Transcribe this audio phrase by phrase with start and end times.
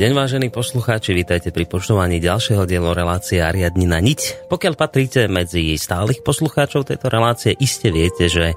[0.00, 4.48] Deň, vážení poslucháči, vítajte pri počúvaní ďalšieho dielu relácie Ariadni na niť.
[4.48, 8.56] Pokiaľ patríte medzi stálych poslucháčov tejto relácie, iste viete, že e,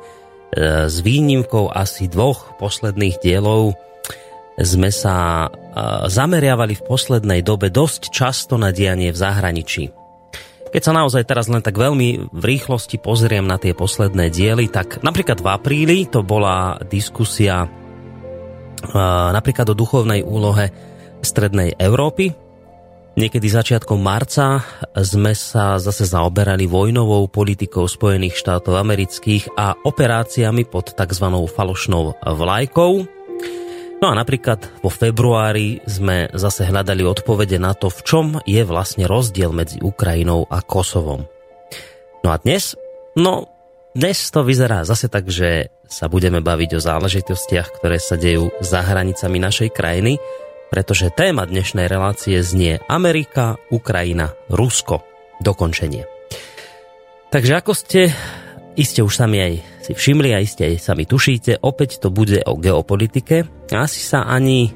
[0.87, 3.75] s výnimkou asi dvoch posledných dielov
[4.55, 5.47] sme sa e,
[6.07, 9.91] zameriavali v poslednej dobe dosť často na dianie v zahraničí.
[10.71, 15.03] Keď sa naozaj teraz len tak veľmi v rýchlosti pozriem na tie posledné diely, tak
[15.03, 17.67] napríklad v apríli to bola diskusia
[19.31, 20.92] napríklad o duchovnej úlohe
[21.33, 22.29] Strednej Európy.
[23.17, 24.61] Niekedy začiatkom marca
[24.93, 31.25] sme sa zase zaoberali vojnovou politikou Spojených štátov amerických a operáciami pod tzv.
[31.49, 32.91] falošnou vlajkou.
[33.97, 39.09] No a napríklad vo februári sme zase hľadali odpovede na to, v čom je vlastne
[39.09, 41.25] rozdiel medzi Ukrajinou a Kosovom.
[42.21, 42.77] No a dnes?
[43.17, 43.49] No,
[43.97, 48.81] dnes to vyzerá zase tak, že sa budeme baviť o záležitostiach, ktoré sa dejú za
[48.81, 50.17] hranicami našej krajiny,
[50.73, 55.05] pretože téma dnešnej relácie znie Amerika, Ukrajina, Rusko.
[55.37, 56.09] Dokončenie.
[57.29, 58.09] Takže ako ste
[58.73, 59.53] iste už sami aj
[59.85, 63.45] si všimli a iste aj sami tušíte, opäť to bude o geopolitike.
[63.69, 64.73] Asi sa ani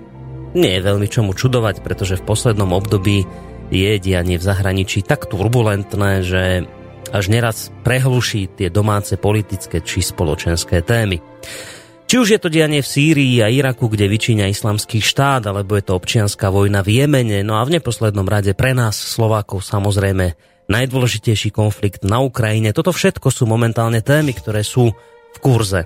[0.53, 3.25] nie je veľmi čomu čudovať, pretože v poslednom období
[3.73, 6.69] je dianie v zahraničí tak turbulentné, že
[7.09, 11.17] až neraz prehluší tie domáce politické či spoločenské témy.
[12.07, 15.91] Či už je to dianie v Sýrii a Iraku, kde vyčíňa islamský štát, alebo je
[15.91, 20.39] to občianská vojna v Jemene, no a v neposlednom rade pre nás Slovákov samozrejme
[20.71, 22.71] najdôležitejší konflikt na Ukrajine.
[22.71, 24.95] Toto všetko sú momentálne témy, ktoré sú
[25.35, 25.83] v kurze.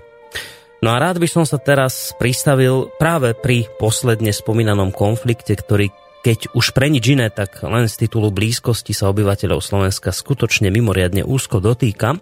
[0.85, 5.89] No a rád by som sa teraz pristavil práve pri posledne spomínanom konflikte, ktorý
[6.21, 11.25] keď už pre nič iné, tak len z titulu blízkosti sa obyvateľov Slovenska skutočne mimoriadne
[11.25, 12.21] úzko dotýka.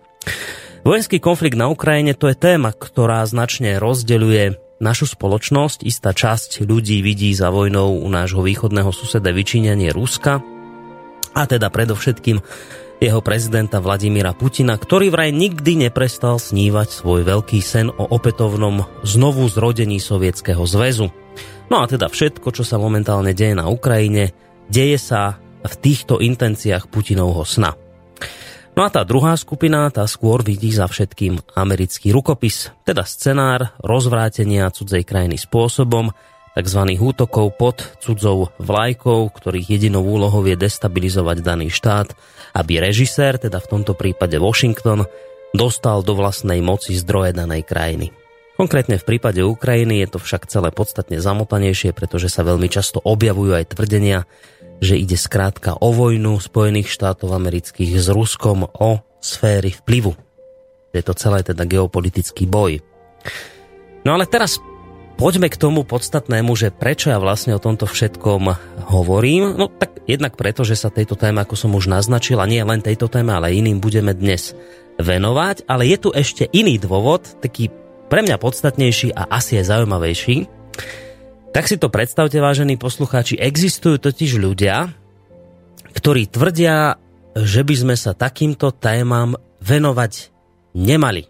[0.79, 5.83] Vojenský konflikt na Ukrajine to je téma, ktorá značne rozdeľuje našu spoločnosť.
[5.83, 10.39] Istá časť ľudí vidí za vojnou u nášho východného suseda vyčíňanie Ruska
[11.35, 12.39] a teda predovšetkým
[12.99, 19.47] jeho prezidenta Vladimíra Putina, ktorý vraj nikdy neprestal snívať svoj veľký sen o opätovnom znovu
[19.47, 21.07] zrodení Sovietskeho zväzu.
[21.71, 24.35] No a teda všetko, čo sa momentálne deje na Ukrajine,
[24.67, 27.75] deje sa v týchto intenciách Putinovho sna.
[28.79, 34.71] No a tá druhá skupina, tá skôr vidí za všetkým americký rukopis, teda scenár rozvrátenia
[34.71, 36.15] cudzej krajiny spôsobom,
[36.55, 36.81] tzv.
[36.95, 42.15] útokov pod cudzou vlajkou, ktorých jedinou úlohou je destabilizovať daný štát,
[42.55, 45.03] aby režisér, teda v tomto prípade Washington,
[45.51, 48.15] dostal do vlastnej moci zdroje danej krajiny.
[48.55, 53.59] Konkrétne v prípade Ukrajiny je to však celé podstatne zamotanejšie, pretože sa veľmi často objavujú
[53.59, 54.23] aj tvrdenia,
[54.79, 60.15] že ide skrátka o vojnu Spojených štátov amerických s Ruskom o sféry vplyvu.
[60.95, 62.81] Je to celé teda geopolitický boj.
[64.07, 64.57] No ale teraz
[65.19, 68.49] poďme k tomu podstatnému, že prečo ja vlastne o tomto všetkom
[68.89, 69.59] hovorím.
[69.59, 72.79] No tak jednak preto, že sa tejto téme, ako som už naznačil, a nie len
[72.79, 74.55] tejto téme, ale iným budeme dnes
[74.97, 77.69] venovať, ale je tu ešte iný dôvod, taký
[78.09, 80.37] pre mňa podstatnejší a asi aj zaujímavejší.
[81.49, 84.93] Tak si to predstavte, vážení poslucháči, existujú totiž ľudia,
[85.97, 87.01] ktorí tvrdia,
[87.33, 90.29] že by sme sa takýmto témam venovať
[90.77, 91.25] nemali.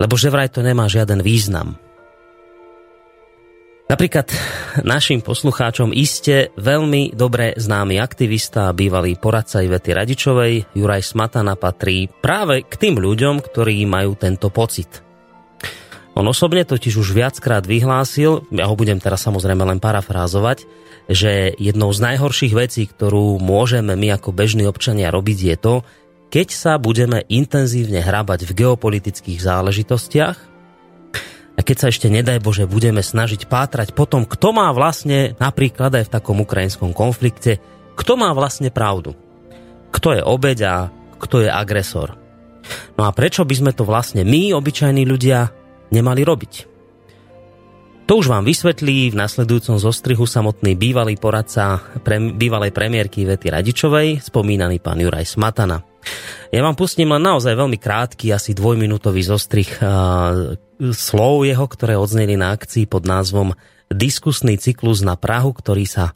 [0.00, 1.76] Lebo že vraj to nemá žiaden význam.
[3.84, 4.32] Napríklad
[4.80, 12.08] našim poslucháčom iste veľmi dobre známy aktivista a bývalý poradca Ivety Radičovej, Juraj Smatana patrí
[12.08, 15.04] práve k tým ľuďom, ktorí majú tento pocit.
[16.14, 20.62] On osobne totiž už viackrát vyhlásil, ja ho budem teraz samozrejme len parafrázovať,
[21.10, 25.74] že jednou z najhorších vecí, ktorú môžeme my ako bežní občania robiť je to,
[26.30, 30.36] keď sa budeme intenzívne hrabať v geopolitických záležitostiach
[31.54, 36.04] a keď sa ešte nedaj Bože budeme snažiť pátrať potom, kto má vlastne napríklad aj
[36.06, 37.58] v takom ukrajinskom konflikte,
[37.94, 39.14] kto má vlastne pravdu.
[39.94, 40.74] Kto je obeď a
[41.22, 42.18] kto je agresor.
[42.98, 45.63] No a prečo by sme to vlastne my, obyčajní ľudia,
[45.94, 46.74] nemali robiť?
[48.04, 54.20] To už vám vysvetlí v nasledujúcom zostrihu samotný bývalý poradca pre, bývalej premiérky Vety Radičovej,
[54.20, 55.80] spomínaný pán Juraj Smatana.
[56.52, 60.52] Ja vám pustím len naozaj veľmi krátky, asi dvojminútový zostrih uh,
[60.92, 63.56] slov jeho, ktoré odzneli na akcii pod názvom
[63.88, 66.12] Diskusný cyklus na Prahu, ktorý sa,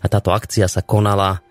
[0.00, 1.44] a táto akcia sa konala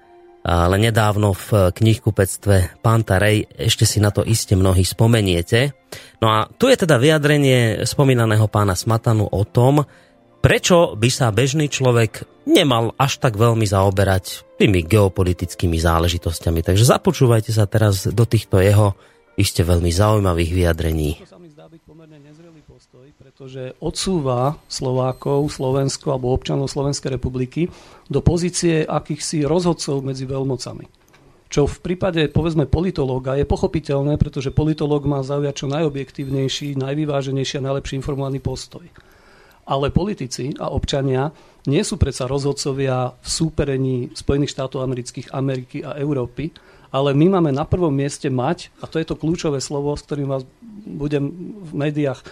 [0.45, 5.73] ale nedávno v knihkupectve Pantarej, ešte si na to iste mnohí spomeniete.
[6.21, 9.89] No a tu je teda vyjadrenie spomínaného pána Smatanu o tom,
[10.45, 16.61] prečo by sa bežný človek nemal až tak veľmi zaoberať tými geopolitickými záležitosťami.
[16.61, 18.93] Takže započúvajte sa teraz do týchto jeho
[19.41, 21.25] iste veľmi zaujímavých vyjadrení.
[21.25, 23.09] To sa mi zdá byť pomerne nezrelý postoj,
[23.45, 27.69] pretože odsúva Slovákov, Slovensko alebo občanov Slovenskej republiky
[28.09, 30.89] do pozície akýchsi rozhodcov medzi veľmocami.
[31.45, 37.65] Čo v prípade, povedzme, politológa je pochopiteľné, pretože politológ má zaujať čo najobjektívnejší, najvyváženejší a
[37.69, 38.89] najlepší informovaný postoj.
[39.69, 41.29] Ale politici a občania
[41.69, 46.49] nie sú predsa rozhodcovia v súperení Spojených štátov amerických, Ameriky a Európy,
[46.89, 50.33] ale my máme na prvom mieste mať, a to je to kľúčové slovo, s ktorým
[50.33, 50.41] vás
[50.83, 51.31] budem
[51.63, 52.25] v médiách e,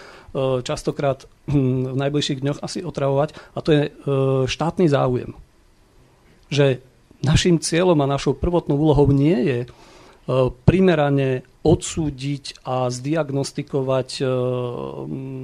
[0.60, 3.90] častokrát hm, v najbližších dňoch asi otravovať, a to je e,
[4.44, 5.32] štátny záujem.
[6.52, 6.84] Že
[7.24, 9.68] našim cieľom a našou prvotnou úlohou nie je e,
[10.68, 14.20] primerane odsúdiť a zdiagnostikovať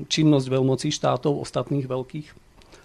[0.05, 2.29] činnosť veľmocí štátov, ostatných veľkých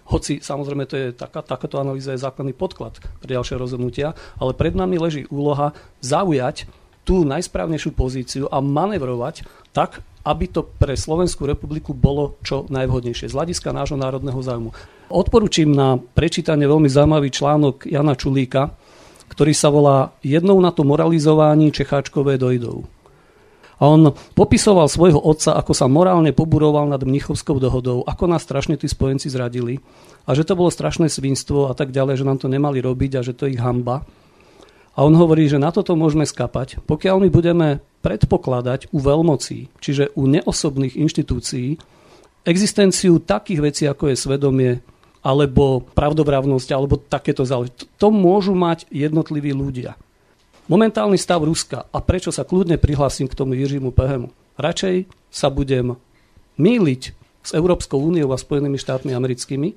[0.06, 4.72] hoci samozrejme to je taká, takáto analýza je základný podklad pre ďalšie rozhodnutia, ale pred
[4.72, 6.70] nami leží úloha zaujať
[7.06, 13.36] tú najsprávnejšiu pozíciu a manevrovať tak, aby to pre Slovenskú republiku bolo čo najvhodnejšie z
[13.38, 14.74] hľadiska nášho národného zájmu.
[15.06, 18.74] Odporúčim na prečítanie veľmi zaujímavý článok Jana Čulíka,
[19.30, 22.90] ktorý sa volá Jednou na to moralizování Čecháčkové dojdou.
[23.76, 28.74] A on popisoval svojho otca, ako sa morálne poburoval nad Mnichovskou dohodou, ako nás strašne
[28.80, 29.78] tí spojenci zradili
[30.24, 33.24] a že to bolo strašné svinstvo a tak ďalej, že nám to nemali robiť a
[33.24, 34.02] že to je ich hamba.
[34.96, 37.68] A on hovorí, že na toto môžeme skapať, pokiaľ my budeme
[38.00, 41.76] predpokladať u veľmocí, čiže u neosobných inštitúcií,
[42.48, 44.72] existenciu takých vecí, ako je svedomie,
[45.20, 47.92] alebo pravdobravnosť, alebo takéto záležitosti.
[48.00, 49.98] To môžu mať jednotliví ľudia.
[50.70, 54.32] Momentálny stav Ruska a prečo sa kľudne prihlásim k tomu Jiřímu Pehemu.
[54.56, 55.98] Radšej sa budem
[56.56, 57.02] míliť
[57.46, 59.76] s Európskou úniou a Spojenými štátmi americkými,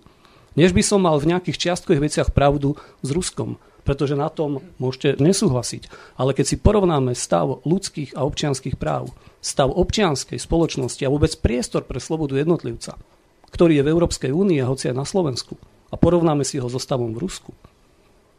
[0.58, 2.74] než by som mal v nejakých čiastkových veciach pravdu
[3.06, 5.90] s Ruskom, pretože na tom môžete nesúhlasiť.
[6.22, 9.10] Ale keď si porovnáme stav ľudských a občianských práv,
[9.42, 13.02] stav občianskej spoločnosti a vôbec priestor pre slobodu jednotlivca,
[13.50, 15.58] ktorý je v Európskej únii a hoci aj na Slovensku,
[15.90, 17.50] a porovnáme si ho so stavom v Rusku,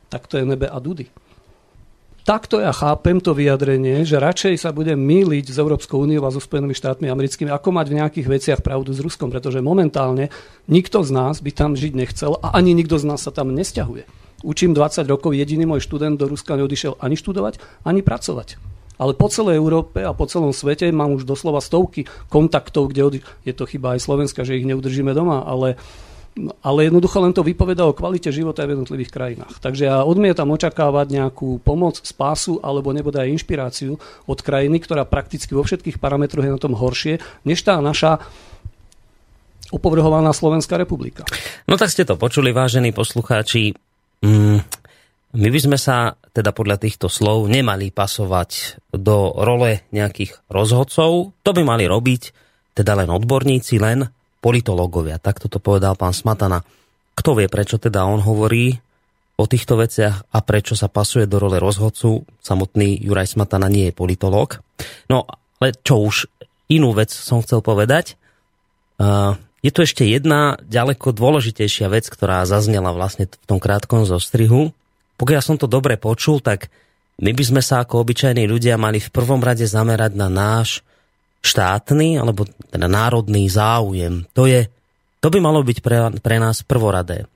[0.06, 1.10] tak to je nebe a dudy
[2.30, 6.38] takto ja chápem to vyjadrenie, že radšej sa budem míliť s Európskou úniou a so
[6.38, 10.30] Spojenými štátmi americkými, ako mať v nejakých veciach pravdu s Ruskom, pretože momentálne
[10.70, 14.19] nikto z nás by tam žiť nechcel a ani nikto z nás sa tam nesťahuje.
[14.40, 18.56] Učím 20 rokov, jediný môj študent do Ruska neodišiel ani študovať, ani pracovať.
[19.00, 23.24] Ale po celej Európe a po celom svete mám už doslova stovky kontaktov, kde odi-
[23.48, 25.80] je to chyba aj Slovenska, že ich neudržíme doma, ale
[26.62, 29.58] ale jednoducho len to vypoveda o kvalite života v jednotlivých krajinách.
[29.58, 33.98] Takže ja odmietam očakávať nejakú pomoc, spásu alebo nebude aj inšpiráciu
[34.30, 38.22] od krajiny, ktorá prakticky vo všetkých parametroch je na tom horšie, než tá naša
[39.74, 41.26] upovrhovaná Slovenská republika.
[41.66, 43.74] No tak ste to počuli, vážení poslucháči.
[44.20, 44.60] Mm,
[45.30, 51.34] my by sme sa teda podľa týchto slov nemali pasovať do role nejakých rozhodcov.
[51.34, 52.22] To by mali robiť
[52.74, 54.06] teda len odborníci, len
[54.40, 55.18] politológovia.
[55.20, 56.62] Takto to povedal pán Smatana.
[57.14, 58.72] Kto vie, prečo teda on hovorí
[59.40, 62.24] o týchto veciach a prečo sa pasuje do role rozhodcu.
[62.40, 64.60] Samotný Juraj Smatana nie je politológ.
[65.08, 65.24] No,
[65.60, 66.28] ale čo už,
[66.68, 68.20] inú vec som chcel povedať.
[69.60, 74.72] Je tu ešte jedna ďaleko dôležitejšia vec, ktorá zaznela vlastne v tom krátkom zostrihu.
[75.20, 76.72] Pokiaľ som to dobre počul, tak
[77.20, 80.80] my by sme sa ako obyčajní ľudia mali v prvom rade zamerať na náš
[81.44, 84.24] štátny alebo teda národný záujem.
[84.32, 84.72] To, je,
[85.20, 87.28] to by malo byť pre, pre nás prvoradé.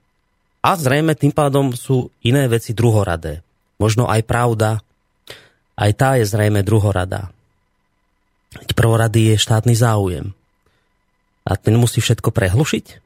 [0.64, 3.44] A zrejme tým pádom sú iné veci druhoradé.
[3.76, 4.80] Možno aj pravda,
[5.76, 7.28] aj tá je zrejme druhoradá.
[8.72, 10.32] Prvorady je štátny záujem.
[11.44, 13.04] A ten musí všetko prehlušiť?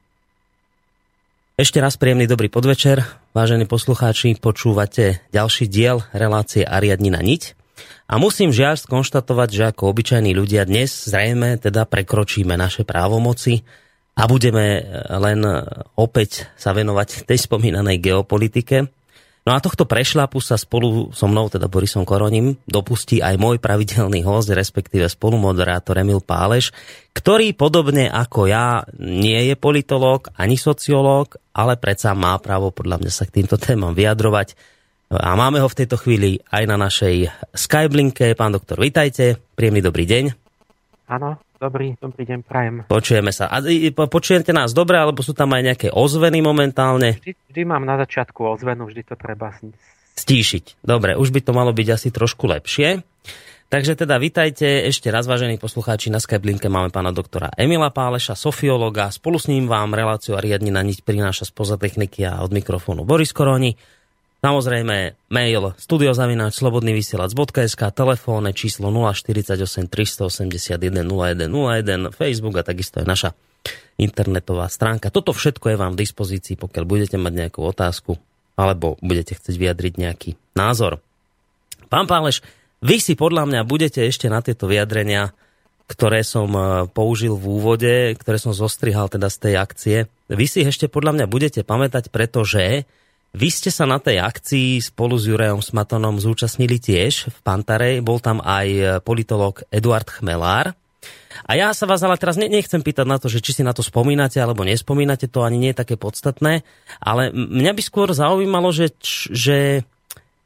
[1.59, 3.03] Ešte raz príjemný dobrý podvečer.
[3.35, 7.59] Vážení poslucháči, počúvate ďalší diel relácie Ariadnina niť.
[8.07, 13.67] A musím žiaľ skonštatovať, že ako obyčajní ľudia dnes zrejme teda prekročíme naše právomoci
[14.15, 14.87] a budeme
[15.19, 15.43] len
[15.99, 18.87] opäť sa venovať tej spomínanej geopolitike.
[19.49, 24.21] No a tohto prešlapu sa spolu so mnou, teda Borisom Koroním, dopustí aj môj pravidelný
[24.21, 26.69] host, respektíve spolumoderátor Emil Páleš,
[27.17, 33.09] ktorý podobne ako ja nie je politológ ani sociológ, ale predsa má právo podľa mňa
[33.09, 34.53] sa k týmto témam vyjadrovať.
[35.17, 38.37] A máme ho v tejto chvíli aj na našej Skyblinke.
[38.37, 39.41] Pán doktor, vitajte.
[39.57, 40.48] Príjemný dobrý deň.
[41.09, 42.75] Áno, dobrý, dobrý deň, prajem.
[42.85, 43.49] Počujeme sa.
[43.49, 43.65] A
[44.05, 47.17] počujete nás dobre, alebo sú tam aj nejaké ozveny momentálne?
[47.17, 49.57] Vždy, vždy mám na začiatku ozvenu, vždy to treba
[50.21, 50.85] stíšiť.
[50.85, 53.01] Dobre, už by to malo byť asi trošku lepšie.
[53.69, 59.13] Takže teda vitajte ešte raz, vážení poslucháči, na Skyblinke máme pána doktora Emila Páleša, sofiologa.
[59.13, 63.33] Spolu s ním vám reláciu a riadnina niť prináša spoza techniky a od mikrofónu Boris
[63.33, 63.77] Koroni.
[64.39, 73.35] Samozrejme mail studiozavináč.slobodnyvysielac.sk telefónne číslo 048 381 0101 Facebook a takisto aj naša
[73.99, 75.11] internetová stránka.
[75.11, 78.15] Toto všetko je vám v dispozícii, pokiaľ budete mať nejakú otázku
[78.55, 81.03] alebo budete chcieť vyjadriť nejaký názor.
[81.91, 82.39] Pán Páleš,
[82.79, 85.35] vy si podľa mňa budete ešte na tieto vyjadrenia,
[85.91, 89.97] ktoré som e, použil v úvode, ktoré som zostrihal teda z tej akcie,
[90.31, 92.85] vy si ešte podľa mňa budete pamätať, pretože
[93.37, 98.01] vy ste sa na tej akcii spolu s Jurajom Smatonom zúčastnili tiež v Pantare.
[98.01, 100.73] Bol tam aj politolog Eduard Chmelár.
[101.47, 103.85] A ja sa vás ale teraz nechcem pýtať na to, že či si na to
[103.85, 106.67] spomínate alebo nespomínate, to ani nie je také podstatné,
[106.99, 108.91] ale mňa by skôr zaujímalo, že,
[109.31, 109.87] že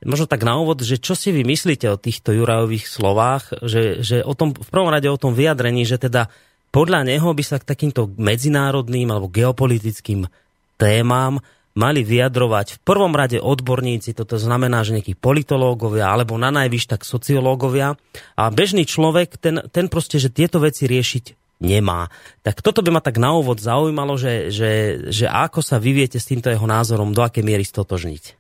[0.05, 4.21] možno tak na úvod, že čo si vy myslíte o týchto Jurajových slovách, že, že
[4.21, 6.29] o tom, v prvom rade o tom vyjadrení, že teda
[6.75, 10.29] podľa neho by sa k takýmto medzinárodným alebo geopolitickým
[10.77, 11.41] témam
[11.73, 17.09] mali vyjadrovať v prvom rade odborníci, toto znamená, že nejakí politológovia alebo na najvyš tak
[17.09, 17.97] sociológovia
[18.37, 21.25] a bežný človek, ten, ten proste, že tieto veci riešiť
[21.63, 22.11] nemá.
[22.43, 24.71] Tak toto by ma tak na úvod zaujímalo, že, že,
[25.09, 28.35] že ako sa vyviete s týmto jeho názorom, do aké miery stotožniť.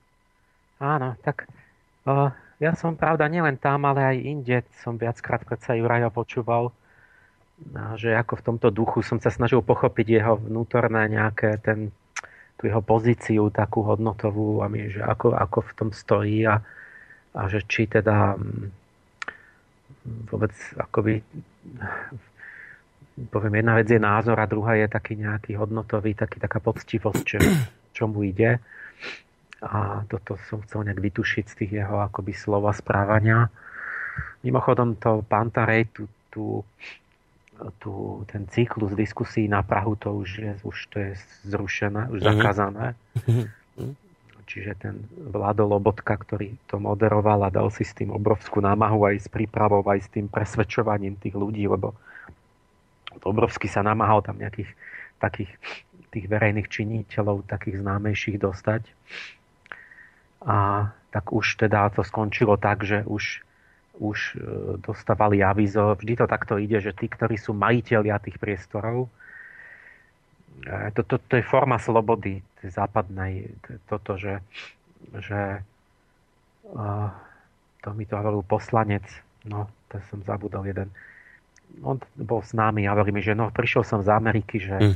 [0.82, 1.46] Áno, tak
[2.04, 6.74] uh, ja som pravda nielen tam, ale aj inde som viackrát, sa Juraja počúval,
[7.94, 11.94] že ako v tomto duchu som sa snažil pochopiť jeho vnútorné nejaké ten
[12.62, 16.62] tú jeho pozíciu takú hodnotovú a my, že ako, ako v tom stojí a,
[17.34, 18.70] a že či teda mm,
[20.30, 21.26] vôbec akoby
[23.34, 27.38] poviem, jedna vec je názor a druhá je taký nejaký hodnotový, taký, taká poctivosť, čo,
[27.92, 28.62] čo mu ide.
[29.62, 33.46] A toto som chcel nejak vytušiť z tých jeho akoby slova správania.
[34.42, 36.44] Mimochodom to Pantarej, tú, tú
[37.78, 41.10] tu, ten cyklus diskusí na Prahu, to už je, už to je
[41.46, 42.30] zrušené, už mm-hmm.
[42.34, 42.86] zakázané.
[43.26, 43.94] Mm-hmm.
[44.42, 44.94] Čiže ten
[45.32, 49.80] Vlado Lobotka, ktorý to moderoval a dal si s tým obrovskú námahu aj s prípravou,
[49.86, 51.96] aj s tým presvedčovaním tých ľudí, lebo
[53.22, 54.68] obrovsky sa namáhal tam nejakých
[55.22, 55.54] takých
[56.12, 58.84] tých verejných činiteľov, takých známejších dostať.
[60.44, 63.40] A tak už teda to skončilo tak, že už
[64.02, 64.36] už e,
[64.82, 65.94] dostávali avizo.
[65.94, 69.06] Vždy to takto ide, že tí, ktorí sú majiteľia tých priestorov,
[70.66, 73.54] e, to, to, to je forma slobody západnej,
[73.90, 74.38] toto, že,
[75.18, 75.66] že
[76.70, 77.10] uh,
[77.82, 79.02] to mi to hovoril poslanec,
[79.42, 80.86] no, to som zabudol jeden,
[81.82, 84.94] on bol s nami a hovorí mi, že no, prišiel som z Ameriky, že, mm.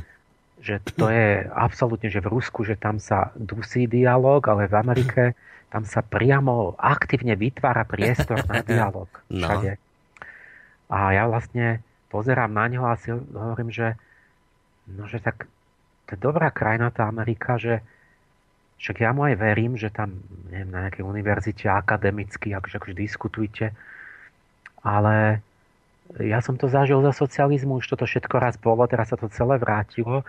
[0.63, 5.21] že to je absolútne, že v Rusku, že tam sa dusí dialog, ale v Amerike
[5.67, 9.11] tam sa priamo aktívne vytvára priestor na dialog.
[9.27, 9.47] No.
[10.87, 13.99] A ja vlastne pozerám na ňo a si hovorím, že,
[14.87, 15.47] no, že tak
[16.07, 17.83] to je dobrá krajina tá Amerika, že
[18.79, 23.65] však ja mu aj verím, že tam neviem, na nejakej univerzite akademicky, akože, akože diskutujte,
[24.85, 25.43] ale
[26.23, 29.59] ja som to zažil za socializmu, už toto všetko raz bolo, teraz sa to celé
[29.59, 30.23] vrátilo.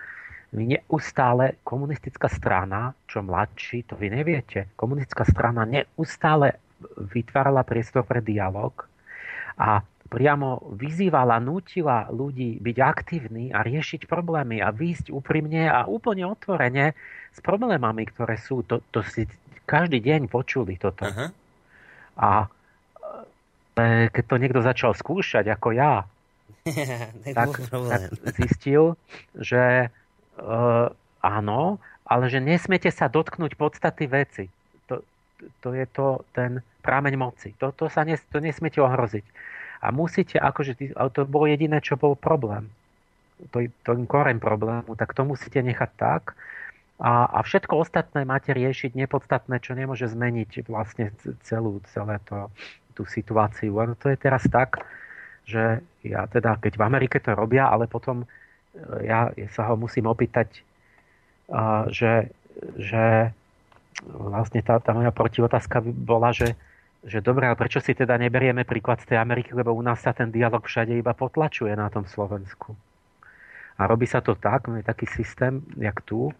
[0.49, 6.57] Neustále, komunistická strana, čo mladší, to vy neviete, komunistická strana neustále
[6.97, 8.73] vytvárala priestor pre dialog
[9.59, 16.25] a priamo vyzývala, nutila ľudí byť aktívni a riešiť problémy a výjsť úprimne a úplne
[16.25, 16.97] otvorene
[17.29, 18.65] s problémami, ktoré sú.
[18.65, 19.29] To, to si
[19.69, 21.05] každý deň počuli toto.
[21.05, 21.29] Uh-huh.
[22.17, 22.49] A
[23.77, 26.09] e, keď to niekto začal skúšať, ako ja,
[27.37, 28.01] tak, tak
[28.33, 28.97] zistil,
[29.37, 29.93] že
[31.19, 31.61] áno,
[32.07, 34.45] ale že nesmiete sa dotknúť podstaty veci.
[34.89, 35.03] To,
[35.61, 37.53] to je to ten prámeň moci.
[37.61, 39.25] To, to sa nes, to nesmiete ohroziť.
[39.79, 42.67] A musíte, akože, ale to bolo jediné, čo bol problém.
[43.55, 46.35] To, to koreň problému, tak to musíte nechať tak.
[46.99, 51.15] A, a všetko ostatné máte riešiť nepodstatné, čo nemôže zmeniť vlastne
[51.47, 52.51] celú, celé to,
[52.91, 53.71] tú situáciu.
[53.79, 54.83] Len to je teraz tak,
[55.47, 58.27] že ja teda, keď v Amerike to robia, ale potom
[59.03, 60.61] ja, sa ho musím opýtať,
[61.89, 62.29] že,
[62.77, 63.33] že
[64.05, 66.53] vlastne tá, tá moja protiotázka bola, že
[67.03, 70.11] že dobre, ale prečo si teda neberieme príklad z tej Ameriky, lebo u nás sa
[70.11, 72.75] ten dialog všade iba potlačuje na tom Slovensku.
[73.79, 76.35] A robí sa to tak, je taký systém, jak tu,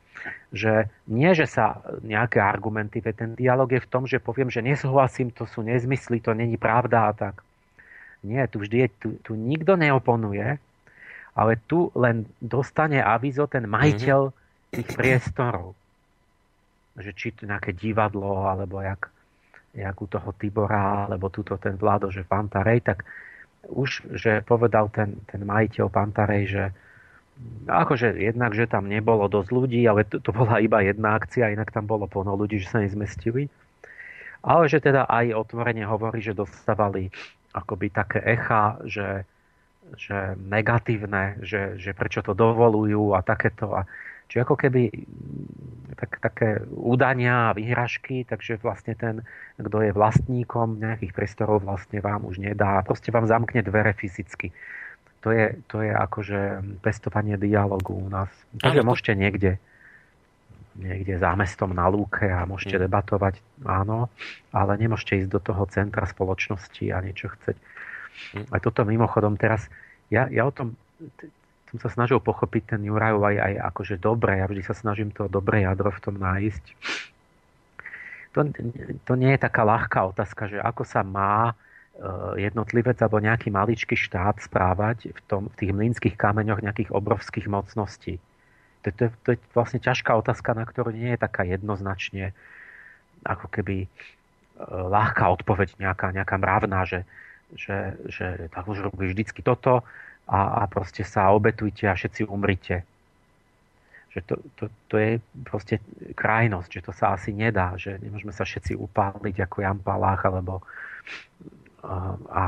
[0.52, 5.32] že nie, že sa nejaké argumenty, ten dialog je v tom, že poviem, že nesúhlasím,
[5.32, 7.40] to sú nezmysly, to není pravda a tak.
[8.28, 10.60] Nie, tu vždy je, tu, tu nikto neoponuje,
[11.40, 14.36] ale tu len dostane avizo ten majiteľ
[14.76, 15.72] tých priestorov.
[17.00, 19.08] Že či to nejaké divadlo, alebo jak,
[19.72, 23.08] jak u toho Tibora, alebo tuto ten vládo, že Pantarej, tak
[23.72, 26.64] už, že povedal ten, ten majiteľ Pantarej, že
[27.72, 31.72] akože jednak, že tam nebolo dosť ľudí, ale to, to bola iba jedna akcia, inak
[31.72, 33.48] tam bolo plno ľudí, že sa nezmestili.
[34.44, 37.12] Ale že teda aj otvorene hovorí, že dostávali
[37.56, 39.24] akoby také echa, že,
[39.96, 43.74] že negatívne, že, že prečo to dovolujú a takéto.
[43.74, 43.88] A,
[44.30, 44.92] čiže ako keby
[45.98, 49.26] tak, také údania a vyhražky, takže vlastne ten,
[49.58, 52.84] kto je vlastníkom nejakých priestorov, vlastne vám už nedá.
[52.86, 54.54] Proste vám zamkne dvere fyzicky.
[55.20, 56.40] To je, to je akože
[56.80, 58.32] pestovanie dialogu u nás.
[58.64, 59.60] Takže môžete niekde
[60.80, 62.84] niekde za mestom na lúke a môžete mm.
[62.88, 63.36] debatovať,
[63.68, 64.08] áno,
[64.56, 67.58] ale nemôžete ísť do toho centra spoločnosti a niečo chceť.
[68.54, 69.68] A toto mimochodom teraz,
[70.14, 70.78] ja, ja o tom
[71.70, 75.30] som sa snažil pochopiť ten Jurajov aj, aj akože dobre, ja vždy sa snažím to
[75.30, 76.66] dobré jadro v tom nájsť.
[78.34, 78.46] To,
[79.06, 81.54] to nie je taká ľahká otázka, že ako sa má e,
[82.50, 88.18] jednotlivec alebo nejaký maličký štát správať v, tom, v tých mlínskych kameňoch nejakých obrovských mocností.
[88.86, 92.34] To, to, to je vlastne ťažká otázka, na ktorú nie je taká jednoznačne
[93.26, 93.88] ako keby e,
[94.70, 97.06] ľahká odpoveď nejaká, nejaká mravná, že,
[97.58, 99.82] že, že tak už robí vždycky toto,
[100.30, 102.86] a, a proste sa obetujte a všetci umrite.
[104.14, 105.12] Že to, to, to je
[105.46, 105.76] proste
[106.14, 110.62] krajnosť, že to sa asi nedá, že nemôžeme sa všetci upáliť ako Jan Palách, alebo
[111.82, 112.44] a, a,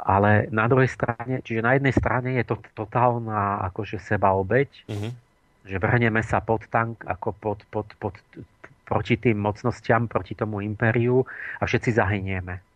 [0.00, 5.12] ale na druhej strane, čiže na jednej strane je to totálna akože seba obeď, mm-hmm.
[5.68, 8.16] že vrhneme sa pod tank ako pod, pod, pod,
[8.88, 11.24] proti tým mocnostiam, proti tomu impériu
[11.60, 12.73] a všetci zahynieme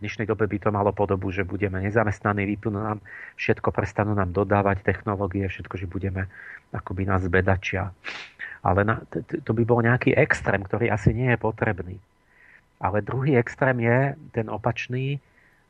[0.00, 3.04] v dnešnej dobe by to malo podobu, že budeme nezamestnaní, vypnú nám
[3.36, 6.24] všetko, prestanú nám dodávať technológie, všetko, že budeme
[6.72, 7.92] akoby nás bedačia.
[8.64, 9.04] Ale na,
[9.44, 12.00] to by bol nejaký extrém, ktorý asi nie je potrebný.
[12.80, 15.20] Ale druhý extrém je ten opačný,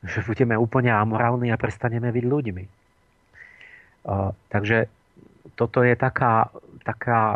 [0.07, 2.65] že budeme úplne amorálni a prestaneme byť ľuďmi.
[4.07, 4.87] Uh, takže
[5.59, 6.55] toto je taká,
[6.87, 7.35] taká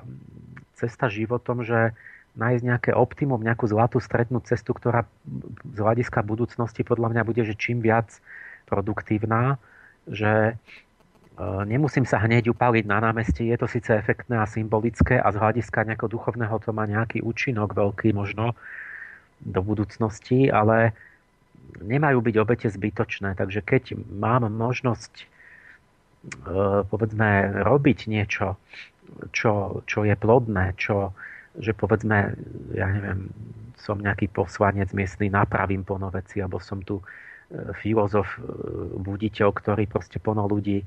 [0.78, 1.90] cesta životom, že
[2.34, 5.06] nájsť nejaké optimum, nejakú zlatú strednú cestu, ktorá
[5.70, 8.10] z hľadiska budúcnosti podľa mňa bude, že čím viac
[8.66, 9.62] produktívna,
[10.10, 15.30] že e, nemusím sa hneď upaliť na námestí, je to síce efektné a symbolické a
[15.30, 18.58] z hľadiska nejakého duchovného to má nejaký účinok veľký možno
[19.38, 20.90] do budúcnosti, ale
[21.78, 23.38] nemajú byť obete zbytočné.
[23.38, 25.26] Takže keď mám možnosť e,
[26.82, 28.58] povedzme robiť niečo,
[29.30, 31.14] čo, čo je plodné, čo,
[31.58, 32.34] že povedzme,
[32.74, 33.30] ja neviem,
[33.78, 37.04] som nejaký poslanec miestny, napravím plno veci, alebo som tu e,
[37.78, 38.38] filozof, e,
[38.98, 40.82] buditeľ, ktorý proste plno ľudí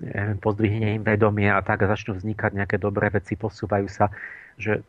[0.00, 4.10] neviem, pozdvihne im vedomie a tak začnú vznikať nejaké dobré veci, posúvajú sa,
[4.58, 4.82] že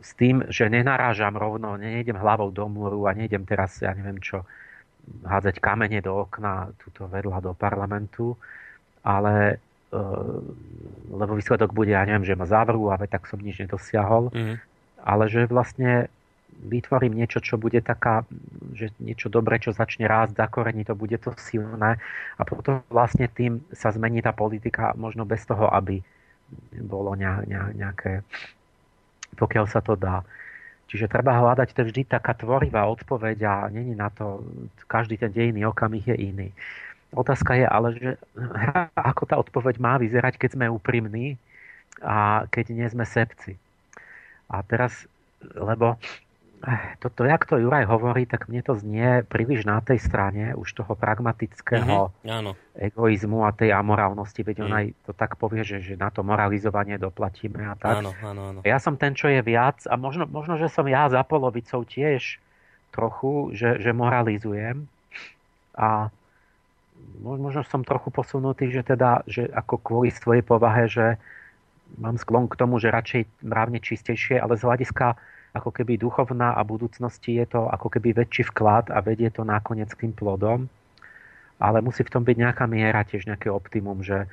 [0.00, 4.44] s tým, že nenarážam rovno, nejdem hlavou do múru a nejdem teraz, ja neviem čo,
[5.26, 8.38] hádzať kamene do okna, túto vedľa do parlamentu,
[9.02, 9.58] ale
[11.12, 14.56] lebo výsledok bude, ja neviem, že ma zavrú a tak som nič nedosiahol, mm.
[15.04, 16.08] ale že vlastne
[16.52, 18.24] vytvorím niečo, čo bude taká,
[18.72, 22.00] že niečo dobré, čo začne rásť, zakorení to, bude to silné
[22.36, 26.00] a potom vlastne tým sa zmení tá politika možno bez toho, aby
[26.80, 28.24] bolo nejaké,
[29.36, 30.20] pokiaľ sa to dá.
[30.92, 34.44] Čiže treba hľadať, to je vždy taká tvorivá odpoveď a není na to,
[34.84, 36.48] každý ten dejný okamih je iný.
[37.12, 38.10] Otázka je ale, že
[38.96, 41.36] ako tá odpoveď má vyzerať, keď sme úprimní
[42.00, 43.60] a keď nie sme sepci.
[44.48, 45.04] A teraz,
[45.52, 46.00] lebo
[47.02, 50.94] toto, jak to Juraj hovorí, tak mne to znie príliš na tej strane už toho
[50.94, 54.46] pragmatického mm-hmm, egoizmu a tej amorálnosti.
[54.46, 54.64] Veď mm.
[54.64, 58.06] on aj to tak povie, že, že na to moralizovanie doplatíme a tak.
[58.06, 58.58] Áno, áno, áno.
[58.62, 62.38] Ja som ten, čo je viac a možno, možno že som ja za polovicou tiež
[62.94, 64.86] trochu, že, že moralizujem
[65.74, 66.14] a
[67.22, 71.16] možno som trochu posunutý, že teda, že ako kvôli svojej povahe, že
[71.98, 75.14] mám sklon k tomu, že radšej mravne čistejšie, ale z hľadiska
[75.52, 79.92] ako keby duchovná a budúcnosti je to ako keby väčší vklad a vedie to nakoniec
[79.92, 80.66] k tým plodom.
[81.60, 84.26] Ale musí v tom byť nejaká miera, tiež nejaké optimum, že,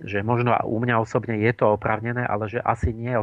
[0.00, 3.14] že možno u mňa osobne je to opravnené, ale že asi nie,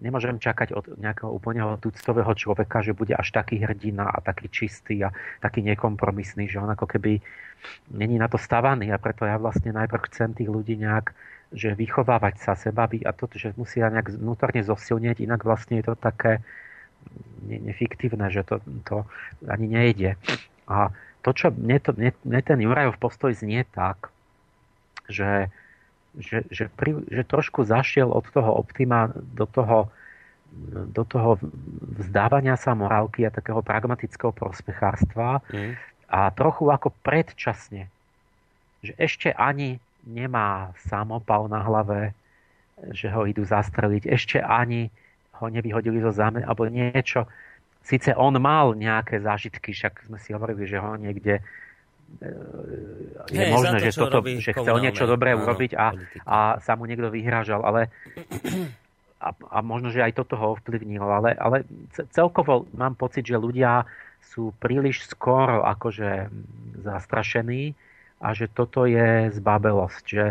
[0.00, 5.00] nemôžem čakať od nejakého úplne tuctového človeka, že bude až taký hrdina a taký čistý
[5.04, 7.20] a taký nekompromisný, že on ako keby
[7.96, 11.16] není na to stavaný a preto ja vlastne najprv chcem tých ľudí nejak
[11.54, 15.94] že vychovávať sa seba a to, že musia nejak vnútorne zosilnieť, inak vlastne je to
[15.94, 16.42] také
[17.46, 19.06] nefiktívne, že to, to
[19.46, 20.10] ani nejde.
[20.66, 20.90] A
[21.22, 24.10] to, čo mne, to, mne, mne ten Jurajov postoj znie tak,
[25.06, 25.50] že,
[26.16, 29.92] že, že, pri, že trošku zašiel od toho optima do toho,
[30.92, 31.36] do toho
[32.00, 35.72] vzdávania sa morálky a takého pragmatického prospechárstva mm.
[36.08, 37.92] a trochu ako predčasne,
[38.80, 39.76] že ešte ani
[40.06, 42.14] nemá samopal na hlave,
[42.92, 44.88] že ho idú zastreliť, ešte ani
[45.36, 47.28] ho nevyhodili zo záme, alebo niečo.
[47.84, 51.44] Sice on mal nejaké zážitky, však sme si hovorili, že ho niekde
[53.28, 55.86] je hey, možné, to, že, toto, že chcel niečo dobré áno, urobiť a,
[56.24, 57.92] a sa mu niekto vyhrážal, ale
[59.20, 61.66] a, a možno, že aj toto ho ovplyvnilo, ale, ale
[62.14, 63.84] celkovo mám pocit, že ľudia
[64.22, 66.30] sú príliš skoro akože
[66.84, 67.74] zastrašení
[68.22, 70.26] a že toto je zbabelosť, že,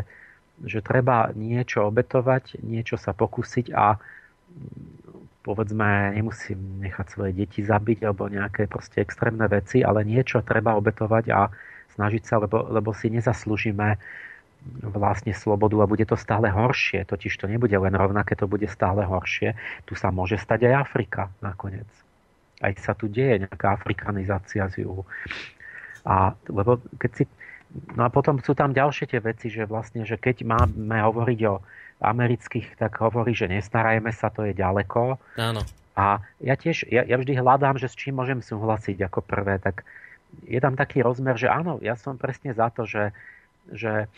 [0.63, 3.99] že treba niečo obetovať, niečo sa pokúsiť a
[5.45, 11.25] povedzme, nemusím nechať svoje deti zabiť alebo nejaké proste extrémne veci, ale niečo treba obetovať
[11.29, 11.53] a
[11.93, 14.01] snažiť sa, lebo, lebo si nezaslúžime
[14.81, 17.05] vlastne slobodu a bude to stále horšie.
[17.05, 19.53] Totiž to nebude len rovnaké, to bude stále horšie.
[19.85, 21.85] Tu sa môže stať aj Afrika nakoniec.
[22.57, 25.05] Aj sa tu deje nejaká afrikanizácia z juhu.
[26.01, 27.23] A, lebo keď si,
[27.93, 31.61] no a potom sú tam ďalšie tie veci, že vlastne, že keď máme hovoriť o
[32.03, 35.15] amerických, tak hovorí, že nestarajme sa, to je ďaleko.
[35.39, 35.61] Áno.
[35.95, 39.87] A ja tiež, ja, ja vždy hľadám, že s čím môžem súhlasiť ako prvé, tak
[40.43, 43.15] je tam taký rozmer, že áno, ja som presne za to, že,
[43.71, 44.11] že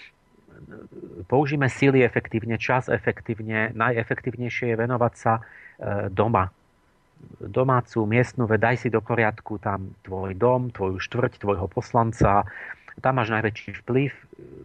[1.30, 5.42] použíme síly efektívne, čas efektívne, najefektívnejšie je venovať sa e,
[6.10, 6.50] doma.
[7.42, 12.46] Domácu, miestnu, daj si do poriadku tam tvoj dom, tvoju štvrť, tvojho poslanca,
[13.02, 14.14] tam máš najväčší vplyv,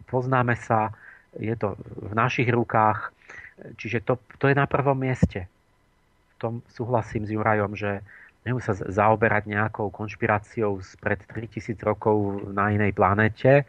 [0.09, 0.93] poznáme sa,
[1.39, 3.13] je to v našich rukách,
[3.77, 5.45] čiže to, to je na prvom mieste.
[5.45, 8.03] V tom súhlasím s Jurajom, že
[8.43, 13.63] nemusí sa zaoberať nejakou konšpiráciou pred 3000 rokov na inej planete,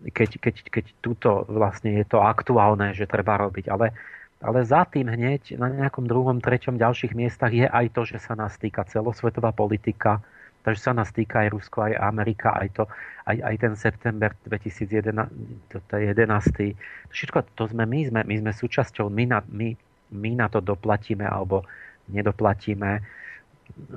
[0.00, 3.70] keď, keď, keď tuto vlastne je to aktuálne, že treba robiť.
[3.70, 3.94] Ale,
[4.40, 8.34] ale za tým hneď na nejakom druhom, treťom, ďalších miestach je aj to, že sa
[8.34, 10.24] nás týka celosvetová politika,
[10.64, 12.84] Takže sa nás týka aj Rusko, aj Amerika, aj, to,
[13.28, 15.28] aj, aj ten september 2011,
[15.68, 17.12] to, to je 11.
[17.12, 19.76] Všetko to sme my, sme, my sme súčasťou, my na, my,
[20.16, 21.68] my na to doplatíme alebo
[22.08, 23.04] nedoplatíme.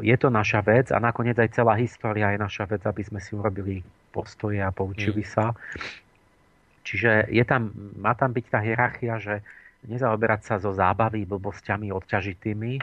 [0.03, 3.31] Je to naša vec a nakoniec aj celá história je naša vec, aby sme si
[3.31, 3.79] urobili
[4.11, 5.31] postoje a poučili mm.
[5.31, 5.55] sa.
[6.83, 9.35] Čiže je tam, má tam byť tá hierarchia, že
[9.87, 12.79] nezaoberať sa so zábavy, blbosťami, odťažitými,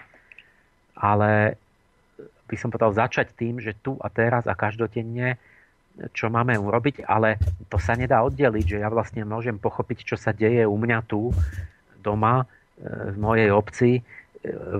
[1.01, 1.61] ale
[2.45, 5.41] by som povedal, začať tým, že tu a teraz a každodenne
[6.11, 7.39] čo máme urobiť, ale
[7.71, 11.31] to sa nedá oddeliť, že ja vlastne môžem pochopiť, čo sa deje u mňa tu,
[12.03, 12.47] doma, e,
[13.15, 14.03] v mojej obci, e,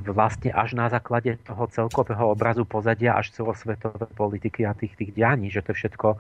[0.03, 5.55] vlastne až na základe toho celkového obrazu pozadia až celosvetové politiky a tých, tých dianí,
[5.55, 6.19] že to je všetko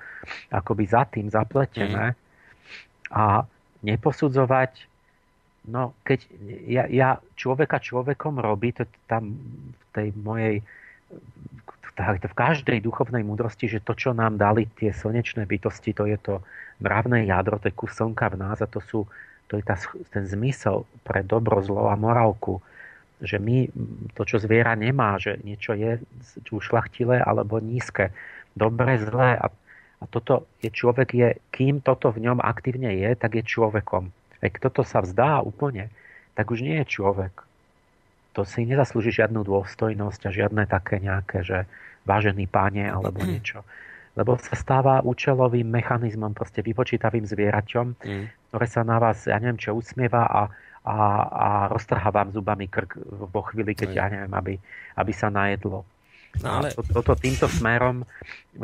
[0.54, 2.14] akoby za tým zapletené.
[2.14, 2.18] Mm.
[3.10, 3.24] A
[3.82, 4.86] neposudzovať,
[5.68, 6.18] no keď
[6.70, 9.34] ja, ja človeka človekom robí, to tam
[9.74, 10.62] v tej mojej
[11.94, 16.34] v každej duchovnej múdrosti, že to, čo nám dali tie slnečné bytosti, to je to
[16.82, 19.06] mravné jadro, to je kus slnka v nás a to, sú,
[19.46, 19.78] to je tá,
[20.10, 22.58] ten zmysel pre dobro, zlo a morálku.
[23.22, 23.70] že my,
[24.18, 26.02] to, čo zviera nemá, že niečo je
[26.50, 28.10] ušlachtilé alebo nízke,
[28.58, 29.46] dobre, zlé a,
[30.02, 34.10] a toto je človek je, kým toto v ňom aktívne je, tak je človekom.
[34.42, 35.94] Ak toto sa vzdá úplne,
[36.34, 37.43] tak už nie je človek.
[38.34, 41.58] To si nezaslúži žiadnu dôstojnosť a žiadne také nejaké, že
[42.02, 43.62] vážený páne alebo niečo.
[44.14, 48.24] Lebo sa stáva účelovým mechanizmom, proste vypočítavým zvieraťom, mm.
[48.50, 50.42] ktoré sa na vás, ja neviem čo, usmieva a,
[50.86, 54.54] a, a roztrhá vám zubami krk vo chvíli, keď, ja neviem, aby,
[54.98, 55.82] aby sa najedlo.
[56.42, 56.70] No, ale...
[56.70, 58.06] A to, toto týmto smerom,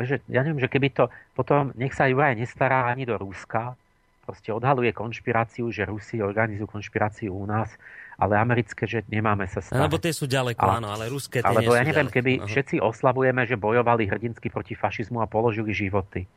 [0.03, 3.75] že, ja neviem, že keby to potom, nech sa Juraj nestará ani do Ruska,
[4.23, 7.71] proste odhaluje konšpiráciu, že Rusi organizujú konšpiráciu u nás,
[8.21, 9.81] ale americké, že nemáme sa starať.
[9.81, 12.17] Lebo tie sú ďaleko, a, áno, ale ruské tie Alebo ja neviem, ďaleko.
[12.21, 12.49] keby uh-huh.
[12.53, 16.29] všetci oslavujeme, že bojovali hrdinsky proti fašizmu a položili životy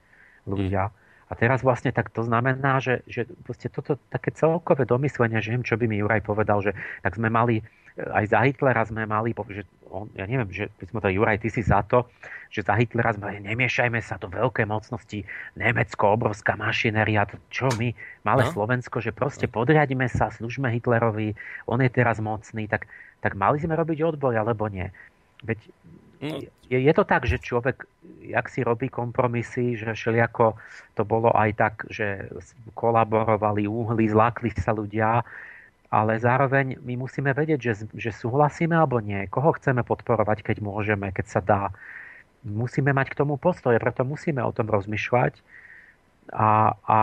[0.48, 0.88] ľudia.
[0.88, 1.28] Uh-huh.
[1.28, 3.28] A teraz vlastne tak to znamená, že, že
[3.68, 6.72] toto také celkové domyslenie, že viem, čo by mi Juraj povedal, že
[7.04, 7.60] tak sme mali
[7.94, 9.62] aj za Hitlera sme mali, že
[9.94, 12.10] on, ja neviem, že sme to Juraj, ty si za to,
[12.50, 15.22] že za Hitlera sme nemiešajme sa do veľké mocnosti,
[15.54, 17.94] Nemecko, obrovská mašinéria, to čo my,
[18.26, 18.50] malé no?
[18.50, 21.38] Slovensko, že proste podriadíme sa, služme Hitlerovi,
[21.70, 22.90] on je teraz mocný, tak,
[23.22, 24.90] tak mali sme robiť odboj, alebo nie.
[25.46, 25.58] Veď
[26.22, 26.42] no.
[26.70, 27.86] je, je to tak, že človek,
[28.26, 30.58] jak si robí kompromisy, že všelijako
[30.98, 32.30] to bolo aj tak, že
[32.74, 35.22] kolaborovali úhly, zlákli sa ľudia,
[35.94, 39.30] ale zároveň my musíme vedieť, že, že súhlasíme alebo nie.
[39.30, 41.70] Koho chceme podporovať, keď môžeme, keď sa dá.
[42.42, 45.38] Musíme mať k tomu postoje, preto musíme o tom rozmýšľať.
[46.34, 46.98] A, a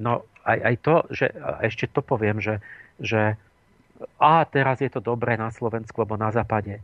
[0.00, 1.26] no, aj, aj to, že
[1.60, 2.64] ešte to poviem, že,
[2.96, 3.36] že
[4.16, 6.80] a teraz je to dobré na Slovensku alebo na západe.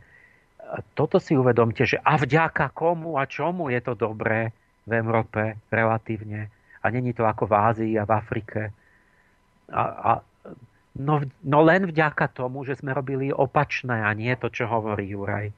[0.93, 4.53] Toto si uvedomte, že a vďaka komu a čomu je to dobré
[4.85, 6.53] v Európe relatívne.
[6.85, 8.61] A není to ako v Ázii a v Afrike
[9.71, 10.11] a, a,
[10.97, 15.49] no, no len vďaka tomu, že sme robili opačné a nie to, čo hovorí Juraj.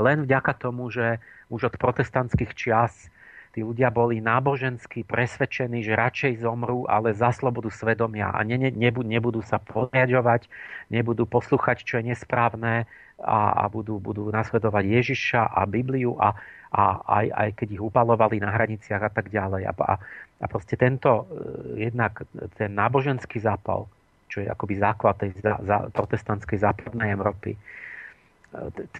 [0.00, 1.20] Len vďaka tomu, že
[1.52, 3.10] už od protestantských čias
[3.50, 8.70] tí ľudia boli nábožensky presvedčení, že radšej zomrú, ale za slobodu svedomia a ne, ne,
[8.94, 10.46] nebudú, sa podriadovať,
[10.88, 12.86] nebudú poslúchať, čo je nesprávne
[13.20, 16.32] a, a budú, budú nasledovať Ježiša a Bibliu a,
[16.72, 16.82] a
[17.20, 19.68] aj, aj keď ich upalovali na hraniciach a tak ďalej.
[19.68, 19.94] A, a,
[20.40, 22.24] a proste tento, e, jednak
[22.56, 23.90] ten náboženský zápal,
[24.30, 27.58] čo je akoby základ tej za, za, protestantskej západnej Európy, e,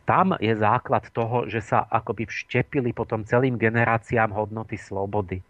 [0.05, 5.41] tam je základ toho, že sa akoby vštepili potom celým generáciám hodnoty slobody.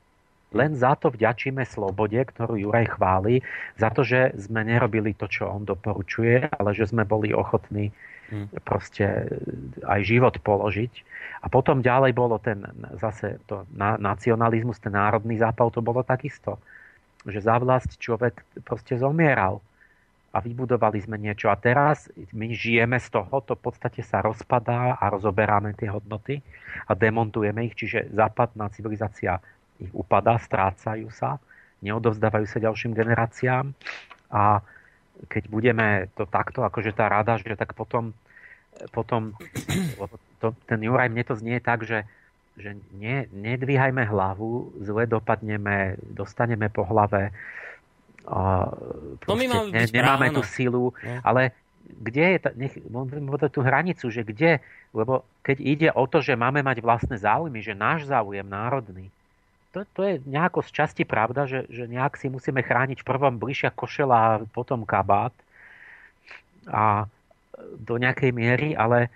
[0.50, 3.38] Len za to vďačíme slobode, ktorú Juraj chváli,
[3.78, 8.10] za to, že sme nerobili to, čo on doporučuje, ale že sme boli ochotní hmm.
[8.62, 9.26] Proste
[9.84, 10.92] aj život položiť
[11.40, 12.62] a potom ďalej bolo ten
[13.00, 16.60] zase to na, nacionalizmus, ten národný zápal, to bolo takisto.
[17.24, 19.60] Že za vlast človek proste zomieral
[20.30, 21.50] a vybudovali sme niečo.
[21.50, 26.38] A teraz my žijeme z toho, to v podstate sa rozpadá a rozoberáme tie hodnoty
[26.86, 29.42] a demontujeme ich, čiže západná civilizácia
[29.80, 31.40] ich upadá, strácajú sa,
[31.82, 33.72] neodovzdávajú sa ďalším generáciám
[34.30, 34.60] a
[35.28, 38.16] keď budeme to takto, akože tá rada, že tak potom
[38.88, 39.36] potom
[40.40, 42.08] to, ten Juraj, mne to znie tak, že,
[42.56, 47.28] že ne, nedvíhajme hlavu, zle dopadneme, dostaneme po hlave.
[48.24, 48.70] A
[49.26, 51.14] to my máme ne, nemáme tú silu, no.
[51.20, 51.52] ale
[51.90, 52.74] kde je, ta, nech,
[53.50, 54.62] tú hranicu, že kde,
[54.94, 59.10] lebo keď ide o to, že máme mať vlastné záujmy, že náš záujem národný,
[59.72, 63.38] to, to je nejako z časti pravda, že, že nejak si musíme chrániť v prvom
[63.38, 65.34] bližšia košela a potom kabát.
[66.66, 67.06] A
[67.78, 69.12] do nejakej miery, ale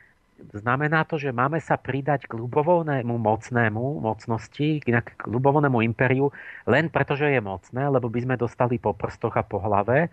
[0.52, 4.86] znamená to, že máme sa pridať k ľubovolnému mocnému mocnosti, k
[5.26, 6.30] ľubovolnému impériu,
[6.68, 10.10] len preto, že je mocné, lebo by sme dostali po prstoch a po hlave.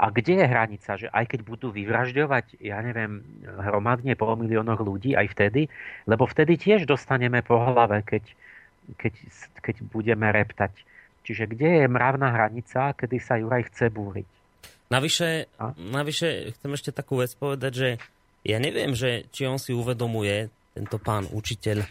[0.00, 0.90] A kde je hranica?
[0.96, 5.68] Že aj keď budú vyvražďovať, ja neviem, hromadne pol miliónoch ľudí, aj vtedy,
[6.08, 8.24] lebo vtedy tiež dostaneme po hlave, keď,
[8.98, 9.14] keď,
[9.62, 10.72] keď budeme reptať.
[11.22, 14.26] Čiže kde je mravná hranica, kedy sa Juraj chce búriť?
[14.90, 17.88] Navyše, navyše chcem ešte takú vec povedať, že
[18.42, 21.88] ja neviem, že či on si uvedomuje, tento pán učiteľ e,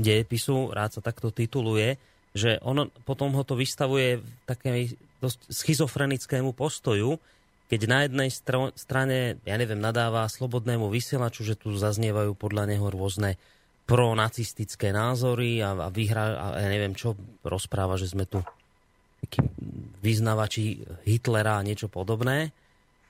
[0.00, 2.00] dejepisu, rád sa takto tituluje,
[2.34, 7.22] že on potom ho to vystavuje takej dosť schizofrenickému postoju,
[7.70, 12.86] keď na jednej str- strane, ja neviem, nadáva slobodnému vysielaču, že tu zaznievajú podľa neho
[12.90, 13.40] rôzne
[13.84, 17.12] pronacistické názory a, a vyhra, a ja neviem čo,
[17.44, 18.40] rozpráva, že sme tu
[20.04, 22.52] vyznavači Hitlera a niečo podobné.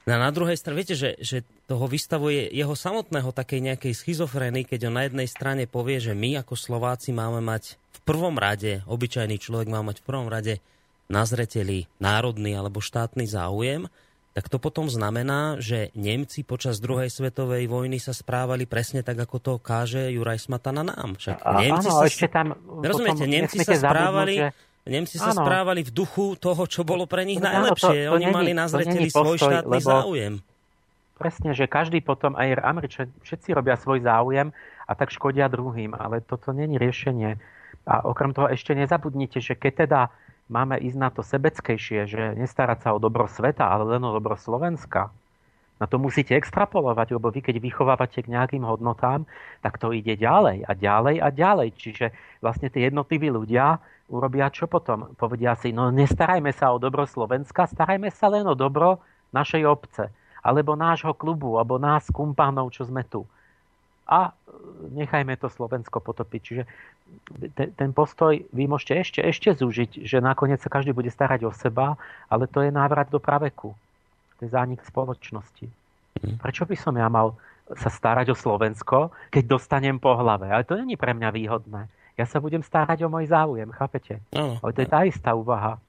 [0.04, 4.68] No a na druhej strane, viete, že, že toho vystavuje jeho samotného takej nejakej schizofrény,
[4.68, 8.84] keď on na jednej strane povie, že my ako Slováci máme mať v prvom rade,
[8.84, 10.60] obyčajný človek má mať v prvom rade
[11.08, 13.88] na zreteli národný alebo štátny záujem
[14.34, 19.36] tak to potom znamená, že Nemci počas druhej svetovej vojny sa správali presne tak, ako
[19.38, 21.14] to káže Juraj Smatana nám.
[21.14, 22.46] Však Nemci áno, sa, ešte tam...
[22.82, 24.34] Rozumiete, Nemci sa správali...
[24.42, 24.48] Že...
[24.84, 25.46] Nemci sa áno.
[25.46, 28.04] správali v duchu toho, čo bolo pre nich najlepšie.
[28.04, 30.34] to, to Oni není, mali na zreteli svoj štátny lebo záujem.
[31.14, 34.50] Presne, že každý potom, aj Američania, všetci robia svoj záujem
[34.84, 37.38] a tak škodia druhým, ale toto není riešenie.
[37.86, 40.00] A okrem toho ešte nezabudnite, že keď teda
[40.48, 44.36] máme ísť na to sebeckejšie, že nestarať sa o dobro sveta, ale len o dobro
[44.36, 45.12] Slovenska,
[45.82, 49.26] na to musíte extrapolovať, lebo vy keď vychovávate k nejakým hodnotám,
[49.58, 51.68] tak to ide ďalej a ďalej a ďalej.
[51.74, 52.06] Čiže
[52.38, 55.12] vlastne tie jednotliví ľudia urobia čo potom?
[55.18, 59.02] Povedia si, no nestarajme sa o dobro Slovenska, starajme sa len o dobro
[59.34, 60.14] našej obce,
[60.46, 63.26] alebo nášho klubu, alebo nás kumpánov, čo sme tu.
[64.04, 64.36] A
[64.92, 66.40] nechajme to Slovensko potopiť.
[66.44, 66.62] Čiže
[67.56, 71.52] ten, ten postoj vy môžete ešte, ešte zúžiť, že nakoniec sa každý bude starať o
[71.52, 71.96] seba,
[72.28, 73.72] ale to je návrat do praveku.
[74.38, 75.66] To je zánik spoločnosti.
[76.20, 76.40] Mhm.
[76.40, 77.36] Prečo by som ja mal
[77.72, 80.52] sa starať o Slovensko, keď dostanem po hlave?
[80.52, 81.88] Ale to není pre mňa výhodné.
[82.14, 84.20] Ja sa budem starať o môj záujem, chápete?
[84.30, 85.80] No, ale to je tá istá úvaha.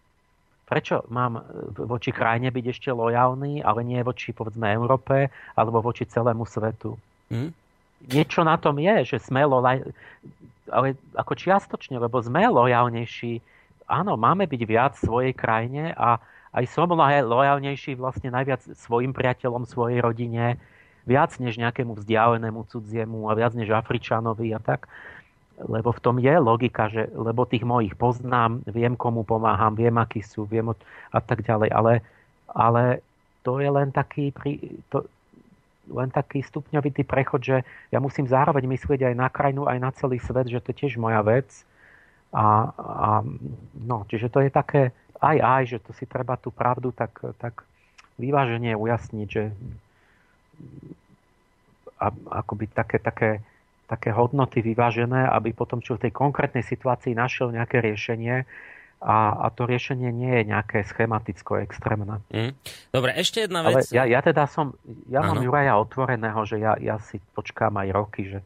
[0.65, 1.45] Prečo mám
[1.77, 6.97] voči krajine byť ešte lojálny, ale nie voči, povedzme, Európe, alebo voči celému svetu?
[7.29, 7.53] Mm.
[8.05, 9.45] Niečo na tom je, že sme
[10.69, 13.41] ale ako čiastočne, lebo sme lojálnejší.
[13.85, 16.17] Áno, máme byť viac v svojej krajine a
[16.55, 20.57] aj som lojálnejší vlastne najviac svojim priateľom, svojej rodine,
[21.05, 24.89] viac než nejakému vzdialenému cudziemu a viac než Afričanovi a tak.
[25.55, 30.19] Lebo v tom je logika, že lebo tých mojich poznám, viem komu pomáham, viem akí
[30.19, 30.67] sú, viem
[31.13, 31.69] a tak ďalej.
[31.71, 31.93] Ale,
[32.51, 32.83] ale
[33.45, 34.33] to je len taký,
[34.89, 35.07] to,
[35.89, 37.57] len taký stupňovitý prechod, že
[37.93, 40.97] ja musím zároveň myslieť aj na krajinu, aj na celý svet, že to je tiež
[40.97, 41.47] moja vec.
[42.35, 43.09] A, a
[43.79, 47.63] no, čiže to je také aj aj, že to si treba tú pravdu tak, tak
[48.19, 49.43] vyváženie ujasniť, že
[51.99, 53.39] a, akoby také, také,
[53.87, 58.43] také hodnoty vyvážené, aby potom čo v tej konkrétnej situácii našiel nejaké riešenie,
[59.03, 62.23] a, a to riešenie nie je nejaké schematicko extrémne.
[62.31, 62.55] Mm.
[62.89, 63.85] Dobre, ešte jedna vec.
[63.85, 64.73] Ale ja, ja teda som,
[65.11, 65.35] ja ano.
[65.35, 68.39] mám Juraja otvoreného, že ja, ja si počkám aj roky, že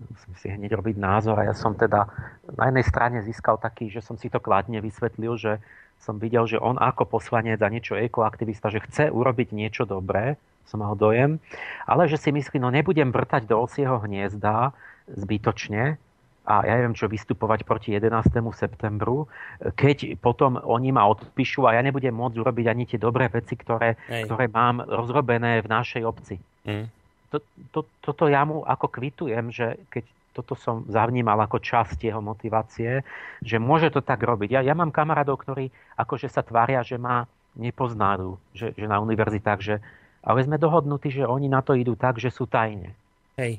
[0.00, 2.08] musím si hneď robiť názor a ja som teda
[2.56, 5.60] na jednej strane získal taký, že som si to kladne vysvetlil, že
[6.00, 10.80] som videl, že on ako poslanec a niečo ekoaktivista, že chce urobiť niečo dobré, som
[10.80, 11.36] mal dojem,
[11.84, 14.72] ale že si myslí, no nebudem vrtať do osieho hniezda
[15.12, 16.00] zbytočne,
[16.48, 18.32] a ja neviem čo vystupovať proti 11.
[18.56, 19.28] septembru,
[19.76, 24.00] keď potom oni ma odpíšu a ja nebudem môcť urobiť ani tie dobré veci, ktoré,
[24.08, 26.40] ktoré mám rozrobené v našej obci.
[26.64, 26.88] Mm.
[27.30, 27.38] To,
[27.70, 33.04] to, toto ja mu ako kvitujem, že keď toto som zavnímal ako časť jeho motivácie,
[33.44, 34.58] že môže to tak robiť.
[34.58, 37.26] Ja, ja mám kamarádov, ktorí akože sa tvária, že ma
[37.58, 39.82] nepoznajú, že, že na univerzitách, že,
[40.22, 42.94] ale sme dohodnutí, že oni na to idú tak, že sú tajne.
[43.36, 43.58] Hej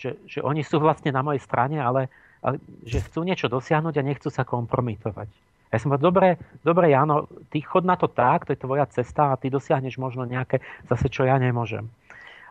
[0.00, 2.08] že, že oni sú vlastne na mojej strane, ale,
[2.40, 2.56] ale
[2.88, 5.28] že chcú niečo dosiahnuť a nechcú sa kompromitovať.
[5.70, 6.28] Ja som povedal, dobre,
[6.66, 10.26] dobre, Jano, ty chod na to tak, to je tvoja cesta a ty dosiahneš možno
[10.26, 10.58] nejaké,
[10.90, 11.86] zase čo ja nemôžem.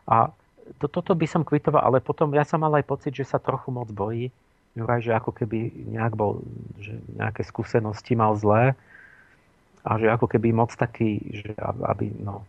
[0.07, 0.31] A
[0.79, 3.73] to, toto by som kvitoval, ale potom ja som mal aj pocit, že sa trochu
[3.73, 4.31] moc bojí.
[4.77, 6.45] Juraj, že ako keby nejak bol,
[6.79, 8.77] že nejaké skúsenosti mal zlé
[9.83, 12.45] a že ako keby moc taký, že aby, no.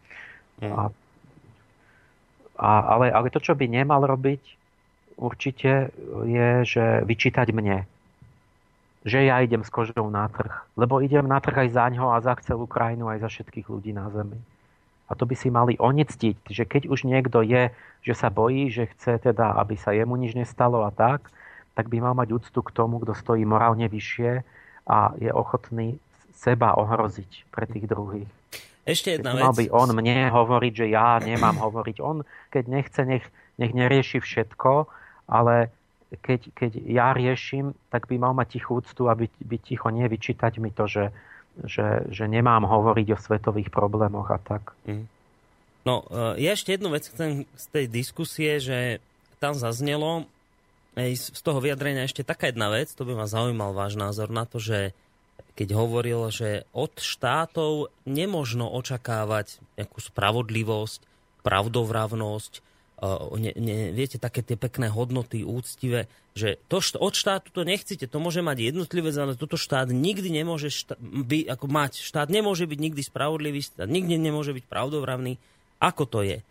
[0.61, 0.93] A,
[2.61, 4.60] a, ale, ale to, čo by nemal robiť,
[5.21, 5.93] určite
[6.25, 7.85] je, že vyčítať mne.
[9.05, 10.53] Že ja idem s kožou na trh.
[10.77, 13.93] Lebo idem na trh aj za ňo a za celú krajinu, aj za všetkých ľudí
[13.93, 14.41] na zemi.
[15.11, 17.75] A to by si mali onectiť, že keď už niekto je,
[18.07, 21.29] že sa bojí, že chce teda, aby sa jemu nič nestalo a tak,
[21.75, 24.47] tak by mal mať úctu k tomu, kto stojí morálne vyššie
[24.87, 25.99] a je ochotný
[26.37, 28.31] seba ohroziť pre tých druhých.
[28.87, 29.43] Ešte jedna vec.
[29.45, 31.97] Mal by on mne hovoriť, že ja nemám hovoriť.
[32.01, 33.25] On, keď nechce, nech,
[33.61, 34.89] nech nerieši všetko,
[35.31, 35.71] ale
[36.11, 40.59] keď, keď ja riešim, tak by mal mať tichú úctu a byť, ticho, nie vyčítať
[40.59, 41.15] mi to, že,
[41.63, 44.75] že, že nemám hovoriť o svetových problémoch a tak.
[44.91, 45.07] Mm.
[45.87, 48.99] No, e, ja ešte jednu vec chcem z tej diskusie, že
[49.39, 50.27] tam zaznelo
[50.99, 54.43] aj z toho vyjadrenia ešte taká jedna vec, to by ma zaujímal váš názor na
[54.45, 54.91] to, že
[55.55, 61.01] keď hovoril, že od štátov nemožno očakávať nejakú spravodlivosť,
[61.41, 62.53] pravdovravnosť,
[63.41, 66.05] ne, ne, viete, také tie pekné hodnoty, úctivé,
[66.37, 70.69] že to, od štátu to nechcete, to môže mať jednotlivec, ale toto štát nikdy nemôže
[70.69, 72.05] šta, by, ako mať.
[72.05, 75.41] Štát nemôže byť nikdy spravodlivý, štát nikdy nemôže byť pravdovravný.
[75.81, 76.45] Ako to je?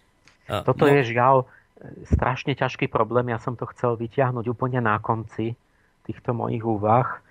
[0.50, 1.46] Toto no, je žiaľ
[2.10, 3.30] strašne ťažký problém.
[3.30, 5.54] Ja som to chcel vyťahnuť úplne na konci
[6.10, 7.22] týchto mojich úvah,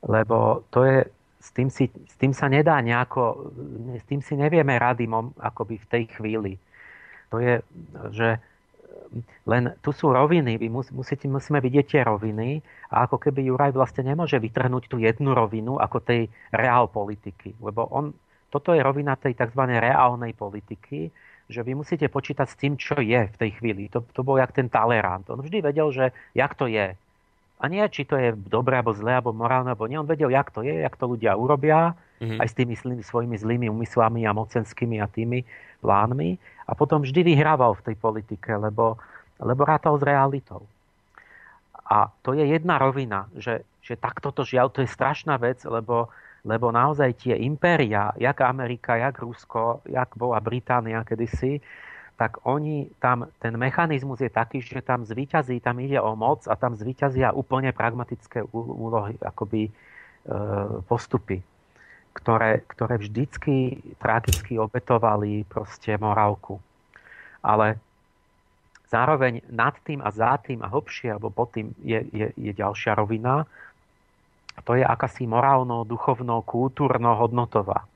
[0.00, 0.98] lebo to je
[1.42, 3.52] s tým, si, s tým sa nedá nejako,
[3.98, 5.04] s tým si nevieme rady
[5.38, 6.52] akoby v tej chvíli.
[7.28, 7.60] To je,
[8.14, 8.40] že
[9.46, 14.08] len tu sú roviny, vy musíte, musíme vidieť tie roviny a ako keby Juraj vlastne
[14.08, 18.16] nemôže vytrhnúť tú jednu rovinu ako tej reál politiky, lebo on,
[18.48, 19.62] toto je rovina tej tzv.
[19.68, 21.12] reálnej politiky,
[21.52, 23.92] že vy musíte počítať s tým, čo je v tej chvíli.
[23.92, 25.28] To, to bol jak ten Talerant.
[25.28, 26.96] On vždy vedel, že jak to je.
[27.62, 30.00] A nie, či to je dobré, alebo zlé, alebo morálne, alebo nie.
[30.00, 32.38] On vedel, jak to je, jak to ľudia urobia, mm-hmm.
[32.38, 35.42] aj s tými svojimi zlými úmyslami a mocenskými a tými
[35.82, 36.38] plánmi.
[36.70, 38.94] A potom vždy vyhrával v tej politike, lebo,
[39.42, 40.62] lebo rátal s realitou.
[41.82, 46.08] A to je jedna rovina, že, že takto to žiaľ, to je strašná vec, lebo,
[46.46, 51.58] lebo naozaj tie impéria, jak Amerika, jak Rusko, jak bola Británia kedysi,
[52.16, 56.54] tak oni tam, ten mechanizmus je taký, že tam zvíťazí, tam ide o moc a
[56.54, 59.70] tam zvíťazia úplne pragmatické úlohy, akoby e,
[60.86, 61.42] postupy
[62.12, 66.60] ktoré, ktoré vždycky tragicky obetovali proste morálku.
[67.40, 67.80] Ale
[68.92, 72.92] zároveň nad tým a za tým a hlbšie, alebo pod tým je, je, je ďalšia
[72.94, 73.48] rovina.
[74.52, 77.88] A to je akási morálno, duchovno, kultúrno, hodnotová.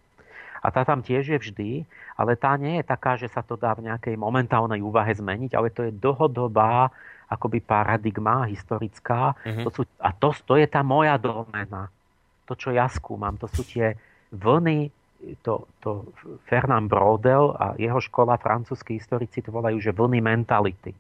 [0.65, 1.71] A tá tam tiež je vždy,
[2.17, 5.69] ale tá nie je taká, že sa to dá v nejakej momentálnej úvahe zmeniť, ale
[5.71, 6.91] to je dlhodobá
[7.29, 9.37] akoby paradigma historická.
[9.45, 9.69] Uh-huh.
[9.69, 11.93] To sú, a to, to je tá moja domena
[12.47, 13.99] to, čo ja skúmam, to sú tie
[14.31, 14.89] vlny,
[15.43, 16.07] to, to
[16.47, 20.95] Fernand Brodel a jeho škola, francúzskí historici to volajú, že vlny mentality.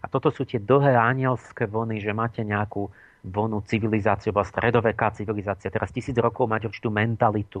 [0.00, 2.88] A toto sú tie dlhé anielské vlny, že máte nejakú
[3.20, 5.68] vlnu civilizáciu, alebo stredoveká civilizácia.
[5.68, 7.60] Teraz tisíc rokov máte určitú mentalitu,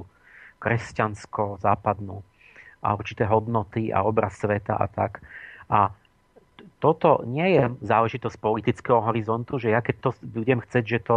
[0.60, 2.16] kresťansko-západnú
[2.80, 5.20] a určité hodnoty a obraz sveta a tak.
[5.68, 5.92] A
[6.80, 11.16] toto nie je záležitosť politického horizontu, že ja keď to budem chcieť, že to,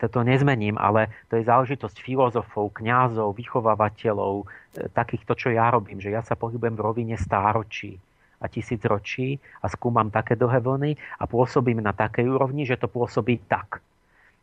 [0.00, 4.44] to, to nezmením, ale to je záležitosť filozofov, kňazov, vychovávateľov, e,
[4.88, 8.00] takýchto, čo ja robím, že ja sa pohybujem v rovine stáročí
[8.42, 10.90] a tisícročí a skúmam také dlhé vlny
[11.20, 13.84] a pôsobím na takej úrovni, že to pôsobí tak.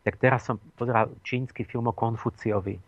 [0.06, 2.80] Tak teraz som pozeral čínsky film o Konfuciovi.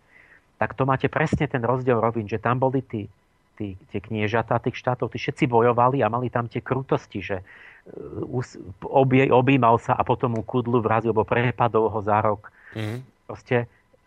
[0.56, 3.10] Tak to máte presne ten rozdiel rovín, že tam boli tí
[3.56, 8.42] tí, tie kniežatá tých štátov, tí všetci bojovali a mali tam tie krutosti, že uh,
[8.86, 12.50] obie, objímal sa a potom mu kudlu vrazil, lebo prepadol ho za rok.
[12.72, 12.98] Mm-hmm.
[13.28, 13.56] Proste,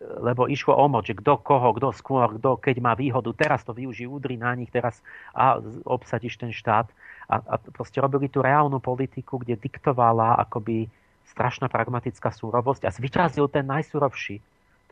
[0.00, 3.72] lebo išlo o moc, že kto koho, kto skôr, kto keď má výhodu, teraz to
[3.72, 5.00] využí, údry na nich, teraz
[5.32, 5.56] a
[5.88, 6.86] obsadíš ten štát.
[7.26, 10.86] A, a proste robili tú reálnu politiku, kde diktovala akoby
[11.26, 14.38] strašná pragmatická súrovosť a zvyťazil ten najsurovší.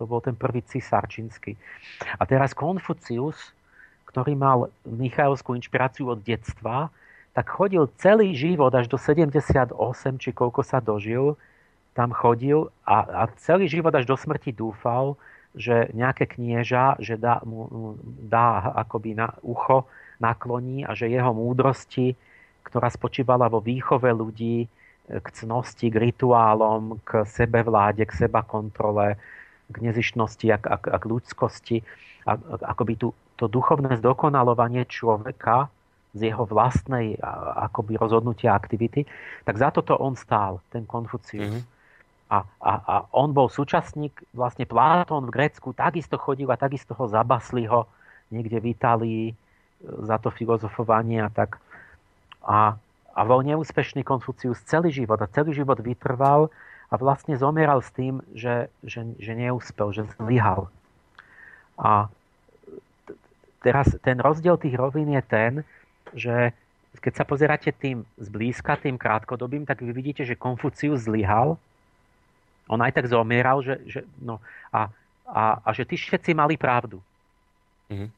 [0.03, 1.55] To bol ten prvý cisár čínsky.
[2.19, 3.55] A teraz Konfucius
[4.15, 6.95] ktorý mal Michailskú inšpiráciu od detstva,
[7.35, 9.75] tak chodil celý život až do 78,
[10.23, 11.35] či koľko sa dožil,
[11.99, 15.19] tam chodil a, a celý život až do smrti dúfal,
[15.51, 19.91] že nejaké knieža, že dá, mu, dá akoby na ucho
[20.23, 22.15] nakloní a že jeho múdrosti,
[22.63, 24.71] ktorá spočívala vo výchove ľudí
[25.11, 29.19] k cnosti, k rituálom, k sebevláde, k seba kontrole,
[29.71, 31.77] k nezišnosti a, a, a k ľudskosti,
[32.31, 35.71] a, akoby tú to duchovné zdokonalovanie človeka
[36.15, 37.19] z jeho vlastnej
[37.59, 39.03] akoby rozhodnutia aktivity,
[39.43, 41.51] tak za toto on stál, ten Konfucius.
[41.51, 41.73] Mm-hmm.
[42.31, 47.11] A, a, a on bol súčasník, vlastne Platón v Grécku takisto chodil a takisto ho
[47.11, 47.91] zabasli ho
[48.33, 49.35] niekde v Itálii e,
[50.07, 51.61] za to filozofovanie a tak.
[52.47, 52.79] A,
[53.15, 56.49] a bol neúspešný Konfucius celý život a celý život vytrval
[56.89, 60.71] a vlastne zomieral s tým, že, že, že neúspel, že zlyhal.
[61.75, 62.09] A
[63.65, 65.53] teraz ten rozdiel tých rovín je ten,
[66.13, 66.53] že
[67.01, 71.57] keď sa pozeráte tým zblízka, tým krátkodobým, tak vy vidíte, že Konfucius zlyhal.
[72.69, 74.39] On aj tak zomieral, že, že, no,
[74.69, 74.93] a,
[75.27, 77.01] a, a že tí všetci mali pravdu.
[77.89, 78.11] Mm-hmm.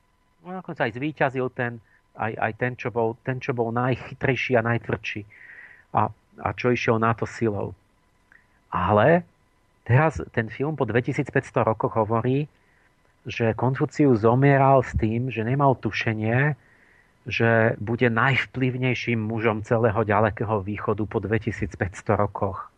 [0.45, 1.79] No, nakoniec aj zvíťazil ten,
[2.15, 5.21] aj, aj ten, čo bol, ten, čo bol najchytrejší a najtvrdší.
[5.97, 6.11] A,
[6.43, 7.73] a čo išiel na to silou.
[8.71, 9.25] Ale
[9.87, 11.33] teraz ten film po 2500
[11.65, 12.47] rokoch hovorí,
[13.27, 16.55] že Konfucius zomieral s tým, že nemal tušenie,
[17.27, 21.75] že bude najvplyvnejším mužom celého ďalekého východu po 2500
[22.15, 22.71] rokoch.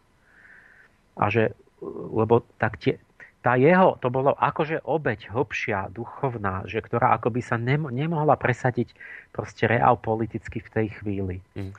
[1.20, 1.52] A že,
[1.84, 2.96] lebo tak tie,
[3.44, 8.96] tá jeho, to bolo akože obeď hlbšia, duchovná, že ktorá akoby sa nem, nemohla presadiť
[9.36, 11.36] proste reál politicky v tej chvíli.
[11.52, 11.76] Mm.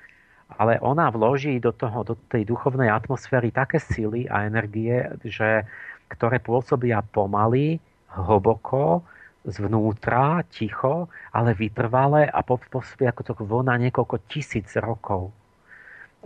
[0.61, 5.65] Ale ona vloží do, toho, do tej duchovnej atmosféry také sily a energie, že,
[6.09, 7.81] ktoré pôsobia pomaly,
[8.15, 9.05] hlboko,
[9.45, 15.31] zvnútra, ticho, ale vytrvalé a pôsobí ako to vlna niekoľko tisíc rokov.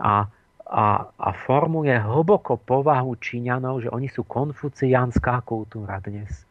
[0.00, 0.26] A,
[0.66, 6.44] a, a formuje hlboko povahu Číňanov, že oni sú konfuciánska kultúra dnes.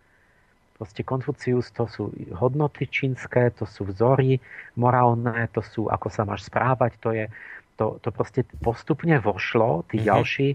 [0.73, 4.41] Proste Konfucius to sú hodnoty čínske, to sú vzory
[4.75, 7.25] morálne, to sú ako sa máš správať, to je
[7.77, 10.09] to, to proste postupne vošlo, tí mm-hmm.
[10.09, 10.47] ďalší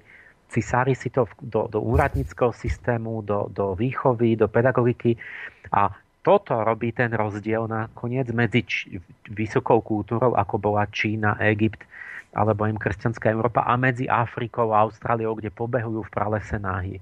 [0.48, 5.16] cisári si to do, do úradníckého systému, do, do výchovy, do pedagogiky
[5.72, 5.92] a
[6.24, 11.84] toto robí ten rozdiel nakoniec medzi č- vysokou kultúrou, ako bola Čína, Egypt
[12.36, 17.00] alebo im kresťanská Európa a medzi Afrikou a Austráliou, kde pobehujú v pralese náhy.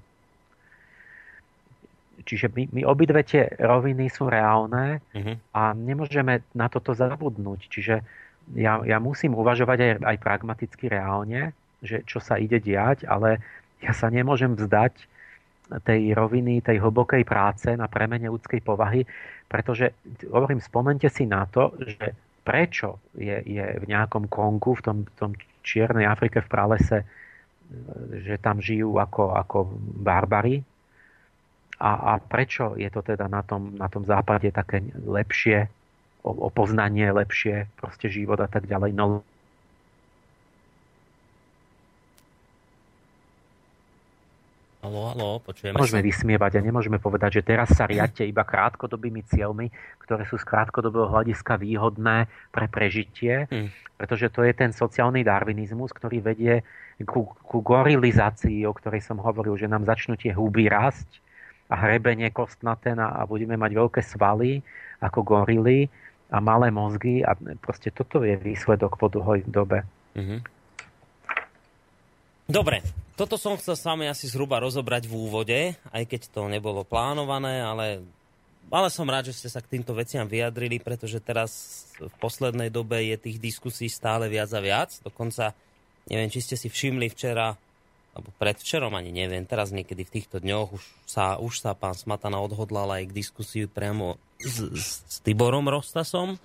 [2.23, 5.35] Čiže my, my obidve tie roviny sú reálne uh-huh.
[5.55, 7.59] a nemôžeme na toto zabudnúť.
[7.71, 7.95] Čiže
[8.55, 11.51] ja, ja musím uvažovať aj, aj pragmaticky reálne,
[11.81, 13.41] že čo sa ide diať, ale
[13.81, 14.93] ja sa nemôžem vzdať
[15.83, 19.03] tej roviny, tej hlbokej práce na premene ľudskej povahy,
[19.51, 19.91] pretože,
[20.31, 22.15] hovorím, spomente si na to, že
[22.47, 25.31] prečo je, je v nejakom Kongu, v tom, tom
[25.67, 27.03] Čiernej Afrike v pralese,
[28.23, 29.57] že tam žijú ako, ako
[29.99, 30.63] barbary,
[31.77, 35.69] a, a prečo je to teda na tom, na tom západe také lepšie,
[36.25, 38.97] o, o poznanie lepšie, proste život a tak ďalej.
[38.97, 39.21] No,
[44.77, 46.07] Halo, halo, počujeme Môžeme sa.
[46.07, 49.73] vysmievať a nemôžeme povedať, že teraz sa riadte iba krátkodobými cieľmi,
[50.05, 53.97] ktoré sú z krátkodobého hľadiska výhodné pre prežitie, hmm.
[53.97, 56.61] pretože to je ten sociálny darwinizmus, ktorý vedie
[57.09, 61.09] ku, ku gorilizácii, o ktorej som hovoril, že nám začnú tie huby rásť
[61.73, 64.61] a hrebenie kostnaté a budeme mať veľké svaly
[65.01, 65.89] ako gorily
[66.29, 69.81] a malé mozgy a proste toto je výsledok po dlhoj dobe.
[70.13, 70.39] Mm-hmm.
[72.47, 72.79] Dobre,
[73.17, 75.59] toto som chcel s vami asi zhruba rozobrať v úvode,
[75.89, 78.05] aj keď to nebolo plánované, ale,
[78.69, 83.01] ale som rád, že ste sa k týmto veciam vyjadrili, pretože teraz v poslednej dobe
[83.09, 84.93] je tých diskusí stále viac a viac.
[85.01, 85.57] Dokonca,
[86.05, 87.57] neviem, či ste si všimli včera,
[88.13, 92.37] alebo predvčerom, ani neviem, teraz niekedy v týchto dňoch už sa, už sa pán Smatana
[92.37, 94.61] odhodlal aj k diskusiu priamo s,
[95.09, 96.37] s Tiborom Rostasom.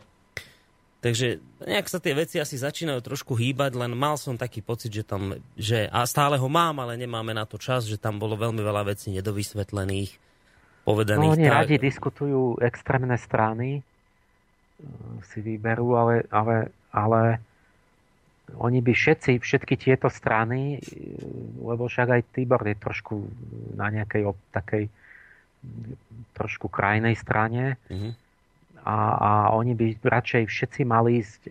[1.03, 5.03] Takže nejak sa tie veci asi začínajú trošku hýbať, len mal som taký pocit, že
[5.03, 8.63] tam, že, a stále ho mám, ale nemáme na to čas, že tam bolo veľmi
[8.63, 10.15] veľa vecí nedovysvetlených,
[10.87, 11.27] povedaných.
[11.27, 11.57] No, oni tak...
[11.59, 13.83] radi diskutujú extrémne strany,
[15.27, 17.43] si vyberú, ale, ale, ale
[18.63, 20.79] oni by všetci, všetky tieto strany,
[21.63, 23.27] lebo však aj Tibor je trošku
[23.75, 24.85] na nejakej takej
[26.35, 28.13] trošku krajnej strane mm-hmm.
[28.83, 31.51] A, a oni by radšej všetci mali ísť, e,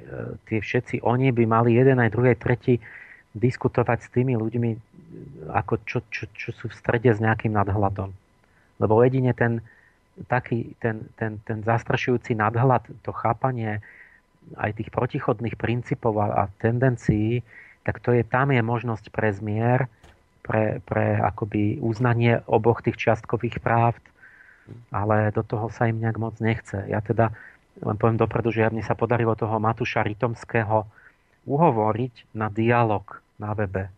[0.51, 2.83] tie všetci, oni by mali jeden aj druhý, tretí
[3.31, 4.71] diskutovať s tými ľuďmi,
[5.55, 8.11] ako čo, čo, čo sú v strede s nejakým nadhľadom.
[8.83, 9.63] Lebo jedine ten,
[10.27, 13.79] taký, ten, ten, ten zastrašujúci nadhľad, to chápanie,
[14.59, 17.39] aj tých protichodných princípov a, a tendencií,
[17.87, 19.87] tak to je, tam je možnosť pre zmier,
[20.43, 23.95] pre, pre akoby uznanie oboch tých čiastkových práv,
[24.91, 26.85] ale do toho sa im nejak moc nechce.
[26.87, 27.31] Ja teda
[27.79, 30.85] len poviem dopredu, že mne sa podarilo toho Matúša Ritomského
[31.47, 33.03] uhovoriť na dialog
[33.41, 33.89] na webe.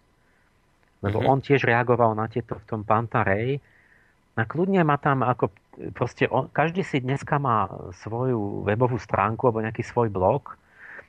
[1.03, 1.31] Lebo mm-hmm.
[1.31, 3.59] on tiež reagoval na tieto v tom Pantarej.
[4.33, 5.51] A kľudne ma tam ako
[5.93, 7.69] proste on, každý si dneska má
[8.05, 10.57] svoju webovú stránku alebo nejaký svoj blog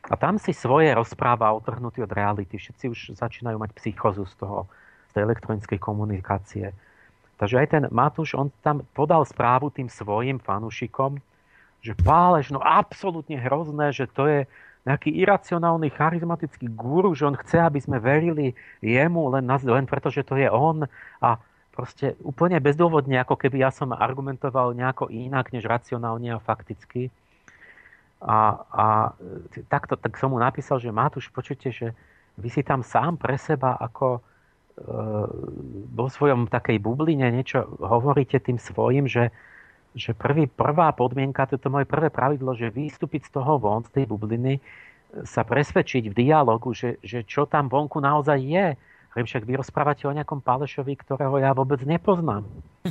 [0.08, 2.60] a tam si svoje rozpráva otrhnutý od reality.
[2.60, 4.68] Všetci už začínajú mať psychozu z toho,
[5.08, 6.76] z tej elektronickej komunikácie.
[7.38, 11.18] Takže aj ten Matúš, on tam podal správu tým svojim fanúšikom,
[11.84, 14.40] že pálež, no absolútne hrozné, že to je
[14.84, 18.52] nejaký iracionálny, charizmatický guru, že on chce, aby sme verili
[18.84, 20.84] jemu len, len preto, že to je on
[21.24, 21.40] a
[21.72, 27.10] proste úplne bezdôvodne, ako keby ja som argumentoval nejako inak, než racionálne a fakticky.
[28.22, 28.86] A, a
[29.66, 31.90] takto, tak som mu napísal, že Matúš, počujte, že
[32.38, 34.22] vy si tam sám pre seba ako
[35.94, 39.30] vo svojom takej bubline niečo hovoríte tým svojim, že,
[39.94, 44.04] že prvý, prvá podmienka, toto moje prvé pravidlo, že vystúpiť z toho von, z tej
[44.10, 44.58] bubliny,
[45.22, 48.66] sa presvedčiť v dialogu, že, že čo tam vonku naozaj je,
[49.14, 52.42] Hovorím, však vy rozprávate o nejakom Pálešovi, ktorého ja vôbec nepoznám.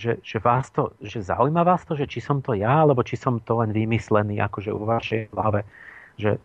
[0.00, 3.20] že, že, vás to, že zaujíma vás to, že či som to ja, alebo či
[3.20, 5.68] som to len vymyslený, akože u vašej hlave.
[6.16, 6.40] Že,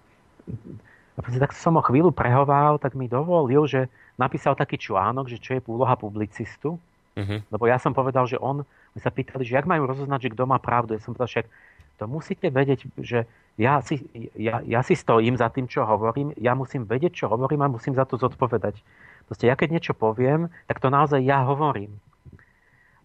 [1.15, 3.87] a tak som ho chvíľu prehoval, tak mi dovolil, že
[4.19, 6.75] napísal taký článok, že čo je úloha publicistu.
[7.15, 7.39] Uh-huh.
[7.47, 10.43] Lebo ja som povedal, že on, my sa pýtali, že jak majú rozoznať, že kto
[10.43, 10.99] má pravdu.
[10.99, 11.47] Ja som povedal, však
[11.95, 13.23] to musíte vedieť, že
[13.55, 14.03] ja si,
[14.35, 17.95] ja, ja si stojím za tým, čo hovorím, ja musím vedieť, čo hovorím a musím
[17.95, 18.83] za to zodpovedať.
[19.31, 21.95] Proste ja keď niečo poviem, tak to naozaj ja hovorím.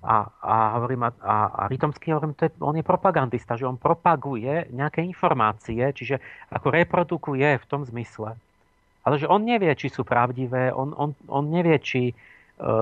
[0.00, 4.72] A, a hovorím, a, a Rytomský hovorím, to je, on je propagandista, že on propaguje
[4.72, 8.32] nejaké informácie, čiže ako reprodukuje v tom zmysle.
[9.04, 12.16] Ale že on nevie, či sú pravdivé, on, on, on nevie, či,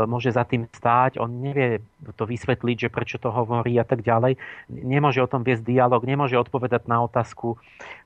[0.06, 1.78] môže za tým stáť, on nevie
[2.18, 4.34] to vysvetliť, že prečo to hovorí a tak ďalej.
[4.70, 7.54] Nemôže o tom viesť dialog, nemôže odpovedať na otázku,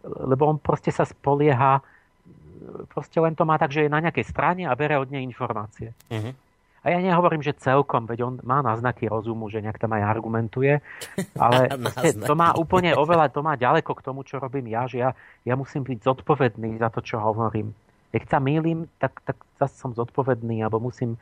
[0.04, 1.80] lebo on proste sa spolieha,
[2.92, 5.96] proste len to má tak, že je na nejakej strane a bere od nej informácie.
[6.12, 6.36] Uh-huh.
[6.82, 10.82] A ja nehovorím, že celkom, veď on má náznaky rozumu, že nejak tam aj argumentuje,
[11.38, 11.70] ale
[12.26, 15.10] to má úplne oveľa, to má ďaleko k tomu, čo robím ja, že ja,
[15.46, 17.70] ja musím byť zodpovedný za to, čo hovorím.
[18.12, 21.16] Keď sa mýlim, tak, tak zase som zodpovedný, alebo musím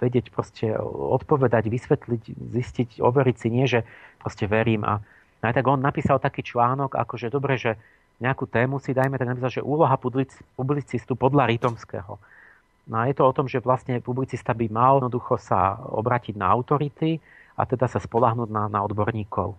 [0.00, 0.72] vedieť proste
[1.12, 2.22] odpovedať, vysvetliť,
[2.56, 3.84] zistiť, overiť si, nie, že
[4.22, 4.86] proste verím.
[4.86, 5.02] A
[5.44, 7.76] aj tak on napísal taký článok, ako že dobre, že
[8.16, 9.92] nejakú tému si dajme, tak napísal, že úloha
[10.56, 12.16] publicistu podľa Rytomského.
[12.86, 16.46] No a je to o tom, že vlastne publicista by mal jednoducho sa obratiť na
[16.54, 17.18] autority
[17.58, 19.58] a teda sa spolahnúť na, na odborníkov.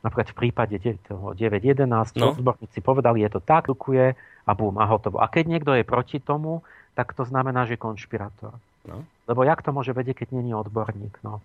[0.00, 1.84] Napríklad v prípade toho 9.11,
[2.16, 2.32] no.
[2.32, 4.16] odborníci povedali, je to tak, dukuje
[4.48, 5.20] a bum, a hotovo.
[5.20, 6.64] A keď niekto je proti tomu,
[6.96, 8.56] tak to znamená, že je konšpirátor.
[8.88, 9.04] No.
[9.28, 11.20] Lebo jak to môže vedieť, keď není odborník?
[11.20, 11.44] No.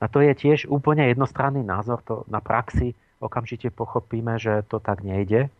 [0.00, 2.00] A to je tiež úplne jednostranný názor.
[2.08, 5.52] To na praxi okamžite pochopíme, že to tak nejde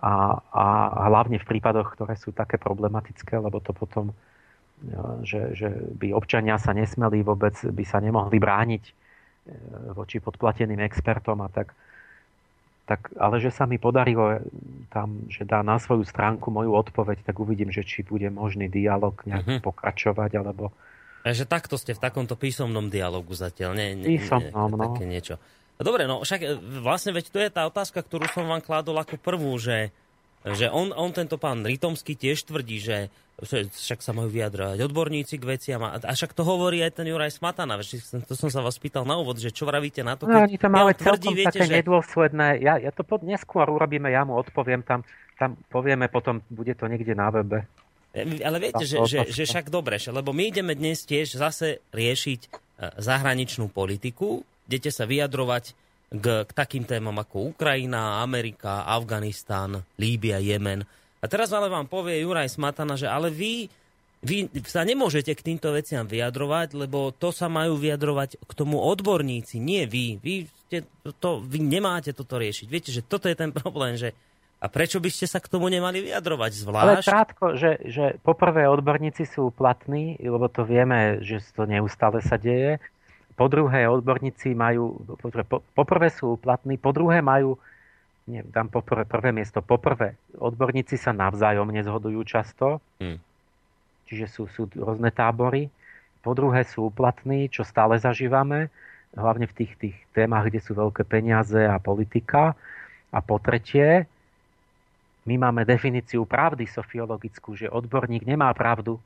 [0.00, 0.66] a, a
[1.12, 4.16] hlavne v prípadoch, ktoré sú také problematické, lebo to potom,
[5.28, 5.68] že, že
[6.00, 8.92] by občania sa nesmeli vôbec, by sa nemohli brániť e,
[9.92, 11.76] voči podplateným expertom a tak,
[12.88, 14.40] tak, ale že sa mi podarilo
[14.90, 19.14] tam, že dá na svoju stránku moju odpoveď, tak uvidím, že či bude možný dialog
[19.28, 19.62] nejak uh-huh.
[19.62, 20.74] pokračovať, alebo...
[21.22, 23.94] Takže takto ste v takomto písomnom dialogu zatiaľ, nie?
[23.94, 24.96] nie písomnom, no.
[24.96, 25.36] Také niečo.
[25.80, 26.48] Dobre, no však e,
[26.84, 29.88] vlastne veď to je tá otázka, ktorú som vám kládol ako prvú, že,
[30.44, 32.96] že on, on tento pán Rytomský tiež tvrdí, že
[33.40, 37.40] však sa majú vyjadrovať odborníci k veciam a, a však to hovorí aj ten Juraj
[37.40, 37.80] Smatana.
[38.28, 40.44] To som sa vás pýtal na úvod, že čo vravíte na to, no, keď no,
[40.44, 41.72] oni to máme tvrdí, viete, že...
[41.80, 42.60] nedôsledné.
[42.60, 45.08] Ja, ja to pod, neskôr urobíme, ja mu odpoviem tam,
[45.40, 47.64] tam povieme potom, bude to niekde na webe.
[48.12, 52.40] E, ale viete, že, že, že však dobre, lebo my ideme dnes tiež zase riešiť
[52.44, 52.48] e,
[53.00, 55.74] zahraničnú politiku idete sa vyjadrovať
[56.14, 60.86] k, k takým témam ako Ukrajina, Amerika, Afganistán, Líbia, Jemen.
[61.18, 63.66] A teraz ale vám povie Juraj Smatana, že ale vy,
[64.22, 69.58] vy sa nemôžete k týmto veciam vyjadrovať, lebo to sa majú vyjadrovať k tomu odborníci,
[69.58, 70.22] nie vy.
[70.22, 70.86] Vy, ste,
[71.18, 72.66] to, vy nemáte toto riešiť.
[72.70, 74.14] Viete, že toto je ten problém, že
[74.60, 76.84] a prečo by ste sa k tomu nemali vyjadrovať zvlášť?
[76.84, 82.36] Ale krátko, že, že poprvé odborníci sú platní, lebo to vieme, že to neustále sa
[82.36, 82.76] deje.
[83.40, 87.56] Po druhé, odborníci majú, po, poprvé sú platní, po druhé majú,
[88.28, 93.16] nie, dám poprvé, prvé miesto, poprvé, odborníci sa navzájom nezhodujú často, hmm.
[94.12, 95.72] čiže sú, sú rôzne tábory.
[96.20, 98.68] Po druhé sú platní, čo stále zažívame,
[99.16, 102.52] hlavne v tých, tých témach, kde sú veľké peniaze a politika.
[103.08, 104.04] A po tretie,
[105.24, 109.00] my máme definíciu pravdy sofiologickú, že odborník nemá pravdu.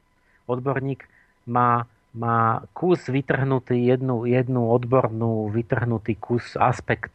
[0.51, 1.07] Odborník
[1.47, 7.13] má má kus vytrhnutý, jednu, jednu odbornú, vytrhnutý kus, aspekt,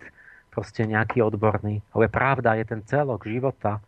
[0.52, 1.80] proste nejaký odborný.
[1.96, 3.80] Ale pravda je ten celok života.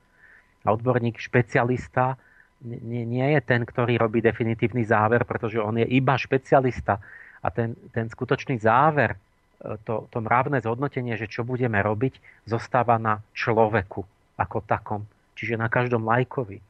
[0.64, 2.16] A odborník, špecialista
[2.64, 7.02] nie, nie je ten, ktorý robí definitívny záver, pretože on je iba špecialista.
[7.42, 13.02] A ten, ten skutočný záver, e, to, to mravné zhodnotenie, že čo budeme robiť, zostáva
[13.02, 14.06] na človeku
[14.38, 15.02] ako takom.
[15.34, 16.62] Čiže na každom lajkovi.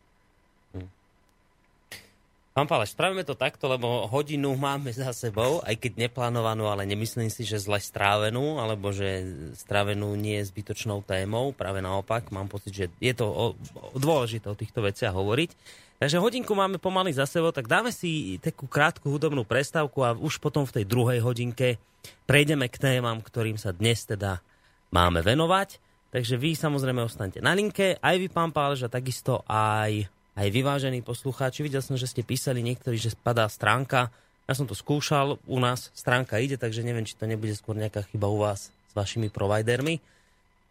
[2.51, 7.31] Pán Páleš, spravíme to takto, lebo hodinu máme za sebou, aj keď neplánovanú, ale nemyslím
[7.31, 9.23] si, že zle strávenú, alebo že
[9.55, 11.55] strávenú nie je zbytočnou témou.
[11.55, 13.55] Práve naopak, mám pocit, že je to o,
[13.95, 15.55] o dôležité o týchto veciach hovoriť.
[16.03, 20.43] Takže hodinku máme pomaly za sebou, tak dáme si takú krátku hudobnú prestávku a už
[20.43, 21.79] potom v tej druhej hodinke
[22.27, 24.43] prejdeme k témam, ktorým sa dnes teda
[24.91, 25.79] máme venovať.
[26.11, 31.03] Takže vy samozrejme ostanete na linke, aj vy, pán Pálež, a takisto aj aj vyvážení
[31.03, 31.65] poslucháči.
[31.65, 34.13] Videl som, že ste písali niektorí, že spadá stránka.
[34.47, 38.03] Ja som to skúšal, u nás stránka ide, takže neviem, či to nebude skôr nejaká
[38.09, 39.99] chyba u vás s vašimi providermi.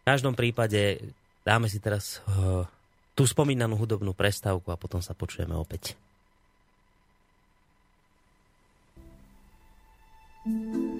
[0.01, 1.01] V každom prípade
[1.45, 2.65] dáme si teraz uh,
[3.13, 5.97] tú spomínanú hudobnú prestávku a potom sa počujeme opäť.
[10.41, 10.90] thank you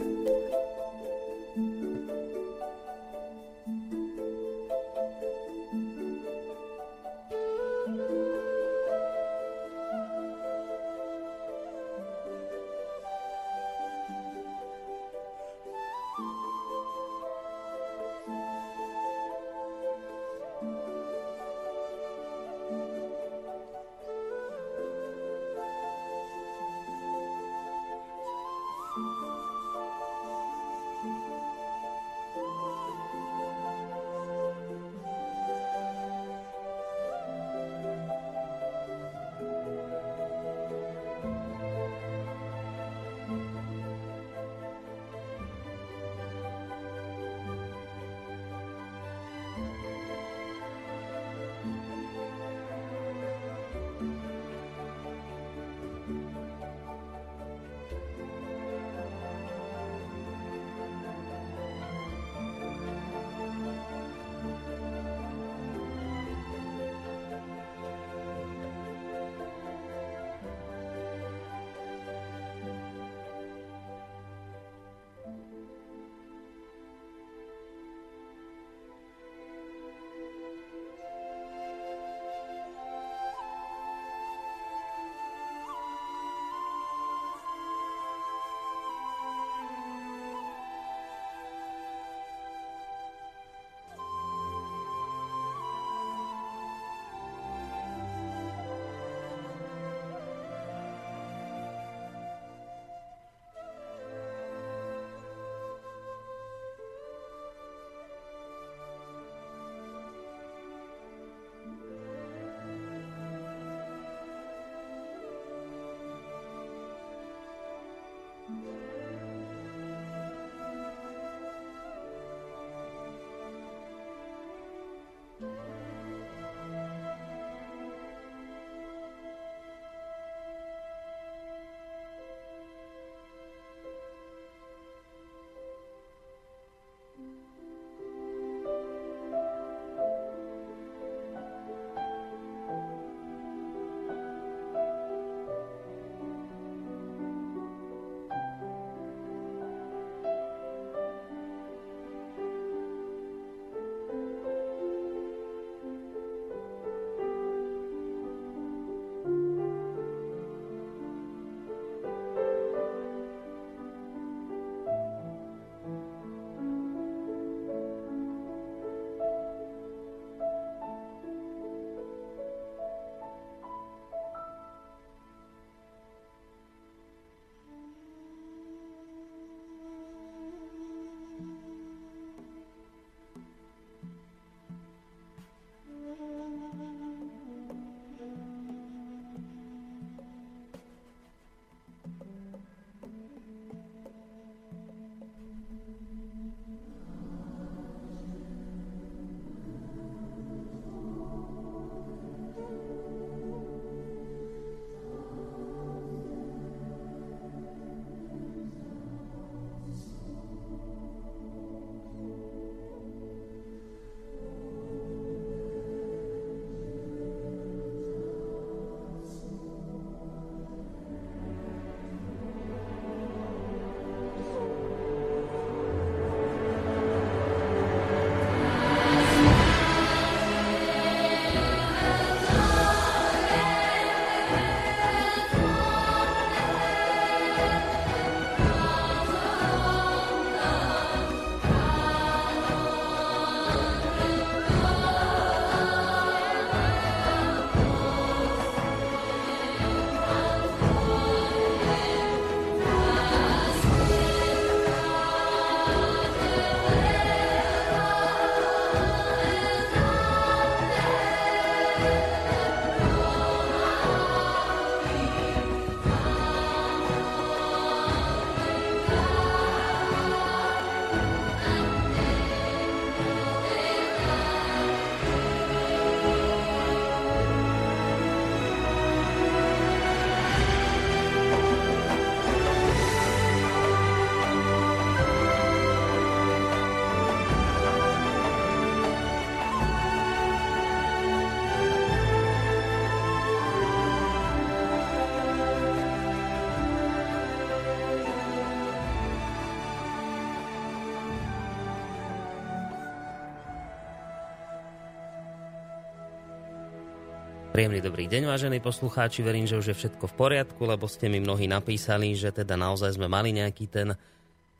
[307.81, 309.41] Príjemný dobrý deň, vážení poslucháči.
[309.41, 313.17] Verím, že už je všetko v poriadku, lebo ste mi mnohí napísali, že teda naozaj
[313.17, 314.13] sme mali nejaký ten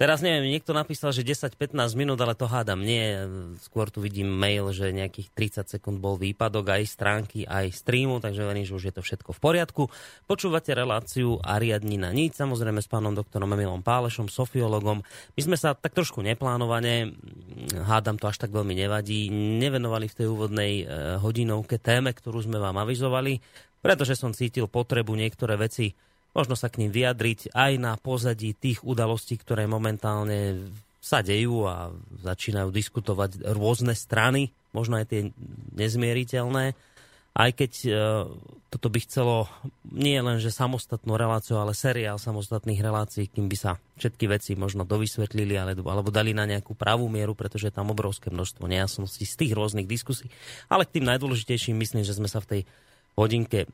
[0.02, 3.22] Teraz neviem, niekto napísal, že 10-15 minút, ale to hádam nie.
[3.62, 5.30] Skôr tu vidím mail, že nejakých
[5.62, 9.38] 30 sekúnd bol výpadok aj stránky, aj streamu, takže verím, že už je to všetko
[9.38, 9.84] v poriadku.
[10.26, 15.06] Počúvate reláciu Ariadni na nič, samozrejme s pánom doktorom Emilom Pálešom, sofiologom.
[15.38, 17.14] My sme sa tak trošku neplánovane,
[17.86, 19.30] hádam to až tak veľmi nevadí,
[19.62, 20.86] nevenovali v tej úvodnej eh,
[21.22, 23.38] hodinovke téme, ktorú sme vám avizovali,
[23.86, 25.94] pretože som cítil potrebu niektoré veci
[26.32, 30.72] možno sa k ním vyjadriť aj na pozadí tých udalostí, ktoré momentálne
[31.02, 31.90] sa dejú a
[32.22, 35.22] začínajú diskutovať rôzne strany, možno aj tie
[35.74, 36.78] nezmieriteľné.
[37.32, 37.90] Aj keď e,
[38.68, 39.48] toto by chcelo
[39.88, 44.84] nie len, že samostatnú reláciu, ale seriál samostatných relácií, kým by sa všetky veci možno
[44.84, 49.48] dovysvetlili alebo, alebo dali na nejakú pravú mieru, pretože je tam obrovské množstvo nejasností z
[49.48, 50.28] tých rôznych diskusí.
[50.68, 52.62] Ale k tým najdôležitejším myslím, že sme sa v tej
[53.16, 53.68] hodinke e,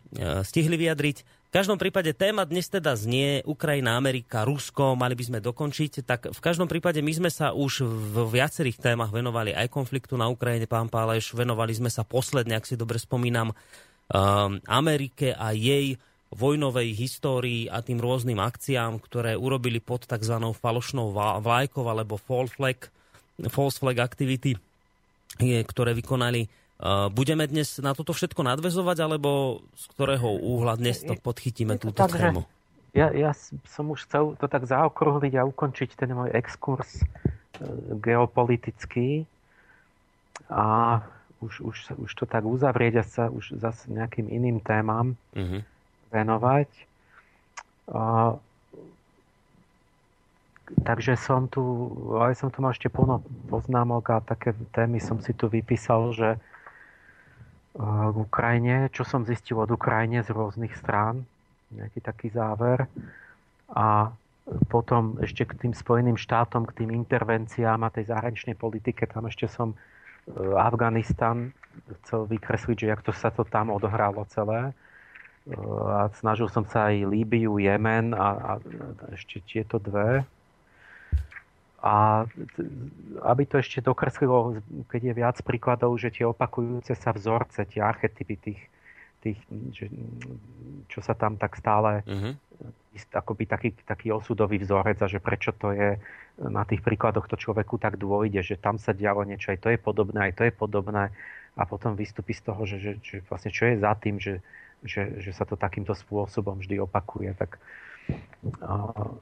[0.46, 1.37] stihli vyjadriť.
[1.58, 6.06] Každom prípade téma dnes teda znie Ukrajina, Amerika, Rusko, mali by sme dokončiť.
[6.06, 10.30] Tak v každom prípade my sme sa už v viacerých témach venovali aj konfliktu na
[10.30, 15.98] Ukrajine, pán Páleš, venovali sme sa posledne, ak si dobre spomínam, um, Amerike a jej
[16.30, 20.38] vojnovej histórii a tým rôznym akciám, ktoré urobili pod tzv.
[20.38, 21.10] falošnou
[21.42, 22.86] vlajkou alebo false flag,
[23.50, 24.54] false flag activity,
[25.42, 26.46] ktoré vykonali
[27.10, 32.14] Budeme dnes na toto všetko nadvezovať, alebo z ktorého úhla dnes to podchytíme túto tak,
[32.14, 32.46] tému?
[32.94, 33.34] Ja, ja
[33.66, 37.06] som už chcel to tak zaokrúhliť a ukončiť ten môj exkurs e,
[37.98, 39.26] geopolitický
[40.54, 41.02] a
[41.42, 45.62] už, už, už to tak uzavrieť a sa už zase nejakým iným témam uh-huh.
[46.14, 46.70] venovať.
[47.94, 48.34] A,
[50.82, 51.62] takže som tu,
[52.18, 56.30] aj som tu mal ešte plno poznámok a také témy som si tu vypísal, že
[57.78, 61.22] k Ukrajine, čo som zistil od Ukrajine z rôznych strán,
[61.70, 62.90] nejaký taký záver.
[63.70, 64.10] A
[64.72, 69.46] potom ešte k tým Spojeným štátom, k tým intervenciám a tej zahraničnej politike, tam ešte
[69.52, 69.78] som e,
[70.56, 71.52] Afganistan
[72.02, 74.72] chcel vykresliť, že jak to sa to tam odohralo celé.
[74.72, 74.74] E,
[75.92, 78.52] a snažil som sa aj Líbiu, Jemen a, a
[79.12, 80.24] ešte tieto dve
[81.78, 82.26] a
[83.22, 84.58] aby to ešte dokreslilo,
[84.90, 88.62] keď je viac príkladov, že tie opakujúce sa vzorce, tie archetypy tých,
[89.22, 89.38] tých
[89.78, 89.86] že,
[90.90, 92.34] čo sa tam tak stále uh-huh.
[93.14, 96.02] akoby taký, taký osudový vzorec a že prečo to je
[96.42, 99.78] na tých príkladoch to človeku tak dôjde, že tam sa dialo niečo, aj to je
[99.78, 101.14] podobné, aj to je podobné
[101.58, 104.42] a potom vystupí z toho, že, že, že vlastne čo je za tým, že,
[104.86, 107.34] že, že sa to takýmto spôsobom vždy opakuje.
[107.34, 107.58] Tak,
[108.62, 109.18] uh,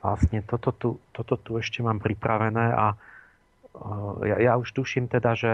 [0.00, 2.86] vlastne toto tu, toto tu ešte mám pripravené a
[4.24, 5.52] ja, ja už tuším teda, že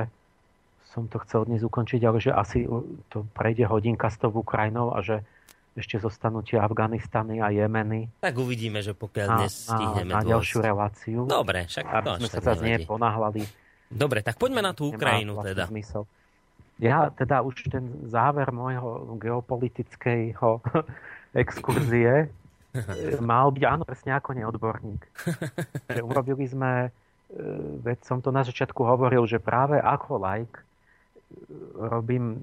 [0.94, 2.64] som to chcel dnes ukončiť, ale že asi
[3.10, 5.26] to prejde hodinka s tou Ukrajinou a že
[5.74, 8.06] ešte zostanú tie Afganistany a Jemeny.
[8.22, 11.20] Tak uvidíme, že pokiaľ dnes stihneme na, na ďalšiu reláciu.
[11.26, 13.42] Dobre, však aby sme sa zase nie ponáhľali.
[13.90, 15.66] Dobre, tak poďme na tú Ukrajinu teda.
[15.66, 16.06] Zmysel.
[16.78, 20.62] Ja teda už ten záver môjho geopolitického
[21.42, 22.30] exkurzie
[23.22, 25.02] mal byť, áno, presne ako neodborník.
[25.94, 26.90] Že urobili sme,
[27.30, 27.40] e,
[27.82, 30.62] veď som to na začiatku hovoril, že práve ako like e,
[31.78, 32.38] robím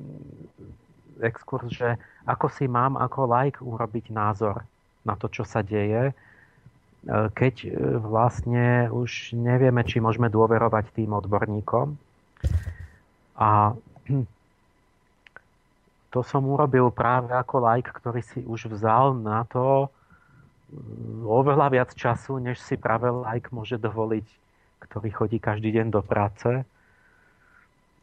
[1.21, 4.65] exkurs, že ako si mám ako like urobiť názor
[5.05, 6.13] na to, čo sa deje, e,
[7.35, 11.99] keď vlastne už nevieme, či môžeme dôverovať tým odborníkom.
[13.35, 13.75] A
[16.15, 19.91] to som urobil práve ako like, ktorý si už vzal na to,
[21.25, 24.27] oveľa viac času, než si práve like môže dovoliť,
[24.87, 26.63] ktorý chodí každý deň do práce.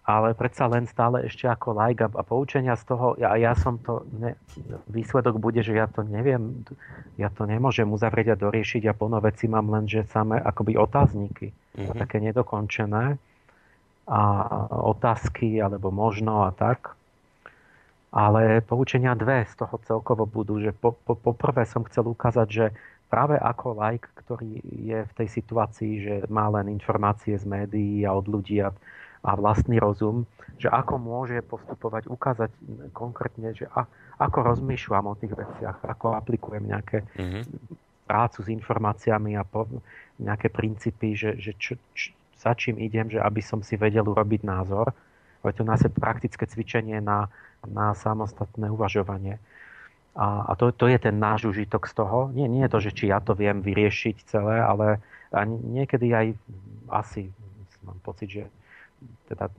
[0.08, 3.76] Ale predsa len stále ešte ako like a, a poučenia z toho, ja, ja som
[3.76, 4.40] to, ne,
[4.88, 6.64] výsledok bude, že ja to neviem,
[7.20, 11.52] ja to nemôžem uzavrieť a doriešiť a plno veci mám len, že samé akoby otázniky,
[11.52, 11.98] mm-hmm.
[12.00, 13.20] také nedokončené
[14.08, 14.20] a
[14.72, 16.97] otázky alebo možno a tak.
[18.08, 22.66] Ale poučenia dve z toho celkovo budú, že po, po, poprvé som chcel ukázať, že
[23.12, 28.16] práve ako like, ktorý je v tej situácii, že má len informácie z médií a
[28.16, 28.72] od ľudí a,
[29.24, 30.24] a vlastný rozum,
[30.56, 32.50] že ako môže postupovať, ukázať
[32.96, 33.84] konkrétne, že a,
[34.20, 37.42] ako rozmýšľam o tých veciach, ako aplikujem nejaké mm-hmm.
[38.08, 39.68] prácu s informáciami a po,
[40.16, 44.46] nejaké princípy, že, že čo, čo, za čím idem, že aby som si vedel urobiť
[44.46, 44.94] názor.
[45.38, 47.30] Ale to nás je praktické cvičenie na
[47.66, 49.42] na samostatné uvažovanie.
[50.18, 52.30] A, a to, to je ten náš užitok z toho.
[52.34, 55.02] Nie, nie je to, že či ja to viem vyriešiť celé, ale
[55.32, 56.26] a niekedy aj
[56.88, 57.28] asi
[57.84, 58.44] mám pocit, že
[59.28, 59.52] teda,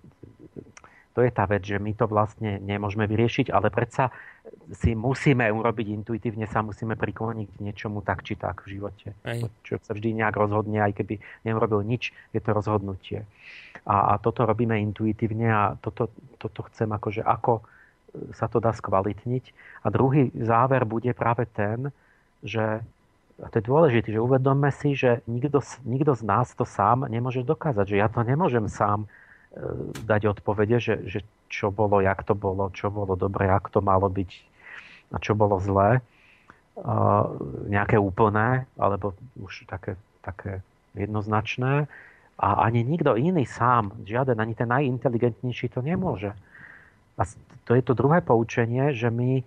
[1.14, 4.10] to je tá vec, že my to vlastne nemôžeme vyriešiť, ale predsa
[4.74, 9.14] si musíme urobiť intuitívne, sa musíme prikloniť k niečomu tak či tak v živote.
[9.22, 9.46] Aj.
[9.62, 13.30] Čo sa vždy nejak rozhodne, aj keby neurobil nič, je to rozhodnutie.
[13.86, 16.10] A, a toto robíme intuitívne a toto,
[16.42, 17.62] toto chcem akože ako
[18.34, 19.44] sa to dá skvalitniť.
[19.84, 21.94] A druhý záver bude práve ten,
[22.42, 22.82] že
[23.40, 27.40] a to je dôležité, že uvedomme si, že nikto, nikto z nás to sám nemôže
[27.48, 29.08] dokázať, že ja to nemôžem sám
[29.50, 29.62] E,
[30.06, 34.06] dať odpovede, že, že čo bolo, jak to bolo, čo bolo dobre, jak to malo
[34.06, 34.32] byť
[35.10, 36.06] a čo bolo zlé.
[36.80, 37.28] Uh,
[37.68, 40.64] nejaké úplné, alebo už také, také
[40.96, 41.92] jednoznačné.
[42.40, 46.32] A ani nikto iný sám, žiaden, ani ten najinteligentnejší to nemôže.
[47.20, 47.28] A
[47.68, 49.44] to je to druhé poučenie, že my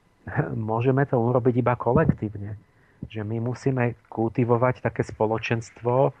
[0.70, 2.58] môžeme to urobiť iba kolektívne.
[3.06, 6.14] Že my musíme kultivovať také spoločenstvo,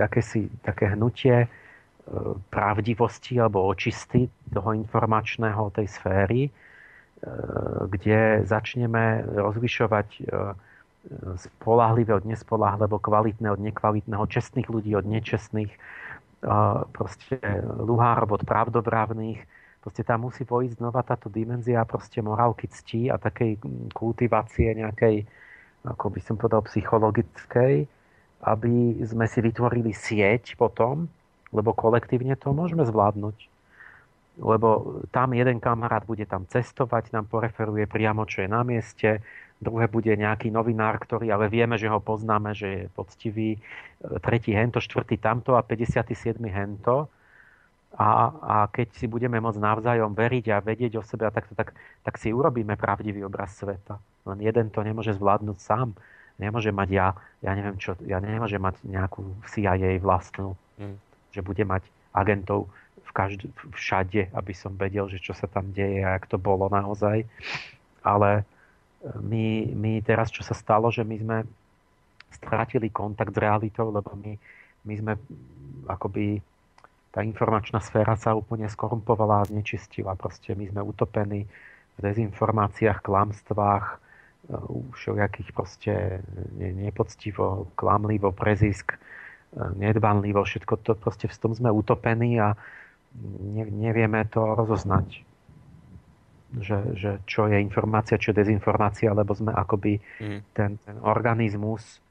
[0.00, 1.48] akési také hnutie e,
[2.50, 6.50] pravdivosti alebo očisty toho informačného tej sféry, e,
[7.88, 10.22] kde začneme rozlišovať e,
[11.40, 15.72] spolahlivé od nespolahlého, kvalitné od nekvalitného, čestných ľudí od nečestných,
[16.92, 17.36] proste
[17.80, 19.40] luhárov od pravdobravných.
[19.80, 23.60] Proste tam musí vojsť znova táto dimenzia proste morálky ctí a takej
[23.96, 25.24] kultivácie nejakej,
[25.88, 27.88] ako by som povedal, psychologickej,
[28.44, 28.74] aby
[29.04, 31.08] sme si vytvorili sieť potom,
[31.52, 33.36] lebo kolektívne to môžeme zvládnuť.
[34.40, 39.20] Lebo tam jeden kamarát bude tam cestovať, nám poreferuje priamo, čo je na mieste,
[39.60, 43.60] druhé bude nejaký novinár, ktorý, ale vieme, že ho poznáme, že je poctivý,
[44.24, 46.40] tretí hento, štvrtý tamto a 57.
[46.48, 47.06] hento.
[48.00, 51.74] A, a keď si budeme môcť navzájom veriť a vedieť o sebe, tak, tak,
[52.06, 53.98] tak si urobíme pravdivý obraz sveta.
[54.24, 55.92] Len jeden to nemôže zvládnuť sám
[56.40, 57.08] nemôžem mať ja,
[57.44, 60.96] ja neviem čo, ja nemôžem mať nejakú CIA vlastnú, mm.
[61.36, 61.84] že bude mať
[62.16, 62.72] agentov
[63.04, 66.72] v každ- všade, aby som vedel, že čo sa tam deje a jak to bolo
[66.72, 67.28] naozaj.
[68.00, 68.42] Ale e,
[69.02, 71.38] my, my teraz, čo sa stalo, že my sme
[72.30, 74.32] strátili kontakt s realitou, lebo my,
[74.86, 75.12] my sme
[75.88, 76.40] akoby
[77.10, 80.14] tá informačná sféra sa úplne skorumpovala a znečistila.
[80.14, 81.42] Proste my sme utopení
[81.96, 83.98] v dezinformáciách, klamstvách,
[84.94, 86.22] všelijakých proste
[86.58, 88.94] nepoctivo, klamlivo, prezisk,
[89.54, 92.54] nedbanlivo, všetko to proste v tom sme utopení a
[93.74, 95.29] nevieme to rozoznať.
[96.50, 100.40] Že, že čo je informácia, čo je dezinformácia, lebo sme akoby mm.
[100.50, 102.02] ten, ten organizmus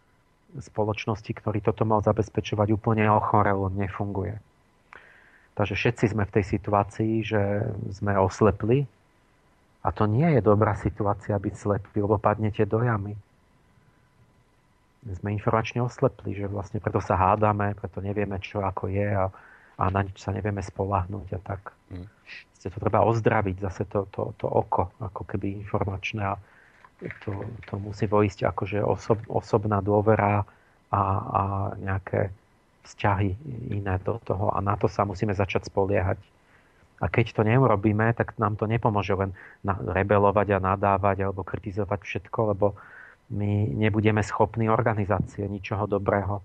[0.58, 4.40] spoločnosti, ktorý toto mal zabezpečovať, úplne ochorel, nefunguje.
[5.60, 8.88] Takže všetci sme v tej situácii, že sme oslepli
[9.84, 13.20] a to nie je dobrá situácia byť slepý, lebo padnete do jamy.
[15.04, 19.32] Sme informačne oslepli, že vlastne preto sa hádame, preto nevieme, čo ako je a,
[19.80, 21.72] a na nič sa nevieme spolahnúť a tak.
[21.90, 22.08] Mm.
[22.60, 26.36] to treba ozdraviť zase to, to, to oko, ako keby informačné a
[27.24, 30.44] to, to musí vojsť akože osob, osobná dôvera
[30.92, 31.02] a,
[31.32, 31.42] a
[31.80, 32.28] nejaké
[32.84, 33.40] vzťahy
[33.72, 36.20] iné do toho a na to sa musíme začať spoliehať.
[37.00, 39.32] A keď to neurobíme, tak nám to nepomôže len
[39.64, 42.76] rebelovať a nadávať alebo kritizovať všetko, lebo
[43.32, 46.44] my nebudeme schopní organizácie ničoho dobrého.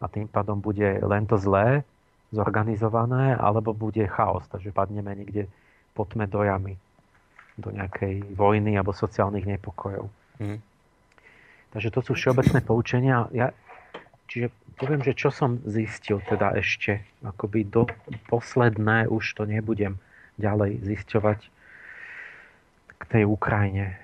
[0.00, 1.84] A tým pádom bude len to zlé,
[2.30, 4.46] zorganizované, alebo bude chaos.
[4.50, 5.50] Takže padneme niekde
[5.94, 6.78] po tme do jamy,
[7.58, 10.06] do nejakej vojny alebo sociálnych nepokojov.
[10.38, 10.62] Mm.
[11.70, 13.26] Takže to sú všeobecné poučenia.
[13.30, 13.54] Ja,
[14.26, 17.86] čiže poviem, že čo som zistil teda ešte, akoby do
[18.26, 19.98] posledné už to nebudem
[20.40, 21.40] ďalej zisťovať
[23.00, 24.00] k tej Ukrajine.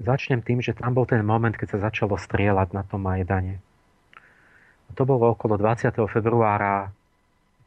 [0.00, 3.60] Začnem tým, že tam bol ten moment, keď sa začalo strieľať na tom Majdane.
[4.88, 5.92] A to bolo okolo 20.
[6.08, 6.88] februára,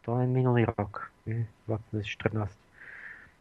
[0.06, 2.54] to len minulý rok, 2014.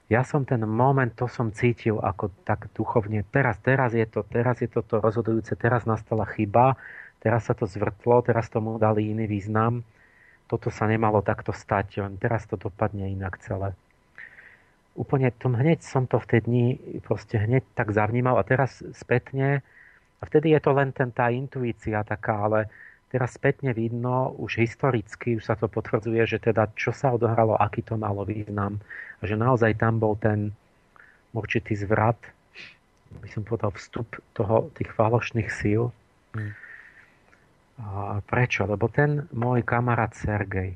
[0.09, 3.25] Ja som ten moment, to som cítil ako tak duchovne.
[3.29, 6.77] Teraz, teraz je to, teraz je to, to rozhodujúce, teraz nastala chyba,
[7.25, 9.81] Teraz sa to zvrtlo, teraz tomu dali iný význam.
[10.45, 13.73] Toto sa nemalo takto stať, len teraz to dopadne inak celé.
[14.93, 16.67] Úplne tom hneď som to v tej dni
[17.01, 19.65] proste hneď tak zavnímal a teraz spätne,
[20.21, 22.69] a vtedy je to len ten, tá intuícia taká, ale
[23.15, 27.87] teraz spätne vidno, už historicky, už sa to potvrdzuje, že teda čo sa odohralo, aký
[27.87, 28.83] to malo význam.
[29.23, 30.51] A že naozaj tam bol ten
[31.31, 32.19] určitý zvrat,
[33.23, 35.95] by som povedal, vstup toho, tých falošných síl.
[36.35, 36.59] Hmm.
[37.79, 38.67] A prečo?
[38.67, 40.75] Lebo ten môj kamarát Sergej,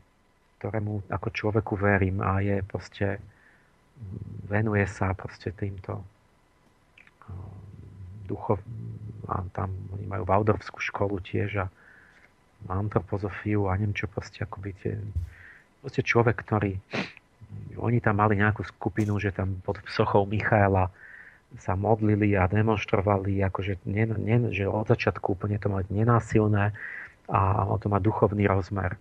[0.63, 3.19] ktorému ako človeku verím a je proste,
[4.47, 6.07] venuje sa proste týmto
[8.31, 8.63] duchov,
[9.27, 11.67] a tam oni majú Valdorfskú školu tiež a
[12.67, 14.99] antropozofiu a neviem čo proste akoby tie
[15.79, 16.75] proste človek, ktorý
[17.79, 20.91] oni tam mali nejakú skupinu, že tam pod sochou Michaela
[21.57, 26.77] sa modlili a demonstrovali, akože nie, nie, že od začiatku úplne to mať nenásilné
[27.31, 27.41] a
[27.81, 29.01] to má duchovný rozmer.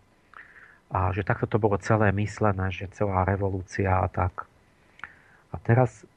[0.87, 4.47] A že takto to bolo celé myslené, že celá revolúcia a tak.
[5.51, 6.07] A teraz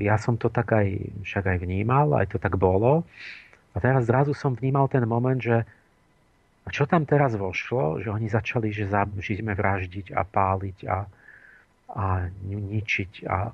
[0.00, 0.88] ja som to tak aj,
[1.26, 3.04] však aj vnímal, aj to tak bolo.
[3.74, 5.68] A teraz zrazu som vnímal ten moment, že
[6.70, 10.98] a čo tam teraz vošlo, že oni začali, že, za, vraždiť a páliť a,
[11.98, 12.06] a
[12.46, 13.50] ničiť a,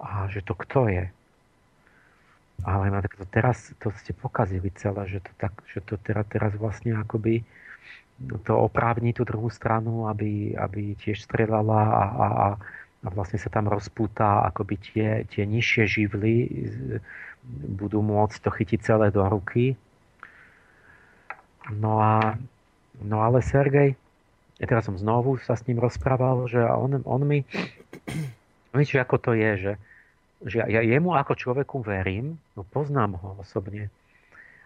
[0.00, 1.04] a že to kto je.
[2.64, 6.56] Ale no, to teraz to ste pokazili celé, že to, tak, že to teraz, teraz
[6.56, 7.44] vlastne akoby
[8.40, 12.48] to oprávni tú druhú stranu, aby, aby tiež strelala a, a, a,
[13.04, 16.48] a vlastne sa tam rozpúta akoby tie, tie nižšie živly
[17.76, 19.76] budú môcť to chytiť celé do ruky.
[21.72, 22.36] No a
[23.04, 23.94] no ale Sergej,
[24.58, 27.46] ja teraz som znovu sa s ním rozprával, že on, on mi,
[28.74, 29.72] vieš, ako to je, že,
[30.42, 33.86] že ja jemu ako človeku verím, no poznám ho osobne.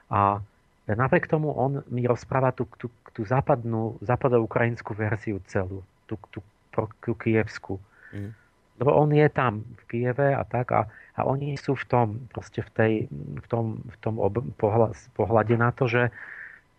[0.09, 0.41] A
[0.89, 6.41] napriek tomu on mi rozpráva tú, tú, tú západnú, západoukrajinskú verziu celú, tú, tú,
[6.73, 7.77] tú, tú kievskú.
[8.17, 8.33] Mm.
[8.81, 12.65] Lebo on je tam v Kieve a tak a, a oni sú v tom, proste
[12.65, 16.09] v, tej, v tom, v tom ob, pohľad, pohľade na to, že,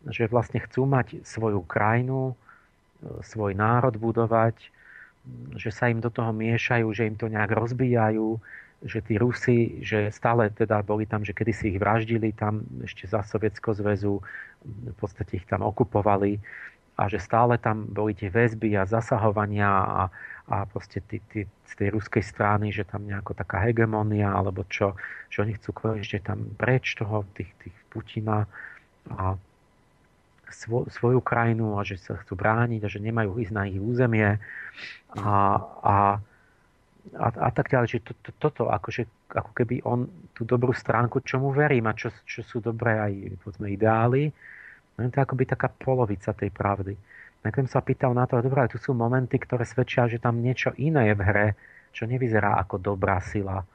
[0.08, 4.56] že vlastne chcú mať svoju krajinu, e, svoj národ budovať,
[5.56, 8.40] že sa im do toho miešajú, že im to nejak rozbijajú,
[8.84, 13.24] že tí Rusi, že stále teda boli tam, že kedysi ich vraždili tam ešte za
[13.24, 14.20] Sovietského zväzu,
[14.64, 16.44] v podstate ich tam okupovali
[17.00, 20.04] a že stále tam boli tie väzby a zasahovania a,
[20.52, 24.94] a proste tí, tí, z tej ruskej strany, že tam nejaká taká hegemonia alebo čo,
[25.32, 28.46] že oni chcú ešte tam preč toho, tých, tých Putina
[29.10, 29.40] a
[30.54, 34.38] svo, svoju krajinu a že sa chcú brániť a že nemajú ísť na ich územie
[35.18, 35.34] a,
[35.82, 35.96] a,
[37.18, 37.98] a, a tak ďalej.
[37.98, 40.06] Že to, to, toto, akože, ako keby on
[40.38, 44.32] tú dobrú stránku, čomu verím a čo, čo sú dobré aj povedzme, ideály,
[44.98, 46.94] no to je akoby taká polovica tej pravdy.
[47.44, 51.12] Som sa pýtal na to, dobré, tu sú momenty, ktoré svedčia, že tam niečo iné
[51.12, 51.48] je v hre,
[51.92, 53.68] čo nevyzerá ako dobrá sila.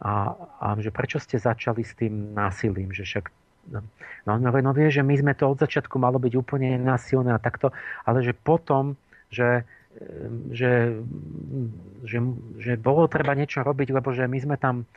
[0.00, 3.28] A, a že prečo ste začali s tým násilím, že však
[3.68, 3.82] No,
[4.24, 7.42] no, no, no vie, že my sme to od začiatku malo byť úplne násilné a
[7.42, 7.74] takto,
[8.06, 8.96] ale že potom,
[9.28, 9.66] že,
[10.54, 10.96] že,
[12.06, 12.18] že,
[12.62, 14.88] že bolo treba niečo robiť, lebo že my sme tam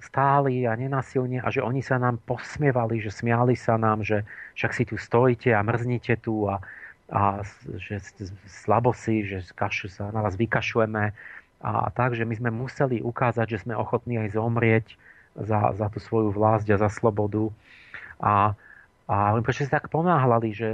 [0.00, 4.26] stáli a nenasilne a že oni sa nám posmievali, že smiali sa nám, že
[4.58, 6.58] však si tu stojíte a mrznite tu a,
[7.08, 7.44] a
[7.78, 8.02] že
[8.48, 11.14] slabosi, že kašu sa na vás vykašujeme
[11.64, 14.86] a, a tak, že my sme museli ukázať, že sme ochotní aj zomrieť
[15.38, 17.48] za, za tú svoju vlast a za slobodu.
[18.20, 18.54] A,
[19.08, 20.70] a prečo si tak ponáhľali, že,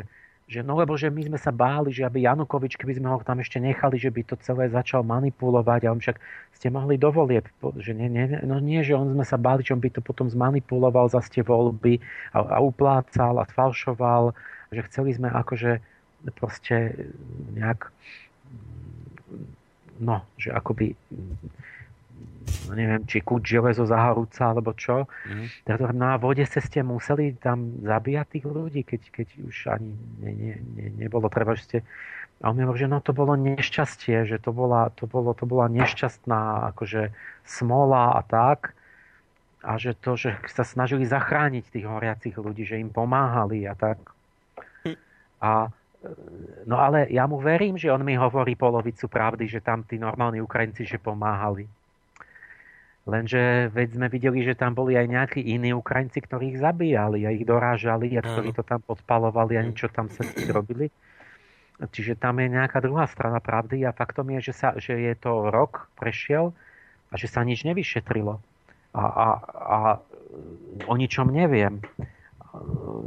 [0.51, 3.39] že no lebo že my sme sa báli, že aby Janukovič, keby sme ho tam
[3.39, 6.19] ešte nechali, že by to celé začal manipulovať, a on však
[6.57, 7.45] ste mohli dovoliť,
[7.79, 10.27] že nie, nie, no nie, že on sme sa báli, že on by to potom
[10.27, 12.03] zmanipuloval za ste voľby
[12.35, 14.35] a, a uplácal a falšoval,
[14.75, 15.79] že chceli sme akože
[16.37, 17.09] proste
[17.57, 17.89] nejak
[20.01, 20.97] no, že akoby
[22.69, 25.07] no neviem, či kúč železo zahorúca, alebo čo.
[25.27, 25.47] Mm.
[25.97, 29.93] No a v Odese ste museli tam zabíjať tých ľudí, keď, keď už ani
[30.23, 31.79] ne, ne, ne, nebolo treba, že ste...
[32.41, 35.45] A on mi hovorí, že no to bolo nešťastie, že to bola, to bolo, to
[35.45, 37.13] bola nešťastná akože
[37.45, 38.73] smola a tak.
[39.61, 44.01] A že to, že sa snažili zachrániť tých horiacich ľudí, že im pomáhali a tak.
[44.89, 44.97] Hm.
[45.45, 45.69] A
[46.65, 50.41] No ale ja mu verím, že on mi hovorí polovicu pravdy, že tam tí normálni
[50.41, 51.69] Ukrajinci že pomáhali.
[53.11, 57.35] Lenže veď sme videli, že tam boli aj nejakí iní Ukrajinci, ktorí ich zabíjali a
[57.35, 60.23] ich dorážali a ktorí to tam podpalovali a niečo tam sa
[60.55, 60.87] robili.
[61.83, 65.51] Čiže tam je nejaká druhá strana pravdy a faktom je, že, sa, že je to
[65.51, 66.55] rok prešiel
[67.11, 68.39] a že sa nič nevyšetrilo.
[68.95, 69.27] A, a,
[69.59, 69.79] a
[70.87, 71.83] o ničom neviem.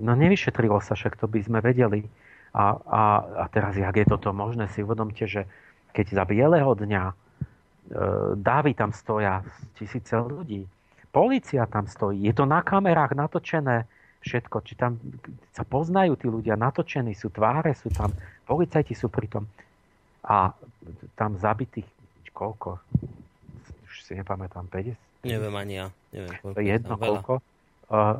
[0.04, 2.12] No nevyšetrilo sa, však to by sme vedeli.
[2.52, 3.04] A, a,
[3.40, 5.48] a teraz, jak je toto možné, si uvedomte, že
[5.96, 7.23] keď za bieleho dňa
[8.40, 9.44] dávy tam stoja
[9.76, 10.64] tisíce ľudí,
[11.12, 13.86] policia tam stojí, je to na kamerách natočené
[14.24, 14.98] všetko, či tam
[15.52, 18.10] sa poznajú tí ľudia, natočení sú tváre, sú tam,
[18.48, 19.44] policajti sú pri tom.
[20.24, 20.56] A
[21.20, 21.86] tam zabitých,
[22.32, 22.80] koľko?
[23.84, 25.28] Už si nepamätám, 50?
[25.28, 25.88] Neviem ani ja.
[26.16, 26.60] Neviem, koľko.
[26.64, 27.34] Jedno, koľko.
[27.92, 28.16] Uh,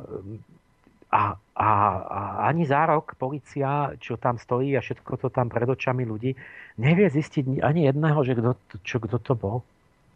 [1.14, 1.70] a, a,
[2.02, 2.20] a
[2.50, 6.34] ani za rok policia, čo tam stojí a všetko to tam pred očami ľudí,
[6.82, 8.50] nevie zistiť ani jedného, že kto,
[8.82, 9.62] čo, kto to bol.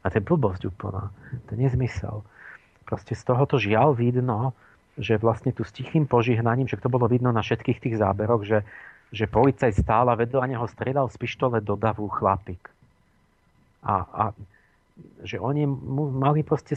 [0.03, 1.15] A to je blbosť úplná.
[1.47, 2.27] To je nezmysel.
[2.83, 4.59] Proste z tohoto žiaľ vidno,
[4.99, 8.67] že vlastne tu s tichým požihnaním, že to bolo vidno na všetkých tých záberoch, že,
[9.15, 12.67] že policajt stál a vedľa neho strieľal z pištole do davu chlapík.
[13.87, 14.25] A, a
[15.23, 16.75] že oni mu mali proste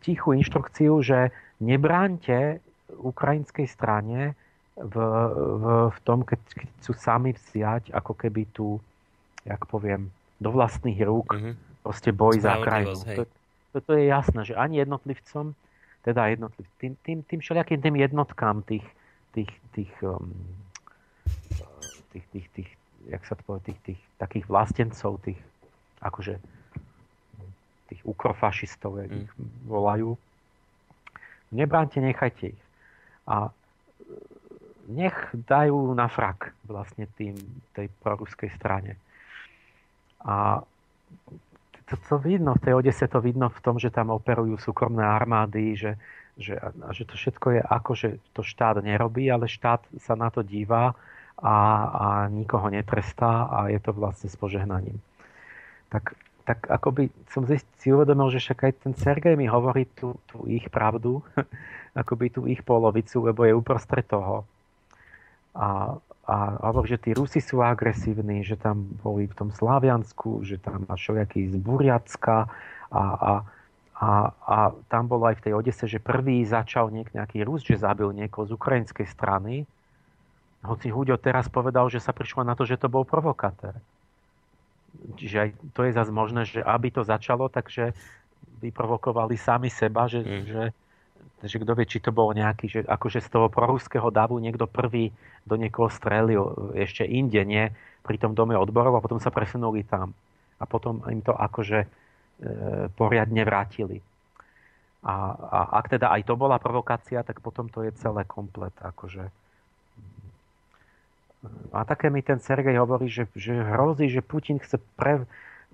[0.00, 1.28] tichú inštrukciu, že
[1.60, 2.64] nebránte
[2.98, 4.34] ukrajinskej strane
[4.74, 8.80] v, v, v tom, keď, keď chcú sami vziať ako keby tu,
[9.46, 10.10] jak poviem,
[10.40, 11.54] do vlastných rúk mm-hmm.
[11.84, 12.96] proste boj za krajinu.
[12.96, 13.22] To,
[13.76, 15.52] to, to je jasné, že ani jednotlivcom,
[16.00, 18.86] teda jednotliv, tým, tým, tým všelijakým tým jednotkám tých,
[19.36, 20.32] tých, tých, um,
[22.16, 22.70] tých, tých, tých,
[23.12, 25.40] jak sa to povie, tých, tých takých vlastencov, tých
[26.00, 26.40] akože
[27.92, 29.20] tých ukrofašistov, jak mm.
[29.26, 29.32] ich
[29.66, 30.14] volajú.
[31.50, 32.62] Nebránte, nechajte ich.
[33.30, 33.54] A
[34.90, 37.38] nech dajú na frak vlastne tým,
[37.78, 38.98] tej proruskej strane.
[40.26, 40.66] A
[41.86, 45.78] to, to vidno, v tej Odese to vidno v tom, že tam operujú súkromné armády,
[45.78, 45.94] že,
[46.34, 50.30] že, a že to všetko je ako, že to štát nerobí, ale štát sa na
[50.30, 50.98] to díva
[51.38, 54.98] a, a nikoho netrestá a je to vlastne s požehnaním.
[55.90, 56.14] Tak
[56.44, 60.66] tak akoby som si uvedomil, že však aj ten Sergej mi hovorí tú, tú ich
[60.72, 61.20] pravdu,
[62.00, 64.46] akoby tú ich polovicu, lebo je uprostred toho.
[65.54, 65.98] A,
[66.30, 66.36] a
[66.70, 70.94] hovorí, že tí Rusi sú agresívni, že tam boli v tom Slaviansku, že tam má
[70.94, 72.46] všelijaký z Buriacka
[72.90, 73.32] a, a,
[73.98, 74.56] a, a
[74.88, 78.46] tam bolo aj v tej Odese, že prvý začal niek, nejaký Rus, že zabil niekoho
[78.46, 79.66] z ukrajinskej strany.
[80.60, 83.76] Hoci Huďo teraz povedal, že sa prišlo na to, že to bol provokatér.
[85.16, 87.94] Čiže aj to je zase možné, že aby to začalo, takže
[88.60, 90.44] vyprovokovali sami seba, že, mm.
[90.46, 90.62] že,
[91.46, 95.14] že kto vie, či to bol nejaký, že akože z toho proruského davu niekto prvý
[95.48, 97.72] do niekoho strelil ešte inde, nie
[98.04, 100.12] pri tom dome odborov a potom sa presunuli tam.
[100.60, 101.88] A potom im to akože e,
[102.92, 104.04] poriadne vrátili.
[105.00, 108.72] A, a ak teda aj to bola provokácia, tak potom to je celé komplet.
[108.84, 109.32] Akože,
[111.72, 115.24] a také mi ten Sergej hovorí, že, že hrozí, že Putin chce pre,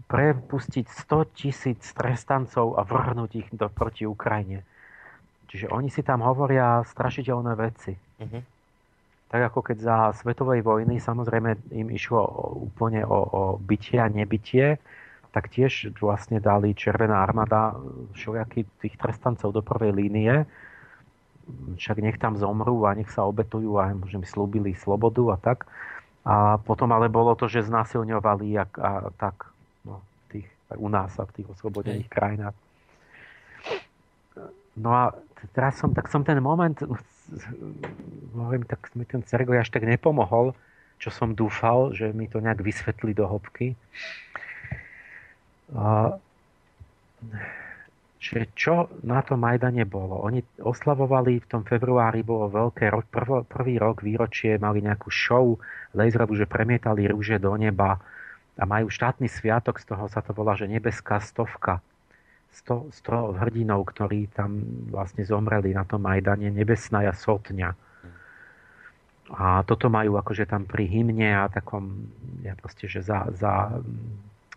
[0.06, 4.62] prepustiť 100 tisíc trestancov a vrhnúť ich do, proti Ukrajine.
[5.51, 7.97] Čiže oni si tam hovoria strašiteľné veci.
[7.97, 8.43] Uh-huh.
[9.26, 12.22] Tak ako keď za svetovej vojny samozrejme im išlo
[12.62, 14.78] úplne o, o bytie a nebytie,
[15.34, 17.74] tak tiež vlastne dali Červená armáda
[18.14, 20.47] všelijakých tých trestancov do prvej línie
[21.78, 25.66] však nech tam zomrú a nech sa obetujú a že mi slúbili slobodu a tak.
[26.27, 29.47] A potom ale bolo to, že znásilňovali a, a tak
[29.86, 30.02] no,
[30.35, 32.56] tých, u nás a v tých oslobodených krajinách.
[34.77, 35.14] No a
[35.55, 36.74] teraz som, tak som ten moment,
[38.35, 40.52] hovorím, tak mi ten Sergoj až tak nepomohol,
[40.98, 43.78] čo som dúfal, že mi to nejak vysvetlí do hĺbky.
[45.78, 46.18] A,
[48.27, 50.19] že čo na tom Majdane bolo.
[50.27, 55.55] Oni oslavovali v tom februári, bolo veľké, prv, prvý rok výročie, mali nejakú show
[55.94, 58.03] laserovú, že premietali rúže do neba
[58.59, 61.78] a majú štátny sviatok, z toho sa to volá, že nebeská stovka.
[62.51, 67.77] Sto, sto hrdinov, ktorí tam vlastne zomreli na tom Majdane, nebesná sotňa.
[69.27, 72.11] A toto majú akože tam pri hymne a takom,
[72.47, 73.77] ja proste, že za, za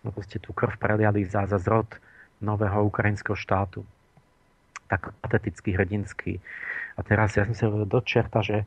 [0.06, 1.90] no proste tú krv preliali za, za zrod
[2.40, 3.84] nového ukrajinského štátu.
[4.90, 6.42] Tak patetický, hrdinský.
[6.98, 8.66] A teraz ja som sa do čerta, že,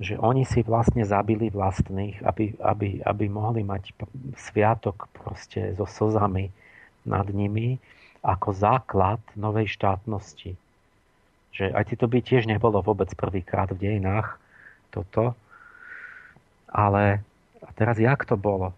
[0.00, 3.92] že oni si vlastne zabili vlastných, aby, aby, aby mohli mať
[4.38, 6.48] sviatok proste so slzami
[7.04, 7.76] nad nimi
[8.22, 10.54] ako základ novej štátnosti.
[11.52, 14.40] Že aj to by tiež nebolo vôbec prvýkrát v dejinách
[14.94, 15.36] toto.
[16.72, 17.20] Ale
[17.60, 18.72] a teraz jak to bolo?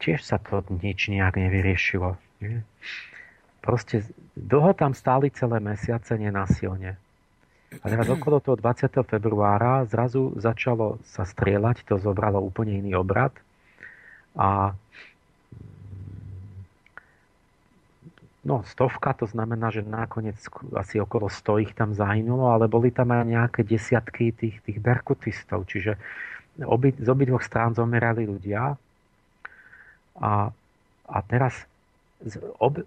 [0.00, 2.16] Tiež sa to nič nejak nevyriešilo.
[2.40, 2.64] Nie?
[3.60, 6.96] Proste dlho tam stáli celé mesiace nenasilne.
[7.70, 8.90] A teraz okolo toho 20.
[9.06, 13.30] februára zrazu začalo sa strieľať, to zobralo úplne iný obrad.
[14.34, 14.74] A
[18.42, 20.34] no, stovka, to znamená, že nakoniec
[20.74, 25.70] asi okolo 100 ich tam zahynulo, ale boli tam aj nejaké desiatky tých, tých berkutistov,
[25.70, 25.94] čiže
[26.66, 28.74] obi, z obidvoch strán zomerali ľudia
[30.20, 30.52] a,
[31.08, 31.64] a teraz,
[32.60, 32.84] ob,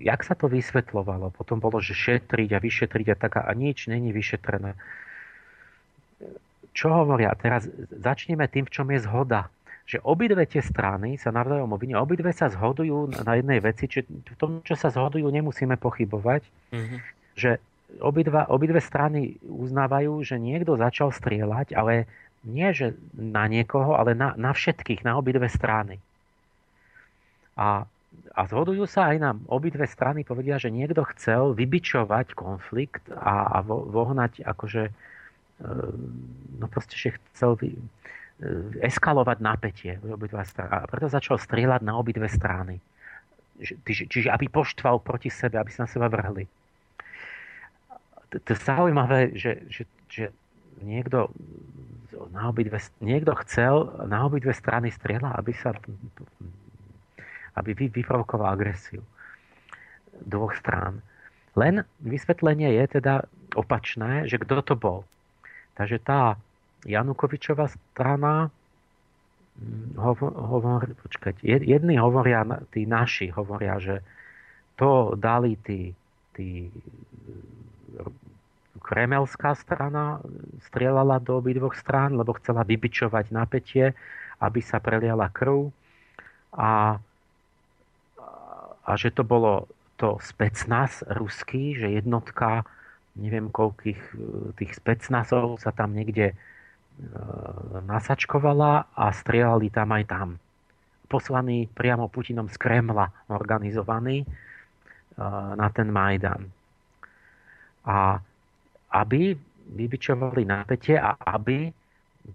[0.00, 1.30] jak sa to vysvetlovalo?
[1.36, 4.74] Potom bolo, že šetriť a vyšetriť a tak a nič není vyšetrené.
[6.74, 7.36] Čo hovoria?
[7.38, 9.52] Teraz začneme tým, v čom je zhoda.
[9.84, 14.36] Že obidve tie strany sa navzájom obvinia, obidve sa zhodujú na jednej veci, či v
[14.40, 16.42] tom, čo sa zhodujú, nemusíme pochybovať,
[16.72, 16.98] mm-hmm.
[17.36, 17.60] že
[18.00, 22.08] obidva, obidve strany uznávajú, že niekto začal strieľať, ale
[22.48, 26.00] nie že na niekoho, ale na, na všetkých, na obidve strany.
[27.54, 27.86] A,
[28.34, 29.36] a zhodujú sa aj nám.
[29.46, 34.90] Obidve strany povedia, že niekto chcel vybičovať konflikt a, a vo, vohnať akože
[36.58, 37.78] no proste, že chcel vy,
[38.82, 39.92] eskalovať napätie
[40.58, 42.82] A preto začal strieľať na obidve strany.
[43.86, 46.44] Čiže aby poštval proti sebe, aby sa na seba vrhli.
[48.34, 50.24] To je zaujímavé, že, že, že
[50.82, 51.30] niekto,
[52.34, 55.70] na obidve, niekto chcel na obidve strany strieľa, aby sa
[57.54, 59.02] aby vyprovokoval agresiu
[60.22, 61.02] dvoch strán.
[61.54, 65.06] Len vysvetlenie je teda opačné, že kto to bol.
[65.78, 66.38] Takže tá
[66.86, 68.50] Janukovičová strana
[69.58, 72.42] hm, hovor, počkať, jedni hovoria,
[72.74, 74.02] tí naši hovoria, že
[74.74, 75.94] to dali tí,
[76.34, 76.66] tí
[78.82, 80.20] kremelská strana
[80.68, 83.94] strieľala do obidvoch strán, lebo chcela vybičovať napätie,
[84.42, 85.70] aby sa preliala krv
[86.52, 86.98] a,
[88.84, 92.68] a že to bolo to specnaz ruský, že jednotka
[93.16, 94.16] neviem koľkých e,
[94.58, 96.36] tých specnazov sa tam niekde e,
[97.86, 100.28] nasačkovala a strieľali tam aj tam.
[101.06, 104.26] Poslaní priamo Putinom z Kremla organizovaní e,
[105.54, 106.42] na ten Majdan.
[107.86, 108.18] A
[108.94, 111.70] aby vybičovali napätie a aby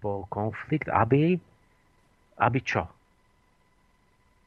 [0.00, 1.36] bol konflikt, aby,
[2.40, 2.99] aby čo?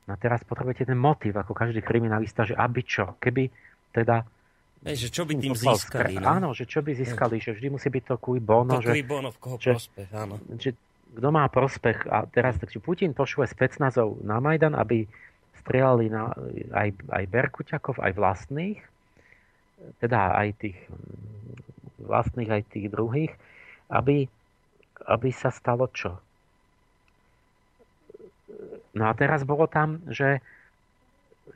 [0.04, 3.16] No teraz potrebujete ten motiv, ako každý kriminalista, že aby čo?
[3.24, 3.48] Keby
[3.96, 4.28] teda
[4.84, 6.20] že čo by tým získali?
[6.20, 6.28] No?
[6.28, 8.84] Áno, že čo by získali, že vždy musí byť to kui bono.
[8.84, 10.36] To že, bono, v koho že, prospech, áno.
[10.60, 10.76] Že,
[11.16, 12.04] kto má prospech.
[12.12, 15.08] A teraz takže Putin pošle specnazov na Majdan, aby
[15.64, 16.36] strieľali na,
[16.76, 18.80] aj, aj Berkuťakov, aj vlastných,
[20.04, 20.78] teda aj tých
[22.04, 23.32] vlastných, aj tých druhých,
[23.88, 24.28] aby,
[25.08, 26.20] aby sa stalo čo?
[28.94, 30.40] No a teraz bolo tam, že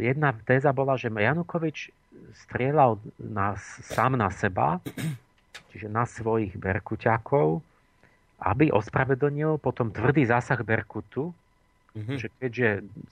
[0.01, 1.93] jedna téza bola, že Janukovič
[2.45, 3.55] strieľal na,
[3.85, 4.81] sám na seba,
[5.72, 7.61] čiže na svojich berkuťakov,
[8.41, 11.34] aby ospravedlnil potom tvrdý zásah Berkutu,
[11.97, 12.18] mm-hmm.
[12.18, 12.69] že keďže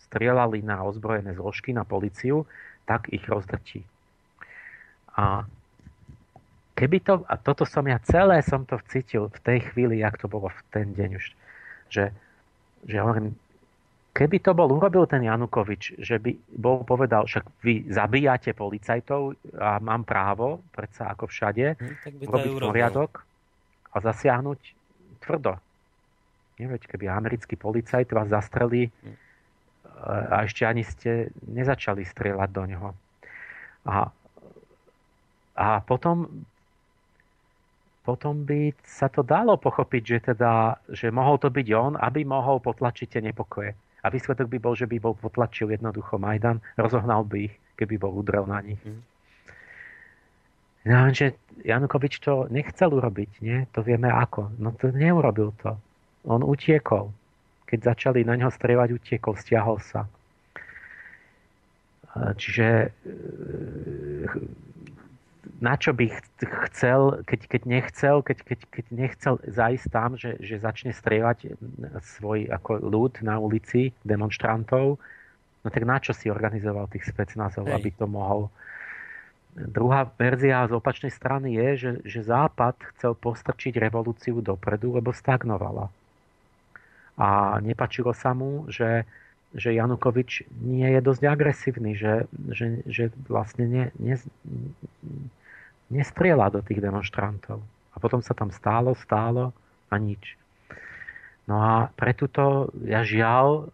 [0.09, 2.45] strieľali na ozbrojené zložky, na policiu,
[2.85, 3.81] tak ich rozdrčí.
[5.17, 5.47] A
[6.77, 10.29] keby to, a toto som ja celé som to cítil v tej chvíli, jak to
[10.29, 11.25] bolo v ten deň už,
[11.89, 12.13] že,
[12.85, 13.33] že hovorím,
[14.15, 19.83] Keby to bol urobil ten Janukovič, že by bol povedal, však vy zabíjate policajtov a
[19.83, 23.11] mám právo, predsa ako všade, hm, robiť poriadok
[23.91, 24.59] a zasiahnuť
[25.19, 25.59] tvrdo.
[26.63, 29.15] Neveď, keby americký policajt vás zastrelí hm.
[30.31, 32.89] a ešte ani ste nezačali strieľať do neho.
[33.83, 34.15] A,
[35.59, 36.47] a potom
[38.05, 42.61] potom by sa to dalo pochopiť, že, teda, že mohol to byť on, aby mohol
[42.61, 43.73] potlačiť tie nepokoje.
[44.05, 48.13] A výsledok by bol, že by bol potlačil jednoducho Majdan, rozohnal by ich, keby bol
[48.13, 48.77] udrel na nich.
[48.85, 49.01] Mm.
[50.85, 51.33] No, že
[51.65, 53.65] Janukovič to nechcel urobiť, nie?
[53.73, 54.53] To vieme ako.
[54.61, 55.73] No to neurobil to.
[56.29, 57.09] On utiekol.
[57.65, 60.05] Keď začali na neho strieľať, utiekol, stiahol sa.
[62.15, 62.93] Čiže
[65.63, 66.11] na čo by
[66.67, 71.55] chcel, keď, keď nechcel, keď, keď, keď nechcel zájsť tam, že, že začne strieľať
[72.19, 74.99] svoj ako ľud na ulici, demonstrantov,
[75.63, 78.51] no tak na čo si organizoval tých specnazov, aby to mohol.
[79.55, 85.87] Druhá verzia z opačnej strany je, že, že Západ chcel postrčiť revolúciu dopredu, lebo stagnovala.
[87.15, 89.07] A nepačilo sa mu, že,
[89.55, 94.19] že Janukovič nie je dosť agresívny, že, že, že vlastne nie, nie,
[95.89, 97.61] nestrieľa do tých demonstrantov.
[97.93, 99.55] A potom sa tam stálo, stálo
[99.89, 100.35] a nič.
[101.45, 103.69] No a pre túto, ja žiaľ,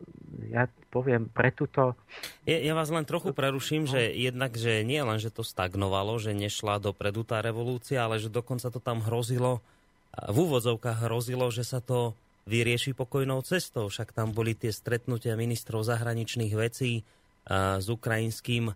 [0.52, 1.96] ja poviem, pre túto...
[2.44, 3.92] Ja, ja vás len trochu preruším, no.
[3.96, 8.28] že jednak, že nie len, že to stagnovalo, že nešla dopredu tá revolúcia, ale že
[8.28, 9.64] dokonca to tam hrozilo,
[10.12, 12.12] v úvodzovkách hrozilo, že sa to
[12.44, 13.88] vyrieši pokojnou cestou.
[13.88, 17.08] Však tam boli tie stretnutia ministrov zahraničných vecí
[17.48, 18.76] s ukrajinským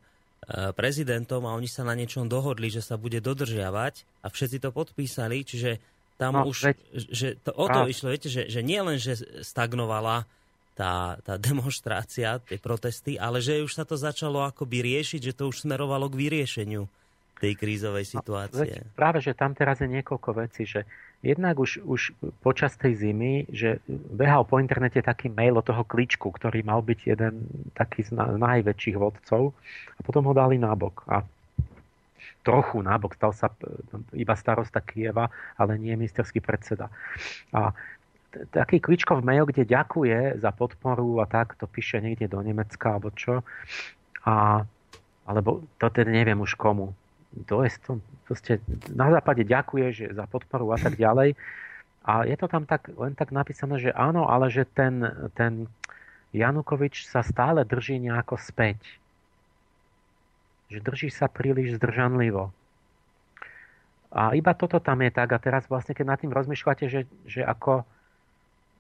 [0.78, 5.42] prezidentom a oni sa na niečom dohodli, že sa bude dodržiavať a všetci to podpísali,
[5.42, 5.82] čiže
[6.16, 6.78] tam no, už, veď,
[7.12, 10.24] že to, o to išlo, viete, že, že nie len, že stagnovala
[10.78, 15.50] tá, tá demonstrácia, tie protesty, ale že už sa to začalo akoby riešiť, že to
[15.50, 16.86] už smerovalo k vyriešeniu
[17.36, 18.80] tej krízovej situácie.
[18.80, 20.88] No, práve, že tam teraz je niekoľko vecí, že
[21.26, 22.14] Jednak už, už
[22.46, 27.00] počas tej zimy, že behal po internete taký mail od toho kličku, ktorý mal byť
[27.02, 29.58] jeden taký z najväčších vodcov
[29.98, 31.02] a potom ho dali nábok.
[31.10, 31.26] A
[32.46, 33.50] trochu nábok, stal sa
[34.14, 36.94] iba starosta Kieva, ale nie ministerský predseda.
[37.50, 37.74] A
[38.54, 43.10] taký kličkov mail, kde ďakuje za podporu a tak, to píše niekde do Nemecka alebo
[43.18, 43.42] čo.
[44.30, 44.62] A,
[45.26, 46.94] alebo to teda neviem už komu
[47.44, 47.92] to je to,
[48.24, 48.64] proste
[48.96, 51.36] na západe ďakuje že za podporu a tak ďalej.
[52.06, 55.04] A je to tam tak, len tak napísané, že áno, ale že ten,
[55.34, 55.66] ten
[56.32, 58.78] Janukovič sa stále drží nejako späť.
[60.70, 62.54] Že drží sa príliš zdržanlivo.
[64.16, 65.34] A iba toto tam je tak.
[65.34, 67.84] A teraz vlastne, keď nad tým rozmýšľate, že, že ako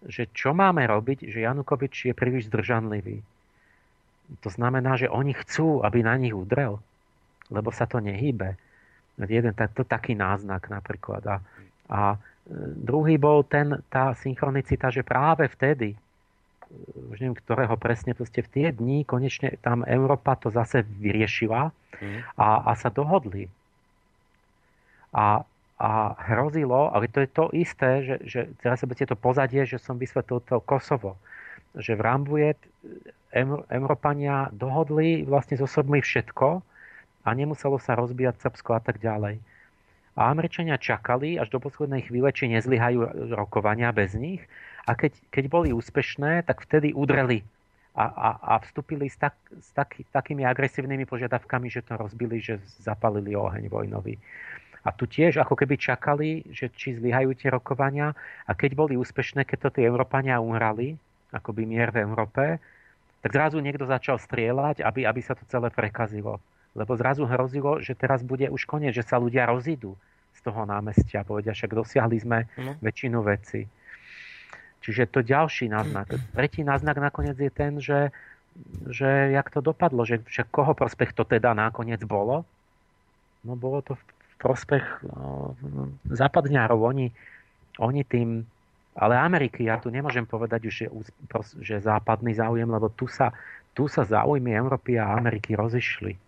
[0.06, 3.26] že čo máme robiť, že Janukovič je príliš zdržanlivý.
[4.42, 6.82] To znamená, že oni chcú, aby na nich udrel,
[7.50, 8.58] lebo sa to nehýbe.
[9.16, 11.24] Jeden to taký náznak napríklad.
[11.26, 11.36] A,
[11.88, 12.18] a e,
[12.76, 15.98] druhý bol ten, tá synchronicita, že práve vtedy, e,
[17.16, 22.20] už neviem, ktorého presne, proste v tie dní konečne tam Európa to zase vyriešila mm.
[22.36, 23.48] a, a sa dohodli.
[25.16, 29.76] A a hrozilo, ale to je to isté, že, že teraz sa to pozadie, že
[29.76, 31.20] som vysvetlil to Kosovo,
[31.76, 32.60] že v Rambujet
[33.68, 36.64] Európania dohodli vlastne so sobmi všetko
[37.26, 39.42] a nemuselo sa rozbíjať Srbsko a tak ďalej.
[40.16, 44.40] A Američania čakali až do poslednej chvíle, či nezlyhajú rokovania bez nich
[44.88, 47.44] a keď, keď boli úspešné, tak vtedy udreli
[47.98, 52.64] a, a, a vstúpili s, tak, s taký, takými agresívnymi požiadavkami, že to rozbili, že
[52.80, 54.16] zapalili oheň vojnový.
[54.86, 58.14] A tu tiež ako keby čakali, že či zlyhajú tie rokovania
[58.46, 60.96] a keď boli úspešné, keď to tí Európania umrali,
[61.34, 62.62] ako by mier v Európe,
[63.26, 66.38] tak zrazu niekto začal strieľať, aby, aby sa to celé prekazilo.
[66.76, 69.96] Lebo zrazu hrozilo, že teraz bude už koniec, že sa ľudia rozídu
[70.36, 71.24] z toho námestia.
[71.24, 72.76] Povedia, však dosiahli sme no.
[72.84, 73.64] väčšinu veci.
[74.84, 76.14] Čiže to ďalší náznak.
[76.38, 78.12] Tretí náznak nakoniec je ten, že,
[78.92, 82.44] že jak to dopadlo, že však koho prospech to teda nakoniec bolo?
[83.48, 84.04] No bolo to v
[84.44, 85.56] prospech no,
[86.12, 86.80] západňárov.
[86.92, 87.08] Oni,
[87.80, 88.44] oni tým,
[89.00, 90.88] ale Ameriky, ja tu nemôžem povedať už, že,
[91.64, 93.32] že západný záujem, lebo tu sa,
[93.72, 96.25] tu sa záujmy Európy a Ameriky rozišli.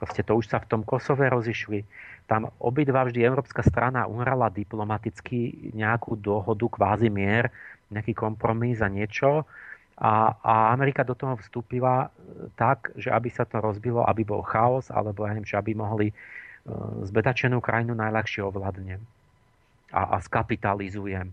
[0.00, 1.84] Proste to už sa v tom Kosove rozišli.
[2.24, 7.52] Tam obidva vždy Európska strana umrala diplomaticky nejakú dohodu, kvázi mier,
[7.92, 9.44] nejaký kompromis a niečo.
[10.00, 12.08] A, a Amerika do toho vstúpila
[12.56, 16.16] tak, že aby sa to rozbilo, aby bol chaos, alebo ja neviem, že aby mohli
[16.60, 16.72] E,
[17.08, 19.00] zbedačenú krajinu najľahšie ovládnem
[19.96, 21.32] a, a skapitalizujem.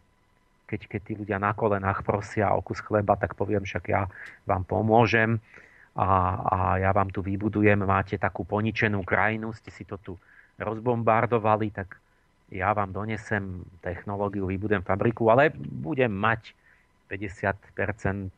[0.67, 4.07] Keď, keď tí ľudia na kolenách prosia o kus chleba, tak poviem, však ja
[4.47, 5.39] vám pomôžem
[5.97, 6.09] a,
[6.45, 10.13] a ja vám tu vybudujem, máte takú poničenú krajinu, ste si to tu
[10.61, 11.97] rozbombardovali, tak
[12.53, 16.53] ja vám donesem technológiu, vybudujem fabriku, ale budem mať
[17.09, 18.29] 50%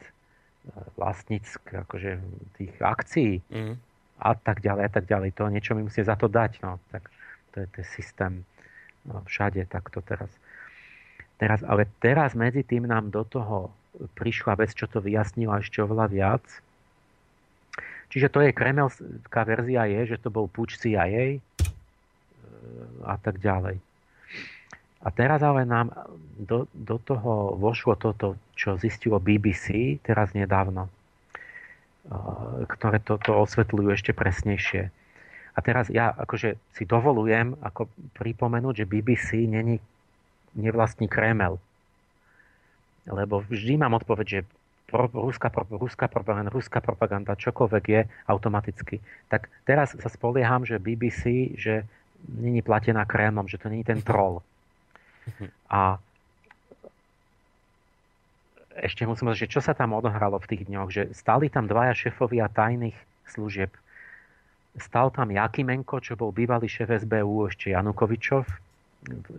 [0.95, 2.17] vlastníck akože
[2.57, 3.43] tých akcií.
[3.51, 5.31] Mm a tak ďalej a tak ďalej.
[5.39, 6.59] To niečo mi musí za to dať.
[6.59, 6.77] No.
[6.91, 7.07] Tak
[7.55, 8.33] to je ten systém
[9.07, 10.29] no, všade takto teraz.
[11.39, 11.63] teraz.
[11.63, 13.71] Ale teraz medzi tým nám do toho
[14.19, 16.43] prišla vec, čo to vyjasnila ešte oveľa viac.
[18.09, 21.39] Čiže to je kremelská verzia je, že to bol puč CIA e,
[23.05, 23.77] a tak ďalej.
[24.99, 25.93] A teraz ale nám
[26.35, 30.91] do, do toho vošlo toto, čo zistilo BBC teraz nedávno
[32.65, 34.89] ktoré to, to osvetľujú ešte presnejšie.
[35.53, 39.77] A teraz ja akože si dovolujem ako pripomenúť, že BBC není
[40.55, 41.59] nevlastní Kremel.
[43.09, 44.39] Lebo vždy mám odpoveď, že
[44.89, 48.97] pro, ruská, pro, ruská propaganda, ruská propaganda, čokoľvek je automaticky.
[49.29, 51.85] Tak teraz sa spolieham, že BBC, že
[52.27, 54.41] není platená Kremlom, že to není ten troll.
[55.69, 56.01] A
[58.79, 61.93] ešte musím povedať, že čo sa tam odohralo v tých dňoch, že stali tam dvaja
[61.93, 62.95] šefovia tajných
[63.27, 63.71] služieb.
[64.79, 68.47] Stal tam Jakimenko, čo bol bývalý šéf SBU, ešte Janukovičov,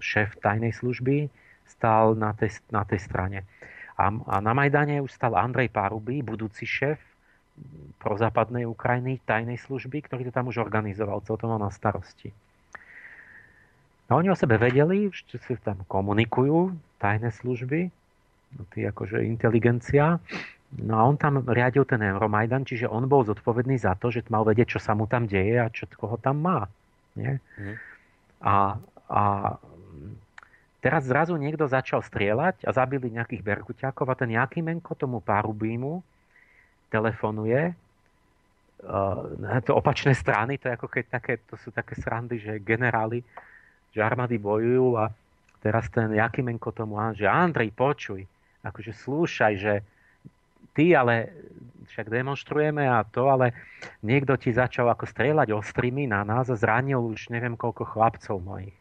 [0.02, 1.32] šéf tajnej služby,
[1.64, 3.48] stal na tej, na tej strane.
[4.00, 6.96] A, a na Majdane už stal Andrej Paruby, budúci šéf
[8.00, 12.32] prozápadnej Ukrajiny, tajnej služby, ktorý to tam už organizoval, celé to mal na starosti.
[14.08, 17.92] A oni o sebe vedeli, že si tam komunikujú, tajné služby,
[18.58, 20.18] No, tý akože inteligencia.
[20.70, 24.46] No a on tam riadil ten Euromajdan, čiže on bol zodpovedný za to, že mal
[24.46, 26.70] vedieť, čo sa mu tam deje a čo koho tam má.
[27.18, 27.42] Nie?
[27.58, 27.74] Mm.
[28.42, 28.54] A,
[29.10, 29.22] a
[30.80, 36.00] teraz zrazu niekto začal strieľať a zabili nejakých berkuťákov a ten Jakimenko tomu Parubímu
[36.88, 37.76] telefonuje
[38.84, 43.20] uh, to opačné strany, to, je ako keď také, to sú také srandy, že generáli,
[43.92, 45.12] že armády bojujú a
[45.60, 48.24] teraz ten Jakimenko tomu, že Andrej, počuj,
[48.64, 49.74] akože slúšaj, že
[50.72, 51.28] ty ale
[51.92, 53.52] však demonstrujeme a to, ale
[54.00, 58.79] niekto ti začal ako strieľať ostrými na nás a zranil už neviem koľko chlapcov mojich.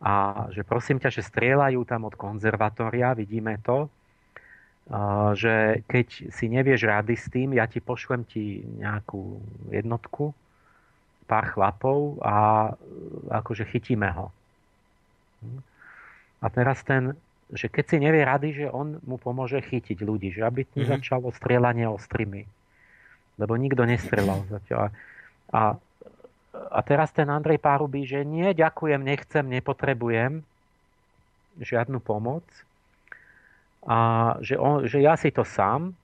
[0.00, 3.92] A že prosím ťa, že strieľajú tam od konzervatória, vidíme to,
[5.36, 9.38] že keď si nevieš rady s tým, ja ti pošlem ti nejakú
[9.70, 10.32] jednotku,
[11.30, 12.70] pár chlapov a
[13.30, 14.34] akože chytíme ho.
[16.42, 17.14] A teraz ten,
[17.54, 20.90] že keď si nevie rady, že on mu pomôže chytiť ľudí, že aby mm-hmm.
[20.90, 22.48] začalo strieľanie ostrými.
[23.38, 24.90] Lebo nikto nestrelal zatiaľ.
[25.54, 25.78] A,
[26.68, 30.44] a teraz ten Andrej Párubí, že nie, ďakujem, nechcem, nepotrebujem
[31.56, 32.44] žiadnu pomoc.
[33.88, 35.96] A že, on, že ja si to sám.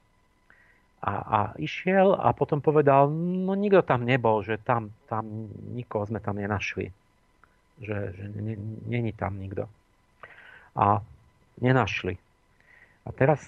[1.05, 5.29] A, a išiel a potom povedal, no nikto tam nebol, že tam, tam
[5.77, 6.89] nikoho sme tam nenašli.
[7.85, 8.25] Že, že
[8.89, 9.69] není tam nikto
[10.77, 11.01] a
[11.61, 12.15] nenašli.
[13.07, 13.41] A teraz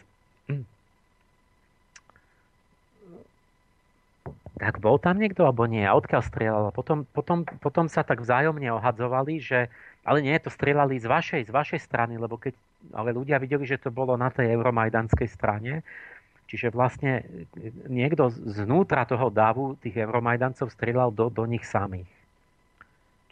[4.58, 5.86] tak bol tam niekto alebo nie?
[5.86, 6.74] A odkiaľ strieľal?
[6.74, 9.70] Potom, potom, potom sa tak vzájomne ohadzovali, že
[10.02, 12.56] ale nie, to strieľali z vašej, z vašej strany, lebo keď
[12.94, 15.82] ale ľudia videli, že to bolo na tej euromajdanskej strane,
[16.46, 17.26] čiže vlastne
[17.90, 22.08] niekto znútra toho dávu tých euromajdancov strieľal do, do nich samých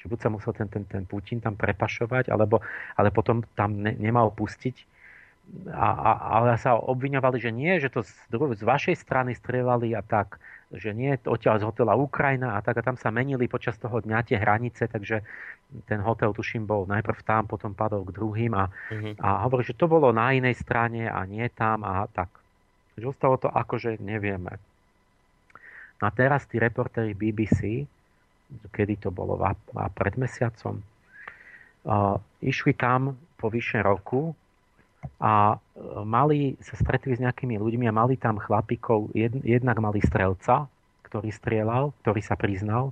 [0.07, 2.63] že buď sa musel ten, ten, ten Putin tam prepašovať, alebo,
[2.95, 4.87] ale potom tam ne, nemal pustiť.
[5.75, 10.07] A, a, ale sa obviňovali, že nie, že to z, z vašej strany strieľali a
[10.07, 10.39] tak,
[10.75, 14.19] že nie, odtiaľ z hotela Ukrajina a tak a tam sa menili počas toho dňa
[14.27, 15.23] tie hranice, takže
[15.87, 19.23] ten hotel, tuším, bol najprv tam, potom padol k druhým a, mm-hmm.
[19.23, 22.31] a hovorí, že to bolo na inej strane a nie tam a tak.
[22.99, 24.59] Že ostalo to ako, že nevieme.
[26.03, 27.87] A teraz tí reportéri BBC
[28.71, 30.79] kedy to bolo, a pred mesiacom,
[32.43, 34.35] išli tam po vyše roku
[35.21, 35.57] a e,
[36.05, 40.67] mali, sa stretli s nejakými ľuďmi a mali tam chlapikov, jednak mali strelca,
[41.07, 42.91] ktorý strieľal, ktorý sa priznal.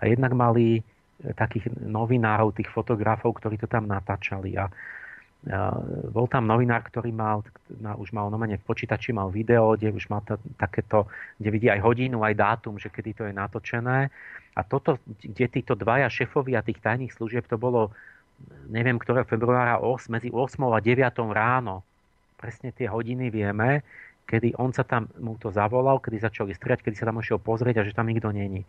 [0.00, 0.82] A jednak mali e,
[1.36, 4.56] takých novinárov, tých fotografov, ktorí to tam natáčali.
[4.58, 4.68] A
[6.08, 7.44] bol tam novinár, ktorý mal,
[8.00, 11.04] už mal normálne v počítači mal video, kde už mal to, takéto,
[11.36, 14.08] kde vidí aj hodinu, aj dátum, že kedy to je natočené.
[14.56, 17.92] A toto, kde títo dvaja šefovia tých tajných služieb, to bolo,
[18.68, 21.84] neviem, ktoré februára 8, medzi 8 a 9 ráno.
[22.36, 23.84] Presne tie hodiny vieme,
[24.28, 27.80] kedy on sa tam, mu to zavolal, kedy začali strieľať, kedy sa tam išiel pozrieť
[27.80, 28.64] a že tam nikto není.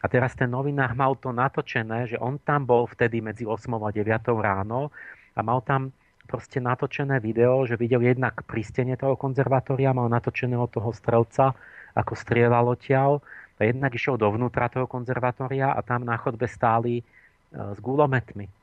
[0.00, 3.90] A teraz ten novinár mal to natočené, že on tam bol vtedy medzi 8 a
[3.92, 4.88] 9 ráno
[5.36, 5.92] a mal tam
[6.24, 11.52] proste natočené video, že videl jednak pristenie toho konzervatória, mal natočeného toho strelca,
[11.92, 13.18] ako strieľal odtiaľ.
[13.60, 17.04] A jednak išiel dovnútra toho konzervatória a tam na chodbe stáli e,
[17.52, 18.59] s gulometmi.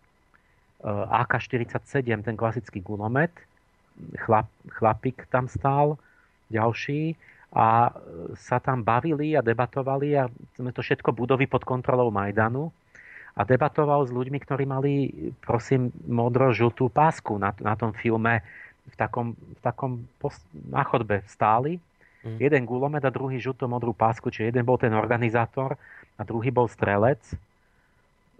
[0.77, 3.33] E, AK-47, ten klasický gulomet,
[4.21, 5.97] chlap, chlapík tam stál,
[6.53, 7.17] ďalší
[7.51, 7.95] a
[8.35, 10.27] sa tam bavili a debatovali a
[10.59, 12.69] sme to všetko budovy pod kontrolou Majdanu
[13.37, 14.93] a debatoval s ľuďmi, ktorí mali,
[15.45, 18.41] prosím, modro-žltú pásku na, na tom filme
[18.89, 21.77] v takom, v takom post, na chodbe stáli.
[22.25, 22.37] Mm.
[22.41, 25.77] Jeden gulomet a druhý žlto-modrú pásku, čiže jeden bol ten organizátor
[26.17, 27.21] a druhý bol strelec.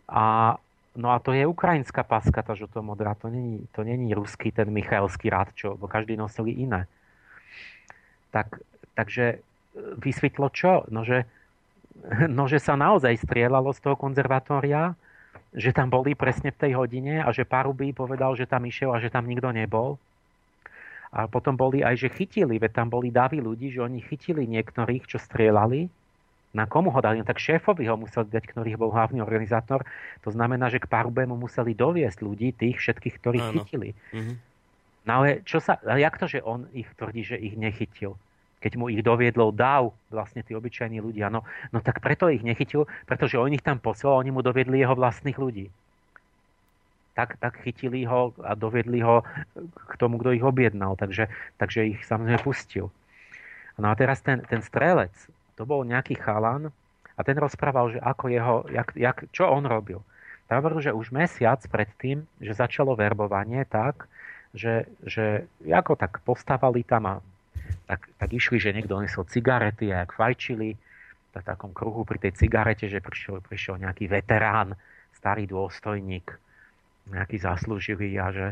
[0.10, 0.58] A,
[0.98, 5.30] no a to je ukrajinská páska, tá žlto-modrá, to není, to není ruský ten Michaelský
[5.30, 6.90] rád, čo, bo každý nosili iné.
[8.34, 8.60] Tak,
[8.98, 9.40] takže
[10.02, 10.84] vysvetlo čo?
[10.90, 11.30] No, že
[12.38, 14.94] no, že sa naozaj strieľalo z toho konzervatória,
[15.56, 19.02] že tam boli presne v tej hodine a že Paruby povedal, že tam išiel a
[19.02, 19.98] že tam nikto nebol.
[21.08, 25.08] A potom boli aj, že chytili, veď tam boli davy ľudí, že oni chytili niektorých,
[25.08, 25.88] čo strieľali.
[26.58, 27.22] Na komu ho dali?
[27.22, 29.86] No tak šéfovi ho museli dať, ktorý bol hlavný organizátor.
[30.26, 33.54] To znamená, že k Parubému museli doviesť ľudí, tých všetkých, ktorých Áno.
[33.62, 33.94] chytili.
[34.10, 34.36] Mm-hmm.
[35.06, 38.18] No ale čo sa, jak to, že on ich tvrdí, že ich nechytil?
[38.58, 41.30] keď mu ich doviedlo dáv, vlastne tí obyčajní ľudia.
[41.30, 44.98] No, no tak preto ich nechytil, pretože on ich tam poslal, oni mu doviedli jeho
[44.98, 45.70] vlastných ľudí.
[47.14, 49.26] Tak, tak chytili ho a doviedli ho
[49.62, 50.98] k tomu, kto ich objednal.
[50.98, 52.90] Takže, takže ich samozrejme pustil.
[53.78, 55.14] No a teraz ten, ten strelec,
[55.58, 56.70] to bol nejaký chalan
[57.18, 60.06] a ten rozprával, že ako jeho, jak, jak, čo on robil.
[60.46, 64.08] Tam hovoril, že už mesiac predtým, že začalo verbovanie tak,
[64.56, 67.16] že, že ako tak postávali tam a
[67.90, 70.78] tak, tak išli, že niekto nesol cigarety a ak fajčili,
[71.38, 74.74] v takom kruhu pri tej cigarete, že prišiel, prišiel nejaký veterán,
[75.14, 76.34] starý dôstojník,
[77.14, 78.48] nejaký zaslúživý a že,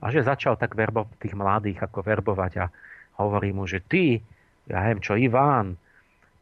[0.00, 2.66] a že začal tak verbo, tých mladých ako verbovať a
[3.20, 4.24] hovorí mu, že ty,
[4.64, 5.76] ja neviem čo, Iván,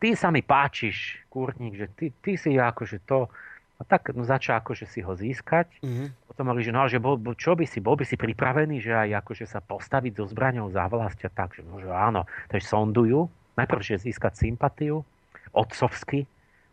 [0.02, 3.30] ty sa mi páčiš, kurník, že ty, ty si akože to,
[3.78, 5.70] a tak no, začal akože si ho získať.
[5.78, 6.26] Mm-hmm.
[6.26, 9.22] Potom hovorí, že, no, že bol, čo by si, bol by si pripravený, že aj
[9.22, 12.26] akože sa postaviť so zbraňou za vlast a tak, že, no, že áno.
[12.50, 13.30] Takže sondujú.
[13.54, 15.06] Najprv, že získať sympatiu,
[15.54, 16.26] otcovsky,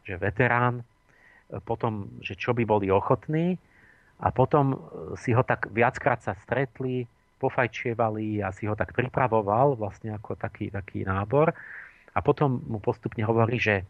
[0.08, 0.82] že veterán,
[1.66, 3.58] potom, že čo by boli ochotní
[4.22, 4.78] a potom
[5.18, 7.10] si ho tak viackrát sa stretli,
[7.42, 11.52] pofajčievali a si ho tak pripravoval vlastne ako taký, taký nábor
[12.20, 13.88] a potom mu postupne hovorí, že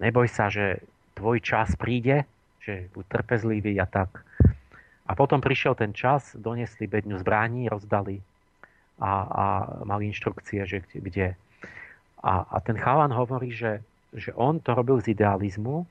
[0.00, 0.80] neboj sa, že
[1.12, 2.24] tvoj čas príde,
[2.64, 4.24] že buď trpezlivý a tak.
[5.04, 8.24] A potom prišiel ten čas, donesli bedňu zbraní, rozdali
[8.96, 9.44] a, a
[9.84, 11.36] mali inštrukcie, že kde.
[12.24, 13.84] A, a ten chalan hovorí, že,
[14.16, 15.84] že on to robil z idealizmu,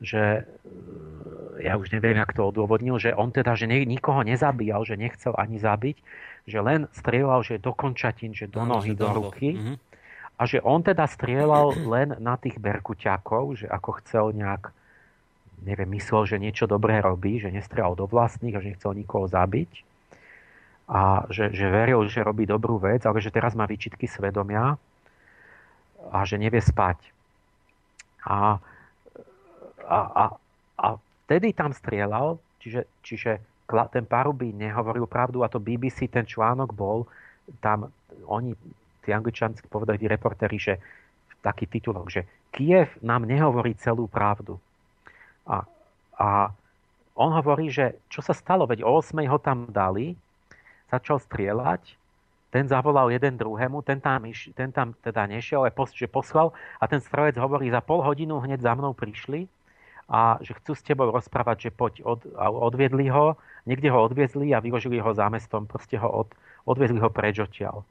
[0.00, 0.48] že
[1.60, 5.36] e, ja už neviem, jak to odôvodnil, že on teda, že nikoho nezabíjal, že nechcel
[5.36, 5.96] ani zabiť,
[6.48, 9.60] že len strieľal, že do končatín, že do nohy, do ruky.
[9.60, 9.89] Mm-hmm.
[10.40, 14.72] A že on teda strieľal len na tých berkuťakov, že ako chcel nejak,
[15.68, 19.84] neviem, myslel, že niečo dobré robí, že nestrieľal do vlastných a že nechcel nikoho zabiť.
[20.88, 24.80] A že, že veril, že robí dobrú vec, ale že teraz má výčitky svedomia
[26.08, 26.98] a že nevie spať.
[28.24, 28.58] A
[29.90, 30.24] a, a,
[30.78, 30.86] a
[31.26, 33.42] vtedy tam strieľal, čiže, čiže
[33.90, 37.10] ten Paruby nehovoril pravdu a to BBC, ten článok bol,
[37.58, 37.90] tam
[38.30, 38.54] oni,
[39.04, 40.74] tí angličanskí povedali reportéri, že
[41.40, 42.22] taký titulok, že
[42.52, 44.60] Kiev nám nehovorí celú pravdu.
[45.48, 45.64] A,
[46.20, 46.52] a
[47.16, 50.16] on hovorí, že čo sa stalo, veď o 8 ho tam dali,
[50.92, 51.96] začal strieľať,
[52.50, 56.50] ten zavolal jeden druhému, ten tam, iš, ten tam teda nešiel, ale pos, že poslal
[56.82, 59.46] a ten strojec hovorí, za pol hodinu hneď za mnou prišli
[60.10, 63.38] a že chcú s tebou rozprávať, že poď, od, odviedli ho,
[63.70, 66.28] niekde ho odviezli a vyložili ho za mestom, proste ho od,
[66.66, 67.86] odviezli ho preč odtiaľ.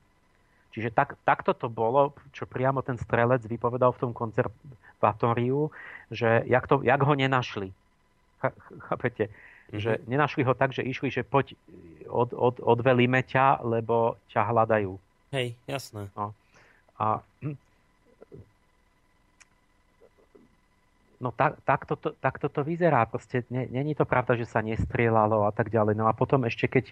[0.70, 5.74] Čiže tak, takto to bolo, čo priamo ten strelec vypovedal v tom konzervatóriu,
[6.14, 7.74] že jak, to, jak ho nenašli.
[8.86, 9.28] Chápete?
[9.30, 9.82] Mm-hmm.
[9.82, 11.54] Že nenašli ho tak, že išli, že poď,
[12.10, 14.98] od, od, odvelíme ťa, lebo ťa hľadajú.
[15.34, 16.10] Hej, jasné.
[16.18, 16.34] No.
[16.98, 17.22] A
[21.20, 23.04] no tak, takto, to, takto to vyzerá.
[23.06, 26.00] Proste není to pravda, že sa nestrieľalo a tak ďalej.
[26.00, 26.86] No a potom ešte, keď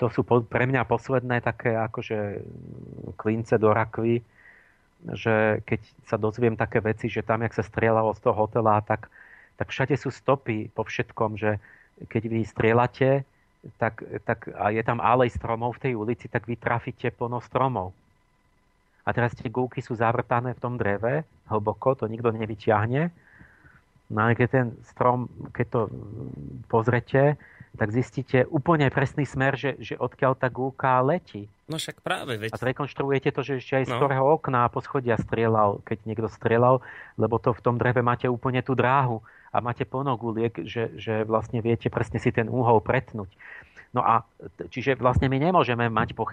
[0.00, 2.42] to sú pre mňa posledné také akože
[3.20, 4.24] klince do rakvy,
[5.14, 9.12] že keď sa dozviem také veci, že tam, jak sa strieľalo z toho hotela, tak,
[9.60, 11.60] tak všade sú stopy po všetkom, že
[12.08, 13.22] keď vy strieľate,
[13.76, 17.92] tak, tak a je tam alej stromov v tej ulici, tak vy trafíte plno stromov.
[19.06, 23.27] A teraz tie gulky sú zavrtané v tom dreve, hlboko, to nikto nevyťahne
[24.08, 25.80] No ale keď ten strom, keď to
[26.72, 27.36] pozrete,
[27.76, 31.46] tak zistíte úplne presný smer, že, že odkiaľ tá gúka letí.
[31.68, 32.56] No však práve, veď...
[32.56, 33.98] A zrekonštruujete to, že ešte aj z no.
[34.00, 36.80] ktorého okna a poschodia strieľal, keď niekto strieľal,
[37.20, 39.20] lebo to v tom dreve máte úplne tú dráhu
[39.52, 43.28] a máte plno guliek, že, že vlastne viete presne si ten úhol pretnúť.
[43.92, 44.24] No a
[44.72, 46.32] čiže vlastne my nemôžeme mať poch...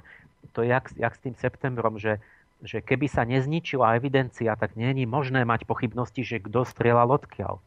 [0.56, 2.23] To je jak, jak s tým septembrom, že
[2.64, 7.60] že keby sa nezničila evidencia, tak je možné mať pochybnosti, že kto strieľal odkiaľ.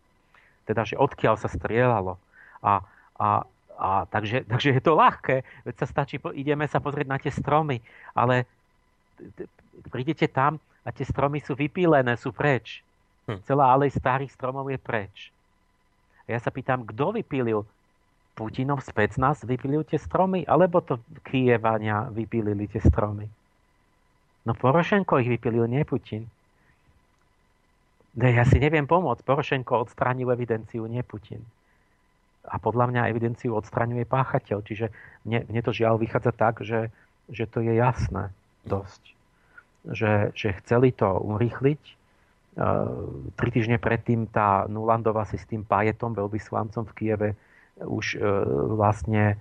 [0.65, 2.17] Teda, že odkiaľ sa strieľalo.
[2.65, 2.85] A,
[3.21, 3.29] a,
[3.77, 7.85] a takže, takže je to ľahké, veď sa stačí, ideme sa pozrieť na tie stromy,
[8.17, 8.49] ale
[9.93, 10.57] prídete tam
[10.87, 12.81] a tie stromy sú vypílené, sú preč.
[13.29, 13.45] Hm.
[13.45, 15.29] Celá alej starých stromov je preč.
[16.25, 17.61] A ja sa pýtam, kto vypílil?
[18.33, 23.27] Putinov specnaz vypílil tie stromy, alebo to Kievania vypílili tie stromy?
[24.47, 26.29] No Porošenko ich vypilil, nie Putin.
[28.19, 29.23] Ne, ja si neviem pomôcť.
[29.23, 31.43] Porošenko odstránil evidenciu, nie Putin.
[32.49, 34.59] A podľa mňa evidenciu odstraňuje páchateľ.
[34.65, 34.91] Čiže
[35.29, 36.89] mne, mne to žiaľ vychádza tak, že,
[37.29, 38.33] že to je jasné
[38.65, 39.03] dosť.
[39.87, 41.83] Že, že chceli to urýchliť.
[42.59, 47.31] Uh, tri týždne predtým tá Nulandova si s tým pajetom, veľvyslancom v Kieve,
[47.79, 48.23] už uh,
[48.75, 49.39] vlastne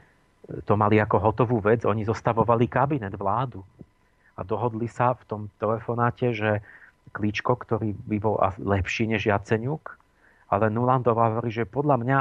[0.70, 1.82] to mali ako hotovú vec.
[1.90, 3.66] Oni zostavovali kabinet, vládu
[4.38, 6.62] a dohodli sa v tom telefonáte, že
[7.12, 9.98] Klíčko, ktorý by bol lepší než Jaceňuk,
[10.54, 12.20] ale Nulandová hovorí, že podľa mňa,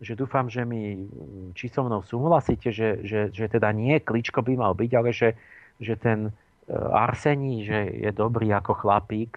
[0.00, 1.06] že dúfam, že mi
[1.52, 5.36] či so mnou súhlasíte, že, že, že teda nie Klíčko by mal byť, ale že,
[5.76, 6.32] že ten e,
[6.74, 9.36] Arsení, že je dobrý ako chlapík,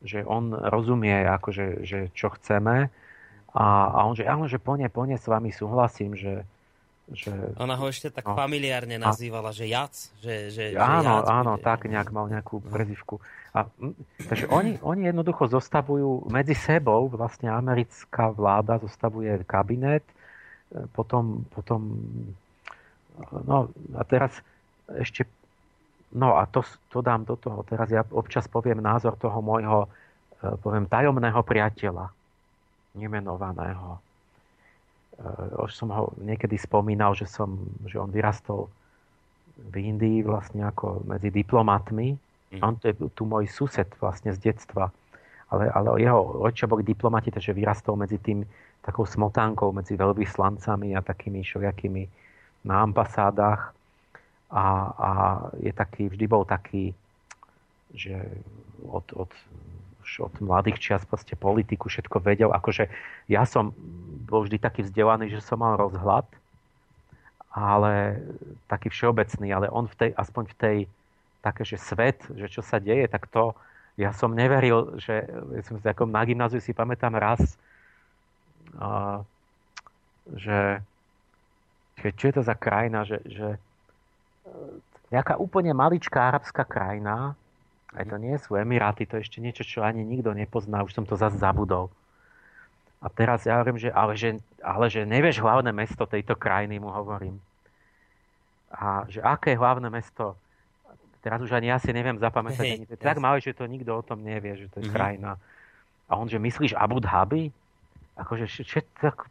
[0.00, 2.88] že on rozumie, akože, že čo chceme.
[3.54, 6.48] A, a on, že áno, že plne, plne s vami súhlasím, že,
[7.12, 7.30] že...
[7.60, 8.32] Ona ho ešte tak no.
[8.32, 9.92] familiárne nazývala, že Jac.
[10.24, 11.64] Že, že, áno, že jac áno, bude...
[11.64, 13.20] tak nejak mal nejakú prezivku.
[13.52, 13.68] A,
[14.24, 20.02] takže oni, oni jednoducho zostavujú medzi sebou, vlastne americká vláda zostavuje kabinet,
[20.72, 21.92] e, potom, potom
[23.44, 24.34] no a teraz
[24.90, 25.28] ešte
[26.14, 29.86] no a to, to dám do toho, teraz ja občas poviem názor toho môjho,
[30.40, 32.10] e, poviem, tajomného priateľa,
[32.96, 34.02] nemenovaného
[35.62, 37.54] už som ho niekedy spomínal, že, som,
[37.86, 38.66] že on vyrastol
[39.54, 42.18] v Indii vlastne ako medzi diplomatmi.
[42.58, 42.60] Mm.
[42.62, 44.90] On to je tu môj sused vlastne z detstva.
[45.54, 48.42] Ale, ale jeho rodičia boli diplomati, takže vyrastol medzi tým
[48.82, 52.02] takou smotánkou, medzi veľvyslancami a takými šojakými
[52.66, 53.70] na ambasádach.
[54.50, 54.64] A,
[54.94, 55.10] a
[55.62, 56.94] je taký, vždy bol taký,
[57.94, 58.18] že
[58.86, 59.30] od, od
[60.04, 62.52] už od mladých čias proste politiku, všetko vedel.
[62.52, 62.92] Akože
[63.26, 63.72] ja som
[64.28, 66.28] bol vždy taký vzdelaný, že som mal rozhľad,
[67.54, 68.20] ale
[68.68, 70.76] taký všeobecný, ale on v tej, aspoň v tej,
[71.40, 73.56] také, že svet, že čo sa deje, tak to,
[73.94, 77.54] ja som neveril, že ja som ako na gymnáziu si pamätám raz,
[78.74, 79.22] a,
[80.34, 80.82] že,
[82.02, 83.48] čo je to za krajina, že, že
[85.14, 87.38] nejaká úplne maličká arabská krajina,
[87.94, 91.06] aj to nie sú Emiráty, to je ešte niečo, čo ani nikto nepozná, už som
[91.06, 91.90] to zase zabudol.
[93.04, 96.88] A teraz ja hovorím, že ale, že ale že nevieš hlavné mesto tejto krajiny, mu
[96.88, 97.36] hovorím.
[98.72, 100.34] A že aké je hlavné mesto?
[101.20, 102.64] Teraz už ani ja si neviem zapamätať.
[102.64, 104.96] Hey, ani, tak malé, že to nikto o tom nevie, že to je mm-hmm.
[104.96, 105.40] krajina.
[106.08, 107.48] A on, že myslíš Abu Dhabi?
[108.16, 109.28] Akože, čo, tak,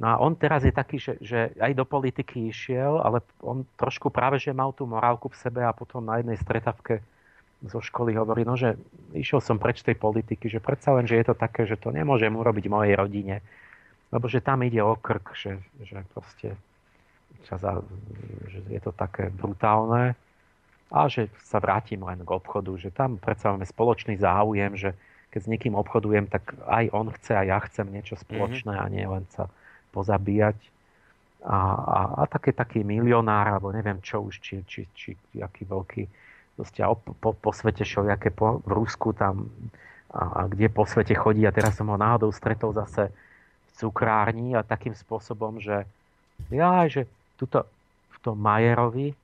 [0.00, 4.08] No a on teraz je taký, že, že aj do politiky išiel, ale on trošku
[4.08, 7.04] práve, že mal tú morálku v sebe a potom na jednej stretavke
[7.60, 8.80] zo školy hovorí, no že
[9.12, 12.32] išiel som preč tej politiky, že predsa len, že je to také, že to nemôžem
[12.32, 13.44] urobiť mojej rodine,
[14.08, 16.56] lebo že tam ide o krk, že, že proste
[17.44, 17.84] za,
[18.48, 20.16] že je to také brutálne
[20.88, 24.96] a že sa vrátim len k obchodu, že tam predsa máme spoločný záujem, že
[25.28, 28.88] keď s niekým obchodujem, tak aj on chce a ja chcem niečo spoločné mm-hmm.
[28.88, 29.52] a nie len sa
[29.90, 30.56] pozabíjať.
[31.40, 36.02] A, a, a taký, taký milionár, alebo neviem čo už, či, či, či aký veľký,
[36.52, 36.84] proste
[37.16, 39.48] po, po svete všelijaké, po, v Rusku tam,
[40.12, 41.48] a, a kde po svete chodí.
[41.48, 45.88] A teraz som ho náhodou stretol zase v cukrárni a takým spôsobom, že
[46.52, 47.08] ja, že
[47.40, 47.64] tuto
[48.12, 49.16] v tom Majerovi,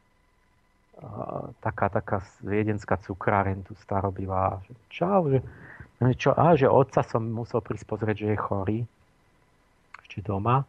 [0.97, 5.45] a, taká, taká viedenská cukráren tu starobila, čau, že,
[6.17, 8.81] čo, a, že otca som musel prísť pozrieť, že je chorý
[10.17, 10.65] ešte doma.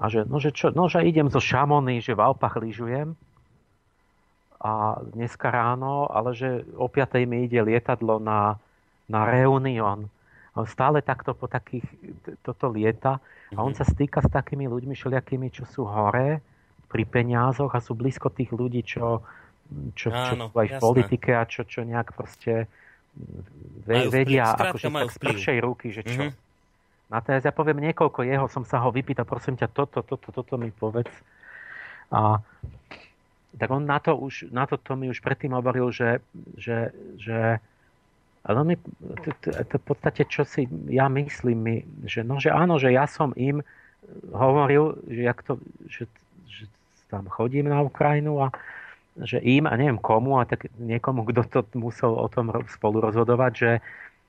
[0.00, 3.12] A že, no, že, čo, no, že idem zo Šamony, že v Alpách lyžujem.
[4.64, 7.28] A dneska ráno, ale že o 5.
[7.28, 8.56] mi ide lietadlo na,
[9.12, 10.08] na Reunion.
[10.56, 11.84] A stále takto po takých,
[12.40, 13.20] toto lieta.
[13.52, 13.78] A on mhm.
[13.78, 16.40] sa stýka s takými ľuďmi všelijakými, čo sú hore
[16.88, 19.20] pri peniazoch a sú blízko tých ľudí, čo,
[19.92, 20.78] čo, čo Áno, sú aj jasné.
[20.78, 22.70] v politike a čo, čo nejak proste
[24.10, 26.22] vedia akože tak z prvšej ruky, že čo.
[26.30, 26.53] Mm-hmm.
[27.14, 30.54] A teraz ja poviem niekoľko jeho, som sa ho vypýtal, prosím ťa, toto, toto, toto
[30.58, 31.14] mi povedz.
[32.10, 32.42] A
[33.54, 36.18] tak on na to, už, na to, to mi už predtým hovoril, že,
[36.58, 36.90] že,
[37.22, 37.62] že
[38.42, 38.74] ale mi,
[39.22, 42.90] to, to, to v podstate, čo si ja myslím, mi, že, no, že áno, že
[42.90, 43.62] ja som im
[44.34, 46.10] hovoril, že, jak to, že,
[46.50, 46.66] že
[47.08, 48.52] tam chodím na Ukrajinu a
[49.22, 53.52] že im, a neviem komu, a tak niekomu, kto to musel o tom spolu rozhodovať,
[53.54, 53.72] že,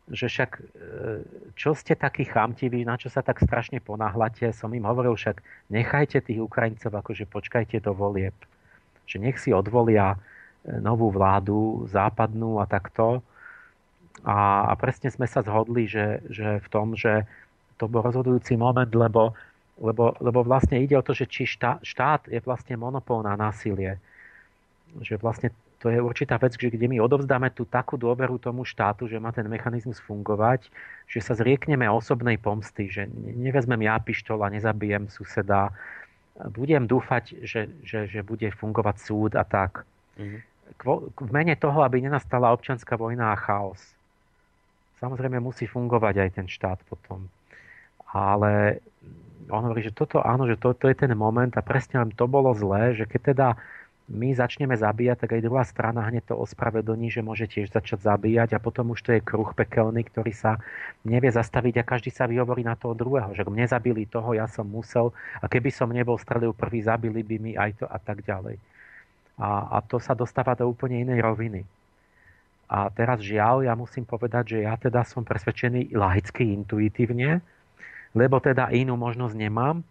[0.05, 0.61] že však e,
[1.57, 5.41] čo ste takí chamtiví, na čo sa tak strašne ponáhľate, som im hovoril však
[5.73, 8.37] nechajte tých Ukrajincov, akože počkajte do volieb.
[9.09, 10.17] Že nech si odvolia e,
[10.77, 13.25] novú vládu, západnú a takto.
[14.21, 17.25] A, a presne sme sa zhodli, že, že v tom, že
[17.81, 19.33] to bol rozhodujúci moment, lebo,
[19.81, 23.97] lebo, lebo vlastne ide o to, že či štát, štát je vlastne monopol na násilie.
[25.01, 25.49] Že vlastne
[25.85, 29.29] to je určitá vec, že kde my odovzdáme tú takú dôveru tomu štátu, že má
[29.29, 30.65] ten mechanizmus fungovať,
[31.05, 35.69] že sa zriekneme osobnej pomsty, že nevezmem ja pištol a nezabijem suseda,
[36.57, 39.85] budem dúfať, že, že, že bude fungovať súd a tak.
[40.17, 40.41] Mm-hmm.
[41.21, 43.77] V mene toho, aby nenastala občianská vojna a chaos.
[44.97, 47.29] Samozrejme musí fungovať aj ten štát potom.
[48.09, 48.81] Ale
[49.53, 52.25] on hovorí, že toto áno, že toto to je ten moment a presne len to
[52.25, 53.47] bolo zlé, že keď teda
[54.05, 58.53] my začneme zabíjať, tak aj druhá strana hneď to ospravedlní, že môže tiež začať zabíjať
[58.53, 60.61] a potom už to je kruh pekelný, ktorý sa
[61.01, 64.69] nevie zastaviť a každý sa vyhovorí na toho druhého, že mne zabili toho, ja som
[64.69, 65.09] musel
[65.41, 68.61] a keby som nebol strelil prvý, zabili by mi aj to a tak ďalej.
[69.41, 71.65] A, a to sa dostáva do úplne inej roviny.
[72.69, 77.41] A teraz žiaľ, ja musím povedať, že ja teda som presvedčený laicky, intuitívne,
[78.13, 79.81] lebo teda inú možnosť nemám,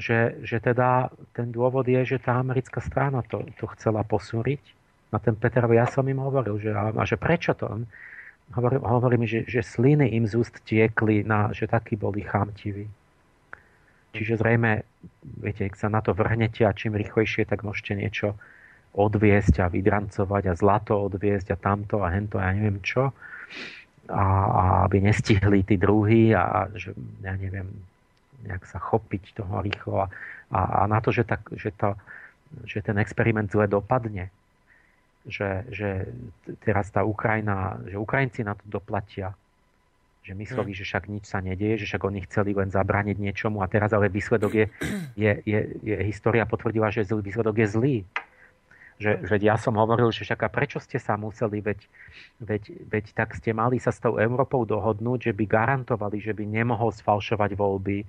[0.00, 4.60] že, že teda ten dôvod je, že tá americká strana to, to chcela posúriť.
[5.12, 7.86] Na ten Peter, ja som im hovoril, že, a že prečo to?
[8.56, 12.88] Hovorí, hovorí mi, že, že sliny im z úst tiekli, na, že takí boli chamtiví.
[14.14, 14.86] Čiže zrejme,
[15.42, 18.38] viete, ak sa na to vrhnete a čím rýchlejšie, tak môžete niečo
[18.94, 23.10] odviesť a vydrancovať a zlato odviesť a tamto a hento a ja neviem čo.
[24.06, 26.94] A, a aby nestihli tí druhí a, a že
[27.24, 27.66] ja neviem,
[28.44, 30.06] nejak sa chopiť toho rýchlo a,
[30.52, 31.96] a, a na to, že, tak, že, to,
[32.68, 34.28] že ten experiment zle dopadne,
[35.24, 36.12] že, že
[36.60, 39.32] teraz tá Ukrajina, že Ukrajinci na to doplatia,
[40.24, 40.78] že mysleli, mm.
[40.80, 44.08] že však nič sa nedieje, že však oni chceli len zabrániť niečomu a teraz ale
[44.08, 44.66] výsledok je,
[45.16, 47.96] je, je, je história potvrdila, že výsledok je zlý.
[48.96, 51.80] že, že ja som hovoril, že však a prečo ste sa museli, veď,
[52.40, 56.46] veď, veď tak ste mali sa s tou Európou dohodnúť, že by garantovali, že by
[56.46, 58.06] nemohol sfalšovať voľby,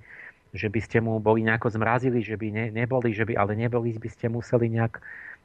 [0.52, 3.94] že by ste mu boli nejako zmrazili, že by ne, neboli, že by, ale neboli
[3.96, 5.00] by ste museli nejak,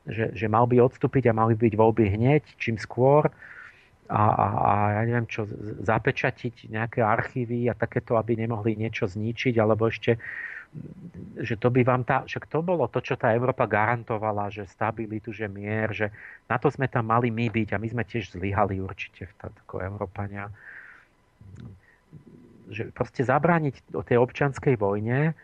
[0.06, 3.30] že, že mal by odstúpiť a mali byť voľby hneď, čím skôr
[4.11, 5.48] a, a, a ja neviem čo,
[5.88, 10.19] zapečatiť nejaké archívy a takéto, aby nemohli niečo zničiť, alebo ešte
[11.36, 15.36] že to by vám tá, však to bolo to, čo tá Európa garantovala, že stabilitu,
[15.36, 16.07] že mier, že
[16.48, 19.84] na to sme tam mali my byť a my sme tiež zlyhali určite v tako
[19.84, 20.48] Európania.
[22.72, 25.35] Že proste zabrániť tej občanskej vojne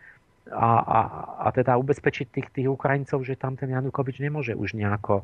[0.48, 1.00] a, a,
[1.44, 5.22] a teda ubezpečiť tých, tých Ukrajincov, že tam ten Janukovič nemôže už nejako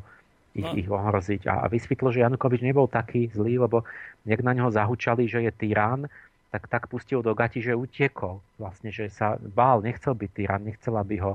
[0.52, 0.76] ich, no.
[0.76, 1.48] ich ohroziť.
[1.48, 3.88] A, a vysvetlo, že Janukovič nebol taký zlý, lebo
[4.28, 6.06] nech na neho zahučali, že je tyrán,
[6.54, 8.38] tak tak pustil do gati, že utiekol.
[8.60, 11.34] Vlastne, že sa bál, nechcel byť tyran, nechcel, aby ho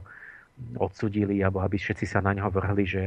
[0.80, 3.04] odsudili, alebo aby všetci sa na neho vrhli, že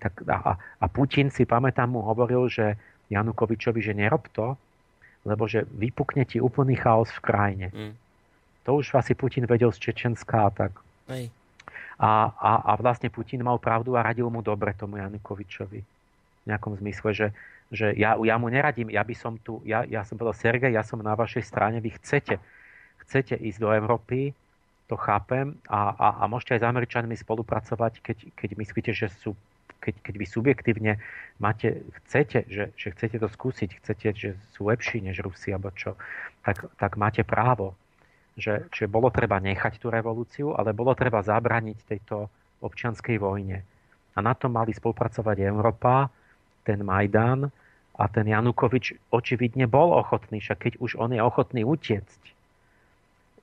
[0.00, 2.74] tak, a, a Putin si pamätám mu hovoril, že
[3.12, 4.58] Janukovičovi, že nerob to,
[5.26, 7.68] lebo že vypukne ti úplný chaos v krajine.
[7.74, 7.94] Mm.
[8.70, 10.78] To už asi Putin vedel z Čečenská tak.
[11.10, 11.34] Hej.
[11.98, 15.80] A, a, a vlastne Putin mal pravdu a radil mu dobre tomu Janukovičovi.
[15.82, 17.26] V nejakom zmysle, že
[17.72, 20.86] že ja, ja mu neradím, ja by som tu, ja, ja som povedal, Sergej, ja
[20.86, 22.38] som na vašej strane, vy chcete,
[23.06, 24.30] chcete ísť do Európy,
[24.86, 29.34] to chápem a, a, a môžete aj s Američanmi spolupracovať, keď, keď myslíte, že sú
[29.80, 30.92] keď, keď vy subjektívne
[31.38, 35.94] máte, chcete, že, že chcete to skúsiť, chcete, že sú lepší než Rusi, alebo čo,
[36.42, 37.76] tak, tak máte právo.
[38.36, 42.28] Že, že bolo treba nechať tú revolúciu, ale bolo treba zabraniť tejto
[42.60, 43.64] občianskej vojne.
[44.12, 46.12] A na to mali spolupracovať Európa,
[46.64, 47.48] ten Majdan
[47.96, 52.35] a ten Janukovič očividne bol ochotný, však keď už on je ochotný utiecť,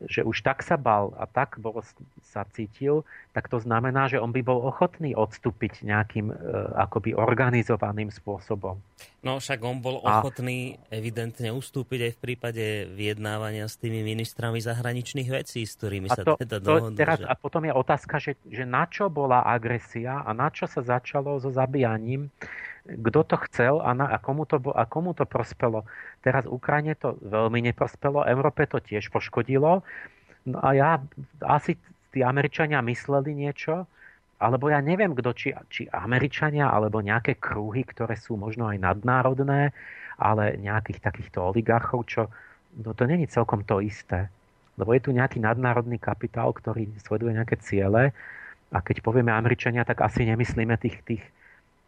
[0.01, 1.79] že už tak sa bal a tak bol,
[2.23, 6.35] sa cítil, tak to znamená, že on by bol ochotný odstúpiť nejakým e,
[6.75, 8.81] akoby organizovaným spôsobom.
[9.23, 10.19] No však on bol a...
[10.19, 16.15] ochotný evidentne ustúpiť aj v prípade vyjednávania s tými ministrami zahraničných vecí, s ktorými a
[16.15, 16.59] sa to, teda.
[16.93, 17.27] Teraz, že...
[17.29, 21.39] A potom je otázka, že, že na čo bola agresia a na čo sa začalo
[21.39, 22.27] so zabíjaním
[22.83, 25.87] kto to chcel a, na, a, komu to, a komu to prospelo.
[26.19, 29.87] Teraz Ukrajine to veľmi neprospelo, Európe to tiež poškodilo.
[30.43, 30.89] No a ja
[31.39, 31.79] asi
[32.11, 33.87] tí Američania mysleli niečo,
[34.43, 39.71] alebo ja neviem, kto, či, či Američania, alebo nejaké krúhy, ktoré sú možno aj nadnárodné,
[40.19, 42.21] ale nejakých takýchto oligarchov, čo
[42.83, 44.27] no to není celkom to isté.
[44.75, 48.11] Lebo je tu nejaký nadnárodný kapitál, ktorý sleduje nejaké ciele
[48.73, 51.23] a keď povieme Američania, tak asi nemyslíme tých, tých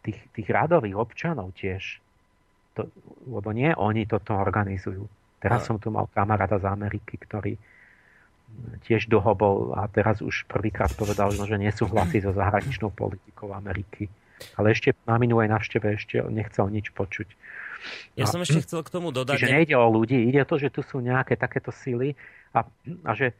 [0.06, 1.98] tých, tých radových občanov tiež.
[2.78, 2.86] To,
[3.26, 5.08] lebo nie oni toto organizujú.
[5.42, 7.58] Teraz som tu mal kamaráta z Ameriky, ktorý
[8.86, 14.06] tiež dlho bol a teraz už prvýkrát povedal, že nesúhlasí so zahraničnou politikou Ameriky.
[14.54, 17.28] Ale ešte na minulej návšteve ešte nechcel nič počuť.
[18.14, 19.40] Ja a, som ešte chcel k tomu dodať...
[19.40, 22.14] Čiže nejde o ľudí, ide to, že tu sú nejaké takéto síly
[22.52, 22.64] a,
[23.06, 23.32] a že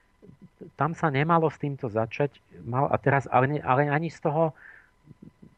[0.75, 2.33] tam sa nemalo s týmto začať,
[2.65, 4.57] mal, a teraz, ale, ale ani z toho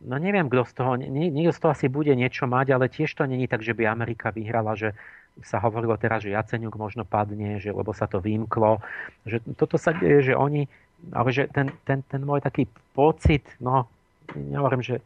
[0.05, 3.11] no neviem, kto z toho, nie, niekto z toho asi bude niečo mať, ale tiež
[3.15, 4.95] to není tak, že by Amerika vyhrala, že
[5.43, 8.83] sa hovorilo teraz, že Jaceňuk možno padne, že, lebo sa to vymklo.
[9.23, 10.67] Že toto sa deje, že oni,
[11.15, 13.87] ale že ten, ten, ten môj taký pocit, no,
[14.35, 14.99] nehovorím, že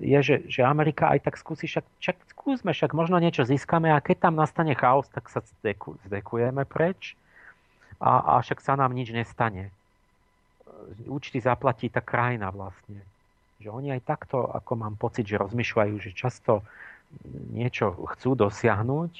[0.00, 4.02] je, že, že Amerika aj tak skúsi, však, však skúsme, však možno niečo získame a
[4.02, 7.14] keď tam nastane chaos, tak sa zdeku, zdekujeme preč
[8.02, 9.70] a, a však sa nám nič nestane.
[11.06, 13.06] Účty zaplatí tá krajina vlastne.
[13.64, 16.60] Že oni aj takto, ako mám pocit, že rozmýšľajú, že často
[17.56, 19.12] niečo chcú dosiahnuť,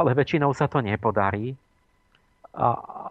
[0.00, 1.52] ale väčšinou sa to nepodarí.
[2.56, 2.68] A,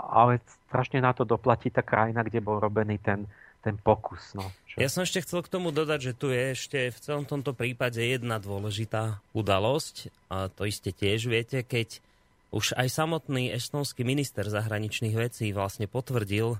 [0.09, 3.29] ale strašne na to doplatí tá krajina, kde bol robený ten,
[3.61, 4.33] ten pokus.
[4.33, 4.81] No, čo...
[4.81, 8.01] Ja som ešte chcel k tomu dodať, že tu je ešte v celom tomto prípade
[8.01, 10.09] jedna dôležitá udalosť.
[10.33, 12.01] A to iste tiež viete, keď
[12.49, 16.57] už aj samotný estonský minister zahraničných vecí vlastne potvrdil,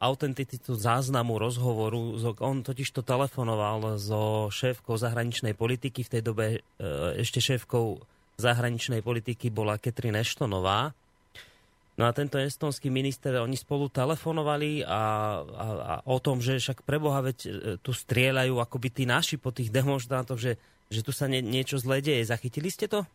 [0.00, 2.16] autenticitu záznamu rozhovoru.
[2.40, 6.08] On totiž to telefonoval so šéfkou zahraničnej politiky.
[6.08, 8.00] V tej dobe uh, ešte šéfkou
[8.40, 10.96] zahraničnej politiky bola Catherine Ashtonová.
[11.96, 15.00] No a tento estonský minister, oni spolu telefonovali a,
[15.40, 17.50] a, a o tom, že však preboha, veď e,
[17.80, 20.60] tu strieľajú akoby tí naši po tých demonstrantoch, že,
[20.92, 22.28] že tu sa nie, niečo zle deje.
[22.28, 23.08] Zachytili ste to?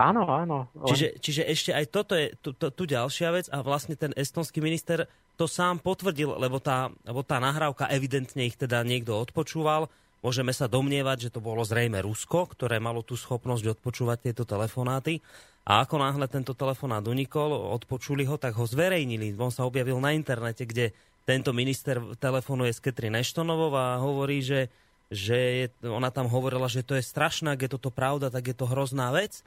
[0.00, 0.72] Áno, áno.
[0.88, 4.64] Čiže, čiže ešte aj toto je tu, tu, tu ďalšia vec a vlastne ten estonský
[4.64, 5.04] minister
[5.38, 9.86] to sám potvrdil, lebo tá, lebo tá nahrávka evidentne ich teda niekto odpočúval.
[10.18, 15.22] Môžeme sa domnievať, že to bolo zrejme Rusko, ktoré malo tú schopnosť odpočúvať tieto telefonáty.
[15.62, 19.38] A ako náhle tento telefonát unikol, odpočuli ho, tak ho zverejnili.
[19.38, 20.90] On sa objavil na internete, kde
[21.22, 24.72] tento minister telefonuje s Ketrin Eštonovou a hovorí, že,
[25.12, 28.56] že je, ona tam hovorila, že to je strašné, ak je toto pravda, tak je
[28.56, 29.44] to hrozná vec.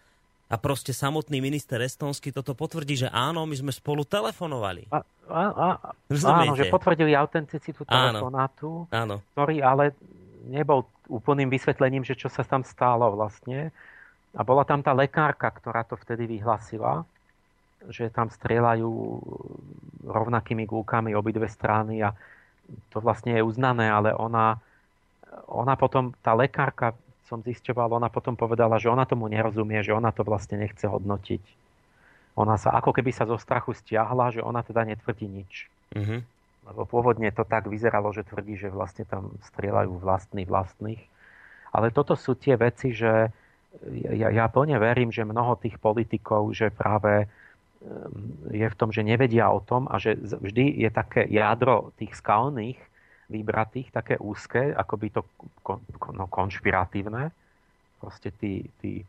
[0.51, 4.91] A proste samotný minister Estonský toto potvrdí, že áno, my sme spolu telefonovali.
[4.91, 4.99] A,
[5.31, 5.67] a, a,
[6.11, 9.23] áno, že potvrdili autenticitu telefonátu, áno.
[9.31, 9.95] ktorý ale
[10.51, 13.71] nebol úplným vysvetlením, že čo sa tam stálo vlastne.
[14.35, 17.07] A bola tam tá lekárka, ktorá to vtedy vyhlasila,
[17.87, 18.91] že tam strieľajú
[20.07, 22.11] rovnakými gulkami obidve strany a
[22.91, 24.59] to vlastne je uznané, ale ona,
[25.47, 26.95] ona potom, tá lekárka
[27.31, 31.39] som zisťoval, ona potom povedala, že ona tomu nerozumie, že ona to vlastne nechce hodnotiť.
[32.35, 35.71] Ona sa ako keby sa zo strachu stiahla, že ona teda netvrdí nič.
[35.95, 36.19] Mm-hmm.
[36.67, 40.99] Lebo pôvodne to tak vyzeralo, že tvrdí, že vlastne tam strieľajú vlastní vlastných.
[41.71, 43.31] Ale toto sú tie veci, že
[44.03, 47.31] ja, ja plne verím, že mnoho tých politikov, že práve
[47.79, 52.11] ehm, je v tom, že nevedia o tom a že vždy je také jadro tých
[52.19, 52.79] skalných,
[53.31, 55.23] vybratých, také úzke, by to
[56.11, 57.31] no, konšpiratívne,
[58.03, 59.01] proste tí, tí,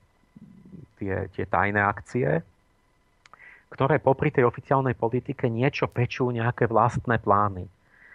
[1.02, 2.46] tie, tie tajné akcie,
[3.72, 7.64] ktoré popri tej oficiálnej politike niečo pečú nejaké vlastné plány.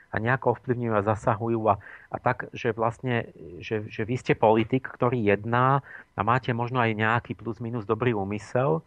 [0.08, 1.76] A nejako ovplyvňujú a zasahujú a,
[2.08, 3.28] a tak, že vlastne,
[3.60, 5.84] že, že vy ste politik, ktorý jedná
[6.16, 8.80] a máte možno aj nejaký plus minus dobrý úmysel,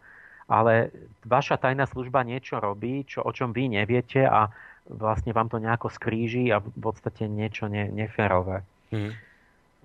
[0.49, 0.89] ale
[1.23, 4.49] vaša tajná služba niečo robí, čo, o čom vy neviete a,
[4.89, 8.65] vlastne vám to nejako skríži a v podstate niečo ne, neférové.
[8.89, 9.13] Mm.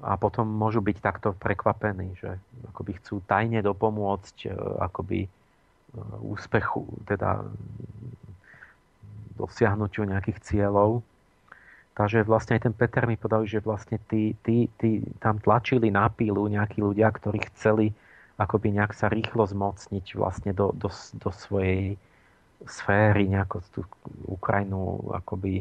[0.05, 2.37] A potom môžu byť takto prekvapení, že
[2.73, 4.49] akoby chcú tajne dopomôcť e,
[4.85, 5.29] akoby e,
[6.21, 7.45] úspechu, teda
[9.41, 11.01] dosiahnutiu nejakých cieľov.
[11.97, 16.13] Takže vlastne aj ten Peter mi podal, že vlastne tí, tí, tí tam tlačili na
[16.13, 17.97] pílu nejakí ľudia, ktorí chceli
[18.37, 21.97] akoby nejak sa rýchlo zmocniť vlastne do, do, do svojej
[22.65, 23.81] sféry, nejako tú
[24.25, 25.61] Ukrajinu akoby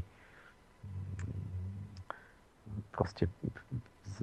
[2.96, 3.28] proste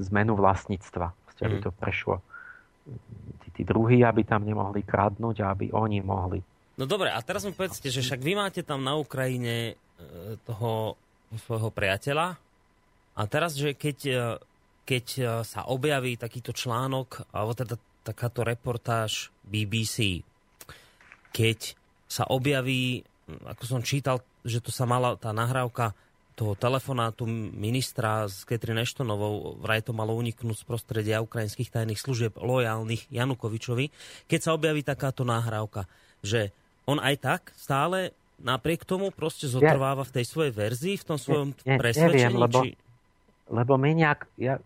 [0.01, 1.65] zmenu vlastníctva, proste, aby mm.
[1.69, 2.17] to prešlo.
[3.45, 6.41] Tí, tí druhí, aby tam nemohli kradnúť a aby oni mohli.
[6.81, 10.97] No dobre, a teraz mi povedzte, že však vy máte tam na Ukrajine e, toho
[11.37, 12.41] svojho priateľa
[13.13, 14.17] a teraz, že keď, e,
[14.89, 20.25] keď e, sa objaví takýto článok, alebo teda takáto reportáž BBC,
[21.31, 21.77] keď
[22.13, 23.09] sa objaví,
[23.49, 25.97] ako som čítal, že to sa mala tá nahrávka
[26.37, 32.37] toho telefonátu ministra s Ketrin Eštonovou, vraj to malo uniknúť z prostredia ukrajinských tajných služieb
[32.41, 33.93] lojálnych Janukovičovi,
[34.29, 35.89] keď sa objaví takáto nahrávka,
[36.25, 36.53] že
[36.89, 41.49] on aj tak stále napriek tomu proste zotrváva v tej svojej verzii, v tom svojom
[41.53, 42.33] ne, ne, presvedčení?
[42.33, 42.71] Neviem, lebo, či...
[43.53, 44.57] lebo my nejak, ja,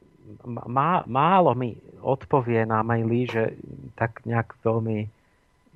[0.46, 3.42] má, málo mi odpovie na maily, že
[3.98, 5.15] tak nejak veľmi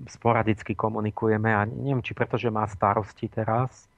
[0.09, 3.90] sporadicky komunikujeme a neviem, či pretože má starosti teraz,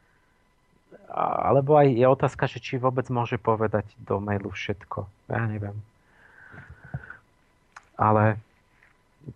[1.13, 5.05] alebo aj je otázka, že či vôbec môže povedať do mailu všetko.
[5.29, 5.77] Ja neviem.
[8.01, 8.41] Ale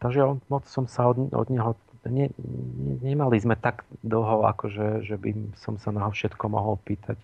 [0.03, 1.77] takže moc som sa od, od neho
[2.07, 7.19] ne, ne, nemali sme tak dlho, akože, že by som sa na všetko mohol pýtať.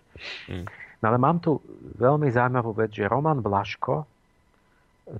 [0.47, 0.67] Mm.
[1.01, 1.59] No ale mám tu
[1.99, 4.07] veľmi zaujímavú vec, že Roman Blaško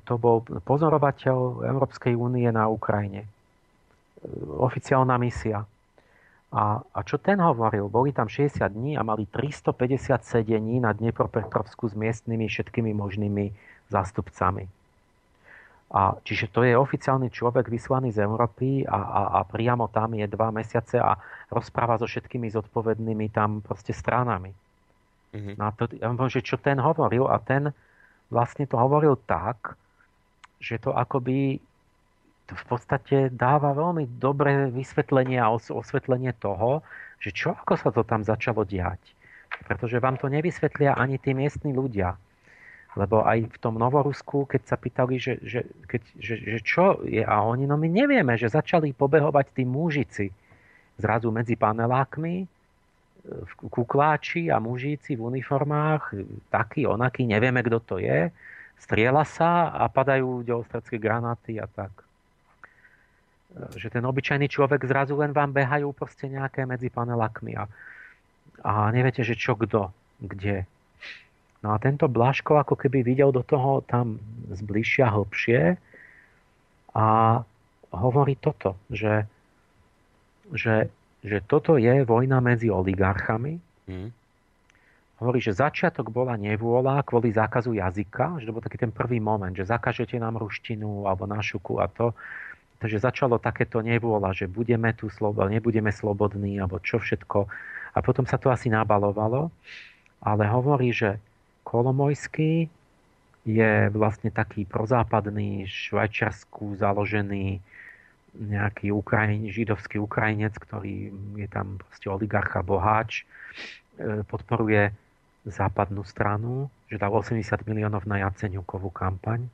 [0.07, 3.27] to bol pozorovateľ Európskej únie na Ukrajine
[4.59, 5.65] oficiálna misia.
[6.53, 7.89] A, a čo ten hovoril?
[7.89, 13.49] Boli tam 60 dní a mali 350 sedení na Dnepropetrovsku s miestnymi všetkými možnými
[13.89, 14.69] zástupcami.
[15.93, 20.25] A, čiže to je oficiálny človek vyslaný z Európy a, a, a priamo tam je
[20.29, 21.17] dva mesiace a
[21.49, 24.53] rozpráva so všetkými zodpovednými tam proste stranami.
[25.33, 25.55] Mm-hmm.
[25.57, 25.89] No a to,
[26.29, 27.73] že čo ten hovoril a ten
[28.29, 29.77] vlastne to hovoril tak,
[30.61, 31.57] že to akoby
[32.51, 36.83] v podstate dáva veľmi dobré vysvetlenie a osvetlenie toho,
[37.23, 38.99] že čo ako sa to tam začalo diať.
[39.63, 42.19] Pretože vám to nevysvetlia ani tí miestni ľudia.
[42.93, 47.23] Lebo aj v tom Novorusku, keď sa pýtali, že, že, keď, že, že čo je,
[47.23, 50.29] a oni, no my nevieme, že začali pobehovať tí mužici
[50.99, 52.45] zrazu medzi panelákmi,
[53.71, 56.13] kukláči a mužíci v uniformách,
[56.51, 58.29] taký, onaký, nevieme, kto to je,
[58.77, 62.03] striela sa a padajú ďalostredské granáty a tak
[63.77, 67.69] že ten obyčajný človek zrazu len vám behajú proste nejaké medzi panelakmi a,
[68.65, 70.65] a neviete, že čo kto, kde.
[71.63, 74.19] No a tento Blaško ako keby videl do toho tam
[74.51, 75.61] zbližšia hlbšie
[76.97, 77.07] a
[77.93, 79.23] hovorí toto, že,
[80.51, 80.89] že,
[81.23, 83.61] že toto je vojna medzi oligarchami.
[83.87, 84.09] Mm.
[85.23, 89.55] Hovorí, že začiatok bola nevôľa kvôli zákazu jazyka, že to bol taký ten prvý moment,
[89.55, 92.11] že zakažete nám ruštinu alebo našuku a to
[92.83, 97.47] Takže začalo takéto nevôľa, že budeme tu slobodní, nebudeme slobodní, alebo čo všetko.
[97.95, 99.47] A potom sa to asi nabalovalo,
[100.19, 101.15] ale hovorí, že
[101.63, 102.67] Kolomojský
[103.47, 107.63] je vlastne taký prozápadný, švajčiarsku založený
[108.35, 113.23] nejaký Ukrajin, židovský Ukrajinec, ktorý je tam proste oligarcha, boháč,
[113.95, 114.91] e, podporuje
[115.47, 119.47] západnú stranu, že dal 80 miliónov na Jaceňukovú kampaň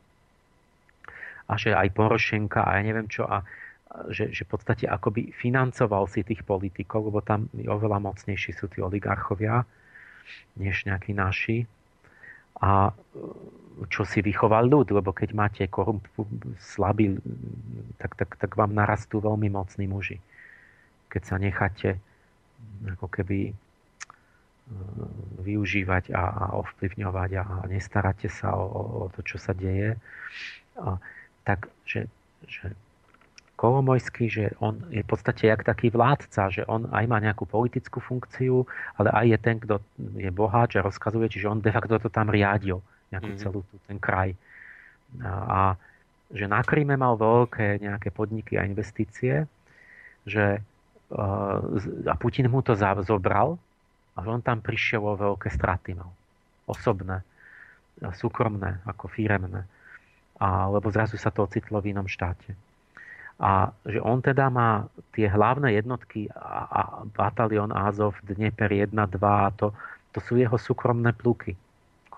[1.49, 3.41] a že aj Porošenka a ja neviem čo a
[4.13, 8.85] že, že v podstate akoby financoval si tých politikov, lebo tam oveľa mocnejší sú tí
[8.85, 9.65] oligarchovia
[10.61, 11.65] než nejakí naši.
[12.61, 12.93] A
[13.89, 16.05] čo si vychoval ľud, lebo keď máte korump,
[16.59, 17.17] slabý,
[17.97, 20.21] tak, tak, tak vám narastú veľmi mocní muži.
[21.09, 21.97] Keď sa necháte
[22.99, 23.53] ako keby e,
[25.47, 29.95] využívať a, a ovplyvňovať a, a nestaráte sa o, o to, čo sa deje,
[30.76, 30.99] a,
[31.49, 32.05] tak že,
[32.45, 32.77] že
[33.57, 37.99] Kolomojský, že on je v podstate jak taký vládca, že on aj má nejakú politickú
[37.99, 38.63] funkciu,
[38.95, 39.76] ale aj je ten, kto
[40.15, 42.80] je boháč a rozkazuje, čiže on de facto to tam riadil
[43.11, 43.43] nejakú mm-hmm.
[43.43, 44.31] celú tú, ten kraj.
[45.19, 45.59] A, a
[46.31, 49.49] že na Kríme mal veľké nejaké podniky a investície,
[50.23, 50.61] že
[52.05, 53.57] a Putin mu to zobral
[54.13, 56.13] a on tam prišiel o veľké straty mal.
[56.69, 57.26] Osobné,
[58.13, 59.65] súkromné, ako firemné.
[60.39, 62.55] A, lebo zrazu sa to ocitlo v inom štáte.
[63.39, 68.99] A že on teda má tie hlavné jednotky a, a batalion Azov, Dnieper 1, 2
[69.19, 69.71] a to,
[70.11, 71.55] to sú jeho súkromné pluky.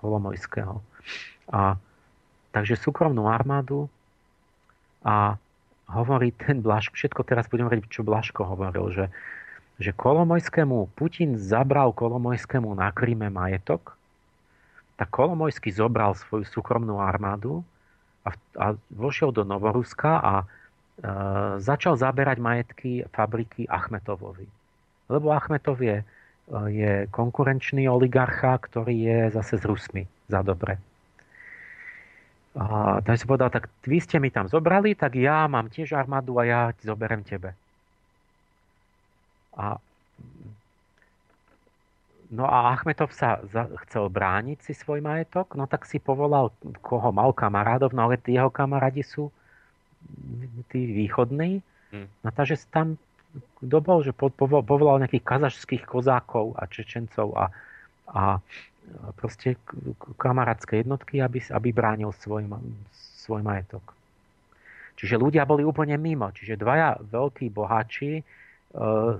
[0.02, 0.82] Kolomojského.
[1.54, 1.78] A,
[2.50, 3.86] takže súkromnú armádu
[5.06, 5.38] a
[5.86, 9.06] hovorí ten Blaško, všetko teraz budem hovoriť, čo Blaško hovoril, že,
[9.78, 13.94] že Kolomojskému, Putin zabral Kolomojskému na Kryme majetok,
[14.98, 17.62] tak Kolomojský zobral svoju súkromnú armádu
[18.22, 20.46] a, a vošiel do Novoruska a e,
[21.58, 24.46] začal zaberať majetky fabriky Achmetovovi.
[25.10, 26.06] Lebo Achmetov je
[26.68, 30.76] je konkurenčný oligarcha, ktorý je zase s Rusmi za dobre.
[32.52, 36.36] A tak som povedal, tak vy ste mi tam zobrali, tak ja mám tiež armádu
[36.36, 37.56] a ja zoberem tebe.
[39.56, 39.80] A,
[42.32, 43.38] no a Achmetov sa
[43.86, 46.50] chcel brániť si svoj majetok, no tak si povolal,
[46.80, 49.28] koho mal kamarádov, no ale tí jeho kamarádi sú
[50.72, 51.60] tí východní.
[51.92, 52.08] Hmm.
[52.24, 52.96] No takže tam
[53.62, 57.44] kto bol, že povolal nejakých kazašských kozákov a čečencov a,
[58.12, 58.22] a
[59.16, 59.56] proste
[60.20, 62.44] kamarátske jednotky, aby, aby bránil svoj,
[63.24, 63.94] svoj majetok.
[65.00, 66.28] Čiže ľudia boli úplne mimo.
[66.28, 68.20] Čiže dvaja veľkí boháči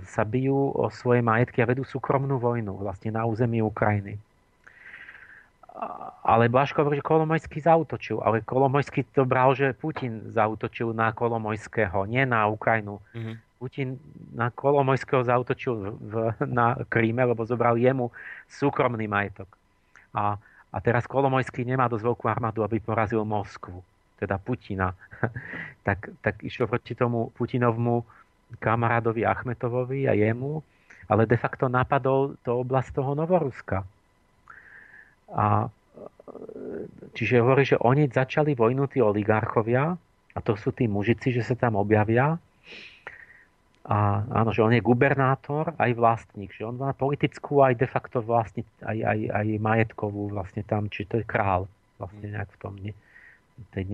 [0.08, 4.16] sa bijú o svoje majetky a vedú súkromnú vojnu vlastne na území Ukrajiny.
[6.22, 12.04] Ale Blaško hovorí, že Kolomojský zautočil, ale Kolomojský to bral, že Putin zautočil na Kolomojského,
[12.08, 13.00] nie na Ukrajinu.
[13.12, 13.36] Mm-hmm.
[13.60, 13.88] Putin
[14.36, 16.14] na Kolomojského zautočil v,
[16.44, 18.12] na Kríme, lebo zobral jemu
[18.46, 19.48] súkromný majetok.
[20.12, 20.36] A,
[20.70, 23.80] a teraz Kolomojský nemá dosť veľkú armádu, aby porazil Moskvu,
[24.20, 24.92] teda Putina.
[25.86, 28.04] tak, tak išiel proti tomu Putinovmu
[28.60, 30.60] kamarádovi Achmetovovi a jemu,
[31.08, 33.84] ale de facto napadol to oblasť toho Novoruska.
[35.32, 35.68] A
[37.16, 39.96] čiže hovorí, že oni začali vojnu tí oligarchovia,
[40.32, 42.40] a to sú tí mužici, že sa tam objavia,
[43.82, 48.22] a áno, že on je gubernátor aj vlastník, že on má politickú aj de facto
[48.22, 51.66] vlastní, aj, aj, aj majetkovú vlastne tam, či to je král
[51.98, 52.94] vlastne nejak v tom ne,
[53.74, 53.84] tej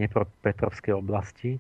[0.45, 1.57] Petrovskej oblasti.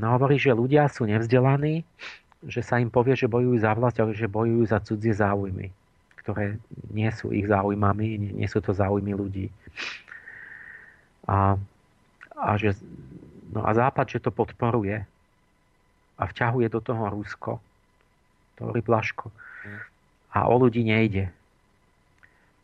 [0.00, 1.84] No hovorí, že ľudia sú nevzdelaní,
[2.44, 5.68] že sa im povie, že bojujú za vlast, ale že bojujú za cudzie záujmy,
[6.24, 6.56] ktoré
[6.92, 9.52] nie sú ich záujmami, nie, nie sú to záujmy ľudí.
[11.28, 11.60] A
[12.40, 12.72] a, že,
[13.52, 15.04] no a Západ, že to podporuje
[16.16, 17.60] a vťahuje do toho Rusko,
[18.56, 19.28] to hovorí Blaško.
[20.32, 21.28] A o ľudí nejde.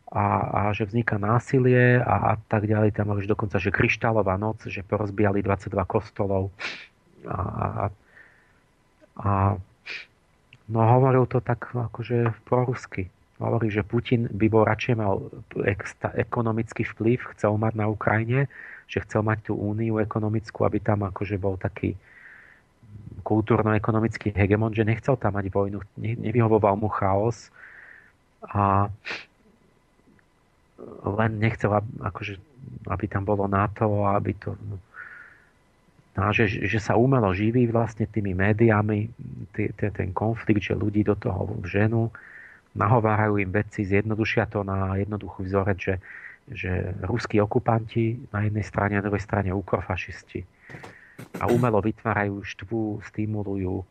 [0.07, 0.25] A,
[0.55, 2.95] a že vzniká násilie a, a tak ďalej.
[2.95, 6.55] Tam už dokonca, že kryštálová noc, že porozbijali 22 kostolov.
[7.27, 7.85] A, a,
[9.19, 9.31] a
[10.71, 13.11] no hovoril to tak akože prorusky.
[13.37, 15.21] Hovorí, že Putin by bol radšej mal
[16.17, 18.49] ekonomický vplyv, chcel mať na Ukrajine,
[18.89, 21.99] že chcel mať tú úniu ekonomickú, aby tam akože bol taký
[23.27, 27.51] kultúrno-ekonomický hegemon, že nechcel tam mať vojnu, nevyhovoval mu chaos
[28.47, 28.87] a
[31.05, 32.37] len nechcel, akože,
[32.89, 34.55] aby tam bolo NATO, aby to...
[36.17, 39.13] No, že, že sa umelo živí vlastne tými médiami
[39.77, 42.09] ten konflikt, že ľudí do toho ženu,
[42.73, 45.95] nahovárajú im veci, zjednodušia to na jednoduchý vzorec, že
[46.47, 50.47] že ruskí okupanti na jednej strane na druhej strane ukrofašisti.
[51.41, 53.83] a umelo vytvárajú štvu, stimulujú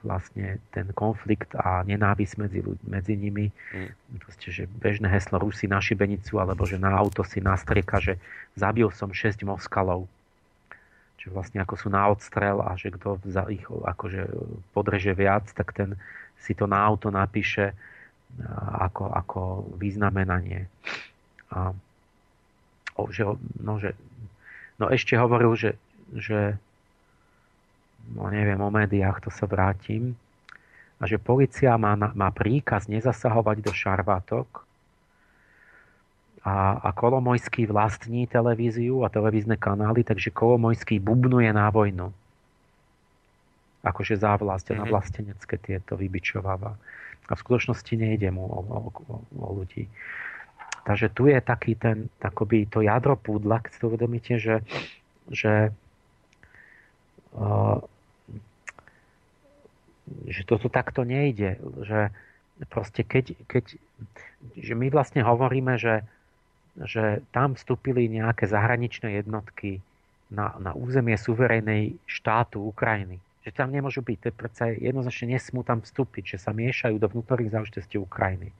[0.00, 3.52] vlastne ten konflikt a nenávisť medzi, medzi nimi.
[3.72, 3.90] Mm.
[4.24, 8.16] Proste, že bežné heslo Rusi na šibenicu, alebo že na auto si nastrieka, že
[8.56, 10.08] zabil som 6 Moskalov.
[11.20, 13.20] Čiže vlastne ako sú na odstrel a že kto
[13.52, 14.24] ich akože
[14.72, 16.00] podreže viac, tak ten
[16.40, 17.76] si to na auto napíše
[18.80, 19.40] ako, ako
[19.76, 20.64] významenanie.
[21.52, 21.76] A,
[22.96, 23.28] o, že,
[23.60, 23.92] no, že,
[24.80, 25.76] no ešte hovoril, že,
[26.16, 26.56] že
[28.14, 30.16] no neviem, o médiách, to sa vrátim,
[31.00, 34.68] a že policia má, má príkaz nezasahovať do šarvátok
[36.44, 42.12] a, a Kolomojský vlastní televíziu a televízne kanály, takže Kolomojský bubnuje na vojnu.
[43.80, 44.76] Akože za vlast mm-hmm.
[44.76, 44.90] na mhm.
[44.92, 46.76] vlastenecké tieto vybičováva.
[47.30, 49.88] A v skutočnosti nejde mu o, o, o, o ľudí.
[50.84, 54.56] Takže tu je taký ten, takoby to jadro púdla, keď si to uvedomíte, že,
[55.30, 55.70] že
[60.26, 61.58] že toto takto nejde.
[61.84, 62.10] Že
[62.68, 63.78] proste keď, keď
[64.56, 66.02] že my vlastne hovoríme, že,
[66.80, 69.80] že tam vstúpili nejaké zahraničné jednotky
[70.30, 73.18] na, na územie suverénnej štátu Ukrajiny.
[73.44, 74.16] Že tam nemôžu byť.
[74.20, 74.28] To
[74.68, 78.52] je jednoznačne nesmú tam vstúpiť, že sa miešajú do vnútorných záležitostí Ukrajiny.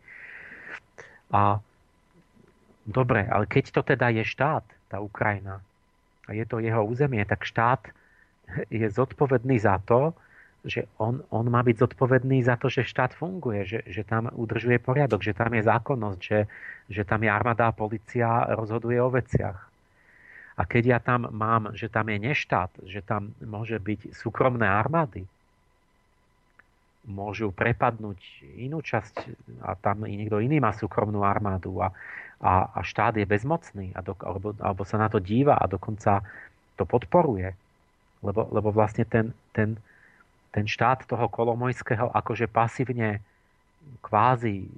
[1.31, 1.63] A
[2.85, 5.63] dobre, ale keď to teda je štát, tá Ukrajina,
[6.27, 7.91] a je to jeho územie, tak štát
[8.69, 10.15] je zodpovedný za to,
[10.61, 14.77] že on, on má byť zodpovedný za to, že štát funguje, že, že tam udržuje
[14.77, 16.41] poriadok, že tam je zákonnosť, že,
[16.93, 19.57] že tam je armáda a policia rozhoduje o veciach.
[20.61, 25.25] A keď ja tam mám, že tam je neštát, že tam môže byť súkromné armády,
[27.09, 29.25] môžu prepadnúť inú časť
[29.65, 31.89] a tam niekto iný má súkromnú armádu a,
[32.45, 36.21] a, a štát je bezmocný a do, alebo, alebo sa na to díva a dokonca
[36.77, 37.57] to podporuje.
[38.21, 39.81] Lebo, lebo vlastne ten, ten,
[40.53, 43.25] ten štát toho Kolomojského akože pasívne
[44.05, 44.69] kvázi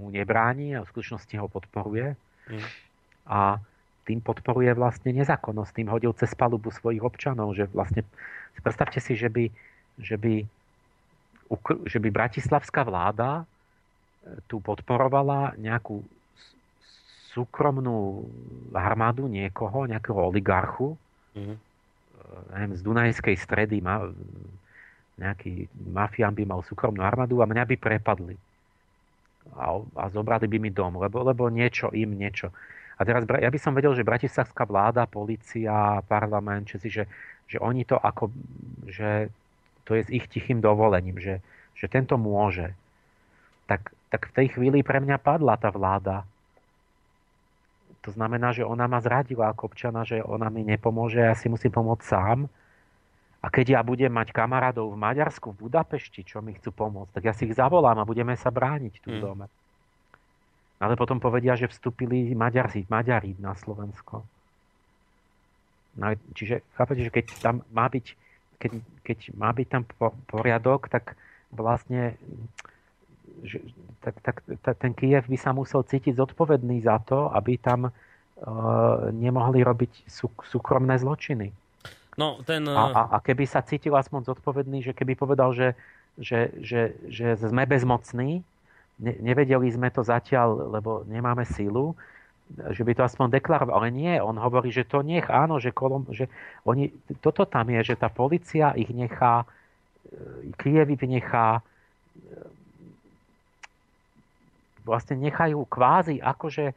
[0.00, 2.18] mu nebráni a v skutočnosti ho podporuje.
[2.50, 2.66] Mm.
[3.30, 3.60] A
[4.08, 8.02] tým podporuje vlastne nezákonnosť, tým hodil cez palubu svojich občanov, že vlastne,
[8.58, 9.46] predstavte si, že by,
[10.00, 10.34] že by,
[11.86, 16.02] že by bratislavská vláda e, tu podporovala nejakú
[17.30, 18.26] súkromnú
[18.74, 20.98] armádu niekoho, nejakého oligarchu,
[21.38, 21.69] mm.
[22.54, 23.82] Neviem, z Dunajskej stredy,
[25.20, 28.36] nejaký mafián by mal súkromnú armádu a mňa by prepadli.
[29.56, 32.52] A, a zobrali by mi dom, lebo, lebo niečo im, niečo.
[33.00, 37.04] A teraz ja by som vedel, že bratislavská vláda, policia, parlament, česi, že,
[37.48, 38.28] že oni to ako,
[38.84, 39.32] že
[39.88, 41.40] to je s ich tichým dovolením, že,
[41.72, 42.76] že tento môže.
[43.64, 46.28] Tak, tak v tej chvíli pre mňa padla tá vláda.
[48.00, 51.68] To znamená, že ona ma zradila ako občana, že ona mi nepomôže, ja si musím
[51.68, 52.48] pomôcť sám
[53.40, 57.24] a keď ja budem mať kamarádov v Maďarsku, v Budapešti, čo mi chcú pomôcť, tak
[57.28, 59.24] ja si ich zavolám a budeme sa brániť tu v mm.
[59.24, 59.46] dome.
[60.80, 64.24] Ale potom povedia, že vstúpili Maďari, Maďari na Slovensko.
[66.00, 68.06] No, čiže chápete, že keď tam má byť,
[68.56, 68.72] keď,
[69.04, 69.82] keď má byť tam
[70.24, 71.20] poriadok, tak
[71.52, 72.16] vlastne
[73.44, 73.58] že,
[74.00, 77.92] tak, tak, tak ten Kiev by sa musel cítiť zodpovedný za to, aby tam uh,
[79.12, 81.52] nemohli robiť sú, súkromné zločiny.
[82.18, 82.66] No, ten...
[82.68, 85.78] a, a, a keby sa cítil aspoň zodpovedný, že keby povedal, že,
[86.20, 88.44] že, že, že sme bezmocní,
[89.00, 91.96] ne, nevedeli sme to zatiaľ, lebo nemáme sílu,
[92.50, 93.80] že by to aspoň deklaroval.
[93.80, 96.26] Ale nie, on hovorí, že to nech, áno, že, kolom, že
[96.66, 96.90] oni,
[97.22, 99.46] toto tam je, že tá policia ich nechá,
[100.10, 101.62] e, Kiev ich nechá, e,
[104.84, 106.72] vlastne nechajú kvázi akože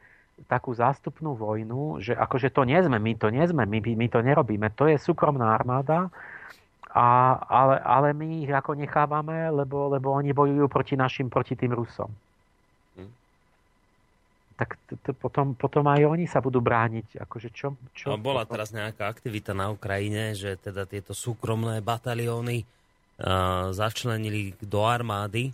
[0.49, 4.19] takú zástupnú vojnu, že akože to nie sme, my to nie sme, my, my to
[4.19, 6.09] nerobíme, to je súkromná armáda,
[6.93, 11.73] a, ale, ale my ich ako nechávame, lebo, lebo oni bojujú proti našim, proti tým
[11.73, 12.09] Rusom.
[12.97, 13.13] Hm.
[14.61, 17.17] Tak t- t- potom, potom aj oni sa budú brániť.
[17.17, 18.57] Akože čo, čo no, bola potom?
[18.57, 25.49] teraz nejaká aktivita na Ukrajine, že teda tieto súkromné batalióny uh, začlenili do armády.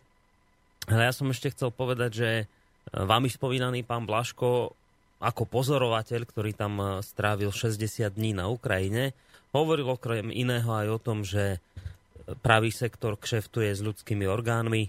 [0.89, 2.29] Ale ja som ešte chcel povedať, že
[2.89, 4.73] Vami spomínaný pán Blaško
[5.19, 9.11] ako pozorovateľ, ktorý tam e, strávil 60 dní na Ukrajine,
[9.51, 11.59] hovoril okrem iného aj o tom, že
[12.39, 14.87] pravý sektor kšeftuje s ľudskými orgánmi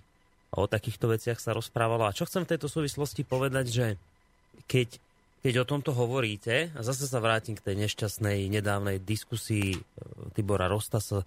[0.55, 2.07] a o takýchto veciach sa rozprávalo.
[2.07, 3.87] A čo chcem v tejto súvislosti povedať, že
[4.71, 5.03] keď,
[5.43, 9.81] keď o tomto hovoríte, a zase sa vrátim k tej nešťastnej nedávnej diskusii e,
[10.37, 11.27] Tibora Rostasa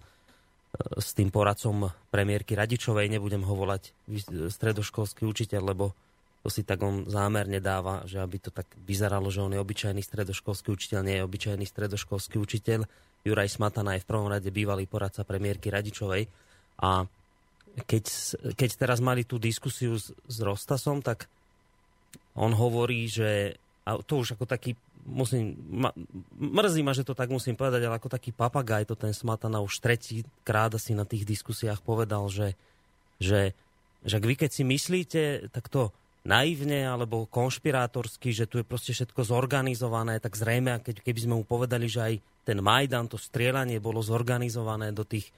[0.98, 3.94] s tým poradcom premiérky Radičovej, nebudem ho volať
[4.50, 5.94] stredoškolský učiteľ, lebo
[6.44, 10.04] to si tak on zámerne dáva, že aby to tak vyzeralo, že on je obyčajný
[10.04, 12.84] stredoškolský učiteľ, nie je obyčajný stredoškolský učiteľ.
[13.24, 16.28] Juraj Smatana je v prvom rade bývalý poradca premiérky Radičovej.
[16.84, 17.08] A
[17.88, 18.04] keď,
[18.52, 21.32] keď teraz mali tú diskusiu s, s Rostasom, tak
[22.36, 25.90] on hovorí, že a to už ako taký, musím, ma,
[26.36, 29.78] mrzí ma, že to tak musím povedať, ale ako taký papagaj to ten Smatana už
[29.78, 32.56] tretí krát asi na tých diskusiách povedal, že,
[33.20, 33.52] že,
[34.02, 35.22] že vy keď si myslíte,
[35.52, 35.92] tak to
[36.24, 41.44] naivne alebo konšpirátorsky, že tu je proste všetko zorganizované, tak zrejme, keď, keby sme mu
[41.44, 42.14] povedali, že aj
[42.48, 45.28] ten Majdan, to strieľanie bolo zorganizované do tých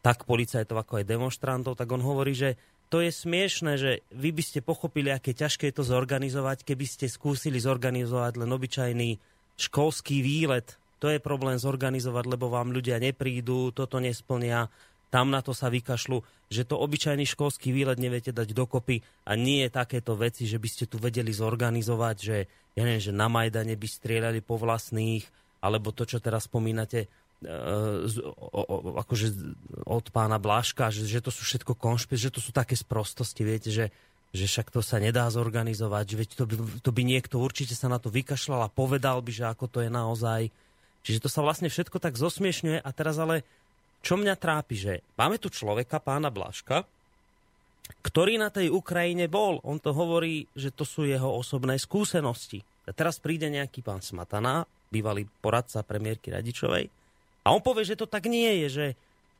[0.00, 2.56] tak policajtov ako aj demonstrantov, tak on hovorí, že
[2.90, 7.06] to je smiešne, že vy by ste pochopili, aké ťažké je to zorganizovať, keby ste
[7.06, 9.10] skúsili zorganizovať len obyčajný
[9.54, 10.74] školský výlet.
[10.98, 14.66] To je problém zorganizovať, lebo vám ľudia neprídu, toto nesplnia,
[15.10, 19.66] tam na to sa vykašľu, že to obyčajný školský výlet neviete dať dokopy a nie
[19.66, 22.36] je takéto veci, že by ste tu vedeli zorganizovať, že,
[22.74, 25.26] ja neviem, že na Majdane by strieľali po vlastných,
[25.62, 27.10] alebo to, čo teraz spomínate,
[29.00, 29.26] akože
[29.88, 33.72] od pána Blaška, že, že to sú všetko konšpir, že to sú také sprostosti, viete,
[33.72, 33.88] že,
[34.36, 36.54] že však to sa nedá zorganizovať, že veď to by,
[36.84, 39.90] to by niekto určite sa na to vykašľal a povedal by, že ako to je
[39.90, 40.52] naozaj.
[41.00, 43.40] Čiže to sa vlastne všetko tak zosmiešňuje a teraz ale
[44.04, 46.84] čo mňa trápi, že máme tu človeka, pána Blaška,
[48.04, 49.64] ktorý na tej Ukrajine bol.
[49.64, 52.60] On to hovorí, že to sú jeho osobné skúsenosti.
[52.88, 56.99] A teraz príde nejaký pán Smatana, bývalý poradca premiérky Radičovej,
[57.40, 58.86] a on povie, že to tak nie je, že,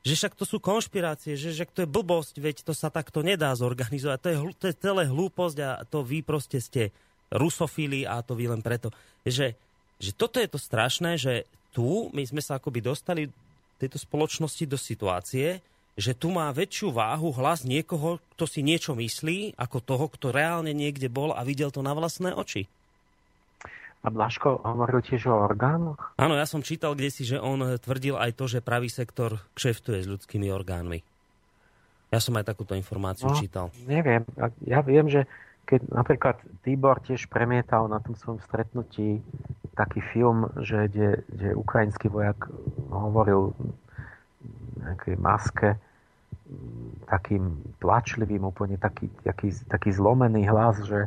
[0.01, 3.53] že však to sú konšpirácie, že, že to je blbosť, veď to sa takto nedá
[3.53, 4.19] zorganizovať.
[4.25, 6.89] To je, to je celé hlúposť a to vy proste ste
[7.29, 8.89] rusofili a to vy len preto.
[9.29, 9.53] Že,
[10.01, 13.29] že toto je to strašné, že tu my sme sa akoby dostali
[13.77, 15.61] tejto spoločnosti do situácie,
[16.01, 20.73] že tu má väčšiu váhu hlas niekoho, kto si niečo myslí, ako toho, kto reálne
[20.73, 22.65] niekde bol a videl to na vlastné oči.
[24.01, 26.17] A Blaško hovoril tiež o orgánoch?
[26.17, 30.01] Áno, ja som čítal kde si, že on tvrdil aj to, že pravý sektor kšeftuje
[30.01, 31.05] s ľudskými orgánmi.
[32.09, 33.69] Ja som aj takúto informáciu no, čítal.
[33.85, 34.25] Neviem.
[34.65, 35.29] Ja viem, že
[35.69, 36.37] keď napríklad
[36.67, 39.23] Tibor tiež premietal na tom svojom stretnutí
[39.79, 42.51] taký film, že kde, kde ukrajinský vojak
[42.91, 43.55] hovoril
[44.83, 45.79] nejakej maske
[47.07, 51.07] takým plačlivým, úplne taký, taký, taký zlomený hlas, že,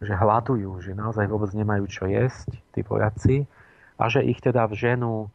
[0.00, 3.46] že hľadujú, že naozaj vôbec nemajú čo jesť, tí vojaci,
[3.94, 5.28] a že ich teda vženú e,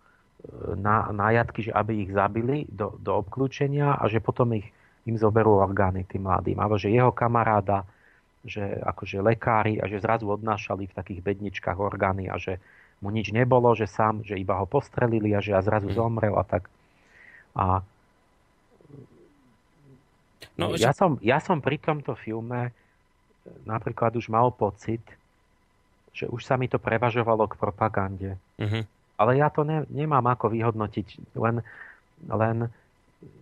[0.76, 4.68] na, na jatky, že aby ich zabili do, do obklúčenia a že potom ich,
[5.08, 6.60] im zoberú orgány tým mladým.
[6.60, 7.88] Alebo že jeho kamaráda,
[8.44, 12.60] že akože lekári a že zrazu odnášali v takých bedničkách orgány a že
[13.00, 15.96] mu nič nebolo, že sám, že iba ho postrelili a že a zrazu mm.
[15.96, 16.68] zomrel a tak.
[17.56, 17.80] A
[20.60, 21.00] no, ja, že...
[21.00, 22.76] som, ja som pri tomto filme
[23.66, 25.02] napríklad už mal pocit,
[26.14, 28.32] že už sa mi to prevažovalo k propagande.
[28.60, 28.84] Uh-huh.
[29.20, 31.64] Ale ja to ne, nemám ako vyhodnotiť, len,
[32.28, 32.72] len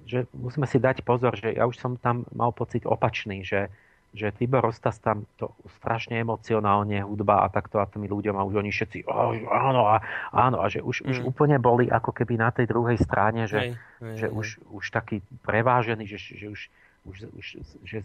[0.07, 3.69] že musíme si dať pozor, že ja už som tam mal pocit opačný, že,
[4.15, 8.57] že Tibor Rostas tam to strašne emocionálne hudba a takto a tými ľuďom a už
[8.57, 10.01] oni všetci oh, áno a
[10.33, 11.09] áno a že už, mm.
[11.11, 13.71] už úplne boli ako keby na tej druhej strane, že, hej,
[14.01, 14.33] hej, že hej.
[14.33, 16.61] Už, už taký prevážený, že, že už,
[17.05, 17.45] už, už
[17.85, 18.01] že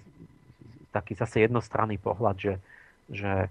[0.93, 2.55] taký zase jednostranný pohľad, že,
[3.09, 3.49] že,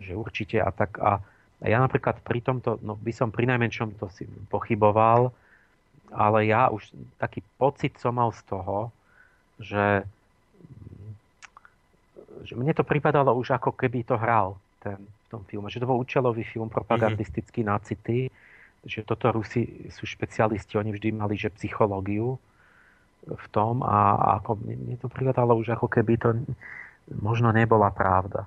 [0.00, 0.96] že určite a tak.
[0.98, 1.20] A,
[1.58, 5.34] ja napríklad pri tomto, no by som pri najmenšom to si pochyboval,
[6.14, 6.88] ale ja už
[7.18, 8.94] taký pocit som mal z toho,
[9.58, 10.06] že,
[12.46, 15.66] že mne to pripadalo už ako keby to hral ten, v tom filme.
[15.66, 17.74] Že to bol účelový film, propagandistický mm-hmm.
[17.74, 18.20] na city,
[18.86, 22.38] že toto Rusi sú špecialisti, oni vždy mali že psychológiu
[23.26, 26.38] v tom a, ako, mne to pripadalo už ako keby to
[27.18, 28.46] možno nebola pravda.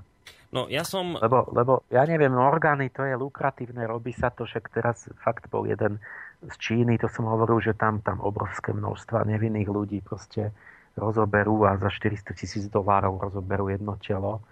[0.52, 1.16] No ja som...
[1.16, 5.64] Lebo, lebo ja neviem, orgány to je lukratívne, robí sa to, však teraz fakt bol
[5.64, 5.98] jeden
[6.44, 10.52] z Číny, to som hovoril, že tam, tam obrovské množstva nevinných ľudí proste
[11.00, 14.44] rozoberú a za 400 tisíc dolárov rozoberú jedno telo.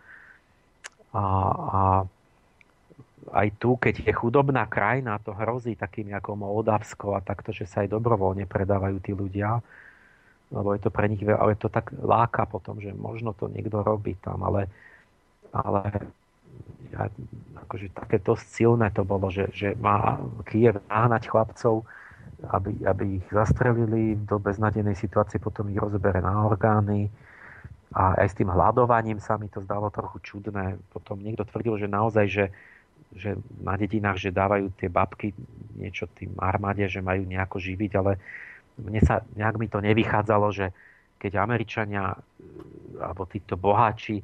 [1.11, 1.79] A, a
[3.35, 7.83] aj tu, keď je chudobná krajina, to hrozí takým ako Moldavsko a takto, že sa
[7.83, 9.59] aj dobrovoľne predávajú tí ľudia
[10.49, 14.17] lebo je to pre nich, ale to tak láka potom, že možno to niekto robí
[14.17, 14.65] tam, ale,
[15.53, 16.09] ale
[16.89, 17.05] ja,
[17.65, 20.17] akože také dosť silné to bolo, že, že má
[20.49, 21.85] Kiev náhnať chlapcov,
[22.49, 27.11] aby, aby ich zastrelili do beznadenej situácie, potom ich rozbere na orgány
[27.93, 30.77] a aj s tým hľadovaním sa mi to zdalo trochu čudné.
[30.93, 32.45] Potom niekto tvrdil, že naozaj, že,
[33.13, 33.29] že
[33.61, 35.33] na dedinách, že dávajú tie babky
[35.77, 38.17] niečo tým armáde, že majú nejako živiť, ale
[38.79, 40.71] mne sa, nejak mi to nevychádzalo, že
[41.19, 42.17] keď Američania e,
[42.99, 44.23] alebo títo boháči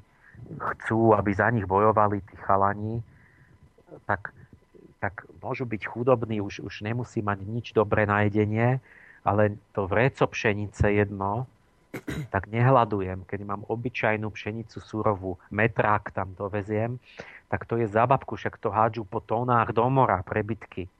[0.55, 2.99] chcú, aby za nich bojovali tí chalani,
[4.03, 4.35] tak,
[4.99, 8.79] tak môžu byť chudobní, už, už nemusí mať nič dobré na jedenie,
[9.25, 11.47] ale to vreco pšenice jedno,
[12.33, 13.23] tak nehľadujem.
[13.23, 16.99] Keď mám obyčajnú pšenicu surovú, metrák tam doveziem,
[17.47, 20.91] tak to je zábavku, však to hádžu po tónách do mora prebytky.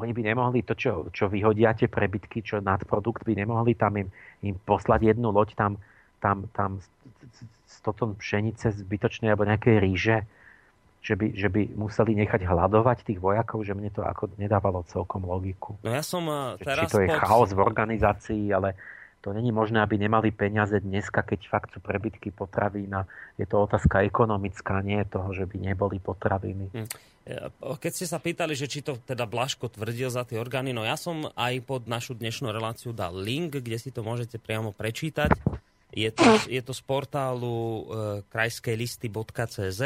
[0.00, 4.08] Oni by nemohli to, čo, čo vyhodia tie prebytky, čo nadprodukt, by nemohli tam im,
[4.42, 5.72] im poslať jednu loď tam,
[6.22, 6.78] tam, tam
[7.68, 10.16] 100 tón pšenice zbytočnej alebo nejakej ríže,
[10.98, 15.24] že by, že by museli nechať hľadovať tých vojakov, že mne to ako nedávalo celkom
[15.24, 15.78] logiku.
[15.86, 16.90] No ja som uh, teraz...
[16.90, 17.18] Či to je pod...
[17.22, 18.74] chaos v organizácii, ale
[19.28, 23.04] to není možné, aby nemali peniaze dneska, keď fakt sú prebytky potravín a
[23.36, 26.72] je to otázka ekonomická, nie je toho, že by neboli potraviny.
[26.72, 26.88] Hm.
[27.60, 30.96] Keď ste sa pýtali, že či to teda Blaško tvrdil za tie orgány, no ja
[30.96, 35.36] som aj pod našu dnešnú reláciu dal link, kde si to môžete priamo prečítať.
[35.92, 37.82] Je to, je to z portálu e,
[38.32, 39.82] krajskejlisty.cz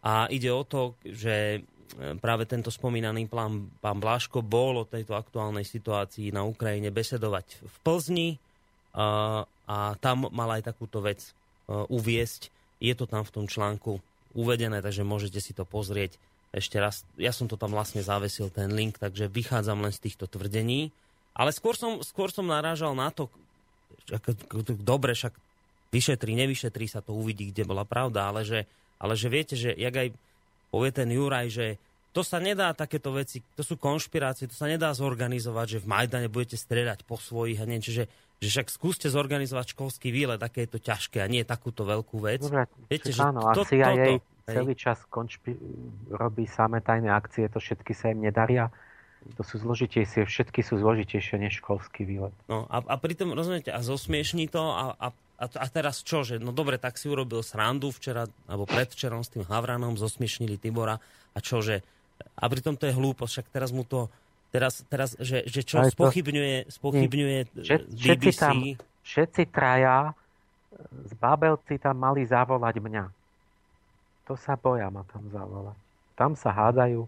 [0.00, 5.20] a ide o to, že e, práve tento spomínaný plán pán Blaško bol o tejto
[5.20, 8.28] aktuálnej situácii na Ukrajine besedovať v Plzni
[8.94, 11.30] a tam mal aj takúto vec e,
[11.74, 12.48] uviesť.
[12.78, 13.98] Je to tam v tom článku
[14.38, 16.14] uvedené, takže môžete si to pozrieť
[16.54, 17.02] ešte raz.
[17.18, 20.94] Ja som to tam vlastne zavesil, ten link, takže vychádzam len z týchto tvrdení.
[21.34, 23.26] Ale skôr som, skôr som narážal na to,
[24.78, 25.34] dobre, však
[25.90, 28.70] vyšetri, nevyšetri sa to, uvidí, kde bola pravda, ale že,
[29.02, 30.08] ale že viete, že jak aj
[30.70, 31.66] povie ten Juraj, že
[32.14, 36.30] to sa nedá takéto veci, to sú konšpirácie, to sa nedá zorganizovať, že v Majdane
[36.30, 38.04] budete strieľať po svojich a niečo, že,
[38.44, 42.44] že však skúste zorganizovať školský výlet, aké je to ťažké a nie takúto veľkú vec.
[42.44, 44.12] Dobre, Viete, že áno, to, a CIA toto,
[44.44, 45.56] celý čas konšpi-
[46.12, 48.68] robí samé tajné akcie, to všetky sa im nedaria.
[49.24, 52.36] To sú zložitejšie, všetky sú zložitejšie než školský výlet.
[52.44, 56.38] No a, a pritom, rozumiete, a zosmiešní to a, a a, a teraz čo, že
[56.38, 61.02] no dobre, tak si urobil srandu včera, alebo predvčerom s tým Havranom, zosmiešnili Tibora
[61.34, 61.82] a čo, že
[62.38, 64.06] a pritom to je hlúposť, však teraz mu to,
[64.54, 68.38] teraz, teraz že, že čo to, spochybňuje, spochybňuje všet, všetci BBC.
[68.38, 68.56] Tam,
[69.02, 70.14] všetci traja
[70.78, 73.04] z Babelci tam mali zavolať mňa.
[74.30, 75.78] To sa boja ma tam zavolať.
[76.14, 77.02] Tam sa hádajú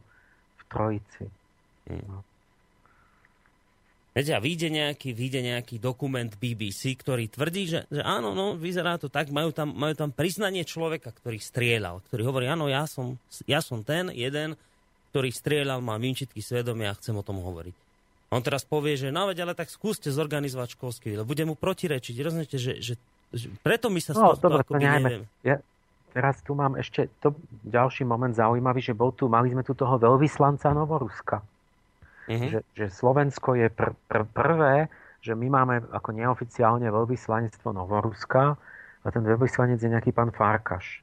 [0.59, 1.25] v trojici.
[1.87, 2.03] Hmm.
[2.11, 2.19] No.
[4.17, 8.97] Viete, a vyjde nejaký, vyjde nejaký dokument BBC, ktorý tvrdí, že, že áno, no, vyzerá
[8.97, 13.21] to tak, majú tam, majú tam priznanie človeka, ktorý strieľal, ktorý hovorí, áno, ja som,
[13.45, 14.57] ja som ten jeden,
[15.17, 17.73] ktorý strieľal, má výčitky svedomia a chcem o tom hovoriť.
[18.37, 21.25] On teraz povie, že no veď, ale tak skúste zorganizovať školský výlet.
[21.25, 22.13] Bude mu protirečiť.
[22.21, 23.01] Rozumiete, že, že,
[23.33, 24.61] že preto my sa no, z toho.
[25.41, 25.57] Ja,
[26.13, 27.33] teraz tu mám ešte to
[27.65, 31.41] ďalší moment zaujímavý, že bol tu, mali sme tu toho veľvyslanca Novoruska.
[32.29, 32.49] Uh-huh.
[32.53, 34.93] Že, že Slovensko je pr, pr, prvé,
[35.25, 38.61] že my máme ako neoficiálne veľvyslanectvo Novoruska
[39.01, 41.01] a ten veľvyslanec je nejaký pán Farkaš.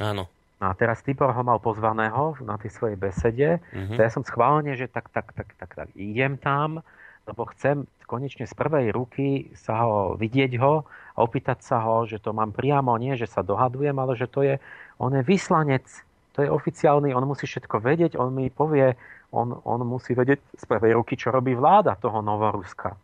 [0.00, 0.32] Áno.
[0.58, 3.62] No a teraz Tibor ho mal pozvaného na tej svojej besede.
[3.70, 3.94] Mm-hmm.
[3.94, 6.82] To ja som schválne, že tak, tak, tak, tak, tak idem tam,
[7.30, 10.82] lebo chcem konečne z prvej ruky sa ho vidieť ho
[11.14, 14.40] a opýtať sa ho, že to mám priamo, nie že sa dohadujem, ale že to
[14.42, 14.56] je,
[14.98, 15.84] on je vyslanec,
[16.32, 18.96] to je oficiálny, on musí všetko vedieť, on mi povie,
[19.30, 22.96] on, on musí vedieť z prvej ruky, čo robí vláda toho Novoruska,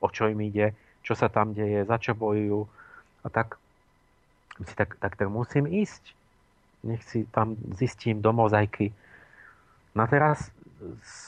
[0.00, 0.72] o čo im ide,
[1.04, 2.64] čo sa tam deje, za čo bojujú.
[3.22, 3.60] A tak,
[4.74, 6.16] tak, tak, tak musím ísť
[6.86, 8.94] nech si tam zistím do mozaiky.
[9.92, 10.54] No a teraz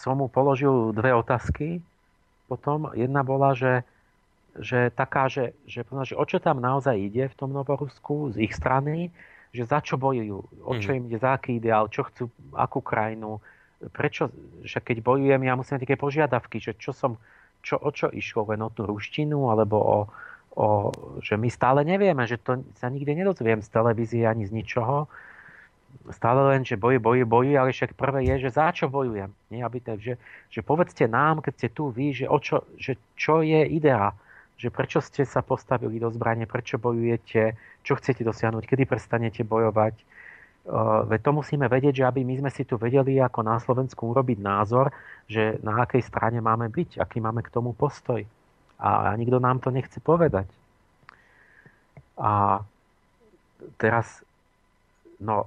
[0.02, 1.80] som mu položil dve otázky.
[2.46, 3.84] Potom jedna bola, že,
[4.56, 8.52] že taká, že, že, že o čo tam naozaj ide v tom Novorusku z ich
[8.56, 9.12] strany,
[9.52, 10.96] že za čo bojujú, o čo mhm.
[10.96, 13.40] im ide, za aký ideál, čo chcú, akú krajinu,
[13.94, 14.28] prečo,
[14.66, 17.16] že keď bojujem, ja musím také požiadavky, že čo som,
[17.62, 19.98] čo, o čo išlo, len o tú ruštinu, alebo o,
[20.58, 20.66] o,
[21.22, 25.06] že my stále nevieme, že to sa nikde nedozviem z televízie ani z ničoho,
[26.12, 29.28] stále len, že boji, boji, boji, ale však prvé je, že za čo bojujem.
[29.52, 30.16] Nie, aby tak, že,
[30.48, 34.12] že povedzte nám, keď ste tu vy, že, o čo, že čo je idea,
[34.58, 37.54] že prečo ste sa postavili do zbranie, prečo bojujete,
[37.86, 39.94] čo chcete dosiahnuť, kedy prestanete bojovať.
[40.68, 44.12] Uh, veď to musíme vedieť, že aby my sme si tu vedeli ako na Slovensku
[44.12, 44.92] urobiť názor,
[45.24, 48.20] že na akej strane máme byť, aký máme k tomu postoj.
[48.76, 50.44] A, a nikto nám to nechce povedať.
[52.18, 52.60] A
[53.78, 54.26] teraz,
[55.22, 55.46] no,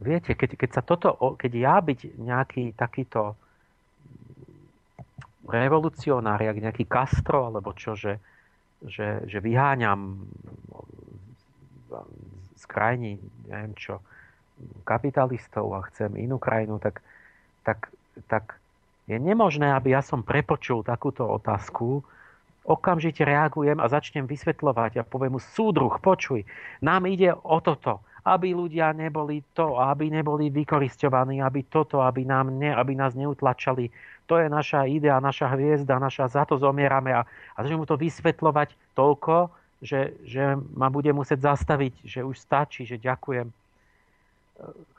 [0.00, 3.34] viete, keď, keď sa toto, keď ja byť nejaký takýto
[5.46, 8.18] revolucionár, jak nejaký Castro, alebo čo, že,
[8.82, 10.26] že, že vyháňam
[12.56, 14.02] z krajiny, neviem čo,
[14.82, 17.04] kapitalistov a chcem inú krajinu, tak,
[17.62, 17.92] tak,
[18.26, 18.58] tak
[19.06, 22.02] je nemožné, aby ja som prepočul takúto otázku.
[22.66, 26.42] Okamžite reagujem a začnem vysvetľovať a poviem mu, súdruh, počuj,
[26.82, 32.50] nám ide o toto, aby ľudia neboli to, aby neboli vykoristovaní, aby toto, aby, nám
[32.50, 33.86] ne, aby nás neutlačali.
[34.26, 37.22] To je naša idea, naša hviezda, naša, za to zomierame a,
[37.54, 42.82] a začnem mu to vysvetľovať toľko, že, že ma bude musieť zastaviť, že už stačí,
[42.82, 43.46] že ďakujem.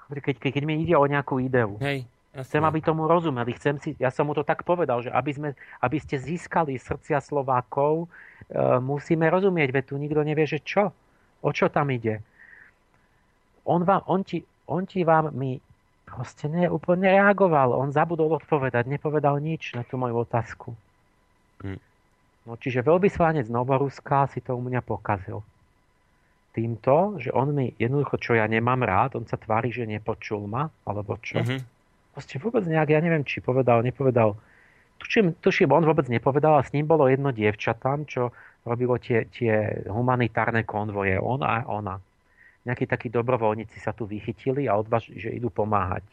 [0.08, 1.76] Keď, keď, keď mi ide o nejakú ideu.
[1.84, 2.08] Hej.
[2.38, 3.58] Chcem, aby tomu rozumeli.
[3.58, 5.50] Chcem si, ja som mu to tak povedal, že aby, sme,
[5.82, 8.08] aby ste získali srdcia Slovákov, e,
[8.78, 10.94] musíme rozumieť, veď tu nikto nevie, že čo.
[11.42, 12.22] O čo tam ide.
[13.68, 15.60] On, vám, on, ti, on ti vám mi
[16.08, 17.76] proste ne, úplne reagoval.
[17.76, 20.72] On zabudol odpovedať, nepovedal nič na tú moju otázku.
[21.62, 21.80] Hm.
[22.48, 25.44] No, čiže veľvyslanec Novoruska si to u mňa pokazil.
[26.56, 30.72] Týmto, že on mi jednoducho, čo ja nemám rád, on sa tvári, že nepočul ma,
[30.88, 31.44] alebo čo.
[31.44, 31.78] Mm-hmm
[32.18, 34.34] proste vôbec nejak, ja neviem, či povedal, nepovedal.
[34.98, 38.34] Tuším, tuším, on vôbec nepovedal a s ním bolo jedno dievča tam, čo
[38.66, 41.22] robilo tie, tie humanitárne konvoje.
[41.22, 42.02] On a ona.
[42.68, 46.04] Nejakí takí dobrovoľníci sa tu vychytili a odvaž, že idú pomáhať.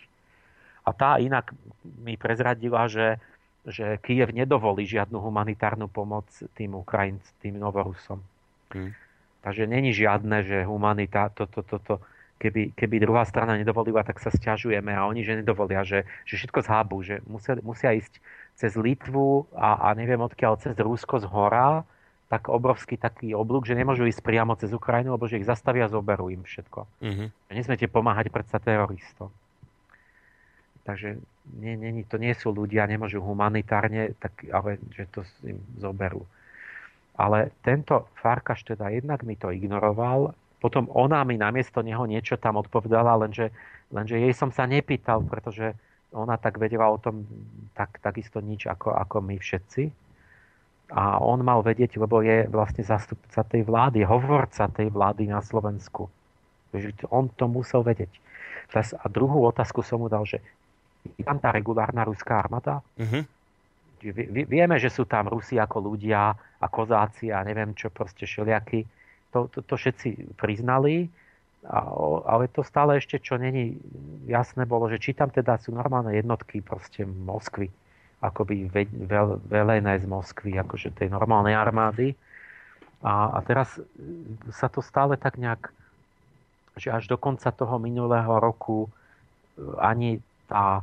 [0.87, 1.51] A tá inak
[1.83, 3.19] mi prezradila, že,
[3.67, 8.23] že Kiev nedovolí žiadnu humanitárnu pomoc tým Ukrajinc, tým Novorusom.
[8.71, 8.95] Hmm.
[9.43, 11.95] Takže není žiadne, že humanita, to, to, to, to,
[12.39, 16.61] keby, keby druhá strana nedovolila, tak sa stiažujeme a oni, že nedovolia, že, že všetko
[16.65, 18.21] zhábu, že musia, musia ísť
[18.55, 21.83] cez Litvu a, a neviem odkiaľ, cez Rusko z hora,
[22.35, 25.93] tak obrovský taký oblúk, že nemôžu ísť priamo cez Ukrajinu, lebo že ich zastavia a
[25.95, 26.91] zoberú im všetko.
[26.99, 27.29] Mm-hmm.
[27.55, 29.31] Nesmiete pomáhať predsa teroristom.
[30.83, 31.23] Takže
[31.63, 36.27] nie, nie, to nie sú ľudia, nemôžu humanitárne, tak, ale že to im zoberú.
[37.15, 40.35] Ale tento Farkaš teda jednak mi to ignoroval
[40.65, 43.53] potom ona mi namiesto neho niečo tam odpovedala, lenže,
[43.93, 45.77] lenže jej som sa nepýtal, pretože
[46.09, 47.29] ona tak vedela o tom
[47.77, 49.93] tak, takisto nič ako, ako my všetci.
[50.93, 56.13] A on mal vedieť, lebo je vlastne zastupca tej vlády, hovorca tej vlády na Slovensku.
[56.75, 58.11] Takže on to musel vedieť.
[58.75, 60.43] A druhú otázku som mu dal, že
[61.17, 62.85] je tam tá regulárna ruská armáda?
[63.01, 63.25] Uh-huh.
[64.29, 68.85] Vieme, že sú tam Rusi ako ľudia a kozáci a neviem čo, proste šeliaky
[69.35, 71.11] to, to, to všetci priznali,
[72.29, 73.75] ale to stále ešte, čo není
[74.31, 77.67] jasné bolo, že či tam teda sú normálne jednotky proste Moskvy,
[78.25, 78.73] akoby
[79.49, 82.17] velené z Moskvy, akože tej normálnej armády.
[83.05, 83.77] A, a teraz
[84.49, 85.69] sa to stále tak nejak,
[86.81, 88.89] že až do konca toho minulého roku
[89.79, 90.19] ani
[90.49, 90.83] tá,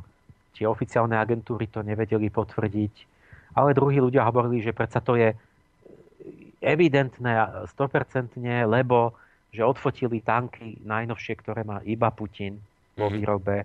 [0.55, 2.93] tie oficiálne agentúry to nevedeli potvrdiť,
[3.57, 5.35] ale druhí ľudia hovorili, že predsa to je
[6.61, 8.37] evidentné 100%,
[8.69, 9.17] lebo
[9.51, 12.55] že odfotili tanky najnovšie, ktoré má iba Putin
[12.95, 13.13] vo mhm.
[13.17, 13.57] výrobe,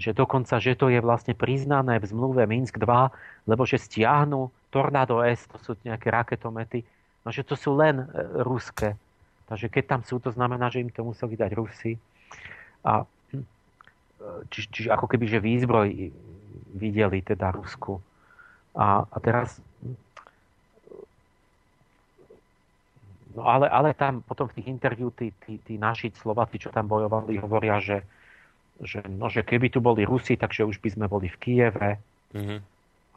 [0.00, 5.20] že dokonca, že to je vlastne priznané v zmluve Minsk 2, lebo že stiahnu Tornado
[5.20, 6.82] S, to sú nejaké raketomety,
[7.22, 8.06] no že to sú len e,
[8.40, 8.96] ruské.
[9.52, 11.98] Takže keď tam sú, to znamená, že im to museli dať Rusi.
[12.86, 13.04] A
[13.34, 13.44] hm,
[14.48, 15.88] čiže či, ako keby, že výzbroj
[16.72, 18.00] videli teda Rusku.
[18.72, 19.60] A, a teraz
[23.30, 26.90] No ale, ale tam potom v tých interviu tí, tí, tí naši Slováci, čo tam
[26.90, 28.02] bojovali, hovoria, že,
[28.80, 31.90] že, no, že keby tu boli Rusi, takže už by sme boli v Kieve
[32.32, 32.58] mm-hmm.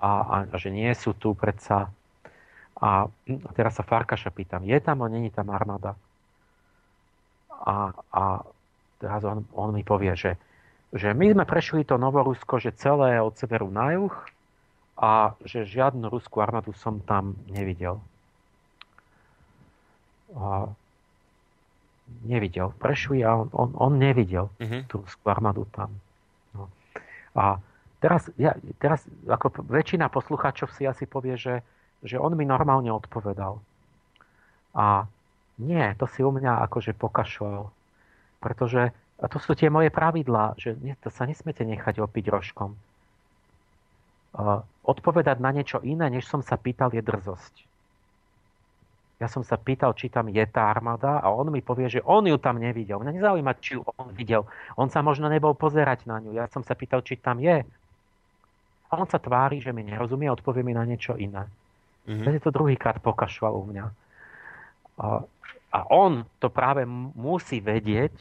[0.04, 1.90] a, a, a že nie sú tu predsa.
[2.84, 5.96] A, a teraz sa Farkaša pýtam, je tam a není tam armáda?
[7.64, 8.24] A, a
[9.00, 10.36] teraz on, on mi povie, že,
[10.92, 14.16] že my sme prešli to Novorusko, že celé od severu na juh
[15.00, 18.04] a že žiadnu ruskú armádu som tam nevidel
[20.38, 20.68] a
[22.22, 22.72] nevidel.
[22.78, 24.86] Prešli a on, on, on nevidel uh-huh.
[24.86, 25.90] tú ruskú armádu tam.
[26.54, 26.70] No.
[27.34, 27.58] A
[27.98, 31.66] teraz, ja, teraz ako väčšina poslucháčov si asi povie, že,
[32.06, 33.58] že on mi normálne odpovedal.
[34.78, 35.06] A
[35.62, 37.70] nie, to si u mňa akože pokašľal.
[38.42, 42.76] Pretože a to sú tie moje pravidlá, že nie, to sa nesmiete nechať opiť rožkom.
[44.34, 47.73] Uh, odpovedať na niečo iné, než som sa pýtal, je drzosť.
[49.24, 52.28] Ja som sa pýtal, či tam je tá armáda a on mi povie, že on
[52.28, 53.00] ju tam nevidel.
[53.00, 54.44] Mňa nezaujíma, či ju on videl.
[54.76, 56.36] On sa možno nebol pozerať na ňu.
[56.36, 57.64] Ja som sa pýtal, či tam je.
[58.92, 61.48] A on sa tvári, že mi nerozumie a odpovie mi na niečo iné.
[62.04, 62.36] Mm-hmm.
[62.36, 63.86] je to druhýkrát pokašľal u mňa.
[65.00, 65.24] A,
[65.72, 66.84] a on to práve
[67.16, 68.12] musí vedieť,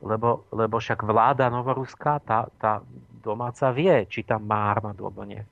[0.00, 2.80] lebo, lebo však vláda Novoruská, tá, tá
[3.20, 5.44] domáca vie, či tam má armádu alebo nie.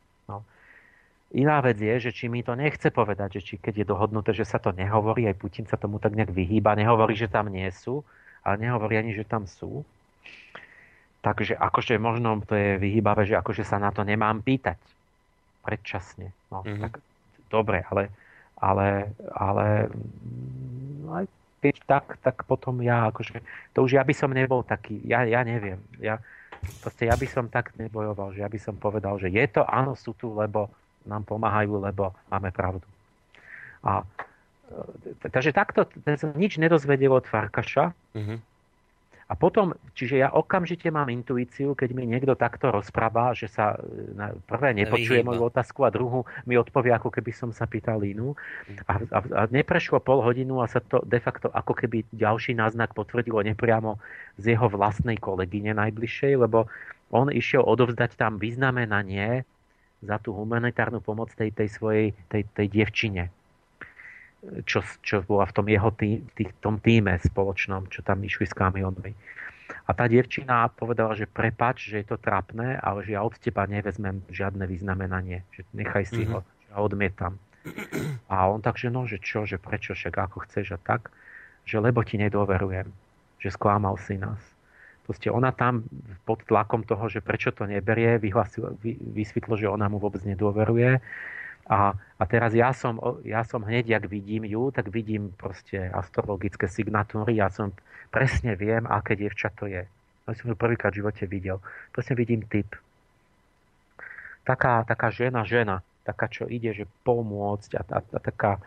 [1.34, 4.46] Iná vec je, že či mi to nechce povedať, že či keď je dohodnuté, že
[4.46, 8.06] sa to nehovorí, aj Putin sa tomu tak nejak vyhýba, nehovorí, že tam nie sú,
[8.46, 9.82] ale nehovorí ani, že tam sú.
[11.26, 14.78] Takže akože možno to je vyhýbavé, že akože sa na to nemám pýtať
[15.66, 16.30] predčasne.
[16.54, 16.82] No, mm-hmm.
[16.86, 17.02] tak
[17.50, 18.14] dobre, ale,
[18.54, 19.90] ale, ale
[21.10, 21.24] aj
[21.58, 23.42] keď tak, tak potom ja, akože,
[23.74, 26.22] to už ja by som nebol taký, ja, ja neviem, ja,
[26.78, 29.98] proste ja by som tak nebojoval, že ja by som povedal, že je to, áno,
[29.98, 30.70] sú tu, lebo
[31.06, 32.84] nám pomáhajú, lebo máme pravdu.
[33.86, 35.86] A e, takže takto
[36.18, 37.94] som nič nedozvedel od Farkaša.
[38.14, 38.38] Uh-huh.
[39.26, 44.14] A potom, čiže ja okamžite mám intuíciu, keď mi niekto takto rozpráva, že sa e,
[44.14, 45.34] na prvé nepočuje Vyhýba.
[45.34, 48.38] moju otázku a druhú mi odpovie, ako keby som sa pýtal inú.
[48.86, 52.94] A, a, a neprešlo pol hodinu a sa to de facto ako keby ďalší náznak
[52.94, 53.98] potvrdilo nepriamo
[54.38, 56.70] z jeho vlastnej kolegyne najbližšej, lebo
[57.10, 59.42] on išiel odovzdať tam vyznamenanie
[60.04, 63.32] za tú humanitárnu pomoc tej, tej svojej, tej, tej dievčine
[64.62, 68.54] čo, čo bola v tom jeho tý, tý, tom týme spoločnom, čo tam išli s
[68.54, 69.12] kamionmi.
[69.86, 73.66] A tá dievčina povedala, že prepač, že je to trapné, ale že ja od teba
[73.66, 76.34] nevezmem žiadne vyznamenanie, že nechaj si mm-hmm.
[76.34, 77.34] ho, že ja odmietam.
[78.30, 81.10] A on tak, že no, že čo, že prečo, však ako chceš a tak,
[81.66, 82.86] že lebo ti nedôverujem,
[83.42, 84.38] že sklamal si nás.
[85.06, 85.86] Proste ona tam
[86.26, 90.98] pod tlakom toho, že prečo to neberie, vysvetlo, že ona mu vôbec nedôveruje
[91.66, 96.70] a, a teraz ja som, ja som hneď, jak vidím ju, tak vidím proste astrologické
[96.70, 97.74] signatúry, ja som
[98.14, 99.82] presne viem, aké dievča to je.
[100.26, 101.58] To som ju prvýkrát v živote videl.
[101.90, 102.70] Presne vidím typ.
[104.46, 108.62] Taká, taká žena, žena, taká, čo ide, že pomôcť a, a, a taká,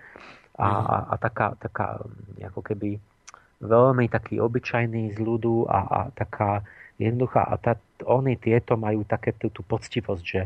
[0.60, 2.04] a, a, a taká, taká,
[2.52, 3.00] ako keby
[3.60, 6.64] veľmi taký obyčajný z ľudu a, a taká
[7.00, 7.44] jednoduchá.
[7.48, 7.74] A tá,
[8.08, 10.42] oni tieto majú také tú, tú poctivosť, že,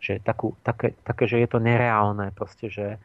[0.00, 3.00] že takú, také, také, že je to nereálne, proste, že,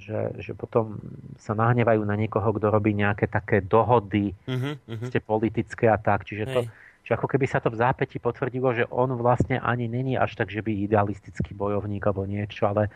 [0.00, 1.00] že, že potom
[1.36, 5.20] sa nahnevajú na niekoho, kto robí nejaké také dohody uh-huh, uh-huh.
[5.24, 6.24] politické a tak.
[6.24, 6.60] Čiže to,
[7.04, 10.48] že ako keby sa to v zápäti potvrdilo, že on vlastne ani není až tak,
[10.48, 12.88] že by idealistický bojovník alebo niečo, ale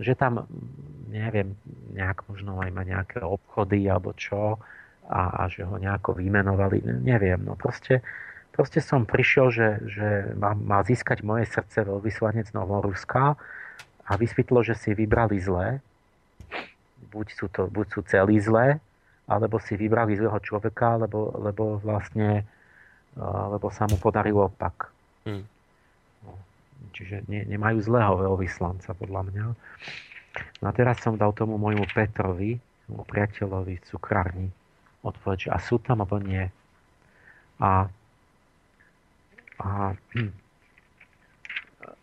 [0.00, 0.48] že tam,
[1.12, 1.52] neviem,
[1.92, 4.56] nejak možno aj má nejaké obchody alebo čo
[5.10, 8.06] a, a že ho nejako vymenovali, neviem, no proste
[8.54, 10.08] proste som prišiel, že, že
[10.38, 13.34] má, má získať moje srdce veľvyslanec Novoruska
[14.06, 15.82] a vysvetlo, že si vybrali zlé.
[17.10, 18.78] Buď sú, to, buď sú celí zlé,
[19.26, 22.46] alebo si vybrali zlého človeka, lebo, lebo vlastne
[23.18, 24.90] lebo sa mu podarilo opak.
[25.26, 25.44] Hmm.
[26.22, 26.32] No,
[26.94, 29.44] čiže ne, nemajú zlého veľvyslanca, podľa mňa.
[30.62, 34.48] No a teraz som dal tomu môjmu Petrovi, môjmu priateľovi v cukrárni,
[35.00, 36.48] odpoveď, že a sú tam, alebo nie.
[37.60, 37.88] A
[39.60, 39.92] a,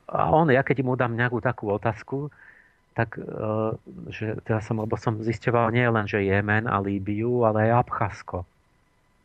[0.08, 2.30] a on, ja keď mu dám nejakú takú otázku,
[2.94, 3.26] tak e,
[4.14, 8.46] že teda som, lebo som zistoval nie len, že Jemen a Líbiu, ale aj Abcházsko.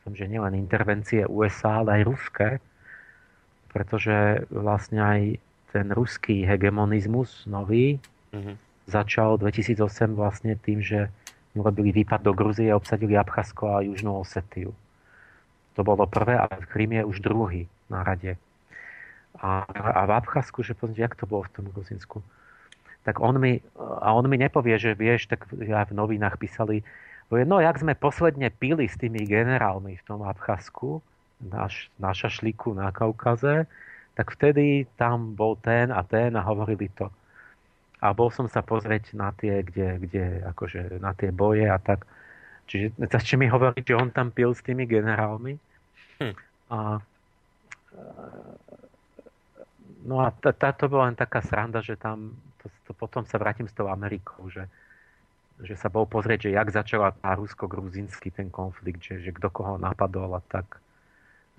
[0.05, 2.49] Som, že nielen intervencie USA, ale aj ruské,
[3.71, 5.21] pretože vlastne aj
[5.73, 7.97] ten ruský hegemonizmus nový
[8.35, 8.57] mm-hmm.
[8.93, 11.09] začal 2008 vlastne tým, že
[11.55, 14.73] urobili výpad do Gruzie a obsadili Abcházsko a Južnú Osetiu.
[15.77, 18.37] To bolo prvé, ale v Krym je už druhý na rade.
[19.41, 22.21] A, a v Abcházsku, že pozrite, jak to bolo v tom Gruzinsku.
[23.03, 26.85] Tak on mi, a on mi nepovie, že vieš, tak ja v novinách písali,
[27.33, 31.01] no jak sme posledne pili s tými generálmi v tom Abcházsku,
[31.43, 33.67] naš, na šašlíku na Kaukaze,
[34.15, 37.09] tak vtedy tam bol ten a ten a hovorili to.
[38.03, 42.03] A bol som sa pozrieť na tie, kde, kde akože na tie boje a tak.
[42.67, 45.55] Čiže začne mi hovoriť, že on tam pil s tými generálmi.
[46.19, 46.35] Hm.
[46.75, 46.79] A
[50.03, 53.77] No a táto bola len taká sranda, že tam, to, to potom sa vrátim s
[53.77, 54.67] tou Amerikou, že,
[55.63, 59.79] že sa bol pozrieť, že jak začala tá rusko-gruzinský ten konflikt, že, že kto koho
[59.79, 60.83] napadol a tak,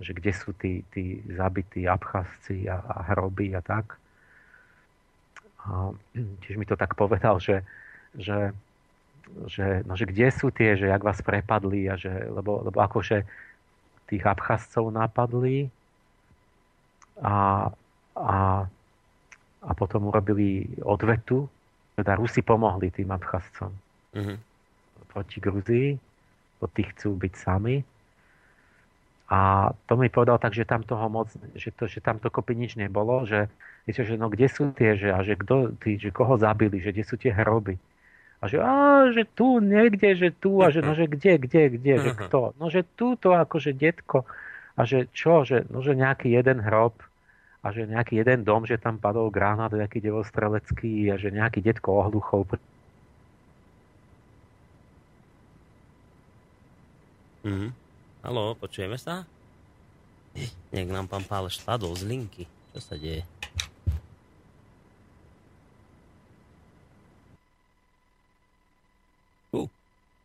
[0.03, 3.95] že kde sú tí, tí zabití Abcházci a, a hroby a tak.
[5.63, 5.95] A
[6.43, 7.63] tiež mi to tak povedal, že,
[8.19, 8.51] že,
[9.47, 13.23] že, no, že kde sú tie, že jak vás prepadli a že, lebo, lebo akože
[14.11, 15.71] tých Abcházcov napadli
[17.23, 17.69] a,
[18.19, 18.37] a,
[19.63, 21.47] a potom urobili odvetu,
[21.95, 23.71] teda Rusi pomohli tým Abcházcom
[24.13, 24.37] mm-hmm.
[25.15, 25.87] proti Gruzii,
[26.59, 27.79] bo tí chcú byť sami.
[29.31, 32.53] A to mi povedal tak, že tam toho moc, že, to, že tam to kopy
[32.53, 33.47] nič nebolo, že,
[33.83, 36.95] viete, že no kde sú tie, že, a že, kdo, tí, že koho zabili, že
[36.95, 37.75] kde sú tie hroby.
[38.43, 41.93] A že, a, že tu, niekde, že tu, a že, no, že kde, kde, kde,
[42.03, 42.51] že kto.
[42.59, 44.27] No, že tu to akože detko.
[44.75, 46.97] A že čo, že, no, že nejaký jeden hrob
[47.63, 52.03] a že nejaký jeden dom, že tam padol granát nejaký devostrelecký a že nejaký detko
[52.03, 52.59] ohluchov.
[57.47, 57.71] Mhm.
[58.23, 59.27] Haló, počujeme sa?
[60.71, 62.43] Nech nám pán Páleš spadol z linky.
[62.73, 63.23] Čo sa deje?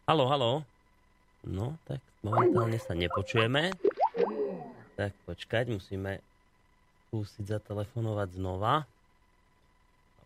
[0.09, 0.65] Halo, halo.
[1.45, 3.77] No, tak momentálne sa nepočujeme.
[4.97, 6.25] Tak počkať, musíme
[7.13, 8.89] skúsiť zatelefonovať znova.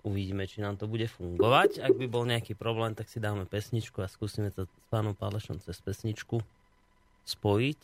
[0.07, 1.83] Uvidíme, či nám to bude fungovať.
[1.83, 5.59] Ak by bol nejaký problém, tak si dáme pesničku a skúsime to s pánom Pálešom
[5.59, 6.39] cez pesničku
[7.27, 7.83] spojiť.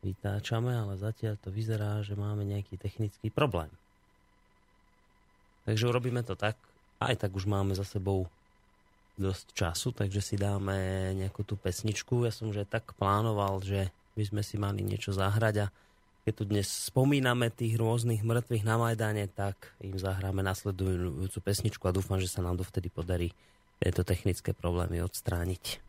[0.00, 3.68] Vytáčame, ale zatiaľ to vyzerá, že máme nejaký technický problém.
[5.68, 6.56] Takže urobíme to tak.
[7.04, 8.32] Aj tak už máme za sebou
[9.14, 10.74] dosť času, takže si dáme
[11.14, 12.26] nejakú tú pesničku.
[12.26, 15.72] Ja som že tak plánoval, že by sme si mali niečo zahrať a
[16.24, 21.92] keď tu dnes spomíname tých rôznych mŕtvych na Majdane, tak im zahráme nasledujúcu pesničku a
[21.92, 23.36] dúfam, že sa nám dovtedy podarí
[23.76, 25.84] tieto technické problémy odstrániť.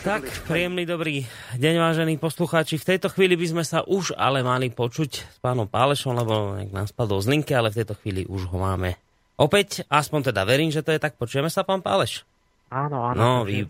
[0.00, 1.28] Tak, príjemný dobrý
[1.60, 2.80] deň, vážení poslucháči.
[2.80, 6.88] V tejto chvíli by sme sa už ale mali počuť s pánom Pálešom, lebo nám
[6.88, 8.96] spadol z linky, ale v tejto chvíli už ho máme
[9.36, 9.84] opäť.
[9.92, 11.20] Aspoň teda verím, že to je tak.
[11.20, 12.24] Počujeme sa, pán Páleš?
[12.72, 13.20] Áno, áno.
[13.20, 13.68] No, vy...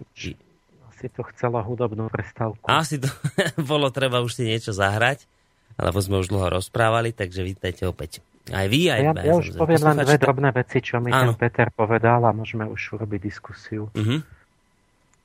[0.95, 2.71] Asi to chcela hudobnú prestávku.
[2.71, 3.11] Asi to
[3.67, 5.27] bolo treba už si niečo zahrať,
[5.75, 8.23] lebo sme už dlho rozprávali, takže vítajte opäť.
[8.53, 11.33] Aj vy, aj ja, ja, ja už poviem len dve drobné veci, čo mi Áno.
[11.33, 13.89] ten Peter povedal a môžeme už urobiť diskusiu.
[13.97, 14.21] Uh-huh.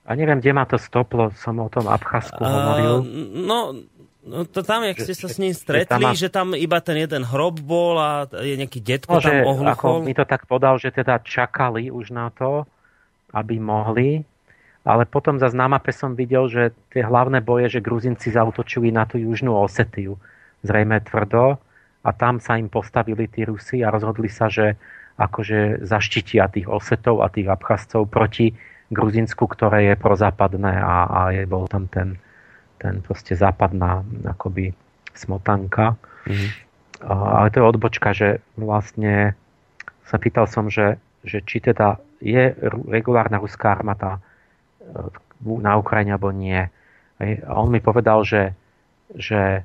[0.08, 2.94] A neviem, kde ma to stoplo, som o tom Abcházsku uh, hovoril.
[3.44, 3.76] No,
[4.24, 6.96] no to tam, jak ste sa s ním stretli, že tam, že tam iba ten
[6.96, 10.00] jeden hrob bol a je nejaký detko no, tam ohluchol.
[10.00, 12.64] Ako mi to tak podal, že teda čakali už na to,
[13.36, 14.24] aby mohli,
[14.88, 19.04] ale potom za na mape som videl, že tie hlavné boje, že Gruzinci zautočili na
[19.04, 20.16] tú južnú Osetiu.
[20.64, 21.60] Zrejme tvrdo
[22.10, 24.74] a tam sa im postavili tí Rusi a rozhodli sa, že
[25.22, 28.58] akože zaštitia tých Osetov a tých Abcházcov proti
[28.90, 32.18] Gruzinsku, ktoré je prozápadné a, a je, bol tam ten,
[32.82, 34.74] ten proste západná akoby
[35.14, 35.94] smotanka.
[36.26, 36.50] Mm-hmm.
[37.06, 37.14] A,
[37.44, 39.38] ale to je odbočka, že vlastne
[40.10, 42.58] sa pýtal som, že, že či teda je
[42.90, 44.20] regulárna ruská armáda e,
[45.62, 46.66] na Ukrajine alebo nie.
[47.22, 48.58] A on mi povedal, že,
[49.14, 49.62] že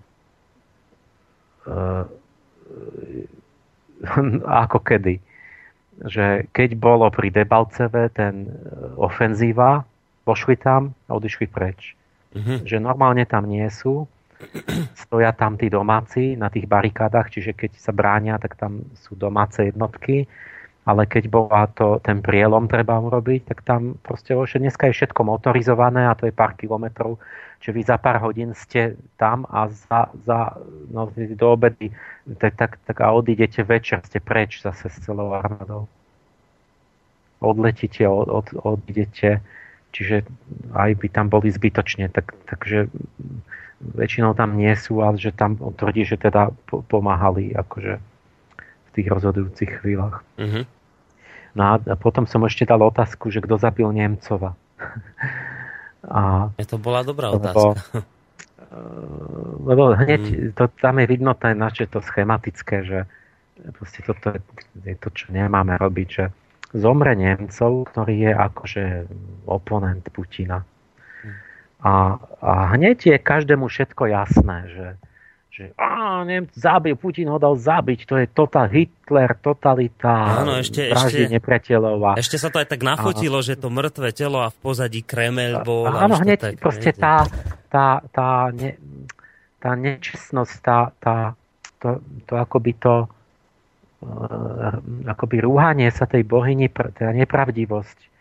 [1.64, 1.76] e,
[4.64, 5.20] ako kedy.
[5.94, 8.50] Že keď bolo pri Debalceve ten e,
[8.98, 9.86] ofenzíva,
[10.26, 11.94] pošli tam a odišli preč.
[12.34, 12.66] Mm-hmm.
[12.66, 14.10] Že normálne tam nie sú
[15.06, 19.64] stoja tam tí domáci na tých barikádach, čiže keď sa bránia, tak tam sú domáce
[19.70, 20.26] jednotky,
[20.84, 25.20] ale keď bola to, ten prielom treba urobiť, tak tam proste že dneska je všetko
[25.24, 27.16] motorizované a to je pár kilometrov,
[27.64, 30.60] že vy za pár hodín ste tam a za, za
[30.92, 31.88] no, do obedy
[32.36, 35.88] tak, tak, tak a odídete večer, ste preč zase s celou armádou.
[37.40, 39.40] Odletíte, od, od, odídete,
[39.92, 40.24] čiže
[40.76, 42.88] aj by tam boli zbytočne, tak, takže
[43.80, 46.52] väčšinou tam nie sú, ale že tam tvrdí, že teda
[46.88, 48.00] pomáhali akože
[48.60, 50.24] v tých rozhodujúcich chvíľach.
[50.40, 50.73] Mm-hmm.
[51.54, 54.58] No a potom som ešte dal otázku, že kto zabil Nemcova.
[56.10, 58.02] a, to bola dobrá otázka.
[58.74, 60.58] Lebo, lebo hneď mm.
[60.58, 62.98] to, tam je vidno to naše to schematické, že
[63.78, 64.34] proste toto
[64.82, 66.24] je to, čo nemáme robiť, že
[66.74, 68.84] zomre Nemcov, ktorý je akože
[69.46, 70.66] oponent Putina
[71.84, 74.86] a, a hneď je každému všetko jasné, že,
[75.54, 80.90] že á, neviem, zabil, Putin ho dal zabiť, to je total Hitler, totalita, Áno, ešte,
[80.90, 82.18] ešte, nepriateľov.
[82.18, 85.62] Ešte sa to aj tak nafotilo, a, že to mŕtve telo a v pozadí Kremel
[85.62, 85.86] bol.
[85.86, 87.22] Áno, hneď tak, proste tá,
[87.70, 88.74] tá, tá, ne,
[89.62, 91.38] tá nečestnosť, tá, tá,
[91.78, 93.06] to, to akoby to
[94.02, 94.74] uh,
[95.06, 98.13] akoby rúhanie sa tej bohyni, teda nepravdivosť,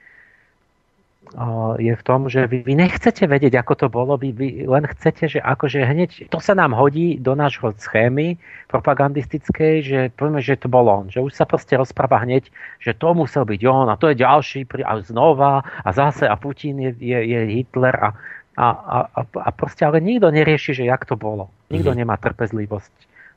[1.81, 5.37] je v tom, že vy, vy nechcete vedieť, ako to bolo, vy, vy len chcete,
[5.37, 8.37] že akože hneď to sa nám hodí do nášho schémy
[8.69, 13.17] propagandistickej, že povieme, že to bol on, že už sa proste rozpráva hneď, že to
[13.17, 17.19] musel byť on a to je ďalší a znova a zase a Putin je, je,
[17.25, 18.09] je Hitler a,
[18.53, 18.67] a,
[19.09, 21.49] a, a proste ale nikto nerieši, že jak to bolo.
[21.73, 22.01] Nikto mm-hmm.
[22.05, 22.93] nemá trpezlivosť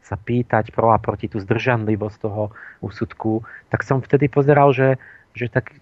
[0.07, 3.43] sa pýtať pro a proti tú zdržanlivosť toho úsudku.
[3.75, 5.03] Tak som vtedy pozeral, že,
[5.35, 5.75] že tak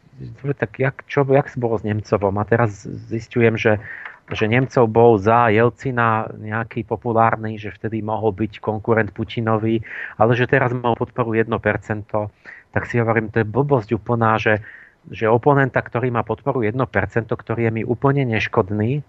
[0.54, 2.38] tak jak, čo, jak bolo s Nemcovom?
[2.38, 3.82] A teraz zistujem, že,
[4.30, 9.82] že Nemcov bol za Jelcina nejaký populárny, že vtedy mohol byť konkurent Putinovi,
[10.16, 11.50] ale že teraz mal podporu 1%,
[12.74, 14.62] tak si hovorím, to je blbosť úplná, že,
[15.10, 16.78] že oponenta, ktorý má podporu 1%,
[17.28, 19.02] ktorý je mi úplne neškodný,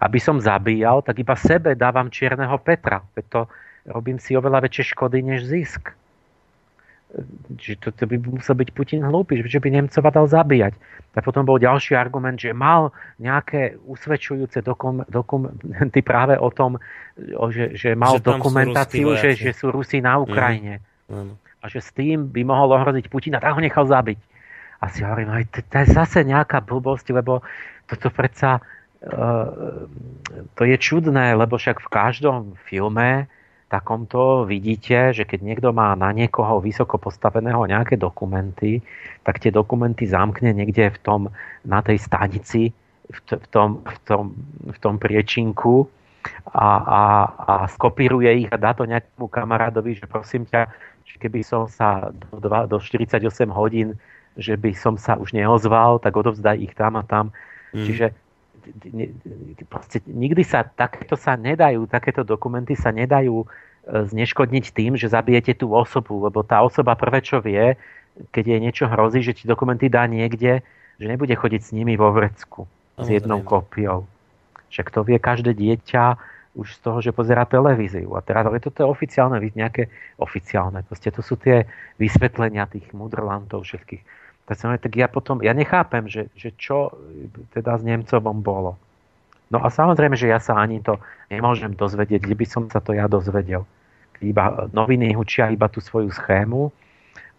[0.00, 3.00] aby som zabíjal, tak iba sebe dávam čierneho Petra.
[3.16, 3.48] Preto
[3.88, 5.96] robím si oveľa väčšie škody než zisk
[7.56, 10.74] že to, to by musel byť Putin hlúpy, že by Nemcova dal zabíjať.
[11.16, 16.76] Tak potom bol ďalší argument, že mal nejaké usvedčujúce dokum, dokumenty práve o tom,
[17.48, 20.84] že, že mal že dokumentáciu, že, že sú Rusi na Ukrajine.
[21.08, 21.40] Mm.
[21.62, 24.20] A že s tým by mohol ohroziť Putina, tak ho nechal zabiť.
[24.84, 27.40] A si hovorím, aj to, to je zase nejaká blbosť, lebo
[27.88, 29.48] toto predsa uh,
[30.52, 33.24] to je čudné, lebo však v každom filme
[33.66, 38.78] takomto vidíte, že keď niekto má na niekoho vysoko postaveného nejaké dokumenty,
[39.26, 41.20] tak tie dokumenty zamkne niekde v tom,
[41.66, 42.70] na tej stanici,
[43.06, 44.24] v, tom, v, tom,
[44.70, 45.86] v tom priečinku
[46.54, 50.70] a, a, a skopíruje ich a dá to nejakému kamarádovi, že prosím ťa,
[51.18, 53.98] keby som sa do, 2, do 48 hodín,
[54.36, 57.32] že by som sa už neozval, tak odovzdaj ich tam a tam.
[57.72, 57.86] Mm.
[57.88, 58.06] Čiže
[59.70, 63.46] proste nikdy sa takéto sa nedajú, takéto dokumenty sa nedajú e,
[63.86, 67.78] zneškodniť tým, že zabijete tú osobu, lebo tá osoba prvé, čo vie,
[68.32, 70.64] keď jej niečo hrozí, že ti dokumenty dá niekde,
[70.96, 72.64] že nebude chodiť s nimi vo vrecku
[72.96, 74.08] s jednou kópiou.
[74.72, 76.16] Však to vie každé dieťa
[76.56, 78.08] už z toho, že pozera televíziu.
[78.16, 81.68] A teraz, ale toto je oficiálne, nejaké oficiálne, proste to sú tie
[82.00, 86.94] vysvetlenia tých mudrlantov všetkých tak, som, tak ja potom, ja nechápem, že, že čo
[87.50, 88.78] teda s Nemcovom bolo.
[89.50, 90.98] No a samozrejme, že ja sa ani to
[91.30, 93.66] nemôžem dozvedieť, kde by som sa to ja dozvedel.
[94.22, 96.72] Iba, noviny učia iba tú svoju schému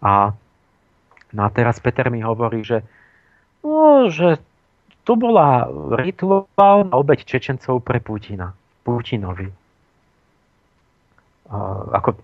[0.04, 0.30] a,
[1.34, 2.84] no a teraz Peter mi hovorí, že,
[3.64, 4.38] no, že
[5.02, 8.52] to bola rituálna obeď Čečencov pre Putina.
[8.84, 9.48] Putinovi.
[11.48, 11.56] A,
[11.98, 12.20] ako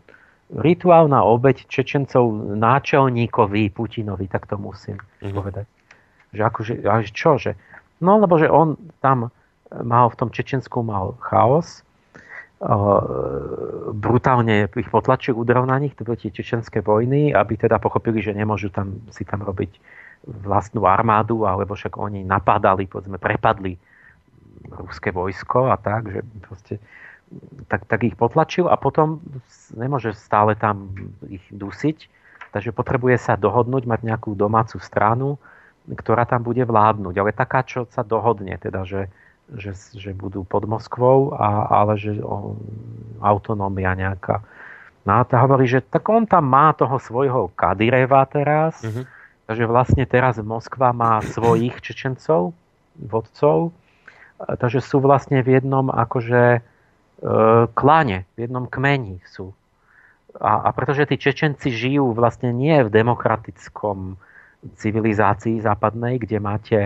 [0.53, 5.33] rituálna obeď Čečencov náčelníkovi Putinovi, tak to musím mm-hmm.
[5.33, 5.67] povedať.
[6.35, 7.57] Že akože, až čo, že?
[8.03, 9.33] No lebo, že on tam
[9.71, 11.81] mal v tom Čečensku mal chaos,
[13.93, 18.33] brutálne ich potlačil, udrel na nich, to boli tie čečenské vojny, aby teda pochopili, že
[18.33, 19.77] nemôžu tam, si tam robiť
[20.25, 23.77] vlastnú armádu, alebo však oni napadali, povedzme, prepadli
[24.81, 26.75] ruské vojsko a tak, že proste
[27.69, 29.21] tak, tak ich potlačil a potom
[29.75, 30.93] nemôže stále tam
[31.27, 32.09] ich dusiť,
[32.55, 35.41] takže potrebuje sa dohodnúť, mať nejakú domácu stranu,
[35.91, 37.15] ktorá tam bude vládnuť.
[37.19, 39.13] Ale taká, čo sa dohodne, teda, že,
[39.53, 42.57] že, že budú pod Moskvou, a, ale že o,
[43.21, 44.41] autonómia nejaká.
[45.05, 49.05] No a tá hovorí, že tak on tam má toho svojho Kadireva teraz, mm-hmm.
[49.45, 52.57] takže vlastne teraz Moskva má svojich Čečencov,
[52.97, 53.77] vodcov,
[54.39, 56.65] takže sú vlastne v jednom akože
[57.73, 59.57] kláne, v jednom kmeni sú.
[60.37, 64.19] A, a pretože tí Čečenci žijú vlastne nie v demokratickom
[64.77, 66.79] civilizácii západnej, kde máte,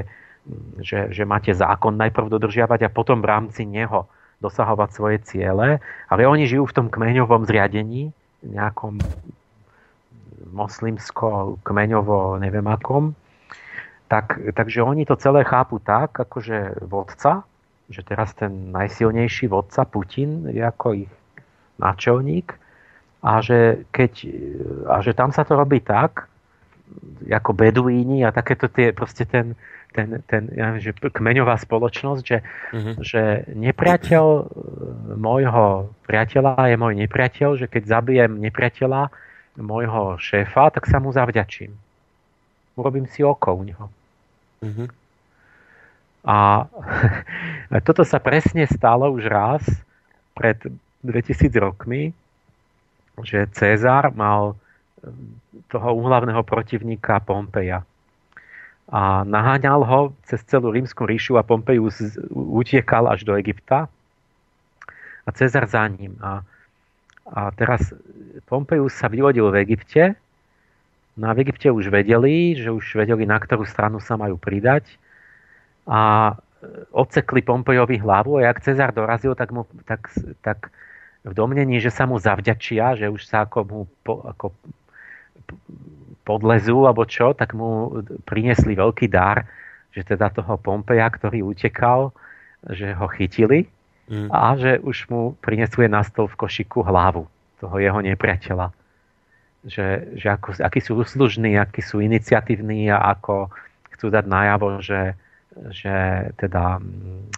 [0.79, 4.07] že, že máte zákon najprv dodržiavať a potom v rámci neho
[4.39, 8.15] dosahovať svoje ciele, ale oni žijú v tom kmeňovom zriadení,
[8.47, 9.03] nejakom
[10.55, 13.19] moslimsko, kmeňovo, neviem akom,
[14.07, 17.43] tak, takže oni to celé chápu tak, akože vodca,
[17.89, 21.13] že teraz ten najsilnejší vodca Putin je ako ich
[21.81, 22.53] náčelník
[23.25, 24.13] a že, keď,
[24.87, 26.29] a že tam sa to robí tak,
[27.29, 29.53] ako beduíni a takéto tie, proste ten,
[29.93, 32.95] ten, ten ja neviem, že kmeňová spoločnosť, že, uh-huh.
[33.05, 34.45] že nepriateľ e,
[35.17, 39.13] môjho priateľa je môj nepriateľ, že keď zabijem nepriateľa
[39.59, 41.75] môjho šéfa, tak sa mu zavďačím.
[42.79, 43.87] Urobím si oko u neho.
[44.63, 44.87] Uh-huh.
[46.29, 46.69] A
[47.89, 49.65] toto sa presne stalo už raz
[50.37, 50.61] pred
[51.01, 52.13] 2000 rokmi,
[53.25, 55.09] že Cezar mal eh,
[55.73, 57.81] toho úhlavného protivníka Pompeja.
[58.89, 62.01] A naháňal ho cez celú rímsku ríšu a Pompejus
[62.33, 63.85] utiekal až do Egypta
[65.25, 66.17] a Cezar za ním.
[66.25, 66.41] A,
[67.29, 67.93] a teraz
[68.49, 70.17] Pompejus sa vyvodil v Egypte
[71.19, 74.87] No a v Egypte už vedeli, že už vedeli, na ktorú stranu sa majú pridať
[75.89, 76.35] a
[76.93, 80.11] odsekli Pompejovi hlavu a jak Cezar dorazil, tak, mu, tak,
[80.43, 80.69] tak
[81.25, 84.47] v domnení, že sa mu zavďačia, že už sa ako mu po, ako
[86.29, 89.49] podlezú alebo čo, tak mu priniesli veľký dar,
[89.97, 92.13] že teda toho Pompeja, ktorý utekal,
[92.69, 93.65] že ho chytili
[94.13, 94.29] mm.
[94.29, 97.25] a že už mu priniesli na stôl v košiku hlavu
[97.59, 98.77] toho jeho nepriateľa
[99.67, 103.51] že, že ako, akí sú uslužní, akí sú iniciatívni a ako
[103.99, 105.19] chcú dať najavo, že,
[105.71, 105.95] že
[106.39, 107.29] teda mm,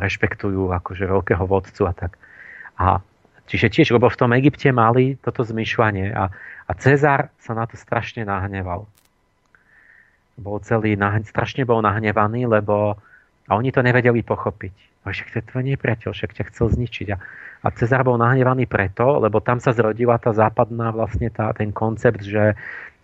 [0.00, 2.18] rešpektujú akože veľkého vodcu a tak.
[2.80, 2.98] A
[3.46, 6.32] čiže tiež, lebo v tom Egypte mali toto zmyšľanie a,
[6.66, 8.88] a Cezar sa na to strašne nahneval.
[10.40, 10.96] Bol celý,
[11.28, 12.96] strašne bol nahnevaný, lebo
[13.50, 14.74] a oni to nevedeli pochopiť.
[15.02, 17.06] A však to tvoj nepriateľ, však ťa chcel zničiť.
[17.10, 17.16] A,
[17.66, 22.22] a Cezar bol nahnevaný preto, lebo tam sa zrodila tá západná vlastne tá, ten koncept,
[22.22, 22.54] že,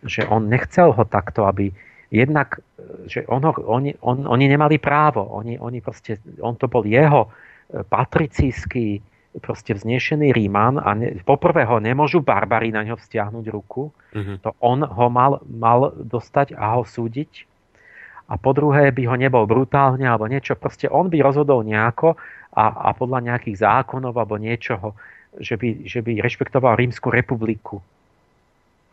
[0.07, 1.75] že on nechcel ho takto, aby
[2.11, 2.63] jednak,
[3.07, 5.27] že on ho, oni, on, oni nemali právo.
[5.37, 7.29] Oni, oni proste, on to bol jeho e,
[7.83, 9.03] patricijský
[9.37, 13.93] proste vznešený Ríman a ne, poprvé ho nemôžu barbari na ňo vzťahnuť ruku.
[14.17, 14.37] Mm-hmm.
[14.49, 17.45] To on ho mal, mal dostať a ho súdiť.
[18.27, 20.59] A po druhé by ho nebol brutálne alebo niečo.
[20.59, 22.19] Proste on by rozhodol nejako
[22.57, 24.97] a, a podľa nejakých zákonov alebo niečoho,
[25.37, 27.79] že by, že by rešpektoval Rímsku republiku.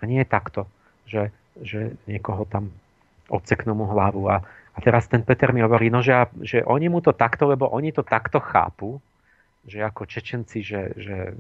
[0.04, 0.68] A nie takto,
[1.08, 1.32] že,
[1.64, 2.70] že niekoho tam
[3.34, 4.30] odseknú mu hlavu.
[4.30, 6.14] A, a teraz ten Peter mi hovorí, no, že,
[6.46, 9.02] že oni mu to takto, lebo oni to takto chápu,
[9.66, 11.34] že ako Čečenci, že, že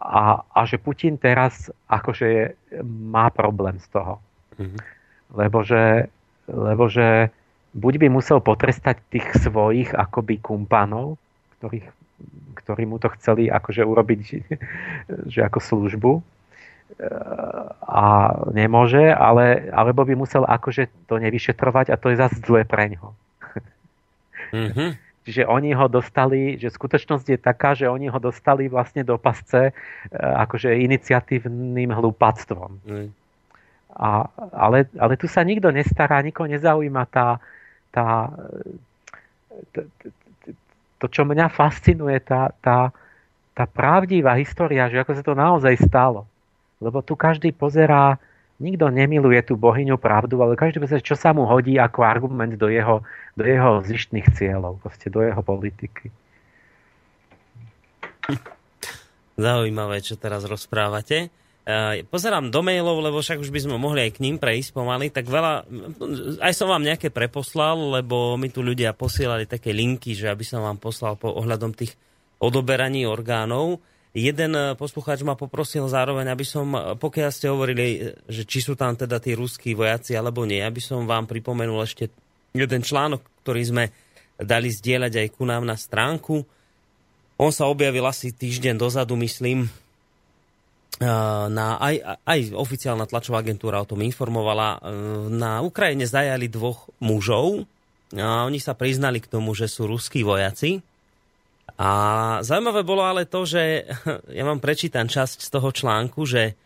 [0.00, 2.44] a, a že Putin teraz akože je,
[2.84, 4.14] má problém z toho.
[4.56, 4.80] Mm-hmm.
[5.36, 6.08] Lebo že,
[6.48, 7.28] lebo že
[7.76, 11.20] buď by musel potrestať tých svojich akoby kumpanov,
[11.60, 11.86] ktorých,
[12.64, 14.20] ktorí mu to chceli akože urobiť
[15.32, 16.12] že ako službu
[17.86, 22.92] a nemôže, ale, alebo by musel akože to nevyšetrovať a to je zase zlé pre
[22.92, 23.14] ňo.
[24.52, 24.90] Mm-hmm.
[25.20, 29.70] Čiže oni ho dostali, že skutočnosť je taká, že oni ho dostali vlastne do pasce
[29.70, 29.72] e,
[30.16, 32.70] akože iniciatívnym hlúpactvom.
[32.88, 33.08] Mm.
[34.00, 37.36] A, ale, ale tu sa nikto nestará, nikoho nezaujíma tá,
[37.92, 38.32] tá,
[40.98, 42.88] to, čo mňa fascinuje, tá, tá,
[43.52, 46.29] tá pravdivá história, že ako sa to naozaj stalo.
[46.80, 48.16] Lebo tu každý pozerá,
[48.56, 52.72] nikto nemiluje tú bohyňu pravdu, ale každý pozerá, čo sa mu hodí ako argument do
[52.72, 53.04] jeho,
[53.36, 56.08] do jeho zištných cieľov, proste do jeho politiky.
[59.40, 61.32] Zaujímavé, čo teraz rozprávate.
[61.60, 65.12] Eh, pozerám do mailov, lebo však už by sme mohli aj k ním prejsť pomaly,
[65.12, 65.68] tak veľa,
[66.40, 70.64] aj som vám nejaké preposlal, lebo mi tu ľudia posielali také linky, že aby som
[70.64, 71.94] vám poslal po ohľadom tých
[72.40, 73.78] odoberaní orgánov.
[74.10, 78.74] Jeden eh, poslucháč ma poprosil zároveň, aby som, eh, pokiaľ ste hovorili, že či sú
[78.74, 82.10] tam teda tí ruskí vojaci alebo nie, aby som vám pripomenul ešte
[82.50, 83.84] jeden článok, ktorý sme
[84.34, 86.42] dali zdieľať aj ku nám na stránku.
[87.38, 89.70] On sa objavil asi týždeň dozadu, myslím,
[91.00, 94.76] na, aj, aj oficiálna tlačová agentúra o tom informovala.
[95.32, 97.64] Na Ukrajine zajali dvoch mužov
[98.12, 100.84] a oni sa priznali k tomu, že sú ruskí vojaci.
[101.76, 101.90] A
[102.40, 103.86] zaujímavé bolo ale to, že
[104.38, 106.58] ja vám prečítam časť z toho článku, že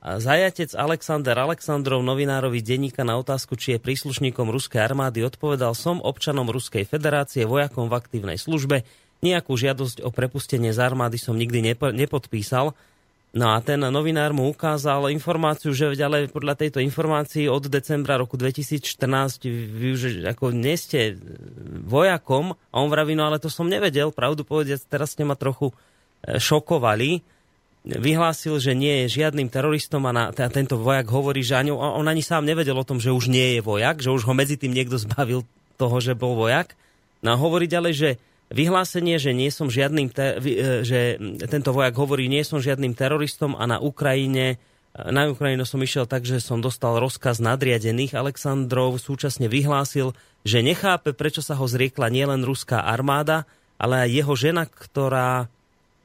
[0.00, 6.48] Zajatec Alexander Alexandrov novinárovi denníka na otázku, či je príslušníkom ruskej armády, odpovedal som občanom
[6.48, 8.88] Ruskej federácie, vojakom v aktívnej službe,
[9.20, 12.72] nejakú žiadosť o prepustenie z armády som nikdy nepodpísal.
[13.34, 18.38] No a ten novinár mu ukázal informáciu, že ale podľa tejto informácii od decembra roku
[18.38, 21.18] 2014 vy už ako nie ste
[21.82, 25.74] vojakom a on vraví, no ale to som nevedel, pravdu povediac, teraz ste ma trochu
[26.22, 27.26] e, šokovali.
[27.84, 32.22] Vyhlásil, že nie je žiadnym teroristom a na, tento vojak hovorí, že ani, on ani
[32.22, 34.94] sám nevedel o tom, že už nie je vojak, že už ho medzi tým niekto
[34.94, 35.42] zbavil
[35.74, 36.78] toho, že bol vojak.
[37.18, 38.10] No a hovorí ďalej, že
[38.52, 41.16] vyhlásenie, že nie som žiadnym, te- e, že
[41.48, 44.60] tento vojak hovorí, nie som žiadnym teroristom a na Ukrajine
[44.94, 48.14] na Ukrajinu som išiel tak, že som dostal rozkaz nadriadených.
[48.14, 50.14] Aleksandrov súčasne vyhlásil,
[50.46, 53.42] že nechápe, prečo sa ho zriekla nielen ruská armáda,
[53.74, 55.50] ale aj jeho žena, ktorá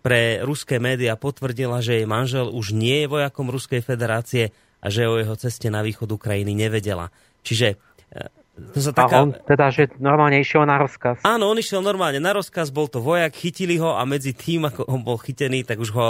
[0.01, 4.49] pre ruské médiá potvrdila, že jej manžel už nie je vojakom Ruskej federácie
[4.81, 7.13] a že o jeho ceste na východ Ukrajiny nevedela.
[7.45, 7.77] Čiže e,
[8.75, 9.15] to sa taká...
[9.19, 11.23] A on teda, že normálne išiel na rozkaz.
[11.23, 14.87] Áno, on išiel normálne na rozkaz, bol to vojak, chytili ho a medzi tým, ako
[14.87, 16.07] on bol chytený, tak už ho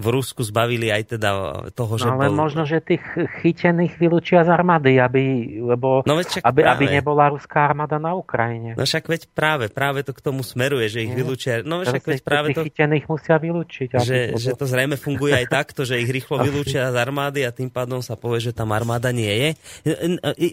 [0.00, 1.30] v Rusku zbavili aj teda
[1.76, 2.48] toho, že no, ale bol...
[2.48, 3.04] možno, že tých
[3.44, 5.24] chytených vylúčia z armády, aby,
[5.60, 8.74] lebo, no, aby, aby nebola ruská armáda na Ukrajine.
[8.74, 11.60] No však veď práve, práve to k tomu smeruje, že ich vylúčia.
[11.60, 12.64] No však veď práve to...
[12.64, 13.88] chytených musia vylúčiť.
[14.00, 14.40] Že, aby...
[14.40, 18.00] že to zrejme funguje aj takto, že ich rýchlo vylúčia z armády a tým pádom
[18.00, 19.48] sa povie, že tam armáda nie je.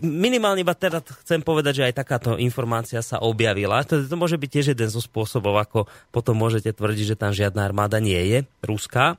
[0.03, 3.79] Minimálne iba teda chcem povedať, že aj takáto informácia sa objavila.
[3.87, 7.63] To, to môže byť tiež jeden zo spôsobov, ako potom môžete tvrdiť, že tam žiadna
[7.63, 9.15] armáda nie je, ruská.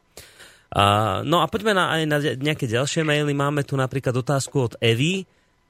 [0.68, 3.32] A, no a poďme na, aj na nejaké ďalšie maily.
[3.32, 5.24] Máme tu napríklad otázku od Evy.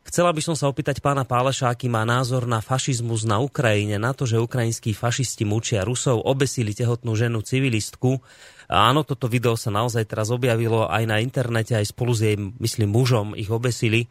[0.08, 4.16] Chcela by som sa opýtať pána Páleša, aký má názor na fašizmus na Ukrajine, na
[4.16, 8.16] to, že ukrajinskí fašisti mučia Rusov, obesili tehotnú ženu civilistku.
[8.72, 12.88] Áno, toto video sa naozaj teraz objavilo aj na internete, aj spolu s jej, myslím,
[12.88, 14.08] mužom ich obesili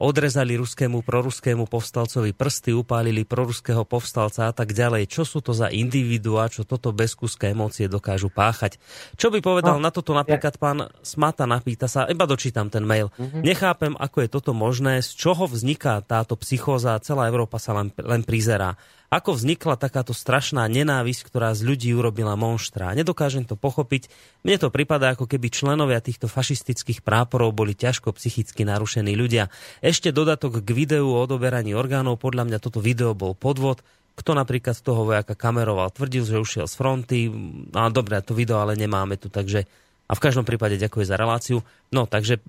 [0.00, 5.04] odrezali ruskému proruskému povstalcovi prsty, upálili proruského povstalca a tak ďalej.
[5.04, 8.80] Čo sú to za individuá, čo toto bez kúska emócie dokážu páchať?
[9.20, 13.12] Čo by povedal no, na toto napríklad pán Smata, napýta sa, iba dočítam ten mail.
[13.20, 13.44] Uh-huh.
[13.44, 18.24] Nechápem, ako je toto možné, z čoho vzniká táto psychóza, celá Európa sa len, len
[18.24, 18.80] prizerá.
[19.14, 22.98] Ako vznikla takáto strašná nenávisť, ktorá z ľudí urobila monštra?
[22.98, 24.10] Nedokážem to pochopiť.
[24.42, 29.54] Mne to pripadá, ako keby členovia týchto fašistických práporov boli ťažko psychicky narušení ľudia.
[29.86, 32.18] Ešte dodatok k videu o odoberaní orgánov.
[32.18, 33.86] Podľa mňa toto video bol podvod.
[34.18, 37.30] Kto napríklad toho vojaka kameroval, tvrdil, že ušiel z fronty.
[37.70, 39.70] A dobre, to video ale nemáme tu, takže...
[40.10, 41.62] A v každom prípade ďakujem za reláciu.
[41.94, 42.42] No, takže...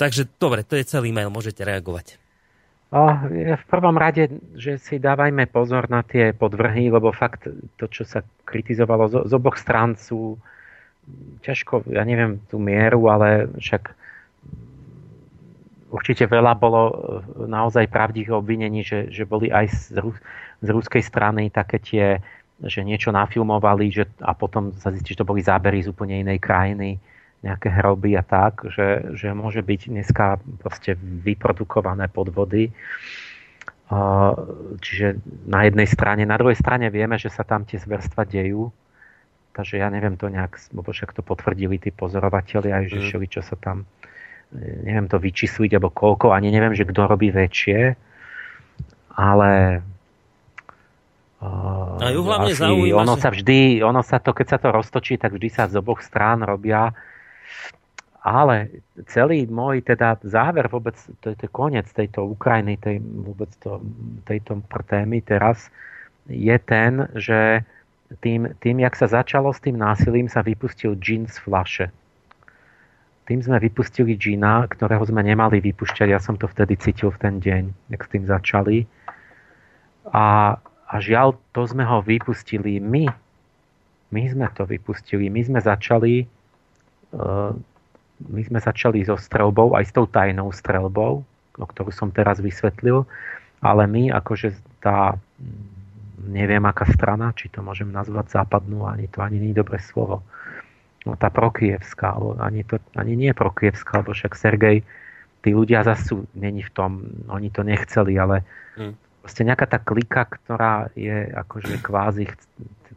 [0.00, 2.19] Takže dobre, to je celý mail, môžete reagovať.
[2.90, 4.26] V prvom rade,
[4.58, 7.46] že si dávajme pozor na tie podvrhy, lebo fakt
[7.78, 10.34] to, čo sa kritizovalo z, z oboch strán sú
[11.46, 13.94] ťažko, ja neviem tú mieru, ale však
[15.94, 16.94] určite veľa bolo e,
[17.46, 20.02] naozaj pravdivých obvinení, že, že boli aj z,
[20.58, 22.06] z ruskej strany také tie,
[22.58, 26.42] že niečo nafilmovali že, a potom sa zistí, že to boli zábery z úplne inej
[26.42, 26.98] krajiny
[27.40, 32.68] nejaké hroby a tak, že, že môže byť dneska proste vyprodukované podvody.
[34.80, 38.70] Čiže na jednej strane, na druhej strane vieme, že sa tam tie zverstva dejú,
[39.56, 43.06] takže ja neviem to nejak, lebo však to potvrdili tí pozorovateľi aj, že mm.
[43.08, 43.88] šeli, čo sa tam,
[44.54, 47.98] e, neviem to vyčísliť, alebo koľko, ani neviem, že kto robí väčšie,
[49.18, 49.82] ale
[51.40, 55.32] a ju hlavne zaujíma, ono sa vždy, ono sa to, keď sa to roztočí, tak
[55.32, 56.92] vždy sa z oboch strán robia
[58.20, 63.80] ale celý môj teda záver vôbec, to je to koniec tejto Ukrajiny, tej, vôbec to,
[64.28, 65.72] tejto témy teraz,
[66.28, 67.64] je ten, že
[68.20, 71.86] tým, tým, jak sa začalo s tým násilím, sa vypustil džin z flaše.
[73.24, 76.08] Tým sme vypustili džina, ktorého sme nemali vypušťať.
[76.10, 77.62] Ja som to vtedy cítil v ten deň,
[77.94, 78.90] jak s tým začali.
[80.10, 80.58] A,
[80.90, 83.06] a žiaľ, to sme ho vypustili my.
[84.10, 85.30] My sme to vypustili.
[85.30, 87.54] My sme začali uh,
[88.28, 91.24] my sme začali so strelbou, aj s tou tajnou strelbou,
[91.56, 93.08] o ktorú som teraz vysvetlil,
[93.64, 95.16] ale my akože tá,
[96.20, 100.24] neviem aká strana, či to môžem nazvať západnú, ani to ani nie je dobré slovo,
[101.08, 104.84] no tá prokievská, alebo ani, to, ani nie prokievská, lebo však Sergej,
[105.40, 106.90] tí ľudia zase není v tom,
[107.32, 108.44] oni to nechceli, ale
[108.76, 109.24] hmm.
[109.24, 112.28] proste nejaká tá klika, ktorá je akože kvázi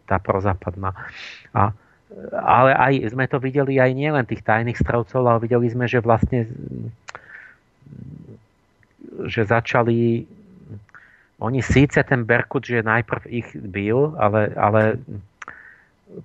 [0.04, 0.92] tá prozápadná.
[1.56, 1.72] A
[2.34, 6.50] ale aj sme to videli aj nielen tých tajných stravcov, ale videli sme, že vlastne
[9.30, 10.26] že začali
[11.44, 14.96] oni síce ten Berkut, že najprv ich bil, ale, ale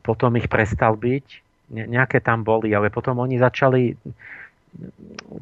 [0.07, 1.27] potom ich prestal byť.
[1.69, 3.99] Nejaké tam boli, ale potom oni začali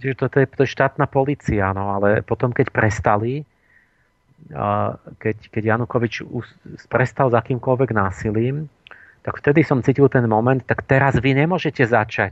[0.01, 3.43] že to, to, je, to je štátna policia, no, ale potom keď prestali,
[5.19, 6.23] keď, keď Janukovič
[6.87, 8.71] prestal s akýmkoľvek násilím,
[9.27, 12.31] tak vtedy som cítil ten moment, tak teraz vy nemôžete začať.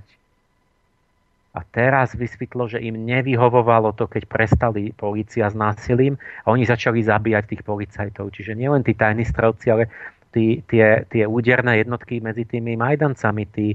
[1.54, 6.14] A teraz vysvetlo, že im nevyhovovalo to, keď prestali policia s násilím
[6.46, 8.30] a oni začali zabíjať tých policajtov.
[8.30, 9.90] Čiže nielen tí tajní strelci, ale
[10.30, 13.74] tí, tie, tie úderné jednotky medzi tými Majdancami, tí,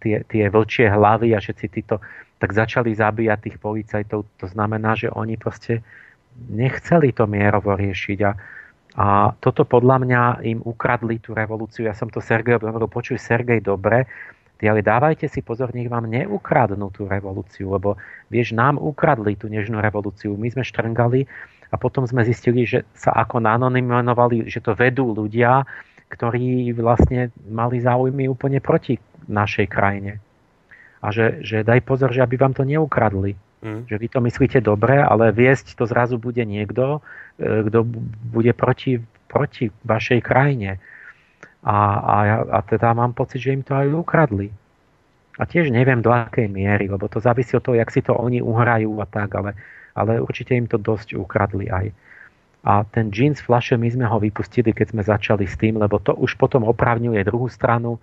[0.00, 2.00] tie, tie vlčie hlavy a všetci títo,
[2.40, 4.24] tak začali zabíjať tých policajtov.
[4.24, 5.84] To znamená, že oni proste
[6.52, 8.32] nechceli to mierovo riešiť a,
[8.96, 11.84] a toto podľa mňa im ukradli tú revolúciu.
[11.84, 14.08] Ja som to Sergej hovoril, počuj Sergej, dobre,
[14.64, 18.00] ale dávajte si pozor, nech vám neukradnú tú revolúciu, lebo
[18.32, 20.32] vieš, nám ukradli tú nežnú revolúciu.
[20.40, 21.28] My sme štrngali
[21.68, 25.60] a potom sme zistili, že sa ako nanonymovali, že to vedú ľudia,
[26.08, 28.96] ktorí vlastne mali záujmy úplne proti
[29.28, 30.24] našej krajine.
[31.04, 33.36] A že, že daj pozor, že aby vám to neukradli.
[33.64, 33.88] Mm.
[33.88, 37.00] Že vy to myslíte dobre, ale viesť to zrazu bude niekto,
[37.40, 37.88] e, kto
[38.32, 40.78] bude proti, proti vašej krajine.
[41.66, 44.52] A, a, a teda mám pocit, že im to aj ukradli.
[45.36, 48.40] A tiež neviem do akej miery, lebo to závisí od toho, jak si to oni
[48.40, 49.52] uhrajú a tak, ale,
[49.92, 51.92] ale určite im to dosť ukradli aj.
[52.66, 56.16] A ten jeans flaše my sme ho vypustili, keď sme začali s tým, lebo to
[56.16, 58.00] už potom opravňuje druhú stranu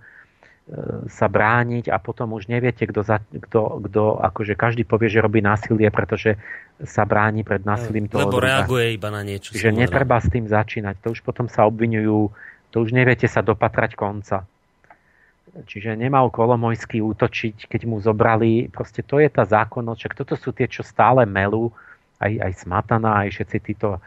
[1.12, 5.44] sa brániť a potom už neviete, kto, za, kto, kto akože každý povie, že robí
[5.44, 6.40] násilie, pretože
[6.80, 8.64] sa bráni pred násilím toho Lebo druga.
[8.64, 9.52] reaguje iba na niečo.
[9.52, 11.04] Že netreba s tým začínať.
[11.04, 12.32] To už potom sa obvinujú,
[12.72, 14.48] to už neviete sa dopatrať konca.
[15.54, 20.50] Čiže nemal Kolomojský útočiť, keď mu zobrali, proste to je tá zákonnosť, však toto sú
[20.50, 21.70] tie, čo stále melú,
[22.18, 24.02] aj, aj Smatana, aj všetci títo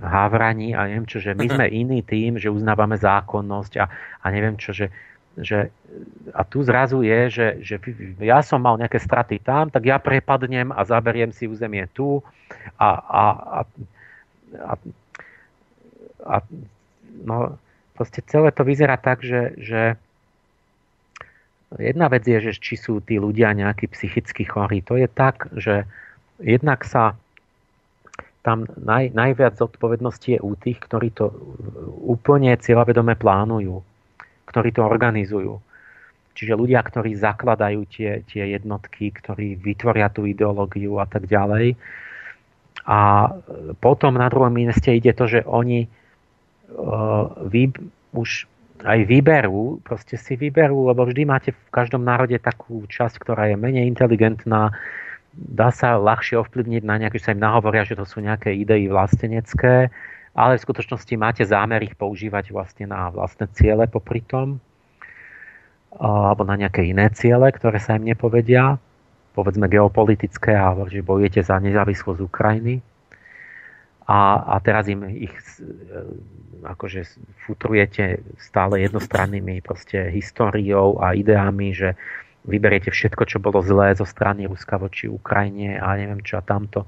[0.00, 3.84] Havraní a neviem čo, že my sme iný tým, že uznávame zákonnosť a,
[4.22, 4.88] a neviem čo, že,
[5.36, 5.68] že
[6.32, 7.76] a tu zrazu je, že, že
[8.20, 12.24] ja som mal nejaké straty tam, tak ja prepadnem a zaberiem si územie tu
[12.80, 13.60] a, a, a,
[14.60, 14.74] a,
[16.24, 16.36] a
[17.24, 17.60] no,
[17.96, 19.80] proste celé to vyzerá tak, že, že
[21.76, 24.80] jedna vec je, že či sú tí ľudia nejakí psychicky chorí.
[24.88, 25.88] To je tak, že
[26.40, 27.16] jednak sa
[28.46, 31.34] tam naj, najviac zodpovednosti je u tých, ktorí to
[32.06, 33.82] úplne cieľavedome plánujú,
[34.56, 35.60] ktorí to organizujú.
[36.32, 41.76] Čiže ľudia, ktorí zakladajú tie, tie jednotky, ktorí vytvoria tú ideológiu a tak ďalej.
[42.88, 43.32] A
[43.84, 47.68] potom na druhom mieste ide to, že oni uh, vy,
[48.16, 48.48] už
[48.84, 53.60] aj vyberú, proste si vyberú, lebo vždy máte v každom národe takú časť, ktorá je
[53.60, 54.72] menej inteligentná,
[55.36, 59.92] dá sa ľahšie ovplyvniť na nejaké, sa im nahovoria, že to sú nejaké idei vlastenecké,
[60.36, 64.60] ale v skutočnosti máte zámer ich používať vlastne na vlastné ciele popri tom,
[65.96, 68.76] alebo na nejaké iné ciele, ktoré sa im nepovedia,
[69.32, 72.84] povedzme geopolitické, a že bojujete za nezávislosť Ukrajiny.
[74.06, 75.34] A, a teraz im ich
[76.62, 77.02] akože
[77.48, 81.98] futrujete stále jednostrannými proste históriou a ideami, že
[82.46, 86.86] vyberiete všetko, čo bolo zlé zo strany Ruska voči Ukrajine a neviem čo a tamto.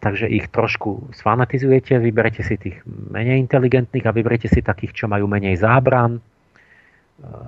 [0.00, 5.28] Takže ich trošku sfanatizujete, vyberete si tých menej inteligentných a vyberiete si takých, čo majú
[5.28, 6.24] menej zábran,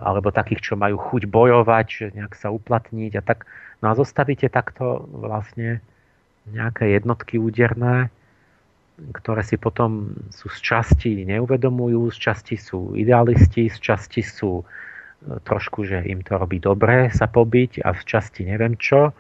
[0.05, 3.49] alebo takých, čo majú chuť bojovať, nejak sa uplatniť a tak.
[3.81, 5.81] No a zostavíte takto vlastne
[6.53, 8.13] nejaké jednotky úderné,
[9.17, 14.61] ktoré si potom sú z časti neuvedomujú, z časti sú idealisti, z časti sú
[15.23, 19.17] trošku, že im to robí dobre sa pobiť a v časti neviem čo.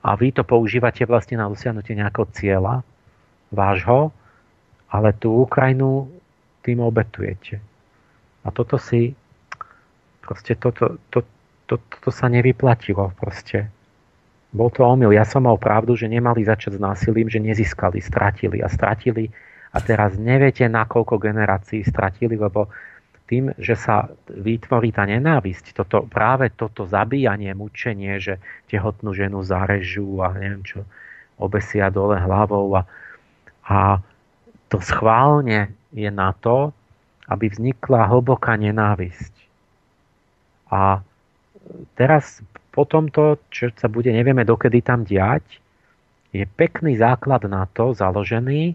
[0.00, 2.80] A vy to používate vlastne na dosiahnutie nejakého cieľa
[3.52, 4.14] vášho,
[4.88, 6.08] ale tú Ukrajinu
[6.64, 7.60] tým obetujete.
[8.44, 9.12] A toto si
[10.24, 11.26] proste toto, to,
[11.68, 13.68] to, to, to sa nevyplatilo proste.
[14.50, 15.14] Bol to omyl.
[15.14, 19.30] Ja som mal pravdu, že nemali začať s násilím, že nezískali, stratili a stratili
[19.70, 22.66] a teraz neviete, na koľko generácií stratili, lebo
[23.30, 30.18] tým, že sa vytvorí tá nenávisť, toto, práve toto zabíjanie, mučenie, že tehotnú ženu zarežú
[30.18, 30.82] a neviem čo,
[31.38, 32.82] obesia dole hlavou a,
[33.70, 33.78] a
[34.66, 36.74] to schválne je na to,
[37.30, 39.34] aby vznikla hlboká nenávisť.
[40.74, 40.98] A
[41.94, 42.42] teraz
[42.74, 45.42] po tomto, čo sa bude, nevieme dokedy tam diať,
[46.34, 48.74] je pekný základ na to založený,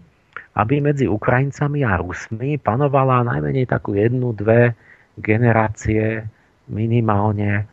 [0.56, 4.72] aby medzi Ukrajincami a Rusmi panovala najmenej takú jednu, dve
[5.20, 6.24] generácie
[6.68, 7.64] minimálne e,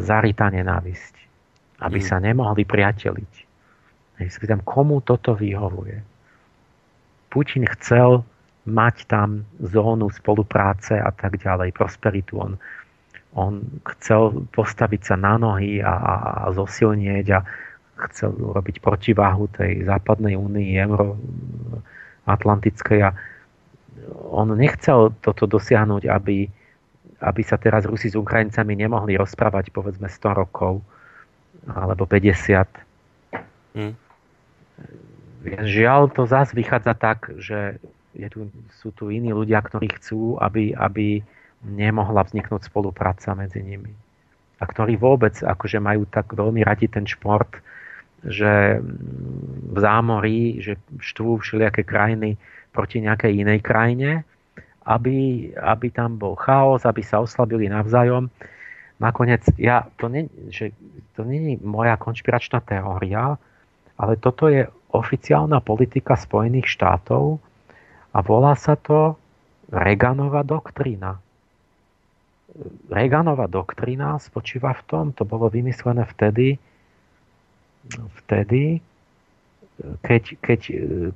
[0.00, 1.14] zarytá nenávisť.
[1.80, 2.06] Aby mm.
[2.06, 3.32] sa nemohli priateliť.
[4.16, 6.00] Spýtam, komu toto vyhovuje?
[7.28, 8.24] Putin chcel
[8.64, 12.40] mať tam zónu spolupráce a tak ďalej, prosperitu.
[12.40, 12.52] On,
[13.36, 13.60] on
[13.96, 17.40] chcel postaviť sa na nohy a, a, a zosilnieť a
[17.96, 23.16] chcel robiť protiváhu tej západnej únii euroatlantickej a
[24.28, 26.48] on nechcel toto dosiahnuť, aby,
[27.24, 30.84] aby sa teraz Rusi s Ukrajincami nemohli rozprávať povedzme 100 rokov
[31.66, 32.68] alebo 50.
[33.74, 33.96] Hmm.
[35.46, 37.78] Žiaľ, to zás vychádza tak, že
[38.16, 38.48] je tu,
[38.80, 41.22] sú tu iní ľudia, ktorí chcú, aby, aby
[41.64, 43.92] nemohla vzniknúť spolupráca medzi nimi.
[44.56, 47.60] A ktorí vôbec akože majú tak veľmi radi ten šport,
[48.26, 48.82] že
[49.72, 52.36] v zámorí, že štvú všelijaké krajiny
[52.74, 54.26] proti nejakej inej krajine,
[54.86, 58.30] aby, aby tam bol chaos, aby sa oslabili navzájom.
[59.02, 60.72] Nakoniec, ja, to, nie, že,
[61.18, 63.36] to nie je moja konšpiračná teória,
[63.96, 67.42] ale toto je oficiálna politika Spojených štátov,
[68.16, 69.20] a volá sa to
[69.68, 71.20] Reganová doktrína.
[72.88, 76.56] Reganová doktrína spočíva v tom, to bolo vymyslené vtedy,
[78.22, 78.82] vtedy
[79.76, 80.60] keď, keď,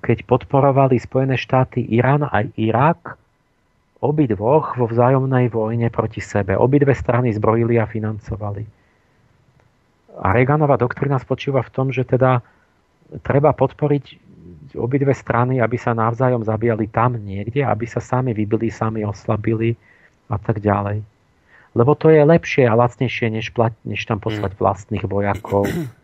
[0.04, 3.16] keď podporovali Spojené štáty Irán a Irak,
[4.00, 6.56] obidvoch vo vzájomnej vojne proti sebe.
[6.56, 8.64] Obidve strany zbrojili a financovali.
[10.20, 12.44] A Reaganová doktrína spočíva v tom, že teda
[13.24, 14.28] treba podporiť
[14.76, 19.76] obidve strany, aby sa navzájom zabíjali tam niekde, aby sa sami vybili, sami oslabili
[20.28, 21.00] a tak ďalej.
[21.70, 24.58] Lebo to je lepšie a lacnejšie, než, plat, než tam poslať mm.
[24.58, 25.64] vlastných vojakov,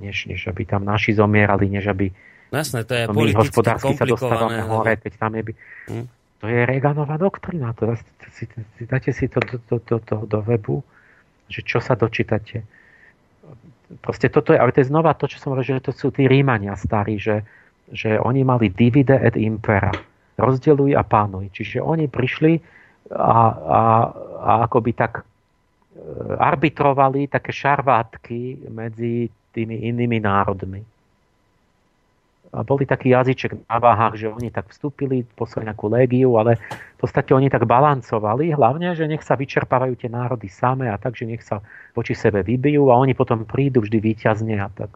[0.00, 2.10] než, než aby tam naši zomierali, než aby
[2.52, 4.68] Jasné, to je my hospodársky sa dostávame ale...
[4.68, 5.42] hore, keď tam je...
[5.88, 6.06] Mm.
[6.44, 7.72] To je Reaganová doktrina.
[7.80, 7.96] To,
[8.28, 8.44] si,
[8.76, 10.84] si, dáte si to do, do, do, do, do webu,
[11.48, 12.60] že čo sa dočítate.
[14.04, 16.28] Proste toto je, ale to je znova to, čo som hovoril, že to sú tí
[16.28, 17.40] Rímania starí, že,
[17.88, 19.94] že oni mali divide et impera.
[20.36, 21.48] Rozdeluj a pánuj.
[21.56, 22.60] Čiže oni prišli
[23.16, 23.80] a, a,
[24.44, 25.24] a akoby tak e,
[26.36, 30.82] arbitrovali také šarvátky medzi tými inými národmi.
[32.52, 36.98] A boli taký jazyček na váhach, že oni tak vstúpili, poslali nejakú légiu, ale v
[37.00, 41.24] podstate oni tak balancovali, hlavne, že nech sa vyčerpávajú tie národy same a tak, že
[41.24, 41.64] nech sa
[41.96, 44.92] voči sebe vybijú a oni potom prídu vždy výťazne a tak.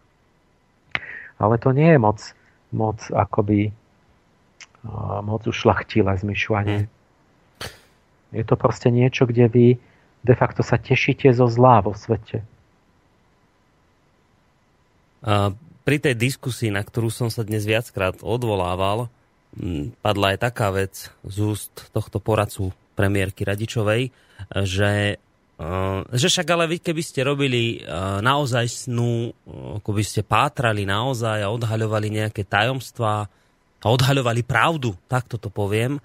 [1.41, 2.21] Ale to nie je moc
[2.77, 3.71] moc akoby
[5.23, 6.87] moc ušlachtilé zmyšľanie.
[6.87, 6.89] Mm.
[8.35, 9.67] Je to proste niečo, kde vy
[10.23, 12.43] de facto sa tešíte zo zlá vo svete.
[15.83, 19.11] Pri tej diskusii, na ktorú som sa dnes viackrát odvolával,
[20.01, 24.15] padla aj taká vec z úst tohto poradcu premiérky Radičovej,
[24.63, 25.19] že
[25.57, 30.21] Uh, že však ale vy, keby ste robili uh, naozaj snu, uh, ako by ste
[30.21, 33.25] pátrali naozaj a odhaľovali nejaké tajomstvá
[33.81, 35.97] a odhaľovali pravdu, takto to poviem,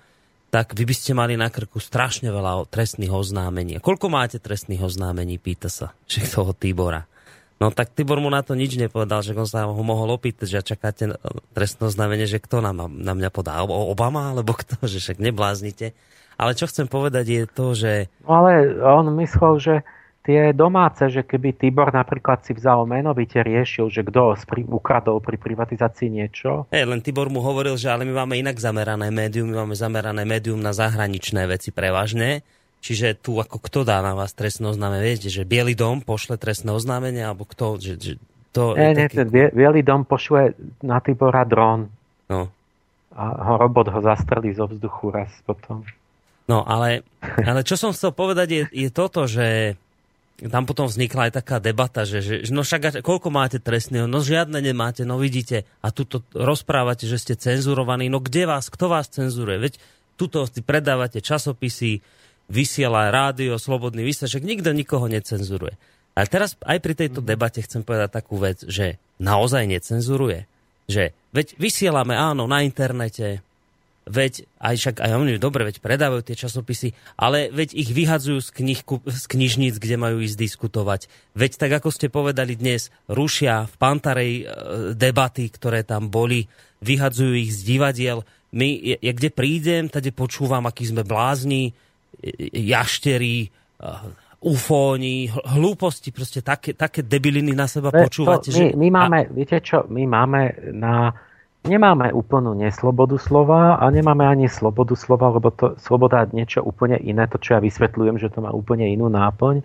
[0.48, 3.84] tak vy by ste mali na krku strašne veľa trestných oznámení.
[3.84, 7.04] Koľko máte trestných oznámení, pýta sa že toho Tibora.
[7.62, 10.74] No tak Tibor mu na to nič nepovedal, že on sa ho mohol opýtať, že
[10.74, 11.14] čakáte
[11.54, 15.94] trestné oznámenie, že kto na, na mňa podá, Obama, alebo kto, že však nebláznite.
[16.42, 18.10] Ale čo chcem povedať je to, že...
[18.26, 19.74] No ale on myslel, že
[20.26, 26.10] tie domáce, že keby Tibor napríklad si vzal menovite riešil, že kto ukradol pri privatizácii
[26.10, 26.66] niečo.
[26.74, 30.26] Hey, len Tibor mu hovoril, že ale my máme inak zamerané médium, my máme zamerané
[30.26, 32.42] médium na zahraničné veci prevažne.
[32.82, 35.14] Čiže tu ako kto dá na vás trestné oznámenie?
[35.14, 37.78] Viete, že Bielý dom pošle trestné oznámenie, alebo kto?
[37.78, 38.14] Že, že
[38.52, 39.30] to nie, nie, taký...
[39.54, 41.94] Bielý dom pošle na Tibora dron.
[42.26, 42.50] No.
[43.14, 45.86] A ho robot ho zastrelí zo vzduchu raz potom.
[46.50, 49.78] No ale, ale čo som chcel povedať je, je toto, že
[50.42, 54.58] tam potom vznikla aj taká debata, že, že no však koľko máte trestného, no žiadne
[54.58, 59.70] nemáte, no vidíte a tuto rozprávate, že ste cenzurovaní, no kde vás, kto vás cenzuruje,
[59.70, 59.74] veď
[60.18, 62.02] tuto si predávate časopisy,
[62.52, 65.80] vysiela rádio, slobodný vysielač, nikto nikoho necenzuruje.
[66.12, 70.44] Ale teraz aj pri tejto debate chcem povedať takú vec, že naozaj necenzuruje.
[70.92, 73.40] Že veď vysielame áno na internete,
[74.12, 78.50] veď aj však aj oni dobre, veď predávajú tie časopisy, ale veď ich vyhadzujú z,
[78.52, 81.08] knih, z knižníc, kde majú ísť diskutovať.
[81.38, 84.44] Veď tak, ako ste povedali dnes, rušia v Pantarej e,
[84.98, 86.52] debaty, ktoré tam boli,
[86.84, 88.28] vyhadzujú ich z divadiel.
[88.52, 91.72] My, ja, kde prídem, tady počúvam, akí sme blázni,
[92.54, 93.50] jašterí, e,
[94.42, 98.50] ufóni, hlúposti, proste také, také debiliny na seba počúvate.
[98.50, 99.30] To, my, my máme, a...
[99.30, 101.14] viete čo, my máme na
[101.62, 106.98] nemáme úplnú neslobodu slova a nemáme ani slobodu slova, lebo to sloboda je niečo úplne
[106.98, 109.62] iné, to čo ja vysvetľujem, že to má úplne inú náplň.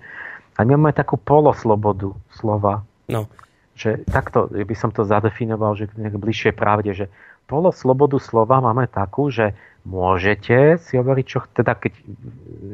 [0.56, 2.84] A my máme takú poloslobodu slova.
[3.08, 3.28] No.
[3.76, 7.06] Že takto by som to zadefinoval, že nejak bližšie pravde, že
[7.48, 11.92] poloslobodu slova máme takú, že môžete si hovoriť, čo teda keď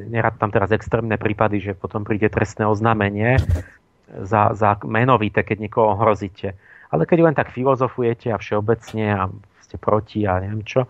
[0.09, 3.37] nerad tam teraz extrémne prípady, že potom príde trestné oznámenie
[4.09, 6.57] za, za menovité, keď niekoho ohrozíte.
[6.89, 9.23] Ale keď len tak filozofujete a všeobecne a
[9.65, 10.89] ste proti a neviem čo,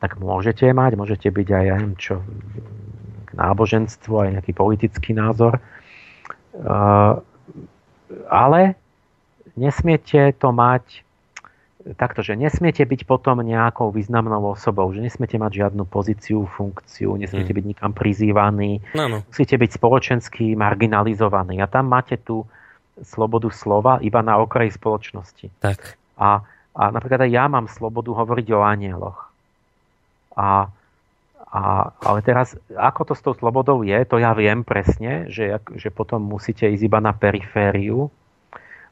[0.00, 2.20] tak môžete mať, môžete byť aj, ja neviem čo,
[3.24, 5.60] k náboženstvu, aj nejaký politický názor.
[6.54, 7.20] Uh,
[8.28, 8.76] ale
[9.56, 11.04] nesmiete to mať
[11.92, 17.52] takto, že nesmiete byť potom nejakou významnou osobou, že nesmiete mať žiadnu pozíciu, funkciu, nesmiete
[17.52, 17.58] mm.
[17.60, 19.18] byť nikam prizývaní, no, no.
[19.28, 21.60] musíte byť spoločensky marginalizovaní.
[21.60, 22.48] A tam máte tú
[23.04, 25.52] slobodu slova iba na okraji spoločnosti.
[25.60, 26.00] Tak.
[26.16, 26.40] A,
[26.72, 29.18] a napríklad aj ja mám slobodu hovoriť o anieloch.
[30.40, 30.72] A,
[31.52, 31.60] a,
[32.00, 36.24] ale teraz, ako to s tou slobodou je, to ja viem presne, že, že potom
[36.24, 38.08] musíte ísť iba na perifériu,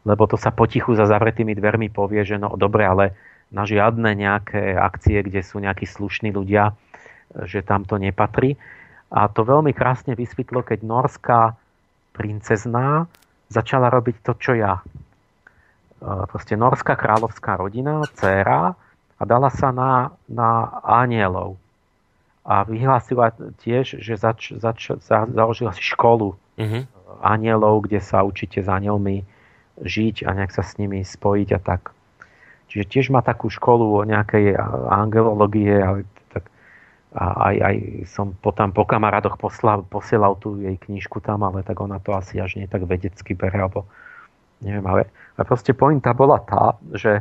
[0.02, 3.04] lebo to sa potichu za zavretými dvermi povie, že no dobre, ale
[3.52, 6.74] na žiadne nejaké akcie, kde sú nejakí slušní ľudia,
[7.46, 8.56] že tam to nepatrí.
[9.12, 11.40] A to veľmi krásne vysvetlo, keď norská
[12.16, 13.06] princezná
[13.52, 14.80] začala robiť to, čo ja.
[14.80, 14.82] E,
[16.32, 18.72] proste norská kráľovská rodina, dcéra
[19.20, 21.60] a dala sa na, na anielov.
[22.42, 26.82] A vyhlásila tiež, že zač, zač, za, založila si školu uh-huh.
[27.22, 29.22] anielov, kde sa učíte s anielmi
[29.82, 31.92] žiť a nejak sa s nimi spojiť a tak.
[32.72, 34.56] Čiže tiež má takú školu o nejakej
[34.88, 36.00] angelológie a,
[36.32, 36.48] tak,
[37.12, 37.76] a aj, aj
[38.08, 42.40] som potom po kamarádoch poslal, posielal tú jej knižku tam, ale tak ona to asi
[42.40, 43.84] až nie tak vedecky bere, alebo
[44.64, 47.20] neviem, ale, ale proste pointa bola tá, že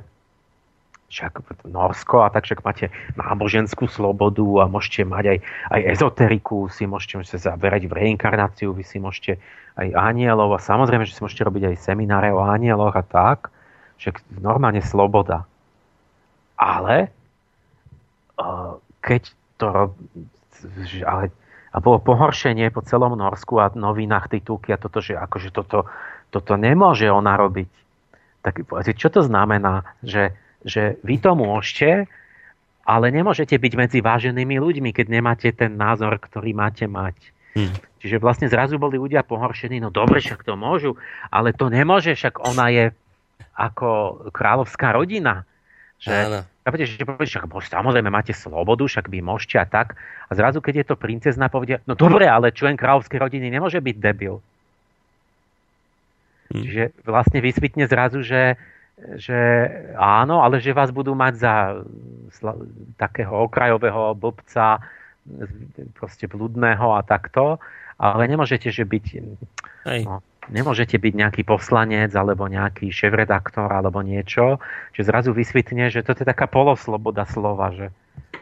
[1.12, 2.88] však Norsko a tak však máte
[3.20, 5.38] náboženskú slobodu a môžete mať aj,
[5.76, 9.36] aj ezoteriku, si môžete, môžete zaberať v reinkarnáciu, vy si môžete
[9.76, 13.52] aj anielov a samozrejme, že si môžete robiť aj semináre o anieloch a tak,
[14.00, 15.44] však normálne sloboda.
[16.56, 17.12] Ale
[19.04, 19.22] keď
[19.60, 19.94] to
[21.06, 21.30] ale,
[21.72, 25.88] a bolo pohoršenie po celom Norsku a novinách titulky a toto, že akože toto,
[26.34, 27.70] toto nemôže ona robiť.
[28.42, 28.66] Tak
[28.98, 30.34] čo to znamená, že
[30.66, 32.06] že vy to môžete,
[32.86, 37.16] ale nemôžete byť medzi váženými ľuďmi, keď nemáte ten názor, ktorý máte mať.
[37.54, 37.76] Hmm.
[38.02, 40.98] Čiže vlastne zrazu boli ľudia pohoršení, no dobre, však to môžu,
[41.30, 42.86] ale to nemôže, však ona je
[43.54, 43.90] ako
[44.34, 45.46] kráľovská rodina.
[46.02, 49.98] Že, Chápete, že však samozrejme máte slobodu, však vy môžete a tak.
[50.30, 53.98] A zrazu, keď je to princezna, povedia, no dobre, ale člen kráľovskej rodiny nemôže byť
[53.98, 54.42] debil.
[56.50, 56.62] Hmm.
[56.62, 58.58] Čiže vlastne vysvetne zrazu, že
[59.18, 59.40] že
[59.98, 61.54] áno, ale že vás budú mať za
[62.98, 64.82] takého okrajového blbca,
[65.94, 67.62] proste bludného a takto,
[68.02, 69.06] ale nemôžete, že byť...
[70.06, 74.58] No, nemôžete byť nejaký poslanec alebo nejaký šéf-redaktor alebo niečo,
[74.98, 77.94] že zrazu vysvetne, že to je taká polosloboda slova, že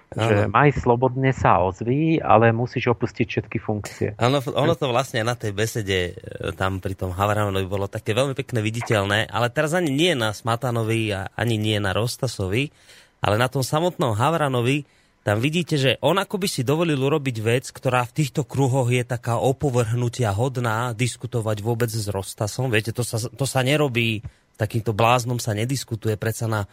[0.10, 4.08] že maj slobodne sa ozví, ale musíš opustiť všetky funkcie.
[4.18, 8.34] Áno, ono to vlastne na tej besede e, tam pri tom Havranovi bolo také veľmi
[8.34, 12.74] pekne viditeľné, ale teraz ani nie na Smatanovi a ani nie na Rostasovi,
[13.22, 14.90] ale na tom samotnom Havranovi
[15.22, 19.06] tam vidíte, že on ako by si dovolil urobiť vec, ktorá v týchto kruhoch je
[19.06, 22.74] taká opovrhnutia hodná, diskutovať vôbec s Rostasom.
[22.74, 24.26] Viete, to sa, to sa nerobí,
[24.58, 26.68] takýmto bláznom sa nediskutuje predsa na e,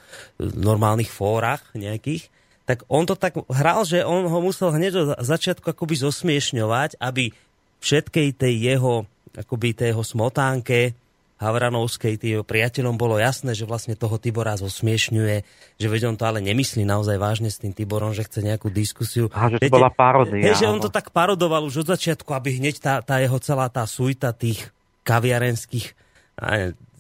[0.48, 2.32] normálnych fórach nejakých
[2.66, 7.30] tak on to tak hral, že on ho musel hneď od začiatku akoby zosmiešňovať, aby
[7.78, 9.06] všetkej tej jeho,
[9.38, 10.98] akoby tej jeho smotánke
[11.36, 15.36] Havranovskej, tým priateľom bolo jasné, že vlastne toho Tibora zosmiešňuje,
[15.76, 19.28] že veď on to ale nemyslí naozaj vážne s tým Tiborom, že chce nejakú diskusiu.
[19.36, 20.40] A že to Viete, bola parodia.
[20.40, 23.68] He, že on to tak parodoval už od začiatku, aby hneď tá, tá jeho celá
[23.68, 24.72] tá suita tých
[25.04, 25.92] kaviarenských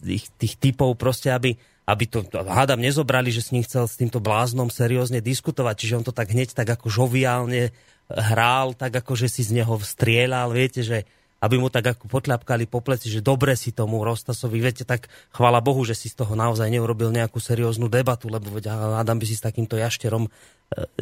[0.00, 4.18] tých, tých typov proste, aby, aby to, hádam, nezobrali, že s ním chcel s týmto
[4.18, 7.70] bláznom seriózne diskutovať, čiže on to tak hneď tak ako žoviálne
[8.10, 11.06] hrál, tak ako že si z neho strieľal, viete, že
[11.36, 15.60] aby mu tak ako potľapkali po pleci, že dobre si tomu Rostasovi, viete, tak chvála
[15.60, 19.36] Bohu, že si z toho naozaj neurobil nejakú serióznu debatu, lebo veď Adam by si
[19.36, 20.30] s takýmto jašterom e,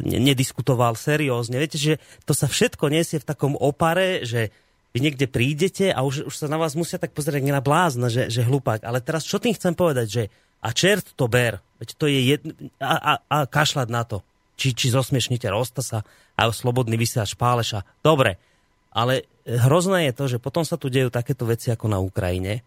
[0.03, 1.55] nediskutoval seriózne.
[1.55, 4.51] Viete, že to sa všetko nesie v takom opare, že
[4.91, 8.27] vy niekde prídete a už, už sa na vás musia tak pozrieť na blázna, že,
[8.27, 8.83] že hlupák.
[8.83, 10.23] Ale teraz čo tým chcem povedať, že
[10.65, 11.61] a čert to ber.
[11.77, 12.41] Veď to je jed...
[12.81, 14.25] a, a, a kašľať na to.
[14.57, 16.01] Či, či zosmiešnite Rostasa
[16.33, 17.85] a slobodný vysielač Páleša.
[18.01, 18.41] Dobre,
[18.95, 22.65] ale hrozné je to, že potom sa tu dejú takéto veci ako na Ukrajine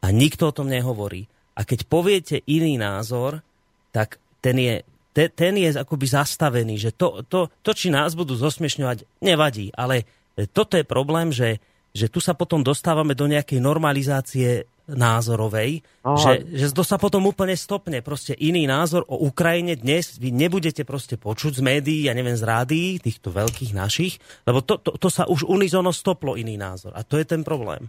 [0.00, 1.28] a nikto o tom nehovorí.
[1.54, 3.44] A keď poviete iný názor,
[3.92, 4.80] tak ten je,
[5.12, 9.68] te, ten je akoby zastavený, že to, to, to, či nás budú zosmiešňovať, nevadí.
[9.76, 10.08] Ale
[10.56, 11.60] toto je problém, že,
[11.92, 17.26] že tu sa potom dostávame do nejakej normalizácie názorovej, no, že, že to sa potom
[17.26, 18.02] úplne stopne.
[18.02, 22.44] Proste iný názor o Ukrajine dnes vy nebudete proste počuť z médií, ja neviem, z
[22.44, 26.94] rádií, týchto veľkých našich, lebo to, to, to sa už unizono stoplo iný názor.
[26.98, 27.86] A to je ten problém.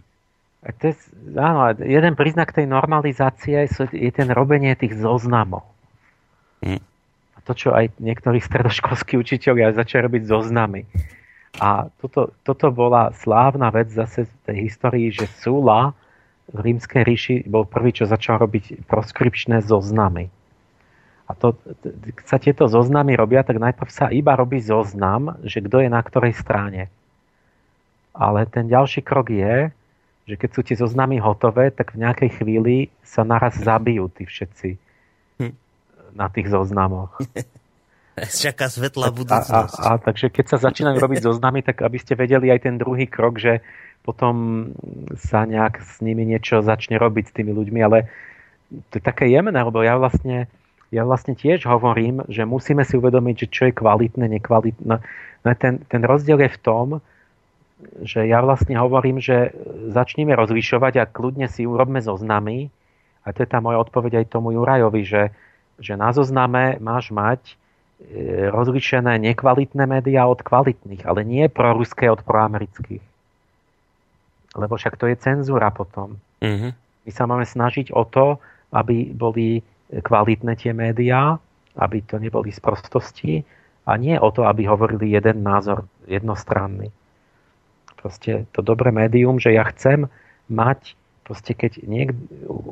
[0.62, 0.94] To je,
[1.34, 5.66] áno, jeden príznak tej normalizácie je ten robenie tých zoznamov.
[6.62, 6.78] Hm.
[7.34, 10.86] A to, čo aj niektorí stredoškolskí učiteľia začali robiť zoznamy.
[11.60, 15.92] A toto, toto bola slávna vec zase v tej histórii, že Sula
[16.50, 20.32] v rímskej ríši bol prvý, čo začal robiť proskripčné zoznamy.
[21.30, 21.54] A to,
[21.86, 26.02] keď sa tieto zoznamy robia, tak najprv sa iba robí zoznam, že kto je na
[26.02, 26.90] ktorej strane.
[28.12, 29.72] Ale ten ďalší krok je,
[30.28, 34.70] že keď sú tie zoznamy hotové, tak v nejakej chvíli sa naraz zabijú tí všetci
[35.40, 35.54] hm.
[36.12, 37.16] na tých zoznamoch.
[38.44, 39.76] Čaká svetlá budúcnosť.
[39.80, 42.76] A, a, a, takže keď sa začínajú robiť zoznamy, tak aby ste vedeli aj ten
[42.76, 43.64] druhý krok, že
[44.02, 44.68] potom
[45.14, 48.10] sa nejak s nimi niečo začne robiť s tými ľuďmi, ale
[48.90, 50.50] to je také jemné, lebo ja vlastne,
[50.90, 54.84] ja vlastne tiež hovorím, že musíme si uvedomiť, že čo je kvalitné, nekvalitné.
[55.42, 56.86] No ten, ten rozdiel je v tom,
[58.02, 59.50] že ja vlastne hovorím, že
[59.90, 62.70] začníme rozlišovať a kľudne si urobme zoznamy.
[63.22, 65.22] A to je tá moja odpoveď aj tomu Jurajovi, že,
[65.78, 67.54] že na zozname máš mať e,
[68.50, 73.11] rozlišené nekvalitné médiá od kvalitných, ale nie proruské od proamerických.
[74.52, 76.20] Lebo však to je cenzúra potom.
[76.44, 76.72] Mm-hmm.
[77.08, 78.38] My sa máme snažiť o to,
[78.72, 81.36] aby boli kvalitné tie médiá,
[81.76, 83.44] aby to neboli sprostosti
[83.88, 86.92] a nie o to, aby hovorili jeden názor jednostranný
[88.02, 90.10] proste to dobré médium, že ja chcem
[90.50, 92.18] mať, proste keď niek-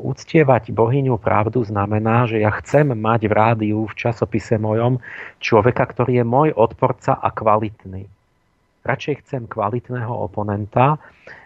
[0.03, 4.99] uctievať bohyňu pravdu znamená, že ja chcem mať v rádiu, v časopise mojom
[5.39, 8.11] človeka, ktorý je môj odporca a kvalitný.
[8.81, 10.97] Radšej chcem kvalitného oponenta,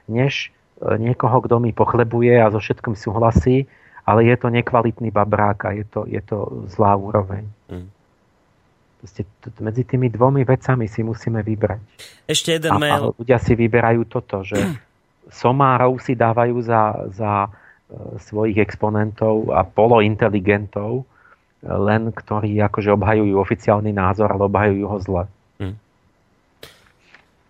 [0.07, 3.67] než e, niekoho, kto mi pochlebuje a so všetkým súhlasí,
[4.07, 7.49] ale je to nekvalitný babrák a je to, je to zlá úroveň.
[7.73, 7.89] Mm.
[9.01, 9.27] Proste
[9.61, 11.81] medzi tými dvomi vecami si musíme vybrať.
[12.25, 13.03] Ešte jeden a, mail.
[13.11, 14.57] A ľudia si vyberajú toto, že
[15.43, 17.51] somárov si dávajú za, za e,
[18.23, 21.05] svojich exponentov a polointeligentov, e,
[21.67, 25.25] len ktorí akože obhajujú oficiálny názor, ale obhajujú ho zle.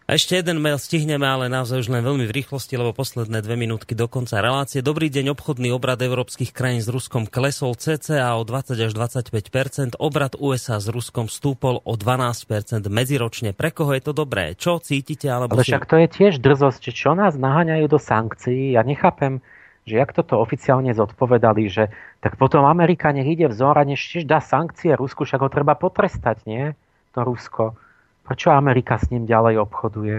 [0.04, 3.56] A ešte jeden mail stihneme, ale naozaj už len veľmi v rýchlosti, lebo posledné dve
[3.56, 4.84] minútky do konca relácie.
[4.84, 10.36] Dobrý deň, obchodný obrad európskych krajín s Ruskom klesol cca o 20 až 25% Obrad
[10.36, 13.56] USA s Ruskom stúpol o 12% medziročne.
[13.56, 14.52] Pre koho je to dobré?
[14.60, 15.24] Čo cítite?
[15.32, 18.76] Alebo ale však to je tiež drzosť, čo nás naháňajú do sankcií.
[18.76, 19.40] Ja nechápem,
[19.88, 21.88] že jak toto oficiálne zodpovedali, že
[22.20, 25.72] tak potom Amerika nech ide vzor a než tiež dá sankcie Rusku, však ho treba
[25.80, 26.76] potrestať, nie?
[27.16, 27.80] To Rusko.
[28.24, 30.18] Prečo Amerika s ním ďalej obchoduje?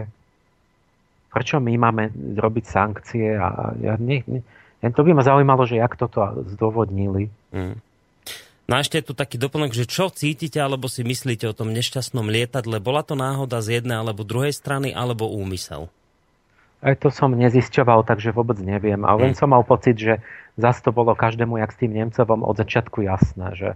[1.34, 2.04] Prečo my máme
[2.38, 3.34] robiť sankcie?
[3.36, 4.40] A ja, ne, ne,
[4.94, 7.34] to by ma zaujímalo, že jak toto zdôvodnili.
[7.50, 7.82] Mm.
[8.66, 11.70] No a ešte je tu taký doplnok, že čo cítite alebo si myslíte o tom
[11.70, 12.82] nešťastnom lietadle?
[12.82, 15.90] Bola to náhoda z jednej alebo druhej strany alebo úmysel?
[16.82, 19.02] Aj to som nezisťoval, takže vôbec neviem.
[19.06, 19.40] Ale len mm.
[19.42, 20.22] som mal pocit, že
[20.58, 23.70] zase to bolo každému, jak s tým Nemcovom od začiatku jasné, že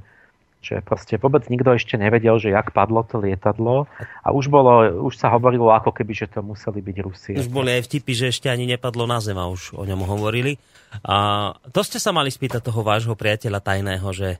[0.59, 3.88] že proste vôbec nikto ešte nevedel, že jak padlo to lietadlo
[4.19, 7.35] a už, bolo, už sa hovorilo ako keby, že to museli byť Rusie.
[7.39, 10.59] Už boli aj vtipy, že ešte ani nepadlo na zem a už o ňom hovorili.
[11.07, 14.35] A to ste sa mali spýtať toho vášho priateľa tajného, že,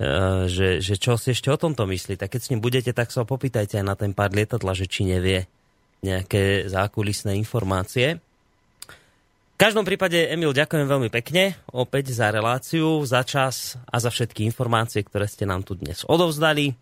[0.00, 0.08] e,
[0.48, 2.16] že, že čo si ešte o tomto myslí.
[2.16, 5.04] Tak keď s ním budete, tak sa popýtajte aj na ten pár lietadla, že či
[5.04, 5.44] nevie
[6.00, 8.16] nejaké zákulisné informácie
[9.60, 15.04] každom prípade, Emil, ďakujem veľmi pekne opäť za reláciu, za čas a za všetky informácie,
[15.04, 16.72] ktoré ste nám tu dnes odovzdali.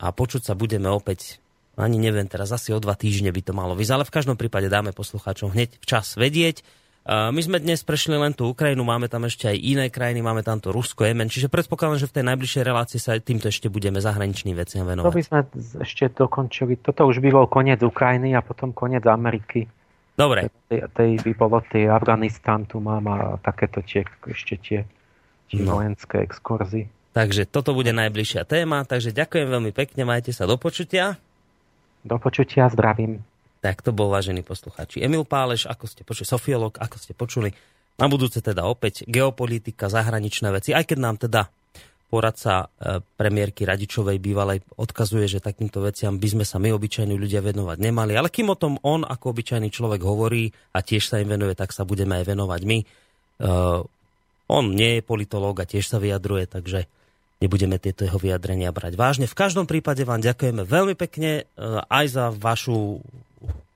[0.00, 1.36] A počuť sa budeme opäť,
[1.76, 4.72] ani neviem, teraz asi o dva týždne by to malo vyzť, ale v každom prípade
[4.72, 6.64] dáme poslucháčom hneď včas vedieť.
[7.08, 10.64] My sme dnes prešli len tú Ukrajinu, máme tam ešte aj iné krajiny, máme tam
[10.64, 14.56] to Rusko, Jemen, čiže predpokladám, že v tej najbližšej relácii sa týmto ešte budeme zahraničným
[14.56, 15.12] veciam venovať.
[15.12, 15.40] To by sme
[15.84, 16.80] ešte dokončili.
[16.80, 19.68] Toto už by bol koniec Ukrajiny a potom koniec Ameriky.
[20.18, 20.50] Dobre.
[20.66, 24.80] Tej, tej by bolo tej Afganistan, tu mám a takéto tie, ešte tie,
[25.46, 25.78] tie no.
[25.78, 26.90] vojenské exkurzy.
[27.14, 31.14] Takže toto bude najbližšia téma, takže ďakujem veľmi pekne, majte sa do počutia.
[32.02, 33.22] Do počutia, zdravím.
[33.62, 35.02] Tak to bol vážený poslucháči.
[35.02, 37.50] Emil Páleš, ako ste počuli, sofiolog, ako ste počuli.
[37.98, 41.50] Na budúce teda opäť geopolitika, zahraničné veci, aj keď nám teda
[42.08, 47.44] poradca e, premiérky Radičovej bývalej odkazuje, že takýmto veciam by sme sa my obyčajní ľudia
[47.44, 48.16] venovať nemali.
[48.16, 51.76] Ale kým o tom on ako obyčajný človek hovorí a tiež sa im venuje, tak
[51.76, 52.78] sa budeme aj venovať my.
[53.38, 53.84] Uh,
[54.48, 56.88] on nie je politológ a tiež sa vyjadruje, takže
[57.44, 59.26] nebudeme tieto jeho vyjadrenia brať vážne.
[59.28, 63.04] V každom prípade vám ďakujeme veľmi pekne uh, aj za vašu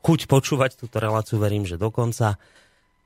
[0.03, 2.41] chuť počúvať túto reláciu, verím, že dokonca.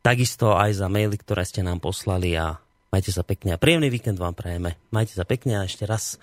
[0.06, 2.62] Takisto aj za maily, ktoré ste nám poslali a
[2.96, 4.80] Majte sa pekne a príjemný víkend vám prajeme.
[4.88, 6.16] Majte sa pekne a ešte raz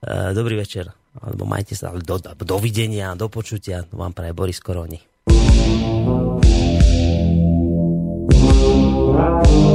[0.00, 0.88] e, dobrý večer.
[1.20, 2.16] Alebo majte sa ale do,
[2.48, 3.84] dovidenia, do počutia.
[3.92, 5.04] Vám praje Boris Koroni.
[9.18, 9.67] Thank you.